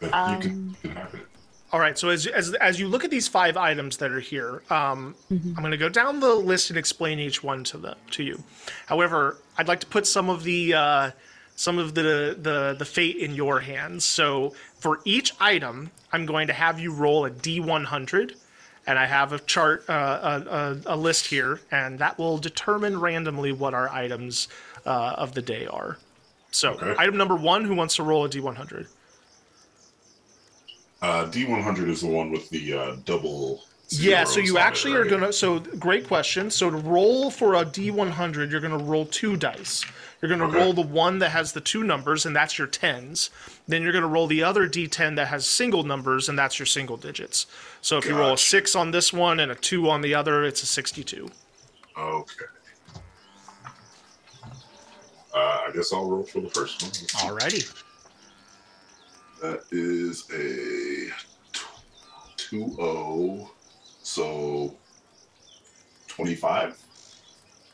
But 0.00 0.06
you 0.08 0.12
Um, 0.14 0.40
can, 0.40 0.70
you 0.70 0.76
can 0.88 0.90
have 0.96 1.14
it. 1.14 1.26
All 1.72 1.80
right. 1.80 1.98
So 1.98 2.08
as 2.10 2.26
as 2.26 2.54
as 2.54 2.78
you 2.78 2.88
look 2.88 3.04
at 3.04 3.10
these 3.10 3.26
five 3.28 3.56
items 3.56 3.96
that 3.98 4.10
are 4.12 4.20
here, 4.20 4.62
um, 4.70 5.14
I'm 5.30 5.54
going 5.56 5.72
to 5.72 5.76
go 5.76 5.88
down 5.88 6.20
the 6.20 6.34
list 6.34 6.70
and 6.70 6.78
explain 6.78 7.18
each 7.18 7.42
one 7.42 7.64
to 7.64 7.78
the 7.78 7.96
to 8.12 8.22
you. 8.22 8.42
However, 8.86 9.38
I'd 9.58 9.68
like 9.68 9.80
to 9.80 9.86
put 9.86 10.06
some 10.06 10.30
of 10.30 10.44
the 10.44 10.74
uh, 10.74 11.10
some 11.56 11.78
of 11.78 11.94
the 11.94 12.36
the 12.40 12.76
the 12.78 12.84
fate 12.84 13.16
in 13.16 13.34
your 13.34 13.60
hands. 13.60 14.04
So 14.04 14.54
for 14.78 15.00
each 15.04 15.32
item, 15.40 15.90
I'm 16.12 16.24
going 16.24 16.46
to 16.46 16.52
have 16.52 16.78
you 16.78 16.92
roll 16.92 17.24
a 17.26 17.30
D100, 17.30 18.36
and 18.86 18.98
I 18.98 19.06
have 19.06 19.32
a 19.32 19.40
chart, 19.40 19.84
uh, 19.88 20.40
a, 20.46 20.50
a, 20.90 20.94
a 20.94 20.96
list 20.96 21.26
here, 21.26 21.60
and 21.72 21.98
that 21.98 22.16
will 22.16 22.38
determine 22.38 23.00
randomly 23.00 23.50
what 23.52 23.74
our 23.74 23.88
items 23.88 24.46
uh, 24.86 25.14
of 25.18 25.34
the 25.34 25.42
day 25.42 25.66
are. 25.66 25.98
So 26.52 26.74
Okay. 26.74 26.94
item 26.96 27.16
number 27.16 27.34
one, 27.34 27.64
who 27.64 27.74
wants 27.74 27.96
to 27.96 28.02
roll 28.04 28.24
a 28.24 28.28
D100? 28.28 28.86
Uh, 31.02 31.26
D100 31.26 31.88
is 31.88 32.00
the 32.00 32.06
one 32.08 32.30
with 32.30 32.48
the 32.50 32.72
uh, 32.72 32.96
double. 33.04 33.62
Yeah, 33.88 34.24
so 34.24 34.40
you 34.40 34.56
on 34.56 34.62
it, 34.62 34.66
actually 34.66 34.94
are 34.94 35.04
gonna. 35.04 35.32
So 35.32 35.60
great 35.60 36.08
question. 36.08 36.50
So 36.50 36.70
to 36.70 36.76
roll 36.76 37.30
for 37.30 37.54
a 37.54 37.64
D100, 37.64 38.50
you're 38.50 38.60
gonna 38.60 38.78
roll 38.78 39.06
two 39.06 39.36
dice. 39.36 39.84
You're 40.20 40.28
gonna 40.28 40.48
Okay. 40.48 40.56
roll 40.58 40.72
the 40.72 40.82
one 40.82 41.20
that 41.20 41.30
has 41.30 41.52
the 41.52 41.60
two 41.60 41.84
numbers, 41.84 42.26
and 42.26 42.34
that's 42.34 42.58
your 42.58 42.66
tens. 42.66 43.30
Then 43.68 43.82
you're 43.82 43.92
gonna 43.92 44.08
roll 44.08 44.26
the 44.26 44.42
other 44.42 44.66
D10 44.68 45.14
that 45.16 45.28
has 45.28 45.46
single 45.46 45.84
numbers, 45.84 46.28
and 46.28 46.36
that's 46.36 46.58
your 46.58 46.66
single 46.66 46.96
digits. 46.96 47.46
So 47.80 47.98
if 47.98 48.06
you 48.06 48.16
roll 48.16 48.32
a 48.32 48.38
six 48.38 48.74
on 48.74 48.90
this 48.90 49.12
one 49.12 49.38
and 49.38 49.52
a 49.52 49.54
two 49.54 49.88
on 49.88 50.00
the 50.00 50.14
other, 50.16 50.42
it's 50.44 50.62
a 50.64 50.66
62. 50.66 51.30
Okay. 51.96 52.44
Uh, 55.32 55.38
I 55.38 55.70
guess 55.72 55.92
I'll 55.92 56.08
roll 56.10 56.22
for 56.24 56.40
the 56.40 56.50
first 56.50 56.82
one. 56.82 56.90
Let's. 56.90 57.14
Alrighty. 57.14 57.82
That 59.40 59.64
is 59.70 60.24
a 60.32 61.12
2 62.36 62.74
0. 62.74 63.50
So 64.02 64.74
25? 66.08 66.78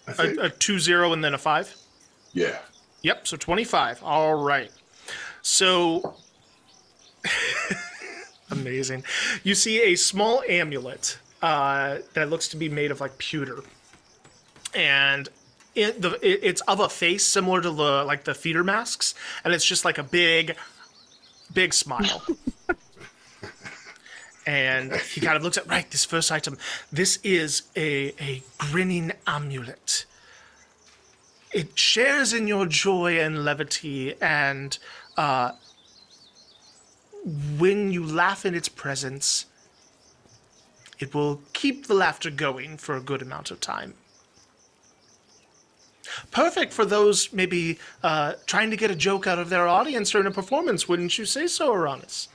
I. 0.09 0.23
A, 0.23 0.47
a 0.47 0.51
two 0.51 0.81
zero 0.81 1.13
and 1.13 1.23
then 1.23 1.35
a 1.35 1.39
five. 1.39 1.77
yeah. 2.33 2.59
Yep, 3.03 3.27
so 3.27 3.37
25. 3.37 4.03
All 4.05 4.35
right. 4.35 4.71
So 5.43 6.15
amazing. 8.51 9.05
You 9.43 9.55
see 9.55 9.81
a 9.83 9.97
small 9.97 10.43
amulet 10.49 11.19
uh, 11.43 11.99
that 12.15 12.31
looks 12.31 12.49
to 12.49 12.57
be 12.57 12.69
made 12.69 12.91
of 12.91 13.01
like 13.01 13.19
pewter. 13.19 13.59
And 14.75 15.29
it, 15.75 16.01
the, 16.01 16.13
it, 16.27 16.41
it's 16.43 16.61
of 16.63 16.81
a 16.81 16.89
face 16.89 17.25
similar 17.25 17.61
to 17.61 17.71
the 17.71 18.05
like 18.05 18.25
the 18.25 18.35
feeder 18.35 18.63
masks, 18.65 19.15
and 19.45 19.53
it's 19.53 19.65
just 19.65 19.85
like 19.85 19.99
a 19.99 20.03
big, 20.03 20.57
big 21.53 21.75
smile. 21.75 22.23
and 24.47 24.93
he 24.97 25.21
kind 25.21 25.37
of 25.37 25.43
looks 25.43 25.57
at 25.57 25.69
right 25.69 25.91
this 25.91 26.05
first 26.05 26.33
item. 26.33 26.59
This 26.91 27.19
is 27.23 27.63
a 27.77 28.15
a 28.21 28.43
grinning 28.59 29.13
amulet 29.27 30.07
it 31.53 31.79
shares 31.79 32.33
in 32.33 32.47
your 32.47 32.67
joy 32.67 33.19
and 33.19 33.45
levity 33.45 34.15
and 34.21 34.79
uh, 35.17 35.53
when 37.59 37.93
you 37.93 38.05
laugh 38.05 38.45
in 38.45 38.55
its 38.55 38.69
presence 38.69 39.47
it 40.99 41.15
will 41.15 41.43
keep 41.53 41.87
the 41.87 41.95
laughter 41.95 42.31
going 42.31 42.77
for 42.77 42.97
a 42.97 43.01
good 43.01 43.23
amount 43.23 43.51
of 43.51 43.61
time 43.61 43.95
perfect 46.31 46.73
for 46.73 46.85
those 46.85 47.33
maybe 47.33 47.79
uh, 48.03 48.35
trying 48.47 48.71
to 48.71 48.77
get 48.77 48.91
a 48.91 48.95
joke 48.95 49.27
out 49.27 49.39
of 49.39 49.49
their 49.51 49.67
audience 49.69 50.11
during 50.11 50.27
a 50.27 50.31
performance 50.31 50.89
wouldn't 50.89 51.17
you 51.19 51.25
say 51.25 51.47
so 51.47 51.73
Arranis? 51.73 52.29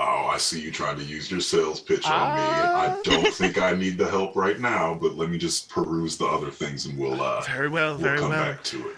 Oh, 0.00 0.30
I 0.32 0.38
see 0.38 0.60
you 0.60 0.70
trying 0.70 0.96
to 0.98 1.02
use 1.04 1.28
your 1.28 1.40
sales 1.40 1.80
pitch 1.80 2.06
on 2.06 2.36
me. 2.36 2.42
Ah. 2.44 2.96
I 2.96 3.02
don't 3.02 3.34
think 3.40 3.58
I 3.60 3.72
need 3.72 3.98
the 3.98 4.08
help 4.08 4.36
right 4.36 4.60
now, 4.60 4.94
but 4.94 5.16
let 5.16 5.28
me 5.28 5.38
just 5.38 5.68
peruse 5.68 6.16
the 6.16 6.26
other 6.26 6.50
things 6.52 6.86
and 6.86 6.96
we'll 6.96 7.20
uh 7.20 7.40
very 7.42 7.68
well 7.68 7.92
we'll 7.94 7.98
very 7.98 8.18
come 8.18 8.30
well 8.30 8.44
back 8.52 8.62
to 8.64 8.90
it. 8.90 8.96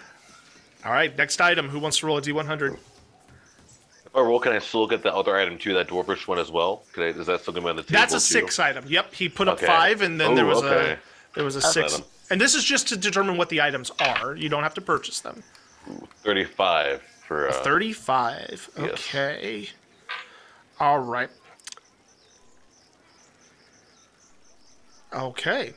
all 0.85 0.91
right 0.91 1.17
next 1.17 1.41
item 1.41 1.67
who 1.69 1.79
wants 1.79 1.97
to 1.99 2.05
roll 2.05 2.17
a 2.17 2.21
d100 2.21 2.73
If 4.05 4.15
I 4.15 4.19
roll, 4.21 4.39
can 4.39 4.51
I 4.51 4.59
still 4.59 4.85
get 4.87 5.01
the 5.03 5.13
other 5.15 5.35
item 5.37 5.57
too, 5.57 5.73
that 5.73 5.87
dwarfish 5.87 6.27
one 6.27 6.37
as 6.37 6.51
well? 6.51 6.83
Can 6.93 7.03
I, 7.03 7.07
is 7.07 7.25
that 7.27 7.41
still 7.41 7.53
going 7.53 7.63
to 7.63 7.67
be 7.67 7.69
on 7.71 7.75
the 7.77 7.83
table? 7.83 7.93
That's 7.99 8.13
a 8.13 8.17
too? 8.17 8.21
six 8.39 8.59
item. 8.59 8.83
Yep, 8.87 9.13
he 9.13 9.29
put 9.29 9.47
up 9.47 9.57
Okay. 9.57 9.65
five, 9.67 10.01
and 10.01 10.19
then 10.19 10.35
there 10.35 10.45
Oh, 10.45 10.49
was 10.49 10.63
okay. 10.63 10.91
a 10.93 10.99
there 11.33 11.45
was 11.45 11.55
a 11.55 11.61
six. 11.61 11.93
item. 11.95 12.05
And 12.31 12.39
this 12.39 12.55
is 12.55 12.63
just 12.63 12.87
to 12.87 12.97
determine 12.97 13.35
what 13.35 13.49
the 13.49 13.61
items 13.61 13.91
are. 13.99 14.35
You 14.35 14.47
don't 14.47 14.63
have 14.63 14.73
to 14.75 14.81
purchase 14.81 15.19
them. 15.19 15.43
35 16.23 17.01
for. 17.27 17.49
Uh, 17.49 17.53
Thirty-five. 17.53 18.69
yes. 18.77 18.91
Okay. 18.91 19.69
All 20.79 20.99
right. 20.99 21.29
Okay. 25.13 25.73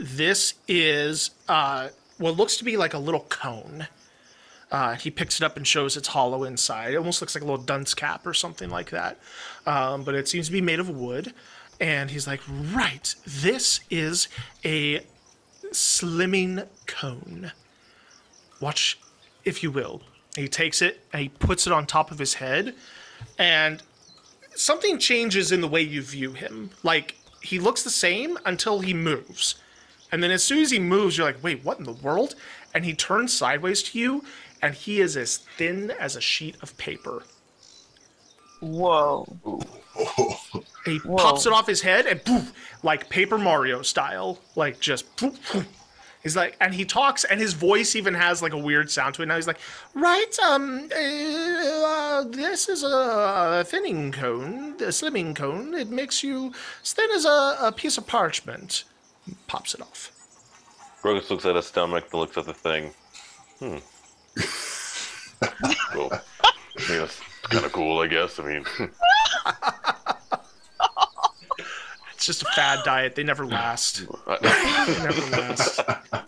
This 0.00 0.54
is 0.66 1.30
uh, 1.48 1.88
what 2.18 2.36
looks 2.36 2.56
to 2.56 2.64
be 2.64 2.76
like 2.76 2.94
a 2.94 2.98
little 2.98 3.26
cone. 3.28 3.86
Uh, 4.72 4.94
he 4.94 5.10
picks 5.10 5.38
it 5.40 5.44
up 5.44 5.56
and 5.56 5.66
shows 5.66 5.96
it's 5.96 6.08
hollow 6.08 6.44
inside. 6.44 6.94
It 6.94 6.96
almost 6.96 7.20
looks 7.20 7.34
like 7.34 7.42
a 7.42 7.46
little 7.46 7.62
dunce 7.62 7.94
cap 7.94 8.26
or 8.26 8.32
something 8.34 8.70
like 8.70 8.90
that. 8.90 9.18
Um, 9.66 10.02
but 10.02 10.14
it 10.14 10.26
seems 10.28 10.46
to 10.46 10.52
be 10.52 10.62
made 10.62 10.80
of 10.80 10.88
wood. 10.88 11.32
And 11.78 12.10
he's 12.10 12.26
like, 12.26 12.40
right, 12.48 13.14
this 13.26 13.80
is 13.90 14.28
a 14.64 15.04
slimming 15.72 16.66
cone. 16.86 17.52
Watch, 18.60 18.98
if 19.44 19.62
you 19.62 19.70
will. 19.70 20.02
He 20.36 20.48
takes 20.48 20.80
it 20.80 21.04
and 21.12 21.22
he 21.22 21.28
puts 21.28 21.66
it 21.66 21.72
on 21.72 21.86
top 21.86 22.10
of 22.10 22.18
his 22.18 22.34
head. 22.34 22.74
And 23.38 23.82
something 24.54 24.98
changes 24.98 25.52
in 25.52 25.60
the 25.60 25.68
way 25.68 25.82
you 25.82 26.02
view 26.02 26.32
him. 26.32 26.70
Like, 26.82 27.16
he 27.40 27.58
looks 27.58 27.82
the 27.82 27.90
same 27.90 28.38
until 28.44 28.80
he 28.80 28.94
moves. 28.94 29.56
And 30.10 30.22
then 30.22 30.30
as 30.30 30.44
soon 30.44 30.60
as 30.60 30.70
he 30.70 30.78
moves, 30.78 31.16
you're 31.16 31.26
like, 31.26 31.42
wait, 31.42 31.64
what 31.64 31.78
in 31.78 31.84
the 31.84 31.92
world? 31.92 32.34
And 32.74 32.84
he 32.84 32.94
turns 32.94 33.32
sideways 33.32 33.82
to 33.84 33.98
you, 33.98 34.24
and 34.60 34.74
he 34.74 35.00
is 35.00 35.16
as 35.16 35.38
thin 35.38 35.90
as 35.90 36.16
a 36.16 36.20
sheet 36.20 36.56
of 36.62 36.76
paper. 36.76 37.24
Whoa. 38.60 39.26
He 40.84 40.98
Whoa. 40.98 41.16
pops 41.16 41.46
it 41.46 41.52
off 41.52 41.66
his 41.66 41.80
head 41.80 42.06
and 42.06 42.24
poof, 42.24 42.52
like 42.82 43.08
Paper 43.08 43.38
Mario 43.38 43.82
style, 43.82 44.38
like 44.56 44.80
just 44.80 45.14
poof, 45.16 45.38
poof. 45.50 45.66
He's 46.22 46.36
like, 46.36 46.56
and 46.60 46.72
he 46.72 46.84
talks, 46.84 47.24
and 47.24 47.40
his 47.40 47.52
voice 47.52 47.96
even 47.96 48.14
has 48.14 48.42
like 48.42 48.52
a 48.52 48.58
weird 48.58 48.90
sound 48.90 49.16
to 49.16 49.22
it. 49.22 49.26
Now 49.26 49.36
he's 49.36 49.48
like, 49.48 49.58
right, 49.94 50.38
um, 50.44 50.88
uh, 50.94 52.24
this 52.28 52.68
is 52.68 52.84
a 52.84 53.64
thinning 53.66 54.12
cone, 54.12 54.74
a 54.74 54.92
slimming 54.92 55.34
cone. 55.34 55.74
It 55.74 55.90
makes 55.90 56.22
you 56.22 56.52
as 56.82 56.92
thin 56.92 57.10
as 57.10 57.24
a, 57.24 57.56
a 57.60 57.72
piece 57.72 57.98
of 57.98 58.06
parchment. 58.06 58.84
Pops 59.48 59.74
it 59.74 59.80
off. 59.80 60.12
Grokas 61.02 61.28
looks 61.30 61.44
at 61.44 61.56
his 61.56 61.66
stomach, 61.66 62.10
then 62.10 62.20
looks 62.20 62.36
at 62.36 62.46
the 62.46 62.54
thing. 62.54 62.92
Hmm. 63.58 63.78
cool. 65.92 66.12
I 66.42 66.88
mean, 66.88 66.98
that's 67.00 67.20
kind 67.42 67.64
of 67.64 67.72
cool, 67.72 67.98
I 67.98 68.06
guess. 68.06 68.38
I 68.38 68.44
mean, 68.44 68.64
It's 72.22 72.26
just 72.28 72.42
a 72.42 72.52
fad 72.54 72.84
diet. 72.84 73.16
They 73.16 73.24
never 73.24 73.44
last. 73.44 74.06
They 74.40 74.98
never 75.02 75.22
last. 75.32 75.80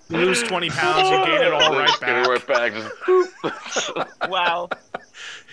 You 0.09 0.17
lose 0.19 0.43
20 0.43 0.69
pounds, 0.71 1.09
you 1.09 1.17
gain 1.25 1.41
it 1.47 1.53
all 1.53 1.71
right 1.73 1.87
Just 1.87 2.01
get 2.01 2.09
it 2.29 2.47
back. 2.47 2.77
right 2.77 2.93
back. 3.95 4.29
Wow. 4.29 4.71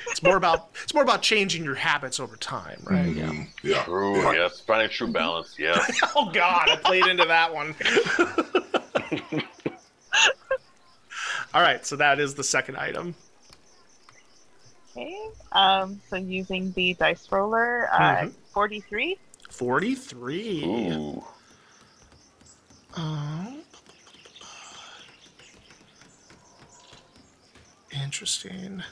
It's 0.10 0.24
more 0.24 0.38
about 0.38 0.72
it's 0.84 0.96
more 0.96 1.04
about 1.04 1.22
changing 1.22 1.64
your 1.64 1.76
habits 1.76 2.20
over 2.20 2.38
time, 2.38 2.82
right? 2.86 3.06
mm, 3.16 3.48
yeah. 3.62 3.84
true, 3.84 4.18
yeah. 4.20 4.32
yes. 4.34 4.60
Finding 4.62 4.90
true 4.90 5.10
balance, 5.10 5.54
yes. 5.60 6.00
Oh 6.16 6.32
God, 6.34 6.70
I 6.72 6.76
played 6.78 7.06
into 7.06 7.26
that 7.26 7.54
one. 7.54 7.76
All 11.54 11.62
right, 11.62 11.86
so 11.86 11.98
that 11.98 12.20
is 12.20 12.34
the 12.34 12.44
second 12.44 12.78
item. 12.78 13.14
Okay. 14.98 15.16
Um, 15.52 16.02
so 16.10 16.16
using 16.16 16.72
the 16.72 16.96
dice 16.96 17.32
roller, 17.32 17.88
uh, 17.94 18.00
Mhm. 18.24 18.34
43. 18.54 19.20
Forty-three. 19.52 20.64
Ooh. 20.66 21.24
Oh. 22.98 23.54
Interesting. 28.04 28.84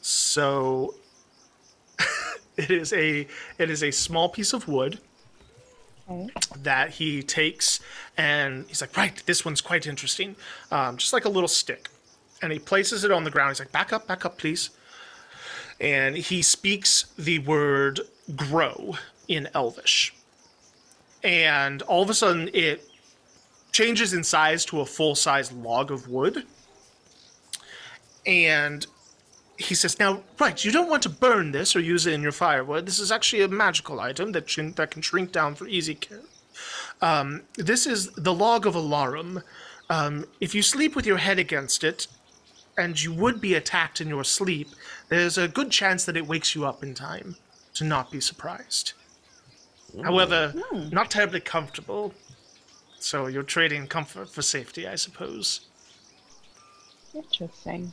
So, 0.00 0.94
It 2.56 2.70
is 2.70 2.92
a 2.92 3.26
it 3.58 3.70
is 3.70 3.82
a 3.84 3.90
small 3.90 4.28
piece 4.28 4.52
of 4.52 4.66
wood 4.66 4.98
Okay. 6.10 6.28
that 6.62 6.90
he 6.90 7.22
takes 7.22 7.80
and 8.16 8.64
he's 8.66 8.80
like, 8.80 8.96
right, 8.96 9.22
this 9.26 9.44
one's 9.44 9.60
quite 9.60 9.86
interesting. 9.86 10.34
Um, 10.72 10.96
just 10.96 11.12
like 11.12 11.26
a 11.26 11.28
little 11.28 11.48
stick. 11.48 11.88
And 12.42 12.50
he 12.52 12.58
places 12.58 13.04
it 13.04 13.10
on 13.10 13.24
the 13.24 13.30
ground. 13.30 13.50
He's 13.50 13.60
like, 13.60 13.72
back 13.72 13.92
up, 13.92 14.06
back 14.08 14.24
up, 14.24 14.38
please. 14.38 14.70
And 15.80 16.16
he 16.16 16.40
speaks 16.40 17.04
the 17.18 17.40
word 17.40 18.00
grow 18.36 18.96
in 19.26 19.48
Elvish. 19.54 20.14
And 21.22 21.82
all 21.82 22.02
of 22.02 22.10
a 22.10 22.14
sudden 22.14 22.50
it 22.52 22.88
changes 23.72 24.12
in 24.12 24.24
size 24.24 24.64
to 24.66 24.80
a 24.80 24.86
full 24.86 25.14
size 25.14 25.52
log 25.52 25.90
of 25.90 26.08
wood. 26.08 26.44
And 28.26 28.86
he 29.56 29.74
says, 29.74 29.98
"Now, 29.98 30.22
right, 30.38 30.64
you 30.64 30.70
don't 30.70 30.88
want 30.88 31.02
to 31.02 31.08
burn 31.08 31.52
this 31.52 31.74
or 31.74 31.80
use 31.80 32.06
it 32.06 32.12
in 32.12 32.22
your 32.22 32.32
firewood. 32.32 32.86
This 32.86 32.98
is 32.98 33.10
actually 33.10 33.42
a 33.42 33.48
magical 33.48 34.00
item 34.00 34.32
that 34.32 34.46
that 34.76 34.90
can 34.90 35.02
shrink 35.02 35.32
down 35.32 35.54
for 35.54 35.66
easy 35.66 35.94
care. 35.94 36.22
Um, 37.00 37.42
this 37.56 37.86
is 37.86 38.10
the 38.12 38.34
log 38.34 38.66
of 38.66 38.74
Alarum. 38.74 39.42
Um, 39.90 40.26
if 40.40 40.54
you 40.54 40.62
sleep 40.62 40.94
with 40.94 41.06
your 41.06 41.16
head 41.16 41.38
against 41.38 41.82
it, 41.82 42.06
and 42.76 43.02
you 43.02 43.12
would 43.12 43.40
be 43.40 43.54
attacked 43.54 44.00
in 44.00 44.08
your 44.08 44.24
sleep, 44.24 44.68
there's 45.08 45.38
a 45.38 45.48
good 45.48 45.70
chance 45.70 46.04
that 46.04 46.16
it 46.16 46.26
wakes 46.26 46.54
you 46.54 46.64
up 46.64 46.82
in 46.82 46.94
time 46.94 47.36
to 47.78 47.84
not 47.84 48.10
be 48.10 48.20
surprised. 48.20 48.92
However, 50.02 50.52
not 50.72 51.10
terribly 51.10 51.40
comfortable. 51.40 52.12
So 52.98 53.26
you're 53.26 53.44
trading 53.44 53.86
comfort 53.86 54.28
for 54.28 54.42
safety, 54.42 54.86
I 54.86 54.96
suppose." 54.96 55.66
Interesting. 57.14 57.92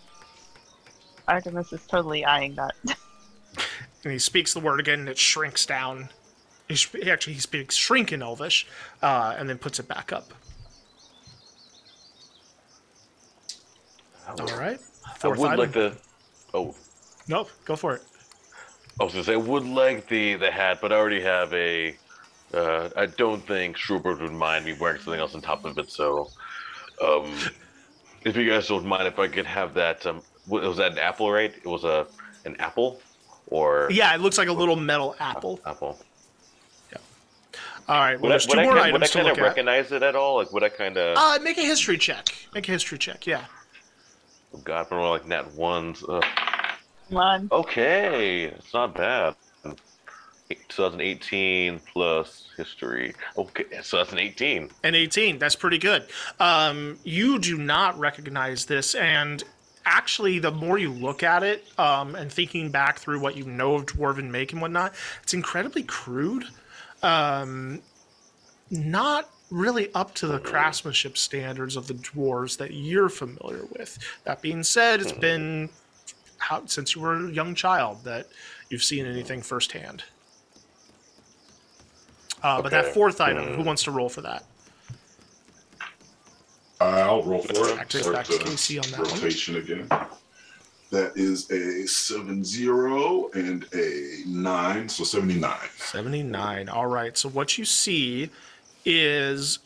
Artemis 1.28 1.72
is 1.72 1.86
totally 1.88 2.26
eyeing 2.26 2.56
that. 2.56 2.76
and 4.04 4.12
he 4.12 4.20
speaks 4.20 4.54
the 4.54 4.60
word 4.60 4.80
again 4.80 5.02
and 5.02 5.10
it 5.10 5.18
shrinks 5.18 5.66
down. 5.66 6.10
He 6.68 6.76
sh- 6.76 6.92
he 6.92 7.10
actually 7.10 7.34
he 7.34 7.40
speaks 7.40 7.76
shrink 7.76 8.12
in 8.12 8.22
Elvish, 8.22 8.68
uh, 9.02 9.36
and 9.38 9.48
then 9.48 9.58
puts 9.58 9.80
it 9.80 9.88
back 9.88 10.12
up. 10.12 10.34
All 14.28 14.48
right. 14.58 14.80
I 15.24 15.28
would 15.28 15.40
item. 15.40 15.60
like 15.60 15.72
the. 15.72 15.96
Oh, 16.54 16.76
Nope, 17.28 17.50
go 17.66 17.76
for 17.76 17.96
it. 17.96 18.04
I 19.00 19.04
was 19.04 19.14
gonna 19.14 19.26
say 19.26 19.34
I 19.34 19.38
would 19.38 19.66
like 19.66 20.08
the 20.08 20.36
the 20.36 20.52
hat, 20.52 20.80
but 20.82 20.92
I 20.92 20.96
already 20.96 21.22
have 21.22 21.54
a. 21.54 21.96
Uh, 22.54 22.90
I 22.96 23.08
don't 23.08 23.46
think 23.46 23.76
Schubert 23.76 24.22
would 24.22 24.32
mind 24.32 24.66
me 24.66 24.74
wearing 24.74 25.02
something 25.02 25.20
else 25.20 25.36
on 25.36 25.42
top 25.42 25.66
of 25.66 25.78
it. 25.78 25.92
So, 25.92 26.30
um, 27.04 27.38
if 28.24 28.38
you 28.38 28.50
guys 28.50 28.68
don't 28.68 28.86
mind, 28.86 29.08
if 29.08 29.20
I 29.20 29.28
could 29.28 29.46
have 29.46 29.74
that. 29.74 30.06
Um, 30.06 30.22
was 30.48 30.78
that 30.78 30.94
an 30.94 31.00
apple, 31.00 31.32
right? 31.32 31.54
It 31.54 31.66
was 31.66 31.84
a 31.84 32.08
an 32.46 32.56
apple, 32.60 33.02
or 33.48 33.90
Yeah, 33.92 34.14
it 34.16 34.22
looks 34.22 34.38
like 34.38 34.48
a 34.48 34.54
little 34.54 34.76
metal 34.76 35.16
apple. 35.20 35.60
apple. 35.66 35.98
Yeah. 36.92 37.00
All 37.90 38.00
right. 38.00 38.14
Well, 38.14 38.22
Would 38.22 38.32
there's 38.32 38.48
would 38.48 38.54
two 38.54 38.60
I, 38.60 38.64
more 38.64 38.74
kind 38.76 38.88
of, 38.88 38.94
would 38.94 39.02
I 39.02 39.06
items 39.06 39.12
kind 39.14 39.28
of 39.28 39.38
at. 39.40 39.44
recognize 39.44 39.92
it 39.92 40.04
at 40.04 40.16
all? 40.16 40.38
Like, 40.38 40.54
would 40.54 40.64
I 40.64 40.70
kind 40.70 40.98
of? 40.98 41.18
Uh, 41.18 41.40
make 41.44 41.58
a 41.58 41.62
history 41.66 41.98
check. 41.98 42.28
Make 42.54 42.70
a 42.70 42.72
history 42.72 42.98
check. 43.00 43.26
Yeah. 43.28 43.44
oh 44.54 44.60
God, 44.60 44.88
from 44.88 45.00
like 45.02 45.28
nat 45.28 45.52
ones. 45.56 46.04
Ugh. 46.08 46.24
One. 47.10 47.50
Okay, 47.52 48.46
it's 48.46 48.74
not 48.74 48.96
bad. 48.96 49.36
2018 50.50 51.80
plus 51.92 52.50
history. 52.56 53.14
Okay, 53.38 53.66
so 53.82 53.98
that's 53.98 54.12
an 54.12 54.20
18. 54.20 54.70
An 54.84 54.96
18. 54.96 55.40
That's 55.40 55.56
pretty 55.56 55.78
good. 55.78 56.08
Um, 56.40 57.00
you 57.04 57.40
do 57.40 57.58
not 57.58 57.98
recognize 57.98 58.66
this, 58.66 58.96
and 58.96 59.44
actually, 59.86 60.40
the 60.40 60.52
more 60.52 60.78
you 60.78 60.92
look 60.92 61.24
at 61.24 61.44
it, 61.44 61.66
um, 61.80 62.16
and 62.16 62.32
thinking 62.32 62.70
back 62.70 63.00
through 63.00 63.20
what 63.20 63.36
you 63.36 63.46
know 63.46 63.76
of 63.76 63.86
dwarven 63.86 64.30
make 64.30 64.52
and 64.52 64.62
whatnot, 64.62 64.94
it's 65.24 65.34
incredibly 65.34 65.84
crude. 65.84 66.46
Um, 67.02 67.82
not 68.70 69.30
really 69.52 69.94
up 69.94 70.14
to 70.16 70.28
the 70.28 70.40
craftsmanship 70.40 71.18
standards 71.18 71.76
of 71.76 71.88
the 71.88 71.94
dwarves 71.94 72.58
that 72.58 72.74
you're 72.74 73.10
familiar 73.10 73.66
with. 73.78 73.98
That 74.24 74.42
being 74.42 74.64
said, 74.64 75.02
it's 75.02 75.12
been 75.12 75.70
how, 76.46 76.64
since 76.68 76.94
you 76.96 77.02
were 77.02 77.16
a 77.28 77.32
young 77.32 77.56
child 77.56 78.04
that 78.04 78.28
you've 78.70 78.84
seen 78.84 79.06
anything 79.06 79.42
firsthand. 79.42 80.04
Uh, 82.44 82.62
But 82.62 82.72
that 82.72 82.94
fourth 82.94 83.20
item, 83.20 83.54
who 83.56 83.64
wants 83.64 83.84
to 83.84 83.92
roll 83.92 84.10
for 84.10 84.22
that? 84.22 84.44
I'll 86.80 87.24
roll 87.24 87.42
for 87.42 87.70
it. 87.70 87.80
Activate 87.80 88.14
back 88.14 88.26
to 88.28 88.38
Casey 88.38 88.78
on 88.78 88.90
that 88.92 89.00
one. 89.00 89.10
rotation 89.10 89.56
again. 89.56 89.88
That 90.92 91.14
is 91.18 91.50
a 91.50 91.86
7-0 91.88 93.34
and 93.36 93.66
a 93.74 94.22
9, 94.28 94.90
so 94.90 95.04
79. 95.04 95.58
79. 95.78 96.70
All 96.70 96.86
right. 96.86 97.18
So 97.18 97.28
what 97.30 97.58
you 97.58 97.66
see 97.66 98.30
is 98.86 99.60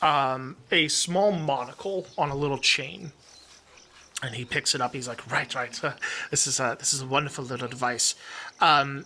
um, 0.00 0.56
a 0.72 0.88
small 0.88 1.32
monocle 1.32 2.06
on 2.16 2.30
a 2.30 2.34
little 2.34 2.56
chain. 2.58 3.12
And 4.22 4.34
he 4.34 4.44
picks 4.44 4.74
it 4.74 4.80
up. 4.80 4.94
He's 4.94 5.06
like, 5.06 5.30
"Right, 5.30 5.54
right. 5.54 5.80
this 6.30 6.46
is 6.46 6.58
a 6.58 6.76
this 6.78 6.92
is 6.92 7.02
a 7.02 7.06
wonderful 7.06 7.44
little 7.44 7.68
device." 7.68 8.14
Um, 8.60 9.04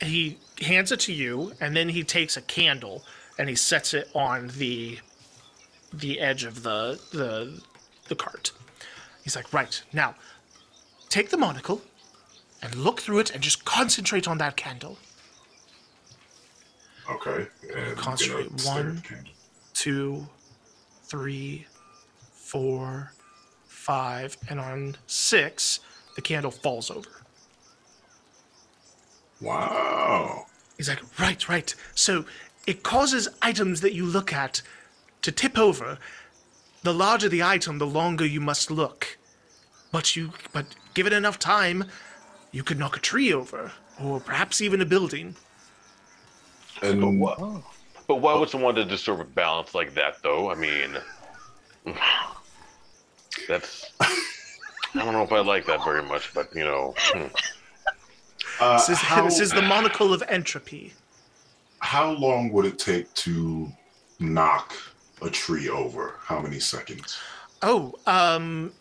he 0.00 0.38
hands 0.60 0.92
it 0.92 1.00
to 1.00 1.12
you, 1.12 1.52
and 1.60 1.76
then 1.76 1.88
he 1.88 2.04
takes 2.04 2.36
a 2.36 2.42
candle 2.42 3.04
and 3.38 3.48
he 3.48 3.54
sets 3.56 3.94
it 3.94 4.08
on 4.14 4.48
the 4.58 4.98
the 5.92 6.20
edge 6.20 6.44
of 6.44 6.62
the 6.62 7.00
the 7.12 7.60
the 8.08 8.14
cart. 8.14 8.52
He's 9.24 9.34
like, 9.36 9.52
"Right 9.52 9.82
now, 9.92 10.14
take 11.08 11.30
the 11.30 11.36
monocle 11.36 11.82
and 12.62 12.74
look 12.76 13.00
through 13.00 13.18
it, 13.20 13.30
and 13.30 13.42
just 13.42 13.64
concentrate 13.64 14.28
on 14.28 14.38
that 14.38 14.56
candle." 14.56 14.98
Okay. 17.10 17.48
And 17.74 17.96
Concentrate. 17.96 18.46
gonna 18.48 18.58
stare 18.58 18.78
at 18.78 18.86
One. 18.86 19.02
two, 19.74 20.28
three, 21.04 21.66
four, 22.32 23.12
five, 23.82 24.36
and 24.48 24.60
on 24.60 24.96
six, 25.06 25.80
the 26.14 26.22
candle 26.22 26.50
falls 26.50 26.90
over. 26.90 27.08
Wow. 29.40 30.46
He's 30.76 30.88
like, 30.88 31.02
right, 31.18 31.48
right. 31.48 31.74
So 31.94 32.24
it 32.66 32.84
causes 32.84 33.28
items 33.42 33.80
that 33.80 33.92
you 33.92 34.06
look 34.06 34.32
at 34.32 34.62
to 35.22 35.32
tip 35.32 35.58
over. 35.58 35.98
The 36.84 36.94
larger 36.94 37.28
the 37.28 37.42
item, 37.42 37.78
the 37.78 37.86
longer 37.86 38.24
you 38.24 38.40
must 38.40 38.70
look. 38.70 39.18
But 39.90 40.16
you, 40.16 40.32
but 40.52 40.66
give 40.94 41.06
it 41.06 41.12
enough 41.12 41.38
time, 41.38 41.84
you 42.52 42.62
could 42.62 42.78
knock 42.78 42.96
a 42.96 43.00
tree 43.00 43.32
over, 43.32 43.72
or 44.02 44.20
perhaps 44.20 44.60
even 44.60 44.80
a 44.80 44.86
building. 44.86 45.34
And 46.82 47.00
But 47.00 47.10
what? 47.10 47.62
But 48.08 48.16
why 48.16 48.38
would 48.38 48.48
someone 48.48 48.74
want 48.74 48.76
to 48.76 48.84
disturb 48.84 49.20
a 49.20 49.24
balance 49.24 49.74
like 49.74 49.94
that, 49.94 50.22
though? 50.22 50.50
I 50.50 50.54
mean, 50.54 50.98
that's. 53.48 53.90
I 54.00 55.04
don't 55.04 55.12
know 55.12 55.22
if 55.22 55.32
I 55.32 55.40
like 55.40 55.64
that 55.66 55.82
very 55.84 56.02
much, 56.02 56.32
but 56.34 56.54
you 56.54 56.64
know, 56.64 56.94
hmm. 56.98 57.26
uh, 58.60 58.76
This 58.76 58.90
is, 58.90 58.98
how, 58.98 59.24
this 59.24 59.40
is 59.40 59.50
the 59.50 59.62
monocle 59.62 60.12
of 60.12 60.22
entropy. 60.28 60.92
how 61.80 62.10
long 62.12 62.52
would 62.52 62.66
it 62.66 62.78
take 62.78 63.12
to 63.14 63.72
knock 64.20 64.74
a 65.22 65.30
tree 65.30 65.68
over? 65.68 66.16
How 66.20 66.40
many 66.40 66.60
seconds? 66.60 67.18
Oh, 67.62 67.94
um, 68.06 68.72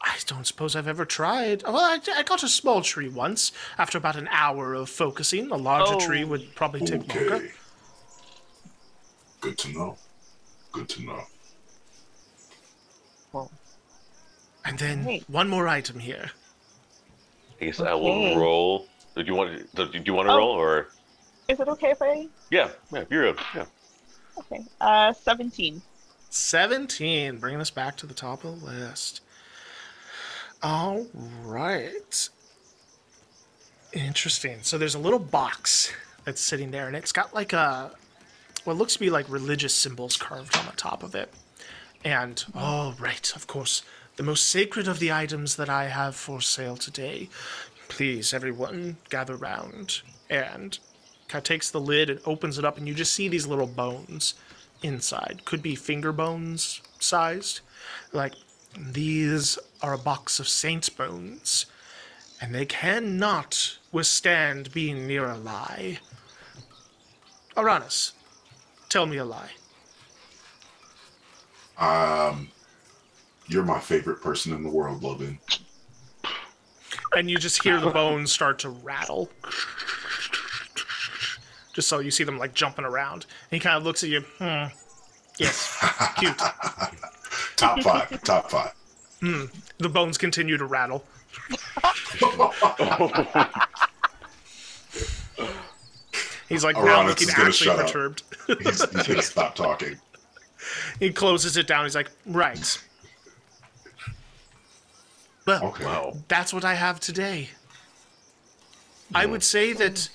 I 0.00 0.16
don't 0.26 0.46
suppose 0.46 0.74
I've 0.74 0.88
ever 0.88 1.04
tried. 1.04 1.64
Well, 1.64 1.76
I, 1.76 1.98
I 2.16 2.22
got 2.22 2.42
a 2.42 2.48
small 2.48 2.80
tree 2.80 3.08
once. 3.10 3.52
After 3.76 3.98
about 3.98 4.16
an 4.16 4.28
hour 4.30 4.72
of 4.74 4.88
focusing, 4.88 5.50
a 5.50 5.56
larger 5.56 5.94
Oh. 5.96 6.00
tree 6.00 6.24
would 6.24 6.54
probably 6.54 6.80
take 6.80 7.06
longer. 7.08 7.34
Okay. 7.34 7.50
Good 9.42 9.58
to 9.58 9.68
know. 9.72 9.96
Good 10.72 10.88
to 10.90 11.02
know. 11.02 11.22
Well, 13.32 13.50
And 14.64 14.78
then 14.78 15.04
Right. 15.06 15.24
one 15.28 15.48
more 15.48 15.68
item 15.68 15.98
here. 16.00 16.30
I 17.60 17.64
guess 17.66 17.80
I 17.80 17.94
will 17.94 18.36
roll. 18.36 18.88
Do 19.16 19.22
you 19.22 19.34
want? 19.34 19.74
Do 19.74 19.90
you 20.04 20.14
want 20.14 20.28
to 20.28 20.32
Oh. 20.32 20.36
roll 20.38 20.50
or? 20.50 20.88
is 21.48 21.58
it 21.58 21.66
okay 21.68 21.90
if 21.90 22.00
I? 22.00 22.28
Yeah, 22.50 22.70
yeah, 22.92 23.04
you're 23.10 23.32
good. 23.32 23.44
Yeah. 23.54 23.64
Okay. 24.38 24.64
Uh, 24.80 25.12
seventeen. 25.12 25.82
17, 26.32 27.38
bringing 27.38 27.60
us 27.60 27.70
back 27.70 27.96
to 27.96 28.06
the 28.06 28.14
top 28.14 28.44
of 28.44 28.60
the 28.60 28.66
list. 28.66 29.20
All 30.62 31.08
right. 31.42 32.28
Interesting. 33.92 34.60
So 34.62 34.78
there's 34.78 34.94
a 34.94 34.98
little 35.00 35.18
box 35.18 35.92
that's 36.24 36.40
sitting 36.40 36.70
there, 36.70 36.86
and 36.86 36.94
it's 36.94 37.10
got 37.10 37.34
like 37.34 37.52
a 37.52 37.90
what 38.64 38.76
looks 38.76 38.92
to 38.92 39.00
be 39.00 39.10
like 39.10 39.28
religious 39.28 39.74
symbols 39.74 40.16
carved 40.16 40.56
on 40.56 40.66
the 40.66 40.72
top 40.72 41.02
of 41.02 41.16
it. 41.16 41.32
And 42.04 42.44
oh, 42.54 42.94
right, 43.00 43.32
of 43.34 43.46
course, 43.48 43.82
the 44.20 44.26
most 44.26 44.50
sacred 44.50 44.86
of 44.86 44.98
the 44.98 45.10
items 45.10 45.56
that 45.56 45.70
I 45.70 45.86
have 45.86 46.14
for 46.14 46.42
sale 46.42 46.76
today. 46.76 47.30
Please, 47.88 48.34
everyone, 48.34 48.98
gather 49.08 49.34
round. 49.34 50.02
And 50.28 50.78
of 51.28 51.42
takes 51.42 51.70
the 51.70 51.80
lid 51.80 52.10
and 52.10 52.20
opens 52.26 52.58
it 52.58 52.64
up, 52.66 52.76
and 52.76 52.86
you 52.86 52.92
just 52.92 53.14
see 53.14 53.28
these 53.28 53.46
little 53.46 53.66
bones 53.66 54.34
inside. 54.82 55.40
Could 55.46 55.62
be 55.62 55.74
finger 55.74 56.12
bones 56.12 56.82
sized. 56.98 57.60
Like, 58.12 58.34
these 58.78 59.58
are 59.80 59.94
a 59.94 59.98
box 59.98 60.38
of 60.38 60.48
saints' 60.48 60.90
bones. 60.90 61.64
and 62.40 62.54
they 62.54 62.64
cannot 62.64 63.76
withstand 63.92 64.72
being 64.72 65.06
near 65.06 65.26
a 65.28 65.36
lie. 65.36 65.98
Arranis, 67.56 68.12
tell 68.88 69.04
me 69.04 69.18
a 69.18 69.24
lie. 69.24 69.50
Um, 71.78 72.48
you're 73.50 73.64
my 73.64 73.80
favorite 73.80 74.22
person 74.22 74.52
in 74.52 74.62
the 74.62 74.70
world, 74.70 75.02
Lovyn. 75.02 75.38
And 77.16 77.28
you 77.28 77.36
just 77.36 77.62
hear 77.62 77.80
the 77.80 77.90
bones 77.90 78.30
start 78.30 78.60
to 78.60 78.70
rattle. 78.70 79.28
Just 81.74 81.88
so 81.88 81.98
you 81.98 82.10
see 82.10 82.24
them 82.24 82.38
like 82.38 82.54
jumping 82.54 82.84
around. 82.84 83.26
And 83.50 83.56
he 83.56 83.58
kind 83.60 83.76
of 83.76 83.82
looks 83.82 84.04
at 84.04 84.10
you. 84.10 84.20
Hmm. 84.38 84.66
Yes. 85.38 85.76
Cute. 86.18 86.36
Top 87.56 87.82
five. 87.82 88.22
top 88.22 88.50
five. 88.50 88.72
The 89.20 89.88
bones 89.88 90.16
continue 90.16 90.56
to 90.56 90.64
rattle. 90.64 91.04
He's 96.48 96.64
like 96.64 96.76
now 96.76 97.06
looking 97.06 97.28
actually 97.36 97.76
perturbed. 97.76 98.22
He's, 98.46 98.90
he's 98.90 99.06
gonna 99.06 99.22
stop 99.22 99.54
talking. 99.54 99.98
he 101.00 101.12
closes 101.12 101.56
it 101.56 101.66
down. 101.66 101.84
He's 101.84 101.94
like, 101.94 102.10
right. 102.26 102.82
Well, 105.46 105.64
Okay. 105.64 106.12
That's 106.28 106.52
what 106.52 106.64
I 106.64 106.74
have 106.74 107.00
today. 107.00 107.50
I 109.14 109.26
would 109.26 109.42
say 109.42 109.72
that, 109.72 110.08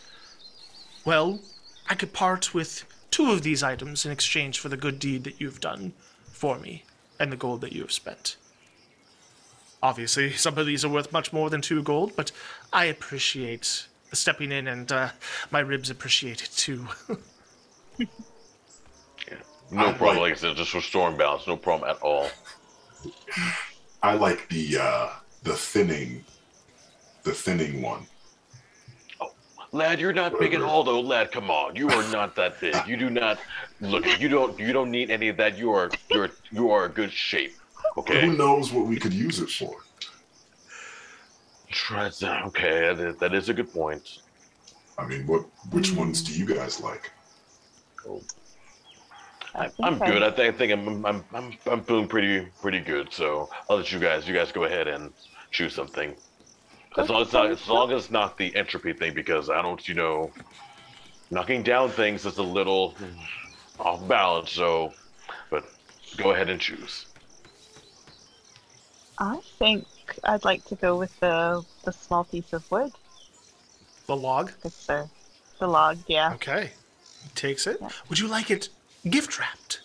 well, 1.04 1.40
I 1.90 1.96
could 1.96 2.14
part 2.14 2.54
with 2.54 2.86
two 3.12 3.32
of 3.32 3.42
these 3.42 3.62
items 3.62 4.06
in 4.06 4.12
exchange 4.12 4.60
for 4.60 4.70
the 4.70 4.78
good 4.78 5.00
deed 5.00 5.26
that 5.26 5.42
you've 5.42 5.60
done 5.60 5.94
for 6.32 6.58
me 6.58 6.84
and 7.20 7.32
the 7.32 7.36
gold 7.38 7.62
that 7.62 7.74
you 7.74 7.82
have 7.82 7.92
spent. 7.92 8.38
Obviously, 9.84 10.32
some 10.32 10.58
of 10.58 10.66
these 10.66 10.86
are 10.86 10.90
worth 10.90 11.12
much 11.12 11.34
more 11.34 11.50
than 11.50 11.62
two 11.62 11.84
gold, 11.84 12.14
but 12.16 12.32
I 12.72 12.86
appreciate 12.86 13.88
stepping 14.14 14.52
in, 14.52 14.68
and 14.68 14.92
uh, 14.92 15.10
my 15.52 15.60
ribs 15.60 15.90
appreciate 15.90 16.42
it 16.42 16.52
too. 16.56 16.88
No 19.72 19.92
problem. 19.94 20.20
Like 20.20 20.34
I 20.34 20.36
said, 20.36 20.56
just 20.56 20.74
restoring 20.76 21.18
balance. 21.18 21.48
No 21.48 21.58
problem 21.58 21.90
at 21.90 21.98
all. 22.02 22.30
I 24.06 24.14
like 24.14 24.48
the 24.50 24.78
uh 24.80 25.10
the 25.42 25.56
thinning, 25.56 26.24
the 27.24 27.32
thinning 27.32 27.82
one. 27.82 28.06
Oh, 29.20 29.34
lad, 29.72 30.00
you're 30.00 30.14
not 30.14 30.40
big 30.40 30.54
at 30.54 30.62
all, 30.62 30.84
though. 30.84 31.02
Lad, 31.02 31.32
come 31.32 31.50
on, 31.50 31.76
you 31.76 31.90
are 31.90 32.12
not 32.12 32.36
that 32.36 32.62
big. 32.62 32.76
You 32.88 32.98
do 32.98 33.10
not 33.10 33.40
look. 33.82 34.06
You 34.20 34.30
don't. 34.30 34.60
You 34.60 34.74
don't 34.74 34.92
need 34.92 35.10
any 35.10 35.30
of 35.30 35.38
that. 35.38 35.58
You 35.58 35.72
are. 35.72 35.90
You're. 36.12 36.30
You 36.52 36.70
are 36.70 36.86
a 36.86 36.90
good 36.90 37.12
shape. 37.12 37.56
Okay. 37.98 38.22
Who 38.22 38.38
knows 38.38 38.72
what 38.72 38.86
we 38.86 38.98
could 38.98 39.14
use 39.14 39.40
it 39.40 39.50
for? 39.50 39.76
Okay, 41.92 42.94
that 42.94 43.00
is, 43.00 43.18
that 43.18 43.34
is 43.34 43.50
a 43.50 43.54
good 43.54 43.74
point. 43.74 44.20
I 45.00 45.08
mean, 45.08 45.26
what? 45.26 45.42
Which 45.72 45.94
ones 45.94 46.22
do 46.22 46.32
you 46.32 46.46
guys 46.46 46.80
like? 46.80 47.12
I, 49.58 49.72
I'm 49.82 49.98
good. 49.98 50.22
I 50.22 50.32
think. 50.32 50.56
I 50.56 50.58
think 50.58 50.74
I'm. 50.74 51.06
I'm. 51.06 51.24
I'm. 51.34 51.54
I'm 51.66 51.84
feeling 51.84 52.08
pretty. 52.08 52.48
Pretty 52.62 52.80
good. 52.82 53.12
So 53.14 53.50
I'll 53.70 53.78
let 53.78 53.92
you 53.92 54.00
guys. 54.00 54.28
You 54.28 54.34
guys 54.34 54.52
go 54.52 54.66
ahead 54.66 54.88
and 54.88 55.14
choose 55.52 55.74
something. 55.74 56.16
As 56.98 57.10
long 57.10 57.22
as, 57.22 57.34
not, 57.34 57.52
as 57.52 57.68
long 57.68 57.92
as 57.92 58.04
it's 58.04 58.12
not 58.12 58.38
the 58.38 58.56
entropy 58.56 58.94
thing, 58.94 59.14
because 59.14 59.50
I 59.50 59.62
don't. 59.62 59.88
You 59.88 59.96
know, 59.96 60.32
knocking 61.32 61.64
down 61.64 61.90
things 61.90 62.26
is 62.26 62.38
a 62.38 62.44
little 62.44 62.96
off 63.80 64.06
balance. 64.08 64.52
So, 64.52 64.94
but 65.50 65.66
go 66.18 66.32
ahead 66.32 66.50
and 66.50 66.60
choose. 66.60 67.06
I 69.18 69.40
think 69.60 69.86
I'd 70.26 70.44
like 70.44 70.66
to 70.66 70.76
go 70.76 70.98
with 70.98 71.18
the 71.20 71.64
the 71.84 71.94
small 71.94 72.26
piece 72.26 72.52
of 72.52 72.70
wood. 72.70 72.92
the 74.08 74.16
log. 74.16 74.52
It's 74.64 74.86
the 74.86 75.10
the 75.60 75.68
log, 75.68 76.00
yeah. 76.08 76.34
Okay. 76.34 76.72
He 77.24 77.30
takes 77.36 77.66
it. 77.68 77.78
Yeah. 77.82 77.90
Would 78.10 78.20
you 78.20 78.28
like 78.28 78.52
it 78.52 78.70
gift 79.10 79.40
wrapped? 79.40 79.82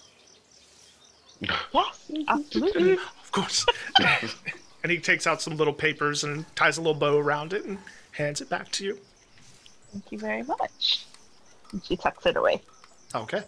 Yes, 1.41 2.11
absolutely. 2.29 2.93
Of 2.93 3.33
course. 3.33 3.67
and 4.83 4.93
he 4.93 4.99
takes 4.99 5.27
out 5.27 5.41
some 5.41 5.57
little 5.57 5.73
papers 5.73 6.25
and 6.25 6.45
ties 6.57 6.79
a 6.79 6.81
little 6.81 6.99
bow 6.99 7.19
around 7.19 7.53
it 7.53 7.65
and 7.65 7.79
hands 8.13 8.41
it 8.41 8.49
back 8.49 8.71
to 8.73 8.85
you. 8.85 8.99
Thank 9.93 10.13
you 10.13 10.19
very 10.19 10.43
much. 10.43 11.07
And 11.73 11.85
she 11.85 11.97
tucks 11.97 12.27
it 12.27 12.37
away. 12.37 12.61
Okay. 13.15 13.43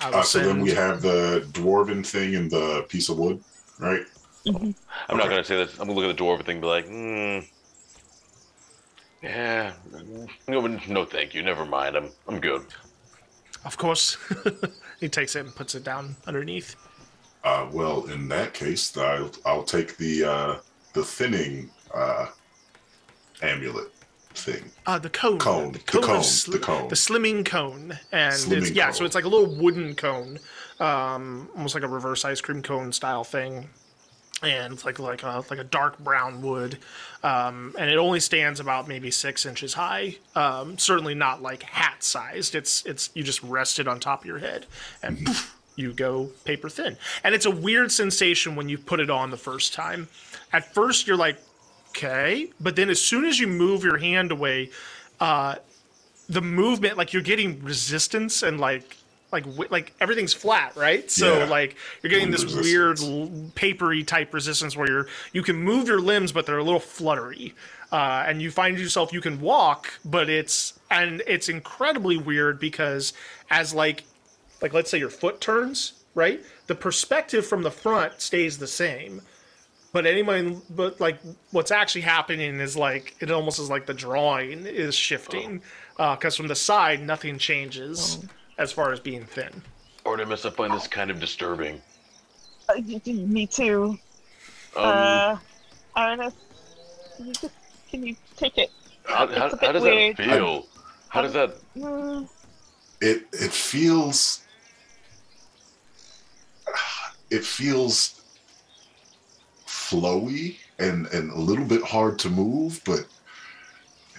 I 0.00 0.10
Uh, 0.10 0.22
so 0.22 0.38
then 0.38 0.60
we 0.60 0.70
have 0.70 1.02
the 1.02 1.46
dwarven 1.52 2.06
thing 2.06 2.36
and 2.36 2.50
the 2.50 2.86
piece 2.88 3.08
of 3.08 3.18
wood, 3.18 3.42
right? 3.80 4.02
I'm 4.46 4.74
not 5.16 5.28
gonna 5.28 5.44
say 5.44 5.56
that. 5.56 5.72
I'm 5.72 5.88
gonna 5.88 5.92
look 5.92 6.08
at 6.08 6.16
the 6.16 6.22
dwarf 6.22 6.44
thing 6.44 6.56
and 6.56 6.60
be 6.60 6.66
like, 6.66 6.86
hmm. 6.86 7.38
Yeah, 9.22 9.72
no, 10.46 10.66
no, 10.88 11.04
thank 11.04 11.34
you. 11.34 11.42
Never 11.42 11.64
mind. 11.64 11.96
I'm, 11.96 12.10
I'm 12.28 12.38
good. 12.38 12.64
Of 13.64 13.76
course. 13.76 14.16
he 15.00 15.08
takes 15.08 15.36
it 15.36 15.40
and 15.40 15.54
puts 15.54 15.74
it 15.74 15.84
down 15.84 16.16
underneath. 16.26 16.76
Uh, 17.44 17.68
well, 17.72 18.04
in 18.06 18.28
that 18.28 18.54
case, 18.54 18.96
I'll 18.96 19.30
I'll 19.46 19.62
take 19.62 19.96
the 19.96 20.24
uh, 20.24 20.56
the 20.94 21.04
thinning 21.04 21.70
uh, 21.94 22.26
amulet 23.42 23.92
thing. 24.34 24.70
Uh, 24.86 24.98
the 24.98 25.10
cone. 25.10 25.38
Cone. 25.38 25.72
The 25.72 25.78
The 25.78 25.84
cone. 25.84 26.02
cone. 26.02 26.20
sli- 26.20 26.52
The 26.52 26.58
cone. 26.58 26.88
The 26.88 26.94
slimming 26.94 27.44
cone. 27.44 27.98
And 28.12 28.32
it's, 28.34 28.46
Slimming 28.46 28.74
yeah, 28.74 28.90
so 28.90 29.04
it's 29.04 29.14
like 29.14 29.24
a 29.24 29.28
little 29.28 29.54
wooden 29.56 29.94
cone. 29.94 30.38
Um, 30.80 31.48
almost 31.56 31.74
like 31.74 31.84
a 31.84 31.88
reverse 31.88 32.24
ice 32.24 32.40
cream 32.40 32.62
cone 32.62 32.92
style 32.92 33.24
thing. 33.24 33.68
And 34.40 34.72
it's 34.72 34.84
like 34.84 35.00
like 35.00 35.24
a 35.24 35.44
like 35.50 35.58
a 35.58 35.64
dark 35.64 35.98
brown 35.98 36.42
wood, 36.42 36.78
um, 37.24 37.74
and 37.76 37.90
it 37.90 37.96
only 37.96 38.20
stands 38.20 38.60
about 38.60 38.86
maybe 38.86 39.10
six 39.10 39.44
inches 39.44 39.74
high. 39.74 40.16
Um, 40.36 40.78
certainly 40.78 41.16
not 41.16 41.42
like 41.42 41.64
hat 41.64 42.04
sized. 42.04 42.54
It's 42.54 42.86
it's 42.86 43.10
you 43.14 43.24
just 43.24 43.42
rest 43.42 43.80
it 43.80 43.88
on 43.88 43.98
top 43.98 44.20
of 44.20 44.26
your 44.26 44.38
head, 44.38 44.66
and 45.02 45.26
poof, 45.26 45.58
you 45.74 45.92
go 45.92 46.30
paper 46.44 46.68
thin. 46.68 46.96
And 47.24 47.34
it's 47.34 47.46
a 47.46 47.50
weird 47.50 47.90
sensation 47.90 48.54
when 48.54 48.68
you 48.68 48.78
put 48.78 49.00
it 49.00 49.10
on 49.10 49.32
the 49.32 49.36
first 49.36 49.74
time. 49.74 50.08
At 50.52 50.72
first, 50.72 51.08
you're 51.08 51.16
like, 51.16 51.38
okay, 51.90 52.50
but 52.60 52.76
then 52.76 52.90
as 52.90 53.00
soon 53.00 53.24
as 53.24 53.40
you 53.40 53.48
move 53.48 53.82
your 53.82 53.98
hand 53.98 54.30
away, 54.30 54.70
uh, 55.18 55.56
the 56.28 56.42
movement 56.42 56.96
like 56.96 57.12
you're 57.12 57.22
getting 57.22 57.62
resistance 57.64 58.42
and 58.42 58.60
like 58.60 58.97
like 59.32 59.44
like 59.70 59.92
everything's 60.00 60.32
flat 60.32 60.74
right? 60.76 61.10
So 61.10 61.38
Yeah. 61.38 61.44
like 61.44 61.76
you're 62.02 62.10
getting 62.10 62.30
this 62.30 62.44
weird 62.44 62.98
resistance. 62.98 63.30
l- 63.44 63.50
papery 63.54 64.02
type 64.04 64.32
resistance 64.32 64.76
where 64.76 64.88
you're 64.88 65.06
you 65.32 65.42
can 65.42 65.56
move 65.56 65.86
your 65.88 66.00
limbs 66.00 66.32
but 66.32 66.46
they're 66.46 66.58
a 66.58 66.64
little 66.64 66.80
fluttery. 66.80 67.54
Uh, 67.90 68.24
and 68.26 68.42
you 68.42 68.50
find 68.50 68.78
yourself 68.78 69.12
you 69.12 69.20
can 69.20 69.40
walk 69.40 69.92
but 70.04 70.28
it's 70.28 70.78
and 70.90 71.22
it's 71.26 71.48
incredibly 71.48 72.16
weird 72.16 72.58
because 72.60 73.12
as 73.50 73.72
like 73.74 74.04
like 74.62 74.72
let's 74.72 74.90
say 74.90 74.98
your 74.98 75.10
foot 75.10 75.40
turns 75.40 75.92
right? 76.14 76.40
The 76.66 76.74
perspective 76.74 77.46
from 77.46 77.62
the 77.62 77.70
front 77.70 78.20
stays 78.20 78.58
the 78.58 78.66
same 78.66 79.22
but 79.92 80.04
anyone 80.06 80.60
but 80.70 81.00
like 81.00 81.18
what's 81.50 81.70
actually 81.70 82.02
happening 82.02 82.60
is 82.60 82.76
like 82.76 83.14
it 83.20 83.30
almost 83.30 83.58
is 83.58 83.70
like 83.70 83.86
the 83.86 83.94
drawing 83.94 84.66
is 84.66 84.94
shifting. 84.94 85.62
Because 85.96 86.36
from 86.36 86.48
the 86.48 86.54
side 86.54 87.02
nothing 87.02 87.38
changes 87.38 88.18
as 88.58 88.72
far 88.72 88.92
as 88.92 89.00
being 89.00 89.24
thin 89.24 89.62
Artemis, 90.04 90.44
I 90.44 90.50
find 90.50 90.72
this 90.72 90.86
kind 90.86 91.10
of 91.10 91.20
disturbing. 91.20 91.80
Uh, 92.68 92.74
y- 92.76 93.00
y- 93.06 93.12
me 93.12 93.46
too. 93.46 93.98
Um, 94.76 94.84
uh, 94.84 95.36
Ernest, 95.96 96.36
can 97.16 97.26
you 97.26 97.32
just 97.34 97.54
can 97.90 98.06
you 98.06 98.16
take 98.36 98.58
it? 98.58 98.70
how, 99.04 99.26
how, 99.26 99.56
how 99.56 99.72
does 99.72 99.82
weird. 99.82 100.16
that 100.16 100.24
feel? 100.24 100.66
How 101.08 101.22
does 101.22 101.32
that? 101.32 101.56
Mm, 101.76 102.28
It 103.00 103.24
it 103.32 103.52
feels 103.52 104.42
it 107.30 107.44
feels 107.44 108.20
flowy 109.66 110.56
and 110.78 111.06
and 111.08 111.30
a 111.32 111.38
little 111.38 111.64
bit 111.64 111.82
hard 111.82 112.18
to 112.20 112.30
move, 112.30 112.80
but 112.84 113.06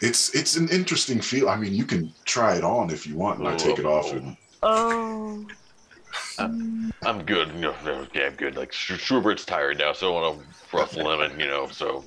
it's 0.01 0.33
it's 0.35 0.55
an 0.55 0.69
interesting 0.69 1.19
feel. 1.21 1.49
I 1.49 1.55
mean, 1.55 1.73
you 1.73 1.85
can 1.85 2.11
try 2.25 2.55
it 2.55 2.63
on 2.63 2.89
if 2.89 3.05
you 3.07 3.15
want, 3.15 3.39
and 3.39 3.47
I 3.47 3.55
take 3.55 3.79
it 3.79 3.85
off. 3.85 4.11
And 4.11 4.37
oh, 4.63 5.45
I'm 6.39 7.23
good. 7.25 7.55
No, 7.55 7.73
no, 7.85 8.05
yeah, 8.13 8.27
I'm 8.27 8.35
good. 8.35 8.55
Like 8.55 8.71
Sch- 8.71 8.99
Schubert's 8.99 9.45
tired 9.45 9.77
now, 9.79 9.93
so 9.93 10.15
I 10.15 10.21
want 10.21 10.39
to 10.41 10.77
ruffle 10.77 11.11
him, 11.11 11.21
and 11.21 11.39
you 11.39 11.47
know, 11.47 11.67
so 11.67 12.03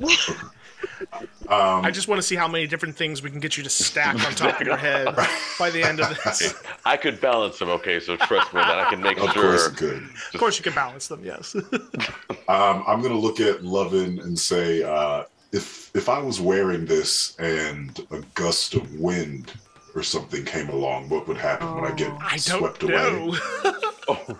um, 1.48 1.84
i 1.84 1.90
just 1.92 2.08
want 2.08 2.18
to 2.20 2.26
see 2.26 2.34
how 2.34 2.48
many 2.48 2.66
different 2.66 2.96
things 2.96 3.22
we 3.22 3.30
can 3.30 3.38
get 3.38 3.56
you 3.56 3.62
to 3.62 3.70
stack 3.70 4.14
on 4.26 4.32
top 4.34 4.60
of 4.60 4.66
your 4.66 4.76
head 4.76 5.06
by 5.58 5.70
the 5.70 5.82
end 5.82 6.00
of 6.00 6.08
this 6.24 6.54
I 6.84 6.96
could 6.96 7.20
balance 7.20 7.58
them, 7.58 7.68
Okay, 7.70 8.00
so 8.00 8.16
trust 8.16 8.52
me 8.52 8.60
that 8.60 8.78
I 8.78 8.90
can 8.90 9.00
make 9.00 9.18
of 9.18 9.28
course, 9.30 9.62
sure. 9.62 9.70
it 9.72 9.76
could. 9.76 10.02
of 10.34 10.40
course 10.40 10.58
you 10.58 10.64
can 10.64 10.74
balance 10.74 11.06
them 11.08 11.24
yes 11.24 11.54
Um, 12.48 12.84
I'm 12.86 13.00
gonna 13.00 13.14
look 13.18 13.38
at 13.40 13.60
Lovyn 13.62 14.20
and 14.22 14.36
say, 14.38 14.82
uh, 14.82 15.24
if 15.52 15.90
if 15.94 16.08
I 16.08 16.18
was 16.18 16.40
wearing 16.40 16.86
this 16.86 17.36
and 17.38 17.98
a 18.10 18.20
gust 18.34 18.74
of 18.74 18.94
wind 18.98 19.52
or 19.94 20.02
something 20.02 20.44
came 20.44 20.68
along, 20.70 21.08
what 21.10 21.28
would 21.28 21.36
happen 21.36 21.74
when 21.74 21.84
I 21.84 21.94
get 21.94 22.10
i 22.20 22.36
swept 22.36 22.80
don't 22.80 22.90
away? 22.92 23.26
know 23.26 23.78
Oh, 24.08 24.38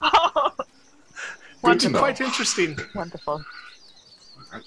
Good 1.64 1.80
to 1.80 1.88
know. 1.90 1.98
quite 1.98 2.20
interesting 2.20 2.76
wonderful. 2.94 3.44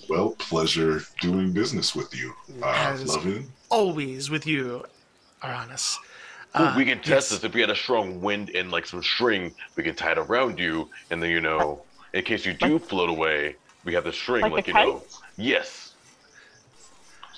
Well, 0.10 0.32
pleasure 0.40 1.02
doing 1.22 1.52
business 1.52 1.94
with 1.96 2.16
you. 2.16 2.34
Uh, 2.62 2.66
As- 2.68 3.04
Lovyn. 3.04 3.46
Always 3.70 4.30
with 4.30 4.48
you, 4.48 4.84
Arranis. 5.44 5.98
Well, 6.56 6.70
Uh, 6.70 6.78
we 6.78 6.86
can 6.86 6.98
test 7.00 7.10
yes. 7.10 7.30
this 7.30 7.44
if 7.44 7.54
we 7.54 7.62
had 7.62 7.70
a 7.70 7.76
strong 7.76 8.20
wind 8.22 8.50
and 8.56 8.72
like 8.72 8.86
some 8.88 9.04
string. 9.04 9.54
We 9.76 9.84
can 9.84 9.94
tie 9.96 10.14
it 10.14 10.18
around 10.18 10.58
you, 10.60 10.90
and 11.12 11.22
then 11.22 11.30
you 11.30 11.42
know, 11.42 11.82
in 12.14 12.24
case 12.24 12.46
you 12.46 12.54
do 12.54 12.80
float 12.80 13.10
away, 13.10 13.58
we 13.84 13.94
have 13.94 14.06
the 14.06 14.14
string, 14.14 14.42
Like, 14.44 14.52
like, 14.54 14.66
a 14.66 14.68
you 14.70 14.74
kite? 14.74 14.88
know. 14.88 15.04
Yes. 15.38 15.85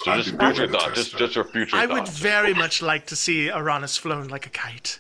So 0.04 0.16
just 0.16 0.32
be 0.32 0.38
willing 0.38 0.56
future 0.56 0.68
to 0.68 0.74
thought, 0.80 0.94
just 0.96 1.12
that. 1.14 1.18
just 1.18 1.36
your 1.36 1.44
future 1.44 1.76
I 1.76 1.88
thought. 1.88 1.94
would 1.96 2.08
very 2.10 2.54
much 2.54 2.82
like 2.82 3.06
to 3.08 3.16
see 3.16 3.48
Arranis 3.48 3.98
flown 4.00 4.28
like 4.28 4.46
a 4.46 4.50
kite. 4.50 5.00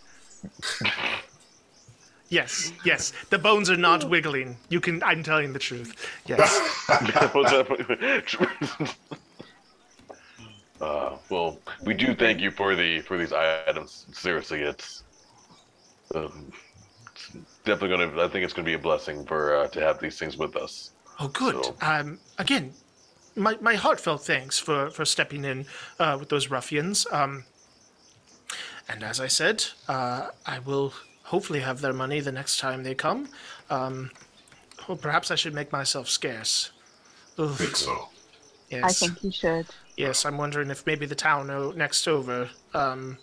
Yes, 2.29 2.73
yes. 2.83 3.13
The 3.29 3.39
bones 3.39 3.69
are 3.69 3.77
not 3.77 4.09
wiggling. 4.09 4.57
You 4.69 4.81
can. 4.81 5.01
I'm 5.03 5.23
telling 5.23 5.53
the 5.53 5.59
truth. 5.59 5.95
Yes. 6.25 6.59
uh, 10.81 11.15
well, 11.29 11.57
we 11.83 11.93
do 11.93 12.13
thank 12.13 12.41
you 12.41 12.51
for 12.51 12.75
the 12.75 12.99
for 13.01 13.17
these 13.17 13.31
items. 13.31 14.07
Seriously, 14.11 14.61
it's, 14.61 15.03
um, 16.15 16.51
it's 17.13 17.29
definitely 17.63 17.97
gonna. 17.97 18.25
I 18.25 18.27
think 18.27 18.43
it's 18.43 18.53
gonna 18.53 18.65
be 18.65 18.73
a 18.73 18.79
blessing 18.79 19.25
for 19.25 19.55
uh, 19.55 19.67
to 19.69 19.79
have 19.79 19.99
these 19.99 20.19
things 20.19 20.35
with 20.37 20.57
us. 20.57 20.91
Oh, 21.19 21.29
good. 21.29 21.63
So- 21.63 21.75
Um, 21.81 22.19
again, 22.37 22.73
my, 23.37 23.57
my 23.61 23.75
heartfelt 23.75 24.25
thanks 24.25 24.59
for, 24.59 24.89
for 24.89 25.05
stepping 25.05 25.45
in 25.45 25.65
uh, 25.99 26.17
with 26.19 26.29
those 26.29 26.49
ruffians. 26.49 27.05
Um, 27.11 27.45
and 28.89 29.03
as 29.03 29.19
I 29.19 29.27
said, 29.27 29.65
uh, 29.87 30.29
I 30.45 30.59
will 30.59 30.93
hopefully 31.23 31.59
have 31.59 31.81
their 31.81 31.93
money 31.93 32.19
the 32.19 32.31
next 32.31 32.59
time 32.59 32.83
they 32.83 32.95
come. 32.95 33.29
Um, 33.69 34.11
well, 34.87 34.97
perhaps 34.97 35.29
I 35.31 35.35
should 35.35 35.53
make 35.53 35.71
myself 35.71 36.09
scarce. 36.09 36.71
Oof, 37.39 37.57
think 37.57 37.75
so. 37.75 38.09
yes. 38.69 38.83
I 38.83 39.07
think 39.07 39.23
you 39.23 39.31
should. 39.31 39.67
Yes, 39.97 40.25
I'm 40.25 40.37
wondering 40.37 40.69
if 40.69 40.85
maybe 40.85 41.05
the 41.05 41.15
town 41.15 41.49
o- 41.49 41.71
next 41.71 42.07
over, 42.07 42.49
um, 42.73 43.17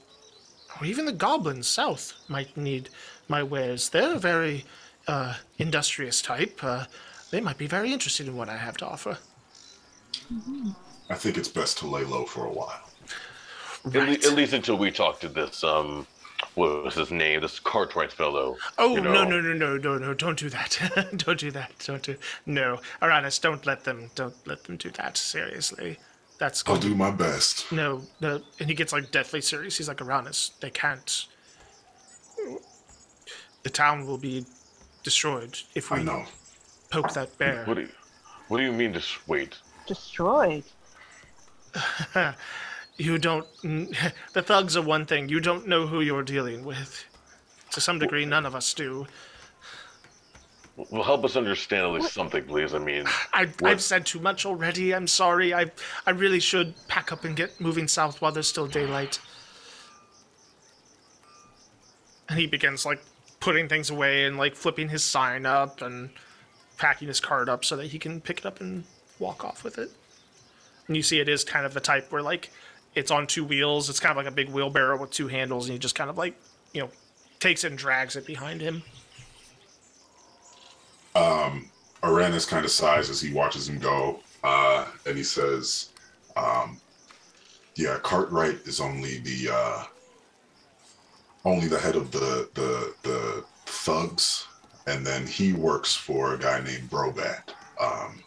or 0.79 0.87
even 0.87 1.07
the 1.07 1.13
goblins 1.13 1.67
south, 1.67 2.13
might 2.29 2.57
need 2.57 2.91
my 3.29 3.43
wares. 3.43 3.89
They're 3.89 4.17
a 4.17 4.19
very 4.19 4.65
uh, 5.09 5.35
industrious 5.59 6.21
type. 6.21 6.59
Uh, 6.63 6.85
they 7.31 7.41
might 7.41 7.59
be 7.59 7.67
very 7.67 7.93
interested 7.93 8.27
in 8.29 8.37
what 8.37 8.49
I 8.49 8.57
have 8.57 8.77
to 8.79 8.87
offer. 8.87 9.19
I 11.11 11.15
think 11.15 11.37
it's 11.37 11.49
best 11.49 11.79
to 11.79 11.87
lay 11.87 12.05
low 12.05 12.25
for 12.25 12.47
a 12.47 12.51
while. 12.53 12.91
At, 13.87 13.95
le- 13.95 14.13
at 14.13 14.35
least 14.35 14.53
until 14.55 14.77
we 14.77 14.91
talk 14.91 15.21
to 15.21 15.29
this 15.29 15.63
um, 15.63 16.07
what 16.55 16.85
was 16.85 16.95
his 16.95 17.11
name? 17.11 17.41
This 17.41 17.59
Cartwright 17.59 18.13
fellow. 18.13 18.57
Oh 18.79 18.95
you 18.95 19.01
no 19.01 19.13
know. 19.13 19.25
no 19.25 19.41
no 19.41 19.53
no 19.53 19.77
no 19.77 19.99
no! 19.99 20.15
Don't 20.15 20.39
do 20.39 20.49
that! 20.51 20.79
don't 21.17 21.39
do 21.39 21.51
that! 21.51 21.73
Don't 21.85 22.03
do 22.03 22.17
no, 22.47 22.81
Arranis. 23.03 23.41
Don't 23.41 23.65
let 23.67 23.85
them. 23.85 24.11
Don't 24.15 24.35
let 24.47 24.65
them 24.65 24.77
do 24.77 24.91
that. 24.93 25.17
Seriously, 25.17 25.99
that's 26.39 26.63
I'll 26.67 26.79
do 26.79 26.95
my 26.95 27.11
best. 27.11 27.71
no 27.73 28.03
no. 28.21 28.41
And 28.61 28.69
he 28.69 28.75
gets 28.75 28.93
like 28.93 29.11
deathly 29.11 29.41
serious. 29.41 29.77
He's 29.77 29.89
like 29.89 29.99
Arranis. 29.99 30.59
They 30.61 30.71
can't. 30.71 31.27
The 33.63 33.71
town 33.71 34.07
will 34.07 34.19
be 34.19 34.45
destroyed 35.03 35.59
if 35.75 35.91
I 35.91 35.99
we 35.99 36.05
know. 36.05 36.25
poke 36.91 37.13
that 37.15 37.37
bear. 37.39 37.65
What 37.65 37.75
do 37.75 37.83
you, 37.83 37.89
what 38.49 38.59
do 38.59 38.65
you 38.65 38.73
mean? 38.73 38.93
Just 38.93 39.27
wait. 39.27 39.57
Destroyed. 39.87 40.65
You 42.97 43.19
don't. 43.19 43.47
The 44.33 44.43
thugs 44.43 44.77
are 44.77 44.83
one 44.83 45.07
thing. 45.07 45.29
You 45.29 45.41
don't 45.41 45.67
know 45.67 45.87
who 45.87 46.01
you're 46.01 46.23
dealing 46.23 46.65
with. 46.65 47.05
To 47.73 47.81
some 47.81 47.99
degree, 47.99 48.25
none 48.25 48.47
of 48.47 48.55
us 48.55 48.73
do. 48.75 49.07
Well, 50.77 51.05
help 51.05 51.25
us 51.25 51.37
understand 51.37 51.87
at 51.87 51.93
least 51.93 52.13
something, 52.15 52.45
please. 52.45 52.75
I 52.75 52.79
mean, 52.79 53.05
I, 53.33 53.49
I've 53.63 53.81
said 53.81 54.07
too 54.07 54.19
much 54.19 54.45
already. 54.45 54.93
I'm 54.93 55.07
sorry. 55.07 55.55
I 55.55 55.71
I 56.07 56.11
really 56.11 56.41
should 56.41 56.75
pack 56.89 57.13
up 57.13 57.25
and 57.25 57.37
get 57.37 57.61
moving 57.61 57.87
south 57.87 58.21
while 58.21 58.33
there's 58.33 58.49
still 58.49 58.67
daylight. 58.67 59.21
And 62.29 62.39
he 62.39 62.47
begins 62.47 62.85
like 62.85 63.03
putting 63.39 63.69
things 63.69 63.91
away 63.91 64.25
and 64.25 64.37
like 64.37 64.57
flipping 64.57 64.89
his 64.89 65.05
sign 65.05 65.47
up 65.47 65.83
and 65.83 66.11
packing 66.77 67.07
his 67.09 67.21
cart 67.21 67.49
up 67.49 67.65
so 67.65 67.77
that 67.77 67.87
he 67.87 67.99
can 67.99 68.21
pick 68.21 68.39
it 68.39 68.47
up 68.47 68.61
and 68.61 68.85
walk 69.19 69.45
off 69.45 69.65
with 69.65 69.79
it. 69.79 69.91
And 70.87 70.97
you 70.97 71.03
see 71.03 71.21
it 71.21 71.29
is 71.29 71.45
kind 71.45 71.65
of 71.65 71.75
the 71.75 71.81
type 71.81 72.11
where 72.13 72.23
like 72.23 72.51
it's 72.95 73.11
on 73.11 73.27
two 73.27 73.45
wheels. 73.45 73.89
It's 73.91 74.01
kind 74.01 74.11
of 74.11 74.17
like 74.17 74.33
a 74.33 74.35
big 74.35 74.51
wheelbarrow 74.51 75.01
with 75.01 75.11
two 75.11 75.29
handles, 75.29 75.67
and 75.67 75.73
he 75.73 75.79
just 75.79 75.95
kind 75.95 76.11
of 76.11 76.19
like 76.19 76.35
you 76.73 76.83
know 76.83 76.91
takes 77.41 77.65
it 77.65 77.69
and 77.69 77.79
drags 77.79 78.17
it 78.17 78.27
behind 78.27 78.61
him. 78.61 78.83
Um, 81.15 81.71
Arranis 82.03 82.49
kind 82.49 82.65
of 82.65 82.71
sighs 82.71 83.09
as 83.09 83.21
he 83.21 83.33
watches 83.33 83.69
him 83.69 83.79
go, 83.79 84.21
uh, 84.43 84.87
and 85.07 85.17
he 85.17 85.25
says, 85.25 85.91
um, 86.37 86.81
"Yeah, 87.77 87.99
Cartwright 88.03 88.67
is 88.67 88.81
only 88.81 89.19
the 89.19 89.53
uh, 89.53 89.85
only 91.45 91.69
the 91.69 91.79
head 91.79 91.97
of 91.97 92.11
the 92.11 92.49
the 92.55 92.95
the 93.03 93.45
thugs, 93.67 94.47
and 94.87 95.07
then 95.07 95.27
he 95.27 95.53
works 95.53 95.95
for 95.95 96.35
a 96.35 96.39
guy 96.39 96.61
named 96.61 96.91
Brobat. 96.91 97.51
Um, 97.81 98.23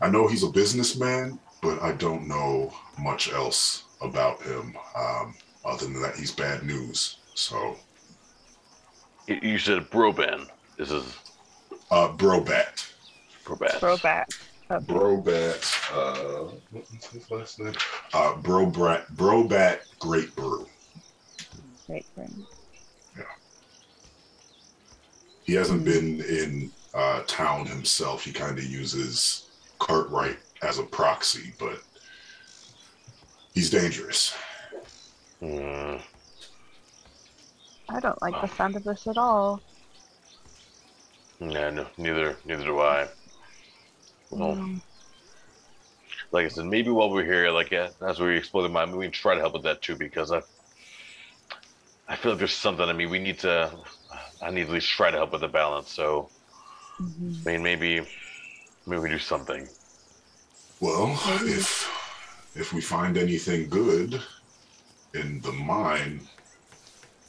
I 0.00 0.08
know 0.08 0.28
he's 0.28 0.44
a 0.44 0.50
businessman, 0.50 1.38
but 1.62 1.82
I 1.82 1.92
don't 1.92 2.28
know 2.28 2.72
much 2.98 3.32
else 3.32 3.84
about 4.00 4.40
him 4.42 4.76
um, 4.96 5.34
other 5.64 5.86
than 5.86 6.00
that 6.02 6.16
he's 6.16 6.30
bad 6.30 6.62
news. 6.62 7.18
So, 7.34 7.76
you 9.26 9.58
said 9.58 9.90
Broban. 9.90 10.48
This 10.76 10.90
is 10.90 11.16
uh, 11.90 12.08
Brobat." 12.08 12.92
Brobat. 13.44 13.80
Throwback. 13.80 14.28
Uh, 14.70 14.80
Brobat, 14.80 15.64
uh, 15.94 16.52
what's 16.72 17.06
his 17.06 17.30
last 17.30 17.58
name? 17.58 17.72
Uh, 18.12 18.34
Brobrat, 18.34 19.10
Brobat 19.16 19.78
Great 19.98 20.36
Brew. 20.36 20.68
Great 21.86 22.04
Brew. 22.14 22.26
Yeah. 23.16 23.22
He 25.44 25.54
hasn't 25.54 25.86
been 25.86 26.20
in 26.20 26.70
uh, 26.92 27.22
town 27.26 27.64
himself. 27.64 28.22
He 28.24 28.30
kind 28.30 28.58
of 28.58 28.64
uses 28.64 29.47
Cartwright 29.78 30.38
as 30.62 30.78
a 30.78 30.84
proxy, 30.84 31.54
but 31.58 31.82
he's 33.54 33.70
dangerous. 33.70 34.34
Mm, 35.42 36.00
I 37.90 38.00
don't 38.00 38.22
like 38.22 38.38
the 38.40 38.48
sound 38.48 38.76
of 38.76 38.84
this 38.84 39.06
at 39.06 39.18
all. 39.18 39.62
yeah, 41.40 41.70
no, 41.70 41.86
neither 41.96 42.36
neither 42.44 42.64
do 42.64 42.80
I. 42.80 43.08
Well, 44.30 44.58
Mm, 44.58 44.80
like 46.32 46.44
I 46.46 46.48
said, 46.48 46.66
maybe 46.66 46.90
while 46.90 47.10
we're 47.10 47.24
here, 47.24 47.50
like 47.50 47.70
yeah, 47.70 47.90
as 48.06 48.20
we 48.20 48.36
explore 48.36 48.62
the 48.62 48.68
mine, 48.68 48.94
we 48.96 49.04
can 49.06 49.12
try 49.12 49.34
to 49.34 49.40
help 49.40 49.54
with 49.54 49.62
that 49.64 49.82
too 49.82 49.96
because 49.96 50.32
I, 50.32 50.42
I 52.08 52.16
feel 52.16 52.32
like 52.32 52.38
there's 52.38 52.54
something. 52.54 52.88
I 52.88 52.92
mean, 52.92 53.10
we 53.10 53.18
need 53.18 53.38
to. 53.40 53.72
I 54.40 54.50
need 54.50 54.62
to 54.64 54.68
at 54.68 54.74
least 54.74 54.88
try 54.90 55.10
to 55.10 55.16
help 55.16 55.32
with 55.32 55.42
the 55.42 55.48
balance. 55.48 55.92
So, 55.92 56.30
mhm. 56.98 57.46
I 57.46 57.50
mean, 57.52 57.62
maybe, 57.62 58.06
maybe 58.88 59.02
we 59.02 59.08
do 59.10 59.18
something. 59.18 59.68
Well, 60.80 61.08
Maybe. 61.26 61.52
if 61.52 61.88
if 62.54 62.72
we 62.72 62.80
find 62.80 63.16
anything 63.18 63.68
good 63.68 64.20
in 65.14 65.40
the 65.40 65.52
mine, 65.52 66.20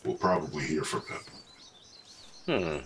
we'll 0.03 0.15
probably 0.15 0.64
hear 0.65 0.84
from 0.84 1.02
him. 1.02 1.22
Hmm. 2.45 2.77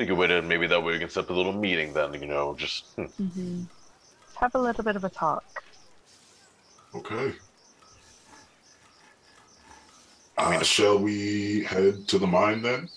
You 0.00 0.06
could 0.06 0.16
wait. 0.16 0.44
Maybe 0.44 0.66
that 0.66 0.82
way 0.82 0.92
we 0.94 0.98
can 0.98 1.08
set 1.10 1.24
up 1.24 1.30
a 1.30 1.32
little 1.32 1.52
meeting. 1.52 1.92
Then 1.92 2.14
you 2.14 2.26
know, 2.26 2.54
just 2.56 2.86
hmm. 2.96 3.04
Mhm. 3.20 3.66
Have 4.40 4.54
a 4.54 4.58
little 4.58 4.84
bit 4.84 4.96
of 4.96 5.04
a 5.04 5.08
talk. 5.08 5.44
Okay. 6.94 7.32
Uh, 10.36 10.62
shall 10.62 10.98
we 10.98 11.64
head 11.64 12.06
to 12.08 12.18
the 12.18 12.26
mine 12.26 12.62
then? 12.62 12.88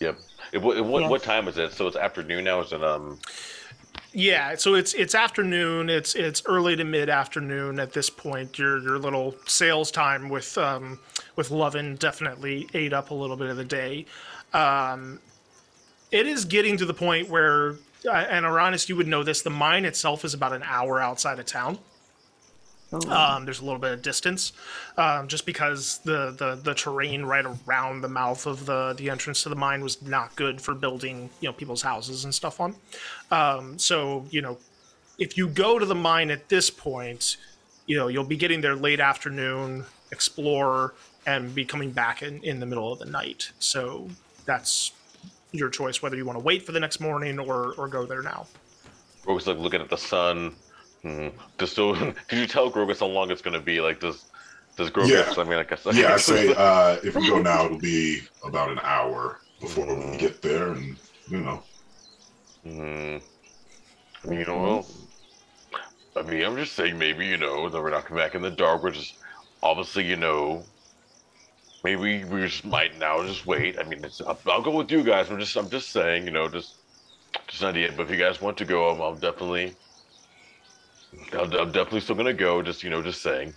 yep. 0.00 0.16
It, 0.52 0.58
what, 0.62 0.82
what, 0.84 1.00
Yes. 1.02 1.10
what 1.10 1.22
time 1.24 1.48
is 1.48 1.58
it? 1.58 1.72
So 1.72 1.88
it's 1.88 1.96
afternoon 1.96 2.44
now. 2.44 2.60
Is 2.60 2.72
it 2.72 2.82
um? 2.82 3.18
Yeah, 4.12 4.56
so 4.56 4.74
it's 4.74 4.94
it's 4.94 5.14
afternoon. 5.14 5.90
It's 5.90 6.14
it's 6.14 6.42
early 6.46 6.76
to 6.76 6.84
mid 6.84 7.10
afternoon 7.10 7.78
at 7.78 7.92
this 7.92 8.08
point. 8.08 8.58
Your 8.58 8.78
your 8.78 8.98
little 8.98 9.34
sales 9.46 9.90
time 9.90 10.28
with 10.28 10.56
um 10.56 10.98
with 11.36 11.50
Lovyn 11.50 11.98
definitely 11.98 12.68
ate 12.74 12.92
up 12.92 13.10
a 13.10 13.14
little 13.14 13.36
bit 13.36 13.48
of 13.50 13.56
the 13.56 13.64
day. 13.64 14.06
Um, 14.54 15.20
it 16.10 16.26
is 16.26 16.46
getting 16.46 16.78
to 16.78 16.86
the 16.86 16.94
point 16.94 17.28
where, 17.28 17.72
and 18.04 18.46
Arranis, 18.46 18.88
you 18.88 18.96
would 18.96 19.06
know 19.06 19.22
this. 19.22 19.42
The 19.42 19.50
mine 19.50 19.84
itself 19.84 20.24
is 20.24 20.32
about 20.32 20.54
an 20.54 20.62
hour 20.64 21.00
outside 21.00 21.38
of 21.38 21.44
town. 21.44 21.78
Ooh. 22.92 23.10
Um, 23.10 23.44
there's 23.44 23.60
a 23.60 23.64
little 23.64 23.78
bit 23.78 23.92
of 23.92 24.00
distance, 24.00 24.52
um, 24.96 25.28
just 25.28 25.44
because 25.44 25.98
the, 26.04 26.30
the, 26.30 26.54
the 26.54 26.74
terrain 26.74 27.24
right 27.24 27.44
around 27.44 28.00
the 28.00 28.08
mouth 28.08 28.46
of 28.46 28.64
the, 28.64 28.94
the 28.96 29.10
entrance 29.10 29.42
to 29.42 29.50
the 29.50 29.56
mine 29.56 29.82
was 29.82 30.00
not 30.00 30.34
good 30.36 30.60
for 30.60 30.74
building, 30.74 31.28
you 31.40 31.48
know, 31.48 31.52
people's 31.52 31.82
houses 31.82 32.24
and 32.24 32.34
stuff 32.34 32.60
on. 32.60 32.76
Um, 33.30 33.78
so, 33.78 34.24
you 34.30 34.40
know, 34.40 34.56
if 35.18 35.36
you 35.36 35.48
go 35.48 35.78
to 35.78 35.84
the 35.84 35.94
mine 35.94 36.30
at 36.30 36.48
this 36.48 36.70
point, 36.70 37.36
you 37.86 37.96
know, 37.96 38.08
you'll 38.08 38.24
be 38.24 38.36
getting 38.36 38.62
there 38.62 38.74
late 38.74 39.00
afternoon, 39.00 39.84
explore, 40.10 40.94
and 41.26 41.54
be 41.54 41.66
coming 41.66 41.90
back 41.90 42.22
in, 42.22 42.42
in 42.42 42.58
the 42.58 42.66
middle 42.66 42.90
of 42.90 42.98
the 42.98 43.04
night. 43.04 43.50
So 43.58 44.08
that's 44.46 44.92
your 45.52 45.68
choice 45.68 46.00
whether 46.00 46.16
you 46.16 46.24
want 46.24 46.38
to 46.38 46.44
wait 46.44 46.62
for 46.62 46.72
the 46.72 46.80
next 46.80 47.00
morning 47.00 47.38
or, 47.38 47.74
or 47.76 47.88
go 47.88 48.06
there 48.06 48.22
now. 48.22 48.46
Grokas 49.24 49.46
like 49.46 49.58
looking 49.58 49.82
at 49.82 49.90
the 49.90 49.98
sun. 49.98 50.54
Hmm. 51.02 51.28
Does 51.58 51.72
still, 51.72 51.94
did 51.94 52.14
you 52.32 52.46
tell 52.46 52.70
Grokas 52.70 53.00
how 53.00 53.06
long 53.06 53.30
it's 53.30 53.42
gonna 53.42 53.60
be? 53.60 53.80
Like 53.80 54.00
does 54.00 54.24
does 54.76 54.90
Grokas? 54.90 55.36
Yeah. 55.36 55.42
I 55.42 55.44
mean, 55.44 55.58
I 55.58 55.64
guess. 55.64 55.86
Yeah, 55.92 56.14
I 56.14 56.16
say 56.16 56.54
uh, 56.56 56.96
if 57.02 57.14
we 57.16 57.28
go 57.28 57.40
now, 57.40 57.66
it'll 57.66 57.78
be 57.78 58.20
about 58.44 58.70
an 58.70 58.80
hour 58.82 59.40
before 59.60 59.86
we 59.86 60.16
get 60.16 60.42
there, 60.42 60.72
and 60.72 60.96
you 61.28 61.40
know. 61.40 61.62
Hmm. 62.64 63.18
I 64.24 64.28
mean, 64.28 64.40
you 64.40 64.46
know, 64.46 64.60
well, 64.60 64.86
I 66.16 66.22
mean, 66.22 66.44
I'm 66.44 66.56
just 66.56 66.72
saying 66.74 66.98
maybe 66.98 67.26
you 67.26 67.36
know 67.36 67.68
that 67.68 67.80
we're 67.80 67.90
not 67.90 68.06
coming 68.06 68.22
back 68.22 68.34
in 68.34 68.42
the 68.42 68.50
dark. 68.50 68.82
We're 68.82 68.90
just 68.90 69.14
obviously 69.62 70.04
you 70.04 70.16
know. 70.16 70.64
Maybe 71.84 72.24
we 72.24 72.40
just 72.40 72.64
might 72.64 72.98
now 72.98 73.24
just 73.24 73.46
wait. 73.46 73.78
I 73.78 73.84
mean, 73.84 74.04
it's, 74.04 74.20
I'll, 74.20 74.38
I'll 74.46 74.62
go 74.62 74.76
with 74.76 74.90
you 74.90 75.04
guys. 75.04 75.30
I'm 75.30 75.38
just 75.38 75.56
I'm 75.56 75.70
just 75.70 75.90
saying, 75.90 76.24
you 76.24 76.32
know, 76.32 76.48
just 76.48 76.74
just 77.46 77.62
an 77.62 77.68
idea. 77.68 77.92
But 77.96 78.04
if 78.04 78.10
you 78.10 78.16
guys 78.16 78.40
want 78.40 78.56
to 78.58 78.64
go, 78.64 78.90
I'm, 78.90 79.00
I'm 79.00 79.20
definitely. 79.20 79.74
I'm, 81.32 81.52
I'm 81.52 81.72
definitely 81.72 82.00
still 82.00 82.16
gonna 82.16 82.32
go. 82.32 82.62
Just 82.62 82.82
you 82.82 82.90
know, 82.90 83.02
just 83.02 83.22
saying. 83.22 83.54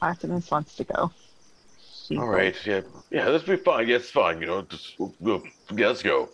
Artemis 0.00 0.50
wants 0.50 0.74
to 0.76 0.84
go. 0.84 1.12
She's 1.78 2.18
All 2.18 2.26
right, 2.26 2.56
yeah, 2.66 2.80
yeah, 3.10 3.30
that's 3.30 3.44
be 3.44 3.56
fine. 3.56 3.88
Yeah, 3.88 3.96
it's 3.96 4.10
fine. 4.10 4.40
You 4.40 4.46
know, 4.46 4.62
just 4.62 4.98
we'll, 4.98 5.14
we'll, 5.20 5.42
yeah, 5.74 5.88
let's 5.88 6.02
go. 6.02 6.28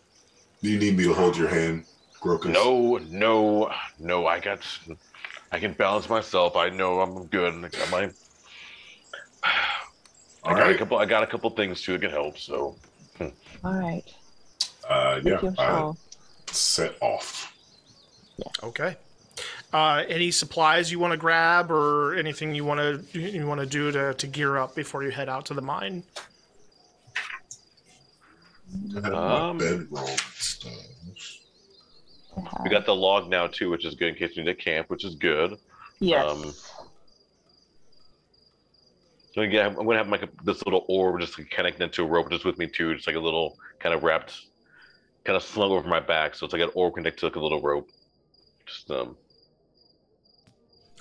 Do 0.63 0.71
you 0.71 0.79
need 0.79 0.97
me 0.97 1.05
to 1.05 1.13
hold 1.13 1.37
your 1.37 1.49
hand, 1.49 1.85
Grokas? 2.23 2.53
No, 2.53 2.97
no, 3.11 3.71
no. 3.99 4.27
I 4.27 4.41
got. 4.41 4.67
I 5.53 5.59
can 5.61 5.73
balance 5.73 6.09
myself. 6.09 6.57
I 6.57 6.71
know 6.71 7.01
I'm 7.01 7.27
good. 7.27 7.55
I 7.65 7.69
got 7.69 7.91
my. 7.91 8.11
I 10.45 10.51
All 10.51 10.55
got 10.55 10.71
a 10.71 10.79
couple. 10.79 10.99
I 10.99 11.05
got 11.05 11.23
a 11.23 11.27
couple 11.27 11.51
things 11.51 11.83
too 11.83 11.93
that 11.93 12.01
can 12.01 12.11
help. 12.11 12.39
So 12.39 12.77
All 13.21 13.75
right. 13.75 14.05
Uh, 14.89 15.21
yeah, 15.23 15.41
I 15.59 15.67
Shaw. 15.67 15.95
set 16.51 16.97
off. 17.01 17.53
Okay. 18.63 18.97
Uh, 19.73 20.05
any 20.09 20.31
supplies 20.31 20.91
you 20.91 20.99
want 20.99 21.13
to 21.13 21.17
grab, 21.17 21.71
or 21.71 22.15
anything 22.17 22.55
you 22.55 22.65
want 22.65 22.81
to 22.81 23.21
you 23.21 23.47
want 23.47 23.61
to 23.61 23.67
do 23.67 23.93
to, 23.93 24.15
to 24.15 24.27
gear 24.27 24.57
up 24.57 24.75
before 24.75 25.03
you 25.03 25.11
head 25.11 25.29
out 25.29 25.45
to 25.47 25.55
the 25.55 25.63
mine? 25.63 26.03
Um, 28.97 29.05
my 29.05 29.53
bedroll 29.53 30.09
and 30.09 30.21
stuff. 30.39 30.73
we 32.63 32.71
got 32.71 32.87
the 32.87 32.95
log 32.95 33.29
now 33.29 33.47
too, 33.47 33.71
which 33.71 33.85
is 33.85 33.95
good 33.95 34.09
in 34.09 34.15
case 34.15 34.37
we 34.37 34.43
need 34.43 34.57
to 34.57 34.63
camp, 34.63 34.91
which 34.91 35.05
is 35.05 35.15
good. 35.15 35.59
Yes. 36.01 36.27
um, 36.27 36.55
So 39.35 39.43
yeah, 39.43 39.67
I'm 39.69 39.75
gonna 39.75 39.99
have 39.99 40.09
like 40.09 40.29
this 40.45 40.65
little 40.65 40.85
orb 40.89 41.21
just 41.21 41.37
connected 41.51 41.83
into 41.83 42.03
a 42.03 42.07
rope 42.07 42.29
just 42.31 42.45
with 42.45 42.59
me 42.59 42.67
too, 42.67 42.95
just 42.95 43.07
like 43.07 43.15
a 43.15 43.21
little 43.21 43.57
kind 43.79 43.95
of 43.95 44.03
wrapped, 44.03 44.47
kind 45.23 45.37
of 45.37 45.45
slung 45.45 45.71
over 45.71 45.87
my 45.87 46.01
back. 46.01 46.35
So 46.35 46.45
it's 46.45 46.53
like 46.53 46.63
an 46.63 46.71
orb 46.75 46.95
connected 46.95 47.21
to 47.21 47.27
like 47.27 47.37
a 47.37 47.41
little 47.41 47.61
rope. 47.61 47.89
Just 48.69 48.91
um, 48.91 49.17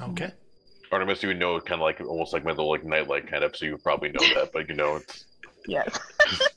Okay. 0.01 0.31
Artemis, 0.91 1.21
you 1.21 1.27
would 1.29 1.39
know 1.39 1.59
kind 1.59 1.81
of 1.81 1.85
like 1.85 1.99
almost 2.01 2.31
like 2.33 2.43
my 2.45 2.51
little 2.51 2.69
like 2.69 2.85
nightlight 2.85 3.27
kind 3.29 3.43
of, 3.43 3.55
so 3.55 3.65
you 3.65 3.71
would 3.73 3.83
probably 3.83 4.09
know 4.09 4.25
that. 4.35 4.51
But 4.53 4.69
you 4.69 4.75
know, 4.75 4.95
it's 4.97 5.25
yes. 5.67 5.99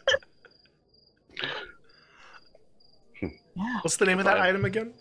yeah. 3.23 3.81
What's 3.83 3.97
the 3.97 4.07
name 4.07 4.19
of 4.19 4.25
that 4.27 4.37
Fine. 4.39 4.47
item 4.49 4.65
again? 4.65 4.95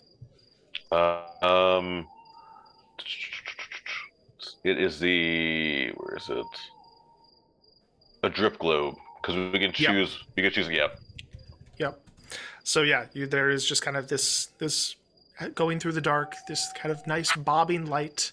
uh, 0.92 1.22
um, 1.42 2.06
it 4.64 4.78
is 4.78 4.98
the 4.98 5.90
where 5.96 6.16
is 6.16 6.28
it? 6.28 6.46
A 8.22 8.28
drift 8.28 8.58
globe 8.58 8.96
because 9.22 9.36
we 9.36 9.58
can 9.58 9.62
Yep. 9.70 9.74
choose. 9.74 10.18
We 10.36 10.42
can 10.42 10.52
choose. 10.52 10.68
Yeah. 10.68 10.88
Yep. 11.78 12.00
So 12.64 12.82
yeah, 12.82 13.06
you, 13.12 13.26
there 13.26 13.48
is 13.50 13.64
just 13.64 13.82
kind 13.82 13.96
of 13.96 14.08
this 14.08 14.46
this 14.58 14.96
going 15.54 15.78
through 15.80 15.92
the 15.92 16.00
dark, 16.00 16.34
this 16.48 16.70
kind 16.76 16.92
of 16.92 17.06
nice 17.06 17.34
bobbing 17.34 17.86
light 17.86 18.30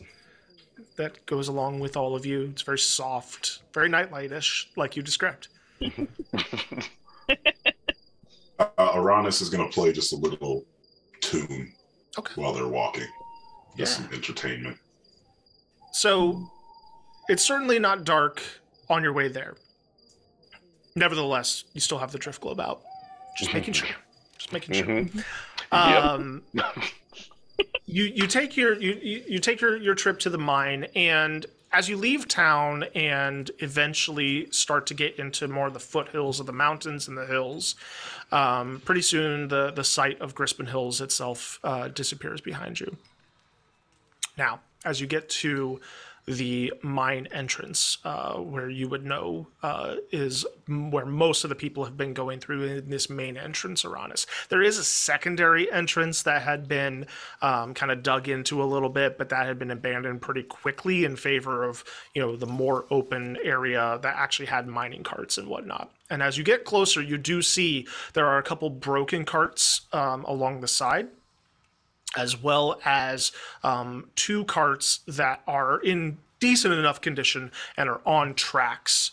that 0.98 1.26
goes 1.26 1.48
along 1.48 1.80
with 1.80 1.96
all 1.96 2.16
of 2.16 2.26
you. 2.26 2.44
It's 2.52 2.62
very 2.64 2.80
soft, 2.80 3.62
very 3.74 3.90
nightlightish, 3.90 4.66
like 4.76 4.96
you 4.96 5.04
described. 5.04 5.48
Uh, 8.60 8.94
Arranis 8.94 9.40
is 9.40 9.52
going 9.52 9.64
to 9.68 9.72
play 9.72 9.94
just 9.94 10.14
a 10.14 10.16
little 10.16 10.66
tune 11.22 11.72
Okay. 12.18 12.42
while 12.42 12.54
they're 12.54 12.68
walking. 12.68 13.06
Just 13.78 14.00
Yeah. 14.00 14.06
some 14.08 14.14
entertainment. 14.16 14.78
So 15.92 16.50
it's 17.30 17.44
certainly 17.44 17.78
not 17.78 18.04
dark 18.04 18.42
on 18.90 19.04
your 19.04 19.14
way 19.14 19.28
there. 19.28 19.58
Nevertheless, 20.96 21.66
you 21.74 21.82
still 21.82 22.00
have 22.00 22.12
the 22.12 22.18
drift 22.18 22.42
globe 22.42 22.60
out. 22.60 22.82
Just 23.38 23.54
making 23.54 23.76
sure. 23.76 23.90
Just 24.40 24.52
making 24.52 24.74
sure. 24.74 25.06
Um, 25.72 26.44
you 27.86 28.04
you 28.04 28.28
take 28.28 28.58
your 28.58 28.74
you, 28.80 29.00
you, 29.02 29.24
you 29.28 29.40
take 29.40 29.62
your, 29.62 29.78
your 29.78 29.96
trip 29.96 30.20
to 30.20 30.30
the 30.30 30.38
mine 30.38 30.88
and 30.96 31.46
as 31.74 31.90
you 31.90 31.98
leave 31.98 32.28
town 32.28 32.84
and 32.96 33.52
eventually 33.60 34.50
start 34.52 34.88
to 34.88 34.94
get 34.94 35.20
into 35.20 35.48
more 35.48 35.68
of 35.68 35.74
the 35.74 35.80
foothills 35.80 36.40
of 36.40 36.46
the 36.46 36.54
mountains 36.54 37.08
and 37.08 37.18
the 37.18 37.26
hills, 37.26 37.76
um, 38.32 38.82
pretty 38.86 39.02
soon 39.02 39.48
the 39.50 39.72
the 39.72 39.84
site 39.84 40.20
of 40.22 40.34
Grispen 40.34 40.68
Hills 40.68 41.02
itself 41.02 41.60
uh, 41.64 41.88
disappears 41.90 42.42
behind 42.42 42.80
you. 42.80 42.96
Now, 44.38 44.62
as 44.86 45.02
you 45.02 45.08
get 45.08 45.30
to 45.30 45.82
the 46.28 46.74
mine 46.82 47.28
entrance, 47.32 48.00
uh, 48.04 48.34
where 48.34 48.70
you 48.70 48.90
would 48.90 49.06
know 49.06 49.48
uh, 49.64 49.96
is 50.12 50.46
where 50.68 51.06
most 51.06 51.46
of 51.46 51.50
the 51.50 51.56
people 51.56 51.86
have 51.86 51.96
been 51.96 52.14
going 52.14 52.40
through 52.40 52.64
in 52.64 52.90
this 52.90 53.10
main 53.10 53.38
entrance, 53.38 53.84
Arranis. 53.84 54.26
There 54.50 54.62
is 54.62 54.78
a 54.78 54.84
secondary 54.84 55.72
entrance 55.72 56.24
that 56.24 56.42
had 56.42 56.68
been 56.68 57.08
um, 57.42 57.74
kind 57.74 57.92
of 57.94 58.04
dug 58.04 58.28
into 58.28 58.62
a 58.62 58.66
little 58.66 58.90
bit, 58.90 59.18
but 59.18 59.30
that 59.30 59.46
had 59.46 59.58
been 59.58 59.72
abandoned 59.72 60.22
pretty 60.22 60.44
quickly 60.44 61.06
in 61.06 61.16
favor 61.16 61.64
of 61.64 61.86
you 62.14 62.22
know 62.22 62.36
the 62.36 62.46
more 62.46 62.86
open 62.92 63.38
area 63.42 63.98
that 64.02 64.16
actually 64.18 64.48
had 64.48 64.68
mining 64.68 65.04
carts 65.04 65.38
and 65.38 65.48
whatnot. 65.48 65.92
And 66.10 66.22
as 66.22 66.38
you 66.38 66.44
get 66.44 66.66
closer, 66.66 67.02
you 67.02 67.18
do 67.18 67.42
see 67.42 67.88
there 68.14 68.28
are 68.28 68.38
a 68.38 68.44
couple 68.44 68.70
broken 68.70 69.24
carts 69.24 69.82
um, 69.94 70.24
along 70.26 70.60
the 70.60 70.68
side 70.68 71.08
as 72.16 72.42
well 72.42 72.80
as 72.86 73.32
um, 73.64 74.10
two 74.16 74.46
carts 74.46 75.02
that 75.08 75.42
are 75.48 75.80
in 75.80 76.18
decent 76.40 76.74
enough 76.74 77.02
condition 77.02 77.52
and 77.76 77.90
are 77.90 78.02
on 78.06 78.34
tracks 78.34 79.12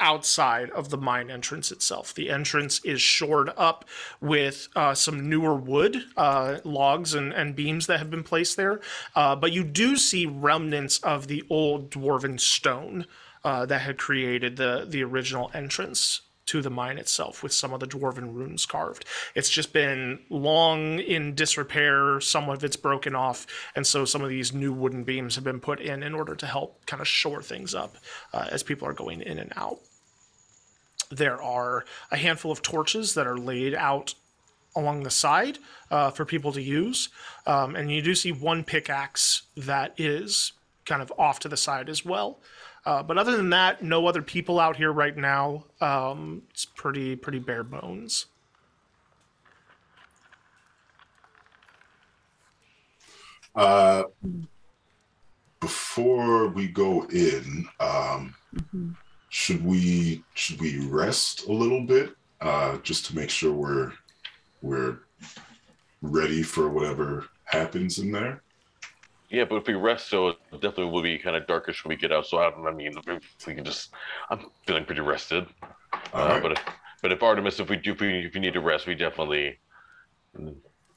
outside 0.00 0.70
of 0.70 0.90
the 0.90 0.96
mine 0.96 1.30
entrance 1.30 1.70
itself. 1.70 2.14
The 2.14 2.30
entrance 2.30 2.84
is 2.84 3.00
shored 3.00 3.50
up 3.56 3.84
with 4.20 4.68
uh, 4.74 4.94
some 4.94 5.28
newer 5.28 5.54
wood, 5.54 6.04
uh, 6.16 6.58
logs, 6.64 7.14
and, 7.14 7.32
and 7.32 7.54
beams 7.54 7.86
that 7.86 7.98
have 7.98 8.10
been 8.10 8.24
placed 8.24 8.56
there. 8.56 8.80
Uh, 9.14 9.36
but 9.36 9.52
you 9.52 9.64
do 9.64 9.96
see 9.96 10.26
remnants 10.26 10.98
of 10.98 11.28
the 11.28 11.44
old 11.48 11.90
dwarven 11.90 12.40
stone 12.40 13.06
uh, 13.44 13.66
that 13.66 13.82
had 13.82 13.98
created 13.98 14.56
the, 14.56 14.86
the 14.88 15.02
original 15.02 15.50
entrance 15.54 16.22
to 16.46 16.60
the 16.60 16.70
mine 16.70 16.98
itself 16.98 17.42
with 17.42 17.52
some 17.52 17.72
of 17.72 17.80
the 17.80 17.86
dwarven 17.86 18.34
runes 18.34 18.66
carved. 18.66 19.04
It's 19.34 19.48
just 19.48 19.72
been 19.72 20.20
long 20.28 20.98
in 20.98 21.34
disrepair, 21.34 22.20
some 22.20 22.48
of 22.48 22.62
it's 22.62 22.76
broken 22.76 23.14
off, 23.14 23.46
and 23.74 23.86
so 23.86 24.04
some 24.04 24.22
of 24.22 24.28
these 24.28 24.52
new 24.52 24.72
wooden 24.72 25.04
beams 25.04 25.34
have 25.36 25.44
been 25.44 25.60
put 25.60 25.80
in 25.80 26.02
in 26.02 26.14
order 26.14 26.34
to 26.34 26.46
help 26.46 26.84
kind 26.86 27.00
of 27.00 27.08
shore 27.08 27.42
things 27.42 27.74
up 27.74 27.96
uh, 28.32 28.46
as 28.50 28.62
people 28.62 28.86
are 28.86 28.92
going 28.92 29.22
in 29.22 29.38
and 29.38 29.52
out. 29.56 29.78
There 31.10 31.40
are 31.40 31.84
a 32.10 32.16
handful 32.16 32.50
of 32.50 32.62
torches 32.62 33.14
that 33.14 33.26
are 33.26 33.38
laid 33.38 33.74
out 33.74 34.14
along 34.76 35.04
the 35.04 35.10
side 35.10 35.58
uh, 35.90 36.10
for 36.10 36.24
people 36.24 36.52
to 36.52 36.62
use, 36.62 37.08
um, 37.46 37.76
and 37.76 37.90
you 37.90 38.02
do 38.02 38.14
see 38.14 38.32
one 38.32 38.64
pickaxe 38.64 39.42
that 39.56 39.94
is 39.96 40.52
kind 40.84 41.00
of 41.00 41.12
off 41.18 41.38
to 41.40 41.48
the 41.48 41.56
side 41.56 41.88
as 41.88 42.04
well. 42.04 42.38
Uh, 42.86 43.02
but 43.02 43.16
other 43.16 43.36
than 43.36 43.50
that, 43.50 43.82
no 43.82 44.06
other 44.06 44.20
people 44.22 44.60
out 44.60 44.76
here 44.76 44.92
right 44.92 45.16
now. 45.16 45.64
Um, 45.80 46.42
it's 46.50 46.64
pretty 46.66 47.16
pretty 47.16 47.38
bare 47.38 47.64
bones. 47.64 48.26
Uh, 53.54 54.04
before 55.60 56.48
we 56.48 56.68
go 56.68 57.04
in, 57.06 57.66
um, 57.80 58.34
Mhm. 58.54 58.96
should 59.28 59.64
we 59.64 60.24
should 60.34 60.60
we 60.60 60.78
rest 60.86 61.46
a 61.46 61.52
little 61.52 61.82
bit 61.82 62.14
uh, 62.40 62.76
just 62.78 63.06
to 63.06 63.16
make 63.16 63.30
sure 63.30 63.52
we're 63.52 63.92
we're 64.62 64.98
ready 66.02 66.42
for 66.42 66.68
whatever 66.68 67.28
happens 67.44 67.98
in 67.98 68.12
there? 68.12 68.42
Yeah, 69.30 69.44
but 69.44 69.56
if 69.56 69.66
we 69.66 69.74
rest, 69.74 70.08
so 70.08 70.28
it 70.28 70.38
definitely 70.52 70.86
will 70.86 71.02
be 71.02 71.18
kind 71.18 71.36
of 71.36 71.46
darkish 71.46 71.84
when 71.84 71.90
we 71.90 71.96
get 71.96 72.12
out. 72.12 72.26
So 72.26 72.38
I, 72.38 72.50
don't, 72.50 72.66
I 72.66 72.70
mean, 72.72 72.92
if 73.06 73.46
we 73.46 73.54
can 73.54 73.64
just, 73.64 73.92
I'm 74.30 74.46
feeling 74.66 74.84
pretty 74.84 75.00
rested. 75.00 75.46
Uh, 75.92 75.98
right. 76.14 76.42
But 76.42 76.52
if, 76.52 76.58
but 77.02 77.12
if 77.12 77.22
Artemis, 77.22 77.58
if 77.60 77.68
we 77.68 77.76
do, 77.76 77.92
if 77.92 78.00
we, 78.00 78.20
if 78.26 78.34
you 78.34 78.40
need 78.40 78.54
to 78.54 78.60
rest, 78.60 78.86
we 78.86 78.94
definitely. 78.94 79.58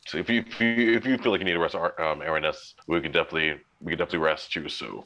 So 0.07 0.17
if 0.17 0.29
you 0.29 0.43
if 0.47 0.61
you, 0.61 0.95
if 0.95 1.05
you 1.05 1.17
feel 1.17 1.31
like 1.31 1.39
you 1.41 1.45
need 1.45 1.53
to 1.53 1.59
rest, 1.59 1.75
Ar- 1.75 1.99
um, 2.01 2.19
Arranis, 2.19 2.73
we 2.87 3.01
can 3.01 3.11
definitely 3.11 3.55
we 3.81 3.91
can 3.91 3.99
definitely 3.99 4.19
rest 4.19 4.51
too. 4.51 4.69
So 4.69 5.05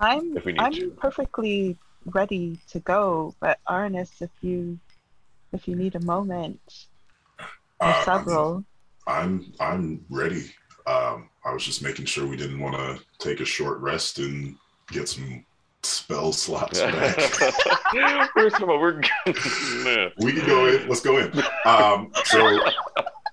I'm 0.00 0.36
If 0.36 0.44
we 0.44 0.52
need 0.52 0.60
I'm 0.64 0.72
to. 0.72 0.92
perfectly 0.96 1.78
ready 2.06 2.58
to 2.70 2.80
go, 2.80 3.34
but 3.40 3.58
Arranis, 3.68 4.22
if 4.22 4.30
you 4.42 4.78
if 5.52 5.68
you 5.68 5.76
need 5.76 5.94
a 5.94 6.00
moment, 6.00 6.60
Or 7.80 7.92
Uh, 7.92 8.04
several. 8.04 8.64
I'm 9.06 9.52
I'm 9.60 10.04
ready. 10.10 10.44
Um, 10.86 11.30
I 11.48 11.52
was 11.54 11.64
just 11.64 11.82
making 11.82 12.04
sure 12.04 12.26
we 12.26 12.36
didn't 12.36 12.60
want 12.60 12.76
to 12.76 13.00
take 13.18 13.40
a 13.40 13.44
short 13.44 13.78
rest 13.78 14.18
and 14.18 14.54
get 14.90 15.08
some 15.08 15.44
spell 15.82 16.32
slots 16.32 16.78
back. 16.78 17.18
First 18.34 18.60
of 18.60 18.68
all, 18.68 18.78
we're 18.78 19.00
Man. 19.82 20.10
we 20.18 20.32
can 20.32 20.46
go 20.46 20.66
in. 20.66 20.86
Let's 20.88 21.00
go 21.00 21.16
in. 21.18 21.32
Um, 21.64 22.10
so 22.26 22.60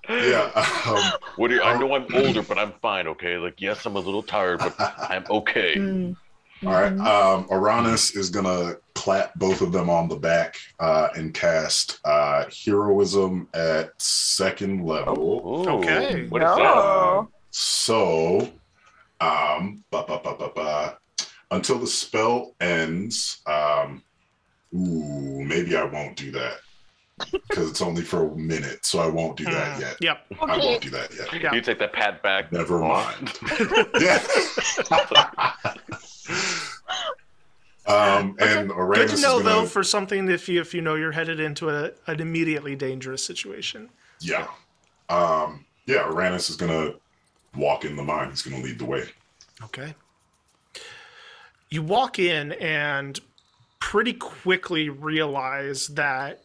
yeah. 0.08 0.50
Um, 0.86 1.12
What 1.36 1.48
do 1.48 1.56
you, 1.56 1.62
I 1.62 1.78
know 1.78 1.94
I'm 1.94 2.06
older, 2.14 2.42
but 2.42 2.58
I'm 2.58 2.72
fine. 2.80 3.06
Okay, 3.08 3.36
like 3.36 3.60
yes, 3.60 3.84
I'm 3.84 3.96
a 3.96 4.00
little 4.00 4.22
tired, 4.22 4.60
but 4.60 4.74
I'm 5.10 5.26
okay. 5.28 5.76
Mm. 5.76 6.16
All 6.64 6.72
right. 6.72 6.92
Um, 6.92 7.44
Arranis 7.48 8.16
is 8.16 8.30
gonna 8.30 8.76
clap 8.94 9.34
both 9.34 9.60
of 9.60 9.72
them 9.72 9.90
on 9.90 10.08
the 10.08 10.16
back 10.16 10.56
uh, 10.80 11.08
and 11.14 11.34
cast 11.34 12.00
uh, 12.06 12.46
heroism 12.64 13.46
at 13.52 14.00
second 14.00 14.86
level. 14.86 15.66
Ooh, 15.68 15.70
Okay. 15.70 16.26
What 16.28 16.42
is 16.42 16.48
that? 16.48 17.26
No. 17.56 17.60
So, 17.60 18.52
um, 19.20 19.82
ba, 19.90 20.04
ba, 20.06 20.20
ba, 20.22 20.34
ba, 20.38 20.50
ba. 20.54 20.98
until 21.50 21.78
the 21.78 21.86
spell 21.86 22.52
ends, 22.60 23.40
um, 23.46 24.02
ooh, 24.74 25.42
maybe 25.44 25.74
I 25.76 25.84
won't 25.84 26.16
do 26.16 26.30
that 26.32 26.58
because 27.32 27.70
it's 27.70 27.80
only 27.80 28.02
for 28.02 28.30
a 28.30 28.36
minute, 28.36 28.84
so 28.84 28.98
I 28.98 29.06
won't 29.06 29.38
do 29.38 29.44
that 29.44 29.78
Mm, 29.78 29.80
yet. 29.80 29.96
Yep. 30.02 30.26
I 30.42 30.58
won't 30.58 30.82
do 30.82 30.90
that 30.90 31.14
yet. 31.14 31.42
Yeah. 31.42 31.54
You 31.54 31.62
take 31.62 31.78
that 31.78 31.94
pad 31.94 32.20
back. 32.20 32.52
Never 32.52 32.78
mind. 32.78 33.32
yeah. 34.00 34.22
um, 37.86 38.36
and 38.38 38.68
Good 38.68 39.08
to 39.10 39.20
know 39.22 39.38
gonna, 39.38 39.44
though 39.44 39.64
for 39.66 39.82
something 39.82 40.28
if 40.28 40.46
you 40.48 40.60
if 40.60 40.74
you 40.74 40.82
know 40.82 40.94
you're 40.96 41.12
headed 41.12 41.40
into 41.40 41.70
a, 41.70 41.92
an 42.06 42.20
immediately 42.20 42.76
dangerous 42.76 43.24
situation. 43.24 43.88
yeah, 44.20 44.46
um, 45.08 45.64
yeah. 45.86 46.02
Arranis 46.02 46.50
is 46.50 46.56
gonna 46.56 46.92
walk 47.56 47.84
in 47.84 47.96
the 47.96 48.02
mine. 48.02 48.30
He's 48.30 48.42
gonna 48.42 48.62
lead 48.62 48.78
the 48.78 48.84
way. 48.84 49.04
Okay. 49.64 49.94
You 51.68 51.82
walk 51.82 52.18
in 52.18 52.52
and 52.52 53.18
pretty 53.80 54.12
quickly 54.12 54.88
realize 54.88 55.88
that 55.88 56.42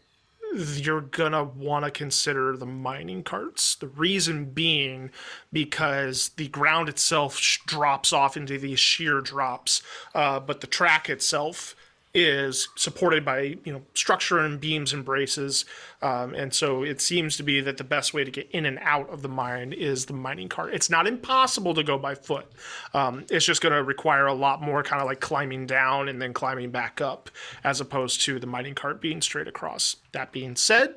you're 0.54 1.02
gonna 1.02 1.44
want 1.44 1.86
to 1.86 1.92
consider 1.92 2.58
the 2.58 2.66
mining 2.66 3.24
carts. 3.24 3.76
The 3.76 3.88
reason 3.88 4.46
being 4.46 5.12
because 5.54 6.30
the 6.36 6.48
ground 6.50 6.90
itself 6.90 7.40
drops 7.66 8.12
off 8.12 8.36
into 8.36 8.58
these 8.58 8.80
sheer 8.80 9.22
drops, 9.22 9.82
uh, 10.14 10.40
but 10.40 10.62
the 10.62 10.68
track 10.68 11.10
itself 11.10 11.76
is 12.14 12.70
supported 12.76 13.24
by 13.24 13.58
you 13.64 13.72
know 13.72 13.82
structure 13.94 14.40
and 14.40 14.60
beams 14.60 14.94
and 14.94 15.06
braces, 15.06 15.66
um, 16.02 16.34
and 16.34 16.54
so 16.54 16.84
it 16.84 17.00
seems 17.00 17.38
to 17.38 17.44
be 17.44 17.62
that 17.62 17.78
the 17.78 17.84
best 17.84 18.14
way 18.14 18.24
to 18.24 18.32
get 18.32 18.50
in 18.52 18.66
and 18.66 18.80
out 18.82 19.10
of 19.10 19.22
the 19.22 19.30
mine 19.30 19.74
is 19.74 20.06
the 20.06 20.14
mining 20.14 20.50
cart. 20.50 20.74
It's 20.74 20.90
not 20.90 21.08
impossible 21.08 21.74
to 21.74 21.84
go 21.84 21.98
by 21.98 22.16
foot. 22.16 22.48
Um, 22.94 23.26
it's 23.30 23.46
just 23.46 23.62
going 23.62 23.74
to 23.74 23.84
require 23.84 24.28
a 24.28 24.34
lot 24.34 24.62
more 24.62 24.84
kind 24.84 25.02
of 25.02 25.08
like 25.08 25.20
climbing 25.20 25.66
down 25.66 26.10
and 26.10 26.22
then 26.22 26.34
climbing 26.34 26.72
back 26.72 27.02
up, 27.02 27.30
as 27.64 27.80
opposed 27.80 28.22
to 28.22 28.40
the 28.40 28.48
mining 28.48 28.76
cart 28.76 29.02
being 29.02 29.22
straight 29.22 29.48
across. 29.48 29.98
That 30.12 30.32
being 30.32 30.56
said, 30.56 30.96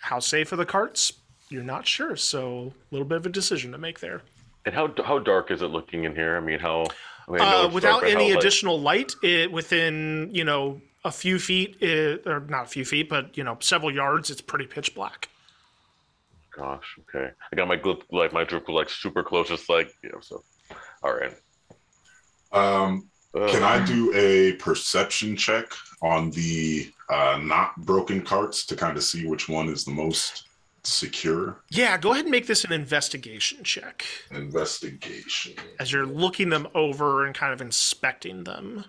how 0.00 0.18
safe 0.20 0.52
are 0.52 0.56
the 0.56 0.66
carts? 0.66 1.12
You're 1.50 1.62
not 1.62 1.86
sure, 1.86 2.16
so 2.16 2.72
a 2.90 2.94
little 2.94 3.06
bit 3.06 3.18
of 3.18 3.26
a 3.26 3.30
decision 3.30 3.72
to 3.72 3.78
make 3.78 4.00
there. 4.00 4.22
And 4.66 4.74
how 4.74 4.92
how 5.02 5.18
dark 5.18 5.50
is 5.50 5.62
it 5.62 5.68
looking 5.68 6.04
in 6.04 6.14
here? 6.14 6.36
I 6.36 6.40
mean, 6.40 6.58
how? 6.58 6.86
I 7.28 7.30
mean, 7.32 7.40
Uh, 7.40 7.68
without 7.68 8.04
any 8.04 8.28
how, 8.28 8.34
like- 8.34 8.38
additional 8.38 8.80
light, 8.80 9.14
it, 9.22 9.52
within 9.52 10.30
you 10.32 10.44
know 10.44 10.80
a 11.04 11.12
few 11.12 11.38
feet, 11.38 11.80
it, 11.82 12.26
or 12.26 12.40
not 12.40 12.64
a 12.64 12.68
few 12.68 12.84
feet, 12.84 13.08
but 13.08 13.36
you 13.36 13.44
know 13.44 13.56
several 13.60 13.92
yards, 13.94 14.30
it's 14.30 14.40
pretty 14.40 14.66
pitch 14.66 14.94
black. 14.94 15.28
Gosh, 16.50 16.96
okay. 17.00 17.30
I 17.52 17.56
got 17.56 17.68
my 17.68 17.76
glyph, 17.76 18.02
like 18.10 18.32
my 18.32 18.44
drip 18.44 18.68
like 18.68 18.90
super 18.90 19.22
close, 19.22 19.48
just 19.48 19.68
like 19.68 19.92
yeah. 20.02 20.10
So, 20.20 20.42
all 21.02 21.14
right. 21.14 21.34
Um, 22.52 23.08
Ugh. 23.34 23.50
Can 23.50 23.62
I 23.62 23.84
do 23.84 24.12
a 24.14 24.52
perception 24.54 25.36
check 25.36 25.66
on 26.00 26.30
the 26.30 26.90
uh, 27.10 27.38
not 27.42 27.76
broken 27.84 28.22
carts 28.22 28.64
to 28.66 28.74
kind 28.74 28.96
of 28.96 29.04
see 29.04 29.26
which 29.26 29.48
one 29.48 29.68
is 29.68 29.84
the 29.84 29.90
most 29.90 30.47
secure? 30.88 31.62
Yeah, 31.70 31.96
go 31.98 32.12
ahead 32.12 32.24
and 32.24 32.32
make 32.32 32.46
this 32.46 32.64
an 32.64 32.72
investigation 32.72 33.62
check 33.64 34.04
Investigation 34.30 35.54
as 35.78 35.92
you're 35.92 36.06
looking 36.06 36.48
them 36.48 36.66
over 36.74 37.26
and 37.26 37.34
kind 37.34 37.52
of 37.52 37.60
inspecting 37.60 38.44
them. 38.44 38.84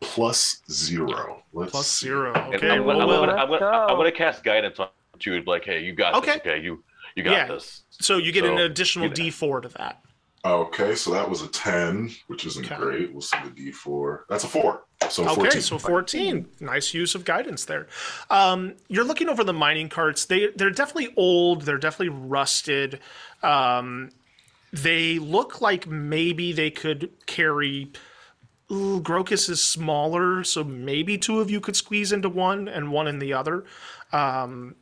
plus 0.00 0.62
zero. 0.70 1.42
Let's 1.52 1.70
Plus 1.70 1.86
see. 1.88 2.06
zero. 2.06 2.34
And 2.34 2.54
Okay, 2.54 2.70
I'm, 2.70 2.84
roll 2.84 2.86
gonna, 2.86 3.00
I'm, 3.00 3.08
well. 3.08 3.20
gonna, 3.20 3.32
I'm, 3.34 3.48
gonna, 3.48 3.66
I'm 3.66 3.96
gonna 3.96 4.12
cast 4.12 4.42
guidance 4.44 4.80
on 4.80 4.88
you, 5.24 5.42
like, 5.44 5.64
hey, 5.64 5.80
you 5.82 5.92
got 5.92 6.14
Okay. 6.14 6.32
this. 6.32 6.36
Okay, 6.38 6.60
you 6.60 6.82
you 7.14 7.22
got 7.22 7.32
Yeah. 7.32 7.46
this. 7.46 7.82
So 7.90 8.16
you 8.16 8.32
get 8.32 8.44
an 8.44 8.58
additional. 8.58 9.08
D4 9.10 9.62
to 9.62 9.68
that. 9.68 10.02
Okay, 10.44 10.96
so 10.96 11.12
that 11.12 11.28
was 11.30 11.42
a 11.42 11.48
ten, 11.48 12.10
which 12.26 12.44
isn't 12.46 12.64
Okay. 12.66 12.76
great. 12.76 13.12
We'll 13.12 13.20
see 13.20 13.36
the 13.44 13.50
D 13.50 13.70
four. 13.70 14.26
That's 14.28 14.42
a 14.42 14.48
four. 14.48 14.84
So 15.08 15.22
Okay, 15.24 15.34
14. 15.34 15.60
so 15.62 15.78
14. 15.78 16.48
Nice 16.60 16.94
use 16.94 17.14
of 17.14 17.24
guidance 17.24 17.64
there. 17.64 17.86
Um, 18.30 18.74
you're 18.88 19.04
looking 19.04 19.28
over 19.28 19.44
the 19.44 19.52
mining 19.52 19.88
carts. 19.88 20.24
They 20.24 20.48
they're 20.56 20.70
definitely 20.70 21.12
old. 21.16 21.62
They're 21.62 21.78
definitely 21.78 22.16
rusted. 22.16 22.98
Um, 23.42 24.10
they 24.72 25.18
look 25.20 25.60
like 25.60 25.86
maybe 25.86 26.52
they 26.52 26.70
could 26.70 27.10
carry. 27.26 27.92
Ooh, 28.70 29.00
Grokas 29.02 29.50
is 29.50 29.62
smaller, 29.62 30.42
so 30.44 30.64
maybe 30.64 31.18
two 31.18 31.40
of 31.40 31.50
you 31.50 31.60
could 31.60 31.76
squeeze 31.76 32.10
into 32.10 32.28
one 32.30 32.66
and 32.68 32.90
one 32.90 33.06
in 33.06 33.18
the 33.20 33.32
other. 33.32 33.64
Um, 34.12 34.74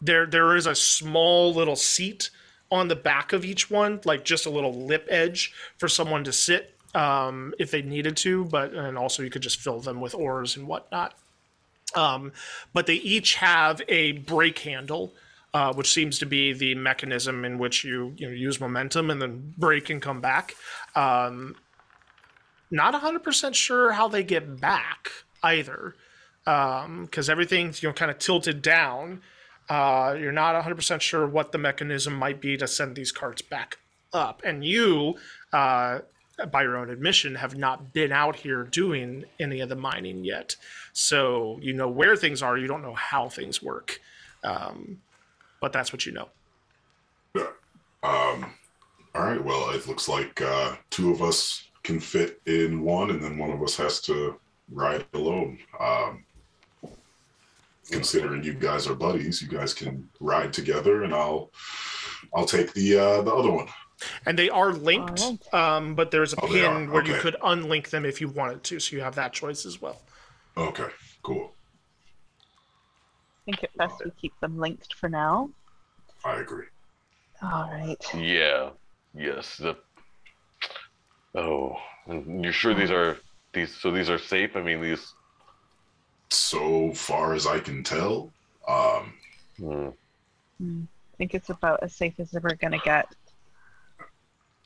there 0.00 0.24
there 0.26 0.56
is 0.56 0.66
a 0.66 0.74
small 0.74 1.52
little 1.52 1.76
seat 1.76 2.30
on 2.70 2.88
the 2.88 2.96
back 2.96 3.32
of 3.32 3.44
each 3.44 3.70
one, 3.70 4.00
like 4.04 4.24
just 4.24 4.46
a 4.46 4.50
little 4.50 4.72
lip 4.72 5.06
edge 5.10 5.52
for 5.78 5.88
someone 5.88 6.24
to 6.24 6.32
sit 6.32 6.74
um, 6.94 7.54
if 7.58 7.70
they 7.70 7.82
needed 7.82 8.16
to, 8.18 8.44
but 8.44 8.72
and 8.72 8.96
also 8.96 9.22
you 9.22 9.30
could 9.30 9.42
just 9.42 9.60
fill 9.60 9.80
them 9.80 10.00
with 10.00 10.14
ores 10.14 10.56
and 10.56 10.66
whatnot. 10.66 11.14
Um, 11.94 12.32
but 12.72 12.86
they 12.86 12.94
each 12.94 13.34
have 13.36 13.82
a 13.88 14.12
brake 14.12 14.60
handle, 14.60 15.12
uh, 15.52 15.72
which 15.74 15.92
seems 15.92 16.18
to 16.20 16.26
be 16.26 16.52
the 16.52 16.74
mechanism 16.76 17.44
in 17.44 17.58
which 17.58 17.84
you 17.84 18.14
you 18.16 18.28
know, 18.28 18.32
use 18.32 18.60
momentum 18.60 19.10
and 19.10 19.20
then 19.20 19.54
brake 19.58 19.90
and 19.90 20.00
come 20.00 20.20
back. 20.20 20.54
Um, 20.94 21.56
not 22.70 22.94
100% 22.94 23.54
sure 23.54 23.92
how 23.92 24.06
they 24.06 24.22
get 24.22 24.60
back 24.60 25.10
either, 25.42 25.96
because 26.44 27.28
everything's 27.28 27.82
you 27.82 27.88
know 27.88 27.92
kind 27.92 28.10
of 28.10 28.18
tilted 28.18 28.62
down. 28.62 29.22
Uh, 29.70 30.16
you're 30.18 30.32
not 30.32 30.60
100% 30.62 31.00
sure 31.00 31.26
what 31.26 31.52
the 31.52 31.58
mechanism 31.58 32.12
might 32.12 32.40
be 32.40 32.56
to 32.56 32.66
send 32.66 32.96
these 32.96 33.12
carts 33.12 33.40
back 33.40 33.78
up. 34.12 34.42
And 34.44 34.64
you, 34.64 35.14
uh, 35.52 36.00
by 36.50 36.62
your 36.62 36.76
own 36.76 36.90
admission, 36.90 37.36
have 37.36 37.56
not 37.56 37.92
been 37.92 38.10
out 38.10 38.34
here 38.34 38.64
doing 38.64 39.24
any 39.38 39.60
of 39.60 39.68
the 39.68 39.76
mining 39.76 40.24
yet. 40.24 40.56
So 40.92 41.60
you 41.62 41.72
know 41.72 41.88
where 41.88 42.16
things 42.16 42.42
are, 42.42 42.58
you 42.58 42.66
don't 42.66 42.82
know 42.82 42.94
how 42.94 43.28
things 43.28 43.62
work. 43.62 44.00
Um, 44.42 45.00
but 45.60 45.72
that's 45.72 45.92
what 45.92 46.04
you 46.04 46.12
know. 46.12 46.28
Um, 48.02 48.54
all 49.14 49.22
right. 49.22 49.44
Well, 49.44 49.70
it 49.70 49.86
looks 49.86 50.08
like 50.08 50.40
uh, 50.40 50.76
two 50.90 51.10
of 51.12 51.22
us 51.22 51.64
can 51.82 52.00
fit 52.00 52.40
in 52.46 52.82
one, 52.82 53.10
and 53.10 53.22
then 53.22 53.38
one 53.38 53.50
of 53.50 53.62
us 53.62 53.76
has 53.76 54.00
to 54.02 54.40
ride 54.70 55.04
alone. 55.14 55.58
Um, 55.78 56.24
considering 57.90 58.42
you 58.42 58.54
guys 58.54 58.86
are 58.86 58.94
buddies, 58.94 59.42
you 59.42 59.48
guys 59.48 59.74
can 59.74 60.08
ride 60.20 60.52
together, 60.52 61.04
and 61.04 61.14
I'll 61.14 61.50
I'll 62.34 62.46
take 62.46 62.72
the 62.72 62.98
uh, 62.98 63.22
the 63.22 63.32
other 63.32 63.50
one. 63.50 63.68
And 64.24 64.38
they 64.38 64.48
are 64.48 64.72
linked, 64.72 65.20
Alright. 65.20 65.54
um, 65.54 65.94
but 65.94 66.10
there's 66.10 66.32
a 66.32 66.40
Oh, 66.42 66.46
pin 66.46 66.64
are, 66.64 66.90
where 66.90 67.04
you 67.04 67.14
could 67.14 67.36
unlink 67.42 67.90
them 67.90 68.06
if 68.06 68.20
you 68.20 68.28
wanted 68.28 68.64
to. 68.64 68.80
So 68.80 68.96
you 68.96 69.02
have 69.02 69.14
that 69.16 69.34
choice 69.34 69.66
as 69.66 69.82
well. 69.82 70.00
Okay. 70.56 70.86
Cool. 71.22 71.52
I 73.42 73.44
think 73.44 73.62
it 73.62 73.70
best 73.76 74.02
we 74.02 74.10
keep 74.20 74.32
them 74.40 74.58
linked 74.58 74.94
for 74.94 75.08
now. 75.10 75.50
I 76.24 76.36
agree. 76.36 76.66
All 77.42 77.70
right. 77.70 78.02
Yeah. 78.14 78.70
Yes. 79.14 79.56
The. 79.58 79.76
Oh, 81.34 81.76
and 82.06 82.42
you're 82.42 82.52
sure 82.52 82.74
these 82.74 82.90
are 82.90 83.18
these? 83.52 83.74
So 83.74 83.90
these 83.90 84.08
are 84.08 84.18
safe. 84.18 84.56
I 84.56 84.62
mean, 84.62 84.80
these. 84.80 85.12
So 86.32 86.92
far 86.92 87.34
as 87.34 87.46
I 87.46 87.58
can 87.58 87.82
tell, 87.82 88.30
um, 88.68 89.12
hmm. 89.58 89.88
Hmm. 90.58 90.82
I 91.12 91.16
think 91.16 91.34
it's 91.34 91.50
about 91.50 91.82
as 91.82 91.94
safe 91.94 92.14
as 92.18 92.32
we're 92.32 92.54
gonna 92.54 92.78
get. 92.84 93.06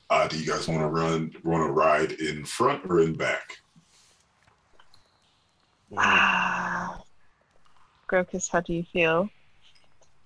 uh, 0.09 0.27
do 0.27 0.37
you 0.39 0.45
guys 0.45 0.67
want 0.67 0.81
to 0.81 0.87
run? 0.87 1.33
Want 1.43 1.67
to 1.67 1.71
ride 1.71 2.11
in 2.13 2.45
front 2.45 2.83
or 2.89 3.01
in 3.01 3.13
back? 3.15 3.57
Ah. 5.97 7.01
Grokas, 8.09 8.49
how 8.51 8.59
do 8.61 8.73
you 8.73 8.83
feel? 8.83 9.29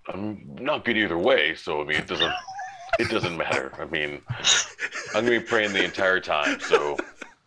I'm 0.08 0.42
not 0.60 0.84
good 0.86 0.98
either 0.98 1.18
way. 1.18 1.56
So 1.56 1.82
I 1.82 1.86
mean, 1.86 1.98
it 1.98 2.08
doesn't. 2.08 2.34
It 3.00 3.10
doesn't 3.10 3.38
matter. 3.38 3.72
I 3.80 3.86
mean, 3.86 4.22
I'm 5.16 5.24
gonna 5.26 5.40
be 5.40 5.46
praying 5.46 5.72
the 5.74 5.84
entire 5.84 6.20
time. 6.20 6.60
So 6.60 6.98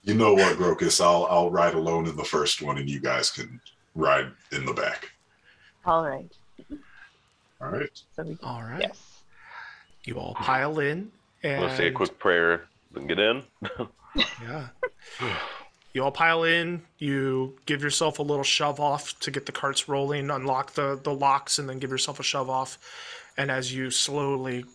You 0.04 0.14
know 0.14 0.34
what, 0.34 0.56
Grokas? 0.56 1.00
I'll 1.00 1.26
I'll 1.30 1.50
ride 1.50 1.74
alone 1.74 2.06
in 2.08 2.16
the 2.16 2.24
first 2.24 2.60
one, 2.62 2.78
and 2.78 2.88
you 2.90 3.00
guys 3.00 3.30
can 3.30 3.60
ride 3.94 4.30
in 4.50 4.64
the 4.64 4.72
back. 4.72 5.10
All 5.84 6.04
right. 6.04 6.30
All 7.60 7.68
right. 7.68 8.02
So 8.16 8.22
we 8.22 8.36
can, 8.36 8.48
All 8.48 8.62
right. 8.62 8.80
yes. 8.80 9.22
You 10.04 10.18
all 10.18 10.34
pile 10.34 10.78
in 10.80 11.12
and 11.42 11.60
Want 11.60 11.72
to 11.72 11.76
say 11.76 11.88
a 11.88 11.92
quick 11.92 12.18
prayer, 12.18 12.64
then 12.92 13.06
get 13.06 13.18
in. 13.18 13.42
Yeah. 14.42 14.68
You 15.94 16.04
all 16.04 16.10
pile 16.10 16.44
in, 16.44 16.82
you 16.98 17.56
give 17.64 17.82
yourself 17.82 18.18
a 18.18 18.22
little 18.22 18.44
shove 18.44 18.78
off 18.78 19.18
to 19.20 19.30
get 19.30 19.46
the 19.46 19.52
carts 19.52 19.88
rolling, 19.88 20.30
unlock 20.30 20.74
the, 20.74 21.00
the 21.02 21.14
locks, 21.14 21.58
and 21.58 21.66
then 21.66 21.78
give 21.78 21.90
yourself 21.90 22.20
a 22.20 22.22
shove 22.22 22.50
off. 22.50 22.78
And 23.38 23.50
as 23.50 23.74
you 23.74 23.90
slowly 23.90 24.66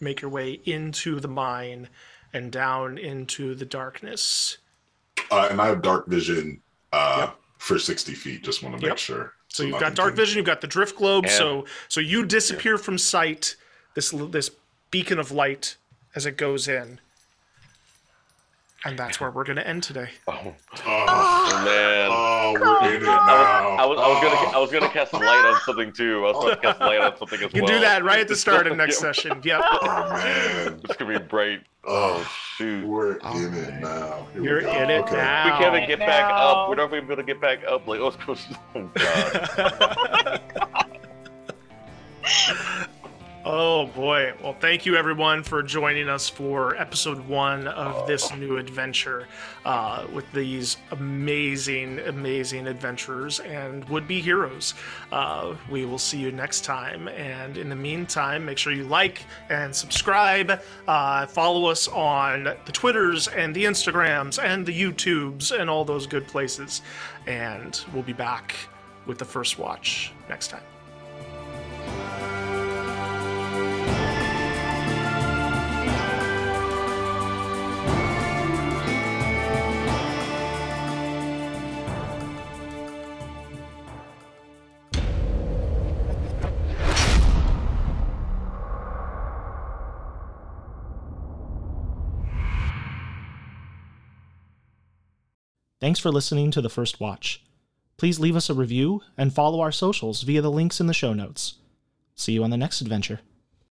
make 0.00 0.20
your 0.20 0.30
way 0.30 0.60
into 0.64 1.18
the 1.18 1.28
mine 1.28 1.88
and 2.32 2.52
down 2.52 2.98
into 2.98 3.54
the 3.54 3.64
darkness. 3.64 4.58
Uh, 5.30 5.48
and 5.50 5.60
I 5.60 5.66
have 5.66 5.82
dark 5.82 6.06
vision 6.06 6.60
uh, 6.92 7.30
for 7.58 7.78
60 7.78 8.12
feet. 8.14 8.42
Just 8.44 8.62
want 8.62 8.74
to 8.76 8.80
make 8.82 8.90
Yep. 8.90 8.98
sure. 8.98 9.32
So 9.48 9.62
you've 9.62 9.78
got 9.80 9.94
dark 9.94 10.10
can- 10.10 10.16
vision, 10.16 10.36
you've 10.38 10.46
got 10.46 10.60
the 10.60 10.66
drift 10.66 10.96
globe, 10.96 11.24
And- 11.24 11.32
so 11.32 11.64
so 11.88 12.00
you 12.00 12.24
disappear 12.26 12.76
from 12.78 12.98
sight. 12.98 13.56
This 13.94 14.10
this 14.30 14.50
beacon 14.90 15.18
of 15.20 15.30
light 15.30 15.76
as 16.16 16.26
it 16.26 16.36
goes 16.36 16.66
in, 16.68 17.00
and 18.84 18.98
that's 18.98 19.18
where 19.20 19.30
we're 19.30 19.44
going 19.44 19.56
to 19.56 19.66
end 19.66 19.82
today. 19.82 20.10
Oh, 20.28 20.54
Oh, 20.86 21.62
man. 21.64 22.08
oh, 22.12 22.52
we're 22.60 22.88
in 22.90 23.02
it 23.02 23.06
now. 23.06 23.16
I 23.16 23.86
was, 23.86 23.98
I 23.98 24.08
was 24.08 24.20
gonna 24.22 24.34
I 24.34 24.52
Oh. 24.56 24.60
was 24.62 24.70
gonna 24.72 24.88
cast 24.90 25.12
light 25.14 25.44
on 25.54 25.60
something 25.62 25.92
too. 25.92 26.26
I 26.26 26.32
was 26.32 26.44
gonna 26.44 26.56
cast 26.56 26.80
light 26.80 27.00
on 27.00 27.16
something 27.16 27.38
as 27.38 27.42
You 27.44 27.48
can 27.48 27.62
well. 27.62 27.72
do 27.74 27.80
that 27.80 28.04
right 28.04 28.18
at 28.20 28.28
the 28.28 28.36
start 28.36 28.66
of 28.66 28.76
next 28.82 28.98
session. 28.98 29.40
Yep. 29.42 29.60
Oh, 29.64 30.10
man. 30.12 30.80
It's 30.84 30.96
gonna 30.96 31.18
be 31.18 31.24
bright. 31.24 31.62
Oh, 31.84 32.24
Oh 32.26 32.30
shoot. 32.56 32.86
we're 32.86 33.14
in 33.14 33.18
oh, 33.22 33.36
it 33.36 33.80
now. 33.80 34.26
Here 34.32 34.42
we 34.42 34.48
You're 34.48 34.60
in 34.60 34.90
it 34.90 35.02
Okay. 35.02 35.16
now. 35.16 35.44
We 35.44 35.50
can't 35.64 35.76
even 35.76 35.88
get 35.88 35.98
back 35.98 36.30
up. 36.30 36.68
We're 36.68 36.76
not 36.76 36.92
even 36.92 37.08
gonna 37.08 37.22
get 37.22 37.40
back 37.40 37.64
up. 37.66 37.86
Like, 37.86 38.00
oh, 38.00 38.08
it's 38.08 38.16
close. 38.16 38.46
Oh 38.74 38.90
god. 38.94 40.40
Oh 43.46 43.88
boy. 43.88 44.32
Well, 44.42 44.56
thank 44.58 44.86
you 44.86 44.96
everyone 44.96 45.42
for 45.42 45.62
joining 45.62 46.08
us 46.08 46.30
for 46.30 46.76
episode 46.76 47.18
one 47.28 47.68
of 47.68 48.06
this 48.06 48.34
new 48.34 48.56
adventure 48.56 49.28
uh, 49.66 50.06
with 50.14 50.24
these 50.32 50.78
amazing, 50.92 51.98
amazing 51.98 52.66
adventurers 52.66 53.40
and 53.40 53.86
would 53.90 54.08
be 54.08 54.22
heroes. 54.22 54.72
Uh, 55.12 55.56
we 55.70 55.84
will 55.84 55.98
see 55.98 56.16
you 56.16 56.32
next 56.32 56.64
time. 56.64 57.06
And 57.08 57.58
in 57.58 57.68
the 57.68 57.76
meantime, 57.76 58.46
make 58.46 58.56
sure 58.56 58.72
you 58.72 58.84
like 58.84 59.26
and 59.50 59.76
subscribe. 59.76 60.62
Uh, 60.88 61.26
follow 61.26 61.66
us 61.66 61.86
on 61.88 62.44
the 62.44 62.72
Twitters 62.72 63.28
and 63.28 63.54
the 63.54 63.64
Instagrams 63.64 64.42
and 64.42 64.64
the 64.64 64.72
YouTubes 64.72 65.52
and 65.52 65.68
all 65.68 65.84
those 65.84 66.06
good 66.06 66.26
places. 66.26 66.80
And 67.26 67.78
we'll 67.92 68.04
be 68.04 68.14
back 68.14 68.54
with 69.04 69.18
the 69.18 69.26
first 69.26 69.58
watch 69.58 70.12
next 70.30 70.48
time. 70.48 70.62
Thanks 95.84 96.00
for 96.00 96.10
listening 96.10 96.50
to 96.52 96.62
The 96.62 96.70
First 96.70 96.98
Watch. 96.98 97.42
Please 97.98 98.18
leave 98.18 98.36
us 98.36 98.48
a 98.48 98.54
review 98.54 99.02
and 99.18 99.34
follow 99.34 99.60
our 99.60 99.70
socials 99.70 100.22
via 100.22 100.40
the 100.40 100.50
links 100.50 100.80
in 100.80 100.86
the 100.86 100.94
show 100.94 101.12
notes. 101.12 101.56
See 102.14 102.32
you 102.32 102.42
on 102.42 102.48
the 102.48 102.56
next 102.56 102.80
adventure. 102.80 103.20